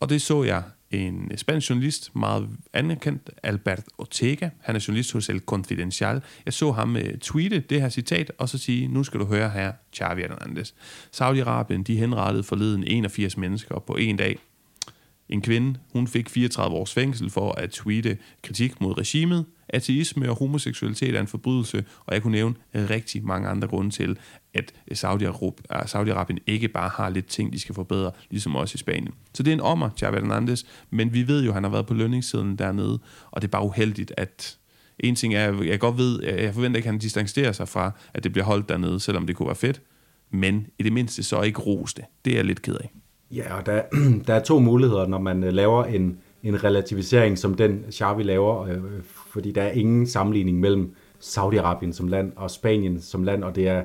Og 0.00 0.08
det 0.08 0.22
så 0.22 0.42
jeg 0.42 0.62
en 0.90 1.32
spansk 1.36 1.70
journalist, 1.70 2.16
meget 2.16 2.48
anerkendt, 2.72 3.30
Albert 3.42 3.84
Ortega. 3.98 4.48
Han 4.60 4.76
er 4.76 4.84
journalist 4.88 5.12
hos 5.12 5.28
El 5.28 5.40
Confidencial. 5.40 6.22
Jeg 6.44 6.52
så 6.52 6.72
ham 6.72 6.94
uh, 6.94 7.00
tweete 7.20 7.60
det 7.60 7.80
her 7.80 7.88
citat, 7.88 8.32
og 8.38 8.48
så 8.48 8.58
sige, 8.58 8.88
nu 8.88 9.04
skal 9.04 9.20
du 9.20 9.24
høre 9.24 9.50
her, 9.50 9.72
Xavi 9.96 10.20
Hernandez. 10.20 10.72
Saudi-Arabien, 11.16 11.82
de 11.82 11.96
henrettede 11.96 12.44
forleden 12.44 12.84
81 12.84 13.36
mennesker 13.36 13.78
på 13.78 13.92
en 13.92 14.16
dag. 14.16 14.38
En 15.28 15.42
kvinde, 15.42 15.78
hun 15.92 16.06
fik 16.08 16.28
34 16.28 16.76
års 16.76 16.94
fængsel 16.94 17.30
for 17.30 17.52
at 17.52 17.70
tweete 17.70 18.18
kritik 18.42 18.80
mod 18.80 18.98
regimet. 18.98 19.46
Ateisme 19.72 20.30
og 20.30 20.36
homoseksualitet 20.36 21.16
er 21.16 21.20
en 21.20 21.26
forbrydelse, 21.26 21.84
og 22.06 22.14
jeg 22.14 22.22
kunne 22.22 22.32
nævne 22.32 22.54
øh, 22.74 22.90
rigtig 22.90 23.24
mange 23.24 23.48
andre 23.48 23.68
grunde 23.68 23.90
til, 23.90 24.18
at 24.54 24.72
øh, 24.90 24.96
øh, 25.72 25.80
Saudi-Arabien 25.80 26.38
ikke 26.46 26.68
bare 26.68 26.88
har 26.88 27.08
lidt 27.08 27.26
ting, 27.26 27.52
de 27.52 27.60
skal 27.60 27.74
forbedre, 27.74 28.10
ligesom 28.30 28.56
også 28.56 28.74
i 28.74 28.78
Spanien. 28.78 29.14
Så 29.34 29.42
det 29.42 29.50
er 29.50 29.54
en 29.54 29.60
ommer, 29.60 29.90
Xavi 29.98 30.16
Hernandez, 30.16 30.62
men 30.90 31.14
vi 31.14 31.28
ved 31.28 31.44
jo, 31.44 31.50
at 31.50 31.54
han 31.54 31.64
har 31.64 31.70
været 31.70 31.86
på 31.86 31.94
lønningssiden 31.94 32.56
dernede, 32.56 32.98
og 33.30 33.42
det 33.42 33.48
er 33.48 33.50
bare 33.50 33.64
uheldigt, 33.64 34.12
at 34.16 34.58
en 34.98 35.14
ting 35.14 35.34
er, 35.34 35.62
jeg 35.62 35.80
godt 35.80 35.98
ved, 35.98 36.22
jeg 36.22 36.54
forventer 36.54 36.76
ikke, 36.76 36.86
at 36.86 36.92
han 36.92 36.98
distancerer 36.98 37.52
sig 37.52 37.68
fra, 37.68 37.92
at 38.14 38.24
det 38.24 38.32
bliver 38.32 38.44
holdt 38.44 38.68
dernede, 38.68 39.00
selvom 39.00 39.26
det 39.26 39.36
kunne 39.36 39.46
være 39.46 39.56
fedt, 39.56 39.82
men 40.30 40.66
i 40.78 40.82
det 40.82 40.92
mindste 40.92 41.22
så 41.22 41.42
ikke 41.42 41.60
rose 41.60 41.94
det. 41.96 42.04
Det 42.24 42.30
er 42.30 42.36
jeg 42.36 42.44
lidt 42.44 42.62
ked 42.62 42.74
af. 42.74 42.92
Ja, 43.30 43.56
og 43.56 43.66
der, 43.66 43.82
der 44.26 44.34
er 44.34 44.42
to 44.42 44.58
muligheder, 44.58 45.06
når 45.06 45.18
man 45.18 45.40
laver 45.40 45.84
en, 45.84 46.18
en 46.42 46.64
relativisering, 46.64 47.38
som 47.38 47.54
den 47.54 47.84
Xavi 47.92 48.22
laver, 48.22 48.62
øh, 48.62 48.78
fordi 49.32 49.52
der 49.52 49.62
er 49.62 49.70
ingen 49.70 50.06
sammenligning 50.06 50.60
mellem 50.60 50.94
Saudi-Arabien 51.20 51.92
som 51.92 52.08
land 52.08 52.32
og 52.36 52.50
Spanien 52.50 53.00
som 53.00 53.22
land, 53.22 53.44
og 53.44 53.56
det 53.56 53.68
er, 53.68 53.80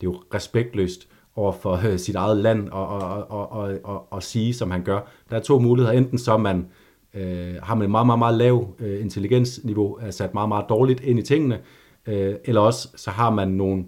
det 0.00 0.06
er 0.06 0.10
jo 0.12 0.14
respektløst 0.34 1.08
over 1.36 1.52
for 1.52 1.90
øh, 1.92 1.98
sit 1.98 2.14
eget 2.14 2.36
land 2.36 2.68
og, 2.68 2.88
og, 2.88 3.30
og, 3.30 3.52
og, 3.52 3.78
og, 3.84 4.12
og 4.12 4.22
sige, 4.22 4.54
som 4.54 4.70
han 4.70 4.82
gør. 4.82 5.00
Der 5.30 5.36
er 5.36 5.40
to 5.40 5.58
muligheder. 5.58 5.98
Enten 5.98 6.18
så 6.18 6.36
man 6.36 6.66
øh, 7.14 7.54
har 7.62 7.74
man 7.74 7.84
et 7.84 7.90
meget, 7.90 8.06
meget, 8.06 8.18
meget 8.18 8.38
lav 8.38 8.74
øh, 8.78 9.00
intelligensniveau, 9.00 9.98
er 10.00 10.10
sat 10.10 10.34
meget, 10.34 10.48
meget 10.48 10.64
dårligt 10.68 11.00
ind 11.00 11.18
i 11.18 11.22
tingene, 11.22 11.60
øh, 12.06 12.34
eller 12.44 12.60
også 12.60 12.88
så 12.96 13.10
har 13.10 13.30
man 13.30 13.48
nogle 13.48 13.84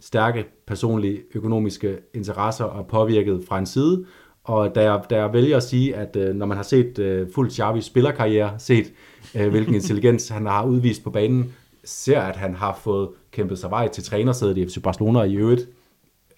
stærke 0.00 0.46
personlige 0.66 1.20
økonomiske 1.34 1.98
interesser 2.14 2.64
og 2.64 2.86
påvirket 2.86 3.44
fra 3.48 3.58
en 3.58 3.66
side, 3.66 4.04
og 4.48 4.74
da 4.74 4.82
jeg, 4.92 5.02
da 5.10 5.16
jeg 5.16 5.32
vælger 5.32 5.56
at 5.56 5.62
sige, 5.62 5.96
at 5.96 6.16
øh, 6.16 6.34
når 6.34 6.46
man 6.46 6.56
har 6.56 6.64
set 6.64 6.98
øh, 6.98 7.28
fuldt 7.34 7.52
Xavis 7.52 7.84
spillerkarriere, 7.84 8.58
set 8.58 8.92
øh, 9.34 9.48
hvilken 9.48 9.74
intelligens 9.80 10.28
han 10.28 10.46
har 10.46 10.64
udvist 10.64 11.04
på 11.04 11.10
banen, 11.10 11.54
ser 11.84 12.20
at 12.20 12.36
han 12.36 12.54
har 12.54 12.78
fået 12.82 13.08
kæmpet 13.30 13.58
sig 13.58 13.70
vej 13.70 13.88
til 13.88 14.04
trænersædet 14.04 14.58
i 14.58 14.68
FC 14.68 14.82
Barcelona 14.82 15.22
i 15.22 15.36
øvrigt, 15.36 15.68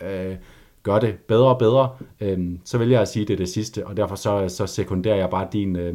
øh, 0.02 0.36
gør 0.82 0.98
det 0.98 1.14
bedre 1.28 1.48
og 1.48 1.58
bedre, 1.58 1.90
øh, 2.20 2.38
så 2.64 2.78
vælger 2.78 2.94
jeg 2.94 3.02
at 3.02 3.08
sige, 3.08 3.22
at 3.22 3.28
det 3.28 3.34
er 3.34 3.38
det 3.38 3.48
sidste, 3.48 3.86
og 3.86 3.96
derfor 3.96 4.14
så, 4.14 4.48
så 4.48 4.66
sekunderer 4.66 5.16
jeg 5.16 5.30
bare 5.30 5.48
din, 5.52 5.76
øh, 5.76 5.94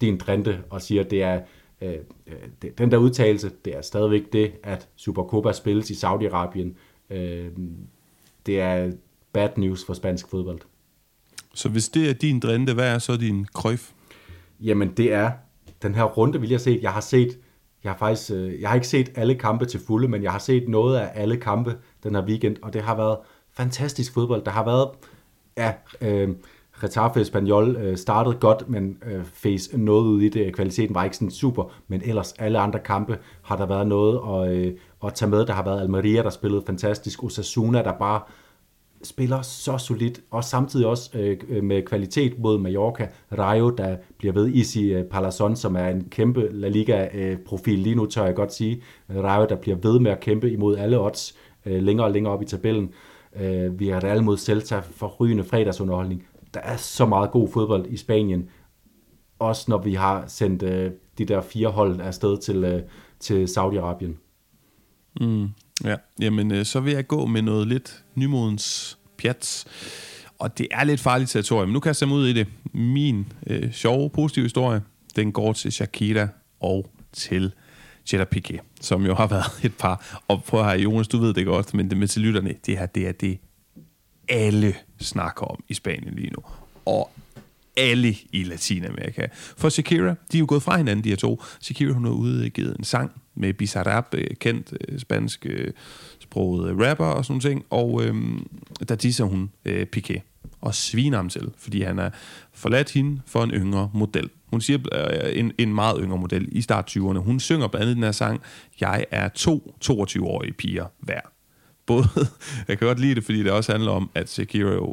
din 0.00 0.18
drinte 0.18 0.58
og 0.70 0.82
siger, 0.82 1.04
at 1.04 1.10
det 1.10 1.22
er 1.22 1.40
øh, 1.82 1.94
det, 2.62 2.78
den 2.78 2.90
der 2.90 2.96
udtalelse, 2.96 3.50
det 3.64 3.76
er 3.76 3.82
stadigvæk 3.82 4.32
det, 4.32 4.52
at 4.62 4.88
Supercopa 4.96 5.52
spilles 5.52 5.90
i 5.90 5.94
Saudi-Arabien. 5.94 6.74
Øh, 7.10 7.46
det 8.46 8.60
er 8.60 8.92
bad 9.32 9.48
news 9.56 9.84
for 9.84 9.94
spansk 9.94 10.28
fodbold. 10.28 10.60
Så 11.56 11.68
hvis 11.68 11.88
det 11.88 12.10
er 12.10 12.14
din 12.14 12.40
drinte, 12.40 12.74
hvad 12.74 12.94
er 12.94 12.98
så 12.98 13.16
din 13.16 13.46
krøf? 13.54 13.90
Jamen 14.60 14.88
det 14.88 15.12
er 15.12 15.30
den 15.82 15.94
her 15.94 16.04
runde, 16.04 16.40
vil 16.40 16.50
jeg 16.50 16.60
se. 16.60 16.78
Jeg 16.82 16.90
har 16.90 17.00
set, 17.00 17.38
jeg 17.84 17.92
har 17.92 17.98
faktisk, 17.98 18.30
øh, 18.30 18.60
jeg 18.60 18.68
har 18.68 18.74
ikke 18.74 18.88
set 18.88 19.10
alle 19.14 19.34
kampe 19.34 19.64
til 19.64 19.80
fulde, 19.86 20.08
men 20.08 20.22
jeg 20.22 20.32
har 20.32 20.38
set 20.38 20.68
noget 20.68 20.98
af 20.98 21.10
alle 21.14 21.36
kampe 21.36 21.76
den 22.02 22.14
her 22.14 22.26
weekend, 22.26 22.56
og 22.62 22.72
det 22.72 22.82
har 22.82 22.96
været 22.96 23.18
fantastisk 23.56 24.14
fodbold. 24.14 24.44
Der 24.44 24.50
har 24.50 24.64
været, 24.64 24.88
ja, 25.56 25.72
øh, 26.00 26.28
Retaffe 26.82 27.20
Espanyol 27.20 27.76
øh, 27.76 27.96
startede 27.96 28.36
godt, 28.36 28.68
men 28.68 28.98
øh, 29.06 29.24
face 29.24 29.78
noget 29.78 30.06
ud 30.06 30.22
i 30.22 30.28
det. 30.28 30.54
Kvaliteten 30.54 30.94
var 30.94 31.04
ikke 31.04 31.16
sådan 31.16 31.30
super, 31.30 31.72
men 31.88 32.02
ellers 32.04 32.32
alle 32.32 32.58
andre 32.58 32.78
kampe 32.78 33.18
har 33.42 33.56
der 33.56 33.66
været 33.66 33.86
noget 33.86 34.20
at, 34.28 34.56
øh, 34.56 34.72
at 35.04 35.14
tage 35.14 35.30
med. 35.30 35.46
Der 35.46 35.52
har 35.52 35.64
været 35.64 35.80
Almeria, 35.80 36.22
der 36.22 36.30
spillede 36.30 36.62
fantastisk. 36.66 37.24
Osasuna, 37.24 37.82
der 37.82 37.92
bare 37.98 38.20
spiller 39.02 39.42
så 39.42 39.78
solidt, 39.78 40.20
og 40.30 40.44
samtidig 40.44 40.86
også 40.86 41.10
øh, 41.14 41.38
øh, 41.48 41.64
med 41.64 41.82
kvalitet 41.82 42.38
mod 42.38 42.58
Mallorca. 42.58 43.08
Rayo, 43.38 43.70
der 43.70 43.96
bliver 44.18 44.32
ved 44.32 44.48
Isi 44.48 44.92
øh, 44.94 45.04
Palazon, 45.04 45.56
som 45.56 45.76
er 45.76 45.88
en 45.88 46.08
kæmpe 46.10 46.48
La 46.52 46.68
Liga-profil 46.68 47.78
øh, 47.78 47.82
lige 47.82 47.94
nu, 47.94 48.06
tør 48.06 48.24
jeg 48.24 48.34
godt 48.34 48.54
sige. 48.54 48.82
Øh, 49.10 49.24
Rayo, 49.24 49.46
der 49.48 49.56
bliver 49.56 49.76
ved 49.76 50.00
med 50.00 50.10
at 50.10 50.20
kæmpe 50.20 50.50
imod 50.50 50.76
alle 50.76 51.00
odds 51.00 51.36
øh, 51.66 51.82
længere 51.82 52.06
og 52.06 52.12
længere 52.12 52.32
op 52.32 52.42
i 52.42 52.46
tabellen. 52.46 52.90
Øh, 53.40 53.80
vi 53.80 53.88
har 53.88 54.04
Real 54.04 54.22
mod 54.22 54.36
Celta 54.36 54.78
for 54.78 55.06
rygende 55.20 55.44
fredagsunderholdning. 55.44 56.26
Der 56.54 56.60
er 56.60 56.76
så 56.76 57.06
meget 57.06 57.30
god 57.30 57.48
fodbold 57.48 57.86
i 57.86 57.96
Spanien, 57.96 58.48
også 59.38 59.64
når 59.68 59.78
vi 59.78 59.94
har 59.94 60.24
sendt 60.26 60.62
øh, 60.62 60.90
de 61.18 61.24
der 61.24 61.40
fire 61.40 61.68
hold 61.68 62.00
afsted 62.00 62.38
til, 62.38 62.64
øh, 62.64 62.82
til 63.20 63.44
Saudi-Arabien. 63.44 64.16
Mm. 65.20 65.48
Ja, 65.84 65.96
jamen 66.20 66.52
øh, 66.52 66.66
så 66.66 66.80
vil 66.80 66.92
jeg 66.92 67.06
gå 67.06 67.26
med 67.26 67.42
noget 67.42 67.66
lidt 67.66 68.04
nymodens 68.14 68.98
pjats. 69.18 69.66
Og 70.38 70.58
det 70.58 70.68
er 70.70 70.84
lidt 70.84 71.00
farligt 71.00 71.30
territorium. 71.30 71.70
Nu 71.70 71.80
kan 71.80 71.94
jeg 72.00 72.08
mig 72.08 72.16
ud 72.16 72.26
i 72.26 72.32
det. 72.32 72.46
Min 72.72 73.32
øh, 73.46 73.72
sjove, 73.72 74.10
positive 74.10 74.44
historie, 74.44 74.82
den 75.16 75.32
går 75.32 75.52
til 75.52 75.72
Shakira 75.72 76.28
og 76.60 76.90
til 77.12 77.52
Jetta 78.12 78.38
Piqué, 78.38 78.58
som 78.80 79.06
jo 79.06 79.14
har 79.14 79.26
været 79.36 79.64
et 79.64 79.74
par. 79.74 80.20
Og 80.28 80.44
prøv 80.44 80.64
her, 80.64 80.74
Jonas, 80.74 81.08
du 81.08 81.18
ved 81.18 81.34
det 81.34 81.46
godt, 81.46 81.74
men 81.74 81.90
det 81.90 81.98
med 81.98 82.08
til 82.08 82.22
lytterne, 82.22 82.54
det 82.66 82.78
her, 82.78 82.86
det 82.86 83.08
er 83.08 83.12
det, 83.12 83.38
alle 84.28 84.74
snakker 85.00 85.42
om 85.42 85.64
i 85.68 85.74
Spanien 85.74 86.14
lige 86.14 86.30
nu. 86.30 86.42
Og 86.84 87.10
alle 87.76 88.16
i 88.32 88.44
Latinamerika. 88.44 89.26
For 89.32 89.68
Shakira, 89.68 90.14
de 90.32 90.36
er 90.36 90.38
jo 90.38 90.46
gået 90.48 90.62
fra 90.62 90.76
hinanden, 90.76 91.04
de 91.04 91.08
her 91.08 91.16
to. 91.16 91.42
Shakira, 91.60 91.92
hun 91.92 92.04
har 92.04 92.12
udgivet 92.12 92.76
en 92.76 92.84
sang 92.84 93.12
med 93.36 93.54
Bizarrap, 93.54 94.14
øh, 94.14 94.26
kendt 94.40 94.72
øh, 94.88 94.98
spansk 94.98 95.46
øh, 95.46 95.72
sproget 96.18 96.88
rapper 96.88 97.04
og 97.04 97.24
sådan 97.24 97.40
ting, 97.40 97.64
og 97.70 98.04
øh, 98.04 98.14
der 98.88 98.94
disser 98.94 99.24
hun 99.24 99.50
øh, 99.64 99.86
Piqué 99.96 100.20
og 100.60 100.74
sviner 100.74 101.16
ham 101.16 101.28
til, 101.28 101.50
fordi 101.58 101.82
han 101.82 101.98
er 101.98 102.10
forladt 102.52 102.92
hende 102.92 103.20
for 103.26 103.44
en 103.44 103.50
yngre 103.50 103.90
model. 103.94 104.30
Hun 104.46 104.60
siger 104.60 104.78
øh, 104.92 105.38
en, 105.38 105.52
en 105.58 105.74
meget 105.74 105.98
yngre 106.02 106.18
model 106.18 106.48
i 106.52 106.60
start 106.60 106.96
20'erne. 106.96 107.18
Hun 107.18 107.40
synger 107.40 107.68
blandt 107.68 107.82
andet 107.82 107.96
den 107.96 108.04
her 108.04 108.12
sang, 108.12 108.40
jeg 108.80 109.04
er 109.10 109.28
to 109.28 109.76
22-årige 109.84 110.52
piger 110.52 110.86
hver 111.00 111.20
både, 111.86 112.08
jeg 112.68 112.78
kan 112.78 112.86
godt 112.86 113.00
lide 113.00 113.14
det, 113.14 113.24
fordi 113.24 113.42
det 113.42 113.52
også 113.52 113.72
handler 113.72 113.90
om, 113.90 114.10
at 114.14 114.30
Shakira 114.30 114.92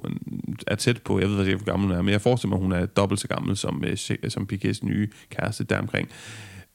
er 0.67 0.75
tæt 0.75 1.01
på, 1.01 1.19
jeg 1.19 1.29
ved 1.29 1.45
ikke, 1.45 1.57
hvor 1.57 1.65
gammel 1.65 1.87
hun 1.87 1.97
er, 1.97 2.01
men 2.01 2.11
jeg 2.11 2.21
forestiller 2.21 2.57
mig, 2.57 2.57
at 2.57 2.61
hun 2.61 2.71
er 2.71 2.85
dobbelt 2.85 3.21
så 3.21 3.27
gammel 3.27 3.57
som, 3.57 3.83
som 4.27 4.47
Piquets 4.47 4.83
nye 4.83 5.09
kæreste 5.29 5.63
deromkring 5.63 6.09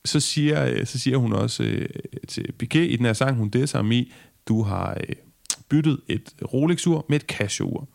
så 0.09 0.21
siger, 0.21 0.67
øh, 0.67 0.87
så 0.87 0.99
siger 0.99 1.17
hun 1.17 1.33
også 1.33 1.63
øh, 1.63 1.89
til 2.29 2.53
Piqué 2.63 2.79
i 2.79 2.97
den 2.97 3.07
her 3.07 3.13
sang, 3.13 3.37
hun 3.37 3.49
det 3.49 3.73
ham 3.73 3.93
i, 3.93 4.13
du 4.49 4.63
har 4.63 4.97
øh, 5.09 5.15
byttet 5.69 6.01
et 6.09 6.35
Rolex-ur 6.53 7.07
med 7.09 7.17
et 7.17 7.27
Casio-ur. 7.27 7.89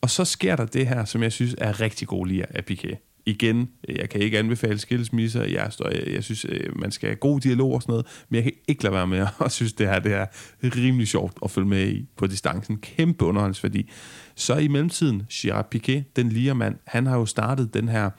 Og 0.00 0.10
så 0.10 0.24
sker 0.24 0.56
der 0.56 0.66
det 0.66 0.86
her, 0.86 1.04
som 1.04 1.22
jeg 1.22 1.32
synes 1.32 1.54
er 1.58 1.80
rigtig 1.80 2.08
god 2.08 2.26
lige 2.26 2.56
af 2.56 2.62
Piqué. 2.70 2.96
Igen, 3.26 3.68
øh, 3.88 3.96
jeg 3.98 4.08
kan 4.08 4.20
ikke 4.20 4.38
anbefale 4.38 4.78
skilsmisser, 4.78 5.44
jeg, 5.44 5.66
står, 5.70 5.88
jeg, 5.88 6.06
jeg 6.06 6.24
synes, 6.24 6.46
øh, 6.48 6.78
man 6.78 6.90
skal 6.90 7.08
have 7.08 7.16
god 7.16 7.40
dialog 7.40 7.72
og 7.72 7.82
sådan 7.82 7.92
noget, 7.92 8.06
men 8.28 8.36
jeg 8.36 8.42
kan 8.42 8.52
ikke 8.68 8.82
lade 8.82 8.94
være 8.94 9.06
med 9.06 9.26
at 9.44 9.52
synes, 9.52 9.72
det 9.72 9.88
her 9.88 9.98
det 9.98 10.12
er 10.12 10.26
rimelig 10.62 11.08
sjovt 11.08 11.38
at 11.44 11.50
følge 11.50 11.68
med 11.68 11.88
i 11.88 12.06
på 12.16 12.26
distancen. 12.26 12.76
Kæmpe 12.76 13.24
underholdsværdi. 13.24 13.90
Så 14.34 14.56
i 14.56 14.68
mellemtiden, 14.68 15.22
Gerard 15.32 15.74
Piqué, 15.74 16.12
den 16.16 16.28
lige 16.28 16.54
mand, 16.54 16.76
han 16.84 17.06
har 17.06 17.16
jo 17.16 17.26
startet 17.26 17.74
den 17.74 17.88
her 17.88 18.10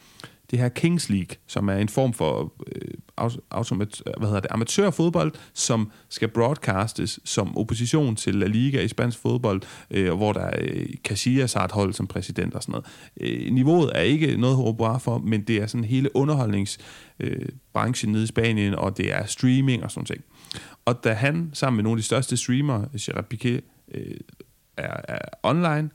det 0.52 0.60
her 0.60 0.70
Kings 0.70 1.10
League, 1.10 1.36
som 1.48 1.70
er 1.70 1.76
en 1.76 1.90
form 1.90 2.14
for 2.14 2.54
øh, 2.68 3.32
automat, 3.52 4.02
hvad 4.18 4.28
hedder 4.28 4.40
det, 4.40 4.52
amatørfodbold, 4.52 5.32
som 5.54 5.92
skal 6.10 6.28
broadcastes 6.28 7.20
som 7.26 7.58
opposition 7.58 8.16
til 8.16 8.36
La 8.36 8.48
Liga 8.48 8.82
i 8.82 8.88
spansk 8.88 9.18
fodbold, 9.18 9.62
øh, 9.92 10.14
hvor 10.14 10.34
der 10.34 10.42
er 10.42 10.60
øh, 10.62 10.86
Casillas 11.04 11.54
har 11.54 11.66
et 11.66 11.72
hold 11.72 11.94
som 11.94 12.08
præsident 12.08 12.54
og 12.54 12.64
sådan 12.64 12.72
noget. 12.72 12.86
Øh, 13.46 13.54
niveauet 13.54 13.92
er 13.96 14.02
ikke 14.02 14.38
noget 14.38 14.56
hurra 14.56 14.98
for, 14.98 15.18
men 15.18 15.42
det 15.42 15.58
er 15.58 15.68
sådan 15.68 15.84
hele 15.84 16.16
underholdningsbranchen 16.16 18.10
øh, 18.10 18.14
nede 18.14 18.24
i 18.24 18.28
Spanien, 18.28 18.76
og 18.76 18.98
det 18.98 19.14
er 19.14 19.26
streaming 19.26 19.84
og 19.84 19.92
sådan 19.92 20.06
noget. 20.10 20.24
Og 20.86 21.04
da 21.04 21.14
han 21.14 21.50
sammen 21.54 21.76
med 21.76 21.84
nogle 21.84 21.98
af 21.98 22.00
de 22.00 22.06
største 22.06 22.38
streamere, 22.38 22.90
Gerard 23.02 23.34
Piqué, 23.34 23.62
øh, 23.94 24.18
er, 24.78 25.02
er 25.08 25.20
online, 25.44 25.90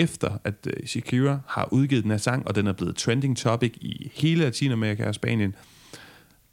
efter 0.00 0.38
at 0.44 0.54
uh, 0.66 0.86
Shakira 0.86 1.38
har 1.48 1.68
udgivet 1.72 2.02
den 2.02 2.10
her 2.10 2.18
sang, 2.18 2.48
og 2.48 2.54
den 2.54 2.66
er 2.66 2.72
blevet 2.72 2.96
trending 2.96 3.36
topic 3.36 3.72
i 3.80 4.10
hele 4.14 4.44
Latinamerika 4.44 5.08
og 5.08 5.14
Spanien, 5.14 5.54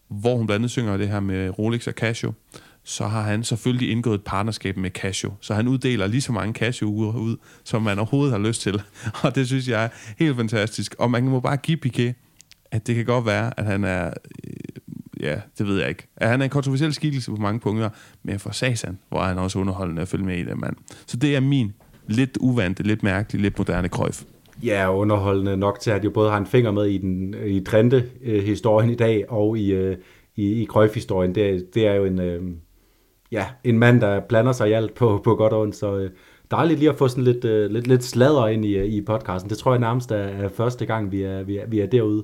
hvor 0.08 0.36
hun 0.36 0.46
blandt 0.46 0.60
andet 0.60 0.72
synger 0.72 0.98
det 0.98 1.08
her 1.08 1.20
med 1.20 1.60
Rolex 1.60 1.88
og 1.88 1.94
Casio, 1.94 2.34
så 2.84 3.08
har 3.08 3.22
han 3.22 3.44
selvfølgelig 3.44 3.92
indgået 3.92 4.16
et 4.16 4.24
partnerskab 4.24 4.78
med 4.78 4.92
Casio. 4.92 5.34
Så 5.42 5.54
han 5.54 5.68
uddeler 5.68 6.08
lige 6.08 6.22
så 6.22 6.32
mange 6.32 6.54
Casio-ure 6.54 7.20
ud, 7.20 7.38
som 7.64 7.82
man 7.82 8.00
overhovedet 8.00 8.32
har 8.32 8.48
lyst 8.48 8.62
til. 8.62 8.82
Og 9.24 9.36
det 9.36 9.48
synes 9.48 9.68
jeg 9.68 9.84
er 9.84 9.90
helt 10.18 10.36
fantastisk. 10.36 10.96
Og 11.00 11.12
man 11.12 11.24
må 11.24 11.40
bare 11.40 11.58
give 11.58 11.78
Piqué, 11.86 12.14
at 12.72 12.88
det 12.88 12.96
kan 12.96 13.06
godt 13.06 13.26
være, 13.26 13.60
at 13.60 13.66
han 13.66 13.84
er... 13.84 14.14
Øh, 14.44 14.54
ja, 15.20 15.40
det 15.58 15.68
ved 15.68 15.80
jeg 15.80 15.90
ikke. 15.90 16.08
At 16.18 16.30
han 16.30 16.42
er 16.42 16.44
en 16.44 16.50
kontroversiel 16.50 16.94
skikkelse 16.94 17.32
på 17.32 17.38
mange 17.38 17.60
punkter, 17.60 17.90
men 18.24 18.40
for 18.40 18.52
Sasan, 18.52 18.98
hvor 19.10 19.20
er 19.22 19.28
han 19.28 19.38
også 19.38 19.60
underholdende 19.60 20.02
at 20.02 20.08
følge 20.08 20.26
med 20.26 20.38
i 20.38 20.44
det, 20.44 20.58
mand. 20.58 20.76
Så 21.06 21.18
det 21.18 21.36
er 21.36 21.40
min 21.40 21.74
lidt 22.08 22.38
uvante, 22.42 22.84
lidt 22.84 23.04
mærkelig, 23.04 23.42
lidt 23.42 23.58
moderne 23.58 23.90
krøjf. 23.90 24.24
Ja, 24.64 24.96
underholdende 24.96 25.58
nok 25.58 25.80
til, 25.80 25.92
at 25.92 26.06
jo 26.06 26.10
både 26.10 26.30
har 26.30 26.38
en 26.38 26.46
finger 26.46 26.72
med 26.72 26.86
i 26.86 26.98
den 26.98 27.36
i 27.46 27.60
Drente-historien 27.60 28.90
øh, 28.90 28.94
i 28.94 28.98
dag, 28.98 29.26
og 29.30 29.58
i, 29.58 29.74
øh, 29.74 29.98
i, 30.36 30.62
i 30.62 30.66
Cruyff-historien. 30.66 31.36
Det, 31.36 31.76
det 31.76 31.88
er 31.88 31.94
jo 31.94 32.06
en, 32.06 32.22
øh, 32.22 32.42
ja, 33.32 33.46
en 33.64 33.80
mand, 33.80 34.02
der 34.02 34.20
blander 34.20 34.52
sig 34.52 34.70
i 34.70 34.72
alt 34.72 34.94
på, 34.94 35.22
på 35.24 35.36
godt 35.36 35.54
og 35.54 35.62
ondt, 35.62 35.76
så 35.76 35.98
øh, 35.98 36.10
dejligt 36.52 36.80
lige 36.80 36.90
at 36.90 36.98
få 36.98 37.08
sådan 37.08 37.24
lidt, 37.24 37.46
øh, 37.46 37.72
lidt, 37.72 37.88
lidt 37.88 38.04
sladder 38.04 38.48
ind 38.48 38.66
i, 38.66 38.78
øh, 38.78 38.86
i 38.86 39.02
podcasten. 39.02 39.50
Det 39.50 39.58
tror 39.58 39.72
jeg 39.72 39.80
nærmest 39.80 40.12
er, 40.12 40.16
er 40.16 40.50
første 40.50 40.86
gang, 40.86 41.12
vi 41.12 41.22
er, 41.22 41.44
vi 41.44 41.58
er, 41.58 41.68
vi 41.68 41.80
er 41.80 41.88
derude. 41.88 42.24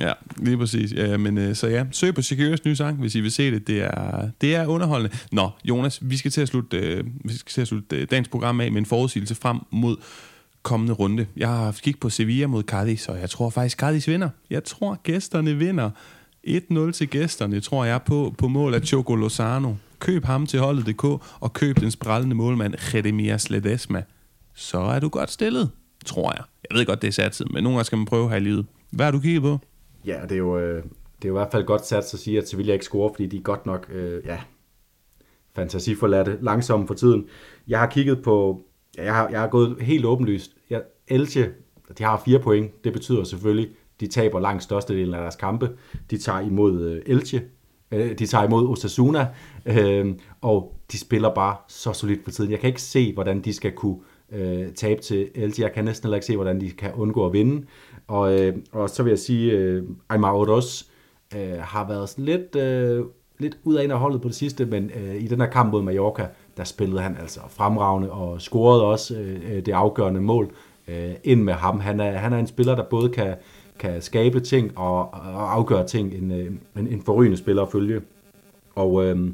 Ja, 0.00 0.12
lige 0.36 0.58
præcis. 0.58 0.92
Ja, 0.92 1.16
men 1.16 1.38
øh, 1.38 1.54
så 1.54 1.66
ja, 1.66 1.84
søg 1.92 2.14
på 2.14 2.22
Shakiras 2.22 2.64
nye 2.64 2.76
sang, 2.76 2.98
hvis 2.98 3.14
I 3.14 3.20
vil 3.20 3.32
se 3.32 3.50
det. 3.50 3.66
Det 3.66 3.82
er, 3.82 4.30
det 4.40 4.54
er 4.54 4.66
underholdende. 4.66 5.16
Nå, 5.32 5.50
Jonas, 5.64 5.98
vi 6.02 6.16
skal 6.16 6.30
til 6.30 6.40
at 6.40 6.48
slutte, 6.48 6.76
øh, 6.76 7.04
vi 7.24 7.36
skal 7.36 7.50
til 7.50 7.60
at 7.60 7.68
slutte 7.68 7.96
øh, 7.96 8.06
dagens 8.10 8.28
program 8.28 8.60
af 8.60 8.72
med 8.72 8.78
en 8.78 8.86
forudsigelse 8.86 9.34
frem 9.34 9.58
mod 9.70 9.96
kommende 10.62 10.92
runde. 10.92 11.26
Jeg 11.36 11.48
har 11.48 11.64
haft 11.64 11.82
kig 11.82 11.98
på 12.00 12.10
Sevilla 12.10 12.46
mod 12.46 12.62
Cadiz, 12.62 13.08
og 13.08 13.20
jeg 13.20 13.30
tror 13.30 13.50
faktisk, 13.50 13.78
Cadiz 13.78 14.08
vinder. 14.08 14.28
Jeg 14.50 14.64
tror, 14.64 15.00
gæsterne 15.02 15.56
vinder. 15.56 15.90
1-0 16.46 16.90
til 16.92 17.08
gæsterne, 17.08 17.60
tror 17.60 17.84
jeg, 17.84 18.02
på, 18.02 18.34
på 18.38 18.48
mål 18.48 18.74
af 18.74 18.82
Choco 18.82 19.14
Lozano. 19.14 19.74
Køb 19.98 20.24
ham 20.24 20.46
til 20.46 20.60
holdet.dk, 20.60 21.04
og 21.40 21.52
køb 21.52 21.80
den 21.80 21.90
sprællende 21.90 22.36
målmand 22.36 22.74
Redemias 22.94 23.50
Ledesma. 23.50 24.02
Så 24.54 24.78
er 24.78 25.00
du 25.00 25.08
godt 25.08 25.30
stillet, 25.30 25.70
tror 26.06 26.32
jeg. 26.32 26.44
Jeg 26.70 26.78
ved 26.78 26.86
godt, 26.86 27.02
det 27.02 27.08
er 27.08 27.12
satset, 27.12 27.52
men 27.52 27.62
nogle 27.62 27.76
gange 27.76 27.84
skal 27.84 27.98
man 27.98 28.06
prøve 28.06 28.28
her 28.28 28.36
i 28.36 28.40
livet. 28.40 28.66
Hvad 28.90 29.06
har 29.06 29.10
du 29.12 29.20
kigget 29.20 29.42
på? 29.42 29.60
Ja, 30.06 30.22
det 30.22 30.32
er 30.32 30.36
jo, 30.36 30.58
øh, 30.58 30.84
det 31.22 31.24
er 31.24 31.28
jo 31.28 31.34
i 31.34 31.38
hvert 31.38 31.52
fald 31.52 31.64
godt 31.64 31.86
sat 31.86 31.98
at 31.98 32.20
sige, 32.20 32.38
at 32.38 32.48
Sevilla 32.48 32.72
ikke 32.72 32.84
scorer, 32.84 33.12
fordi 33.12 33.26
de 33.26 33.36
er 33.36 33.42
godt 33.42 33.66
nok, 33.66 33.86
øh, 33.92 34.22
ja, 34.26 34.40
fantasiforladte, 35.54 36.38
langsomme 36.40 36.86
for 36.86 36.94
tiden. 36.94 37.26
Jeg 37.68 37.78
har 37.78 37.86
kigget 37.86 38.22
på, 38.22 38.60
ja, 38.96 39.04
jeg 39.04 39.14
har, 39.14 39.28
jeg 39.28 39.40
har 39.40 39.48
gået 39.48 39.76
helt 39.80 40.04
åbenlyst. 40.04 40.56
Jeg, 40.70 40.82
Elche, 41.08 41.50
de 41.98 42.04
har 42.04 42.22
fire 42.24 42.38
point. 42.38 42.84
Det 42.84 42.92
betyder 42.92 43.24
selvfølgelig, 43.24 43.68
de 44.00 44.06
taber 44.06 44.40
langt 44.40 44.62
størstedelen 44.62 45.14
af 45.14 45.20
deres 45.20 45.36
kampe. 45.36 45.70
De 46.10 46.18
tager 46.18 46.40
imod 46.40 46.82
øh, 46.82 47.02
Elche, 47.06 47.42
øh, 47.92 48.18
de 48.18 48.26
tager 48.26 48.44
imod 48.44 48.68
Osasuna, 48.68 49.28
øh, 49.66 50.14
og 50.40 50.74
de 50.92 50.98
spiller 50.98 51.34
bare 51.34 51.56
så 51.68 51.92
solidt 51.92 52.24
for 52.24 52.30
tiden. 52.30 52.50
Jeg 52.50 52.60
kan 52.60 52.68
ikke 52.68 52.82
se, 52.82 53.12
hvordan 53.12 53.40
de 53.40 53.52
skal 53.52 53.72
kunne 53.72 53.98
øh, 54.32 54.72
tabe 54.72 55.00
til 55.00 55.28
LG. 55.34 55.58
Jeg 55.58 55.72
kan 55.72 55.84
næsten 55.84 56.06
heller 56.06 56.16
ikke 56.16 56.26
se, 56.26 56.36
hvordan 56.36 56.60
de 56.60 56.70
kan 56.70 56.92
undgå 56.94 57.26
at 57.26 57.32
vinde. 57.32 57.66
Og, 58.08 58.40
øh, 58.40 58.56
og 58.72 58.90
så 58.90 59.02
vil 59.02 59.10
jeg 59.10 59.18
sige, 59.18 59.52
øh, 59.52 59.84
Aymar 60.08 60.34
Odos 60.34 60.90
øh, 61.36 61.58
har 61.60 61.88
været 61.88 62.08
sådan 62.08 62.24
lidt, 62.24 62.56
øh, 62.56 63.04
lidt 63.38 63.58
ud 63.64 63.74
af 63.74 63.84
en 63.84 63.90
af 63.90 63.98
holdet 63.98 64.22
på 64.22 64.28
det 64.28 64.36
sidste, 64.36 64.66
men 64.66 64.90
øh, 64.96 65.14
i 65.14 65.26
den 65.26 65.40
her 65.40 65.48
kamp 65.50 65.72
mod 65.72 65.82
Mallorca, 65.82 66.26
der 66.56 66.64
spillede 66.64 67.00
han 67.00 67.16
altså 67.20 67.40
fremragende 67.48 68.10
og 68.10 68.40
scorede 68.40 68.84
også 68.84 69.18
øh, 69.18 69.56
øh 69.56 69.66
det 69.66 69.72
afgørende 69.72 70.20
mål 70.20 70.50
øh, 70.88 71.10
ind 71.24 71.42
med 71.42 71.54
ham. 71.54 71.80
Han 71.80 72.00
er, 72.00 72.12
han 72.12 72.32
er 72.32 72.38
en 72.38 72.46
spiller, 72.46 72.74
der 72.74 72.84
både 72.84 73.08
kan, 73.08 73.34
kan 73.78 74.02
skabe 74.02 74.40
ting 74.40 74.78
og, 74.78 74.98
og 74.98 75.54
afgøre 75.54 75.86
ting, 75.86 76.14
en, 76.14 76.32
øh, 76.32 76.46
en, 76.76 76.86
en 76.86 77.02
forrygende 77.02 77.36
spiller 77.36 77.62
at 77.62 77.72
følge. 77.72 78.00
Og 78.74 79.04
øh, 79.04 79.30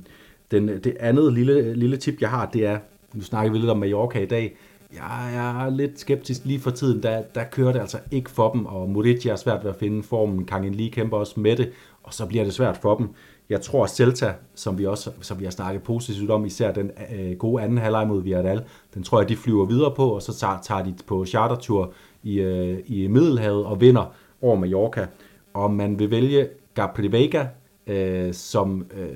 den, 0.51 0.69
det 0.69 0.97
andet 1.01 1.33
lille, 1.33 1.75
lille 1.75 1.97
tip, 1.97 2.21
jeg 2.21 2.31
har, 2.31 2.47
det 2.47 2.67
er, 2.67 2.79
nu 3.15 3.23
snakker 3.23 3.53
vi 3.53 3.59
lidt 3.59 3.71
om 3.71 3.79
Mallorca 3.79 4.19
i 4.19 4.27
dag, 4.27 4.57
jeg 4.95 5.67
er 5.67 5.71
lidt 5.71 6.01
skeptisk 6.01 6.45
lige 6.45 6.61
for 6.61 6.71
tiden. 6.71 7.03
Der, 7.03 7.23
der 7.35 7.45
kører 7.45 7.73
det 7.73 7.81
altså 7.81 7.99
ikke 8.11 8.31
for 8.31 8.53
dem, 8.53 8.67
og 8.67 8.89
Murici 8.89 9.29
er 9.29 9.37
svært 9.37 9.65
ved 9.65 9.71
at 9.71 9.77
finde 9.77 10.03
formen. 10.03 10.45
Kangen 10.45 10.75
lige 10.75 10.91
kæmper 10.91 11.17
også 11.17 11.41
med 11.41 11.57
det, 11.57 11.71
og 12.03 12.15
så 12.15 12.27
bliver 12.27 12.45
det 12.45 12.55
svært 12.55 12.77
for 12.77 12.97
dem. 12.97 13.09
Jeg 13.51 13.61
tror, 13.61 13.85
at 13.85 13.91
Celta, 13.91 14.35
som 14.55 14.79
vi 14.79 14.87
også 14.87 15.11
som 15.21 15.41
vi 15.41 15.45
har 15.45 15.51
snakket 15.51 15.83
positivt 15.83 16.31
om, 16.31 16.45
især 16.45 16.73
den 16.73 16.91
øh, 17.15 17.37
gode 17.37 17.63
anden 17.63 17.79
halvleg 17.79 18.07
mod 18.07 18.23
Villarreal, 18.23 18.65
den 18.95 19.03
tror 19.03 19.21
jeg, 19.21 19.29
de 19.29 19.37
flyver 19.37 19.65
videre 19.65 19.95
på, 19.95 20.09
og 20.09 20.23
så 20.23 20.35
tager, 20.35 20.59
tager 20.63 20.85
de 20.85 20.95
på 21.07 21.25
chartertur 21.25 21.93
i, 22.23 22.41
øh, 22.41 22.79
i 22.87 23.07
Middelhavet 23.07 23.65
og 23.65 23.81
vinder 23.81 24.15
over 24.43 24.57
Mallorca. 24.57 25.07
Og 25.55 25.71
man 25.71 25.99
vil 25.99 26.11
vælge 26.11 26.49
Gabriel 26.75 27.13
Vega, 27.13 27.47
øh, 27.87 28.35
som 28.35 28.87
øh, 28.97 29.09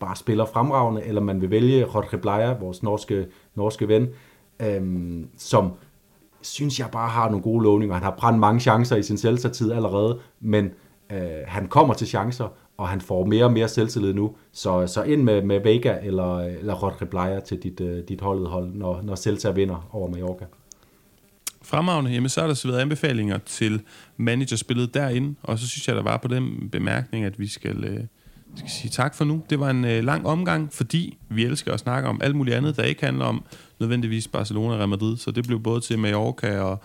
bare 0.00 0.16
spiller 0.16 0.44
fremragende, 0.44 1.04
eller 1.04 1.20
man 1.20 1.40
vil 1.40 1.50
vælge 1.50 1.78
Jorge 1.78 2.18
Blaya, 2.18 2.52
vores 2.52 2.82
norske, 2.82 3.26
norske 3.54 3.88
ven, 3.88 4.08
øhm, 4.66 5.28
som 5.36 5.72
synes 6.42 6.80
jeg 6.80 6.88
bare 6.92 7.08
har 7.08 7.28
nogle 7.28 7.42
gode 7.42 7.62
lovninger. 7.62 7.94
Han 7.94 8.04
har 8.04 8.14
brændt 8.18 8.38
mange 8.38 8.60
chancer 8.60 8.96
i 8.96 9.02
sin 9.02 9.18
selvtid 9.18 9.72
allerede, 9.72 10.18
men 10.40 10.70
øh, 11.12 11.18
han 11.46 11.66
kommer 11.68 11.94
til 11.94 12.06
chancer, 12.06 12.48
og 12.78 12.88
han 12.88 13.00
får 13.00 13.24
mere 13.24 13.44
og 13.44 13.52
mere 13.52 13.68
selvtillid 13.68 14.14
nu. 14.14 14.36
Så, 14.52 14.86
så 14.86 15.02
ind 15.02 15.22
med, 15.22 15.42
med 15.42 15.60
Vega 15.60 15.98
eller, 16.02 16.38
eller 16.38 16.74
Rodri 16.74 17.04
Blaya 17.04 17.40
til 17.40 17.58
dit, 17.62 17.80
øh, 17.80 18.02
dit 18.08 18.20
holdet 18.20 18.48
hold, 18.48 18.74
når, 18.74 19.02
når 19.02 19.14
Celta 19.14 19.50
vinder 19.50 19.88
over 19.92 20.10
Mallorca. 20.10 20.44
Fremragende. 21.62 22.10
Jamen, 22.10 22.28
så 22.28 22.42
er 22.42 22.46
der 22.46 22.54
så 22.54 22.68
været 22.68 22.80
anbefalinger 22.80 23.38
til 23.38 23.82
managerspillet 24.16 24.94
derinde, 24.94 25.34
og 25.42 25.58
så 25.58 25.68
synes 25.68 25.88
jeg, 25.88 25.96
der 25.96 26.02
var 26.02 26.16
på 26.16 26.28
den 26.28 26.68
bemærkning, 26.72 27.24
at 27.24 27.38
vi 27.38 27.46
skal, 27.46 27.84
øh, 27.84 28.00
skal 28.56 28.70
sige 28.70 28.90
tak 28.90 29.14
for 29.14 29.24
nu. 29.24 29.42
Det 29.50 29.60
var 29.60 29.70
en 29.70 29.84
øh, 29.84 30.04
lang 30.04 30.26
omgang, 30.26 30.72
fordi 30.72 31.18
vi 31.28 31.44
elsker 31.44 31.72
at 31.72 31.80
snakke 31.80 32.08
om 32.08 32.20
alt 32.22 32.36
muligt 32.36 32.56
andet, 32.56 32.76
der 32.76 32.82
ikke 32.82 33.04
handler 33.04 33.24
om 33.24 33.44
nødvendigvis 33.80 34.28
Barcelona 34.28 34.72
og 34.72 34.78
Real 34.78 34.88
Madrid, 34.88 35.16
så 35.16 35.30
det 35.30 35.46
blev 35.46 35.60
både 35.60 35.80
til 35.80 35.98
Mallorca 35.98 36.60
og 36.60 36.82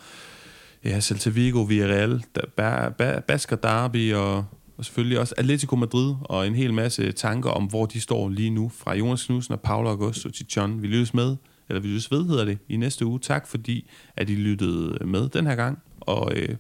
ja, 0.86 1.00
Celta 1.00 1.30
Vigo, 1.30 1.62
Villarreal, 1.62 2.24
ba, 2.58 2.90
ba, 2.90 3.20
Basker 3.20 3.56
Derby 3.56 4.14
og, 4.14 4.46
og 4.78 4.86
selvfølgelig 4.86 5.20
også 5.20 5.34
Atletico 5.38 5.76
Madrid 5.76 6.16
og 6.22 6.48
en 6.48 6.56
hel 6.56 6.74
masse 6.74 7.12
tanker 7.12 7.50
om, 7.50 7.64
hvor 7.66 7.86
de 7.86 8.02
står 8.02 8.30
lige 8.30 8.50
nu 8.50 8.70
fra 8.70 8.96
Jonas 8.96 9.26
Knudsen 9.26 9.54
og 9.54 9.62
Paolo 9.62 9.90
Augusto 9.90 10.30
til 10.30 10.46
John. 10.56 10.82
Vi 10.82 10.88
lyttes 10.88 11.14
med, 11.14 11.36
eller 11.70 11.82
vi 11.82 11.88
lyttes 11.88 12.12
ved, 12.12 12.28
hedder 12.28 12.46
det, 12.46 12.58
i 12.70 12.78
næste 12.78 13.06
uge. 13.06 13.20
Tak 13.20 13.48
fordi, 13.48 13.90
at 14.18 14.30
I 14.30 14.36
lyttede 14.36 15.06
med 15.06 15.30
den 15.30 15.48
her 15.48 15.56
gang, 15.56 15.80
og 16.00 16.32
øh, 16.36 16.56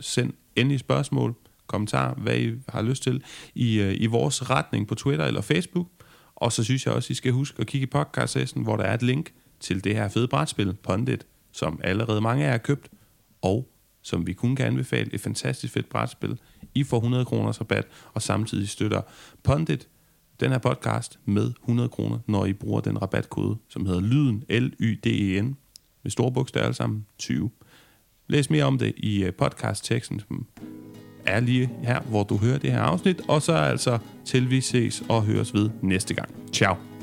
send 0.00 0.32
endelig 0.56 0.80
spørgsmål, 0.80 1.34
kommentar, 1.68 2.14
hvad 2.14 2.38
I 2.38 2.52
har 2.68 2.82
lyst 2.82 3.02
til, 3.02 3.22
i, 3.54 3.80
øh, 3.80 3.94
i 3.96 4.06
vores 4.06 4.50
retning 4.50 4.88
på 4.88 4.94
Twitter 4.94 5.24
eller 5.24 5.40
Facebook. 5.40 5.86
Og 6.36 6.52
så 6.52 6.64
synes 6.64 6.86
jeg 6.86 6.94
også, 6.94 7.10
I 7.10 7.14
skal 7.14 7.32
huske 7.32 7.60
at 7.60 7.66
kigge 7.66 7.82
i 7.82 7.90
podcast 7.90 8.56
hvor 8.56 8.76
der 8.76 8.84
er 8.84 8.94
et 8.94 9.02
link 9.02 9.32
til 9.60 9.84
det 9.84 9.94
her 9.94 10.08
fede 10.08 10.28
brætspil, 10.28 10.76
Pondit, 10.82 11.26
som 11.52 11.80
allerede 11.84 12.20
mange 12.20 12.42
af 12.44 12.46
jer 12.46 12.52
har 12.52 12.58
købt, 12.58 12.88
og 13.42 13.68
som 14.02 14.26
vi 14.26 14.32
kun 14.32 14.56
kan 14.56 14.66
anbefale, 14.66 15.14
et 15.14 15.20
fantastisk 15.20 15.72
fedt 15.72 15.88
brætspil. 15.88 16.38
I 16.74 16.84
får 16.84 16.96
100 16.96 17.24
kroners 17.24 17.60
rabat, 17.60 17.86
og 18.14 18.22
samtidig 18.22 18.68
støtter 18.68 19.00
Pondit 19.42 19.88
den 20.40 20.50
her 20.50 20.58
podcast 20.58 21.18
med 21.24 21.52
100 21.62 21.88
kroner, 21.88 22.18
når 22.26 22.46
I 22.46 22.52
bruger 22.52 22.80
den 22.80 23.02
rabatkode, 23.02 23.56
som 23.68 23.86
hedder 23.86 24.00
Lyden, 24.00 24.44
L-Y-D-E-N, 24.48 25.56
med 26.02 26.10
store 26.10 26.32
bogstaver 26.32 26.64
alle 26.64 26.74
sammen, 26.74 27.06
20. 27.18 27.50
Læs 28.28 28.50
mere 28.50 28.64
om 28.64 28.78
det 28.78 28.94
i 28.96 29.24
øh, 29.24 29.32
podcastteksten, 29.32 30.16
podcast-teksten, 30.16 30.20
som 30.20 30.46
er 31.28 31.40
lige 31.40 31.70
her, 31.82 32.00
hvor 32.00 32.22
du 32.22 32.36
hører 32.36 32.58
det 32.58 32.72
her 32.72 32.80
afsnit, 32.80 33.20
og 33.28 33.42
så 33.42 33.52
altså 33.52 33.98
til 34.24 34.50
vi 34.50 34.60
ses 34.60 35.02
og 35.08 35.22
høres 35.22 35.54
ved 35.54 35.70
næste 35.82 36.14
gang. 36.14 36.28
Ciao. 36.52 36.97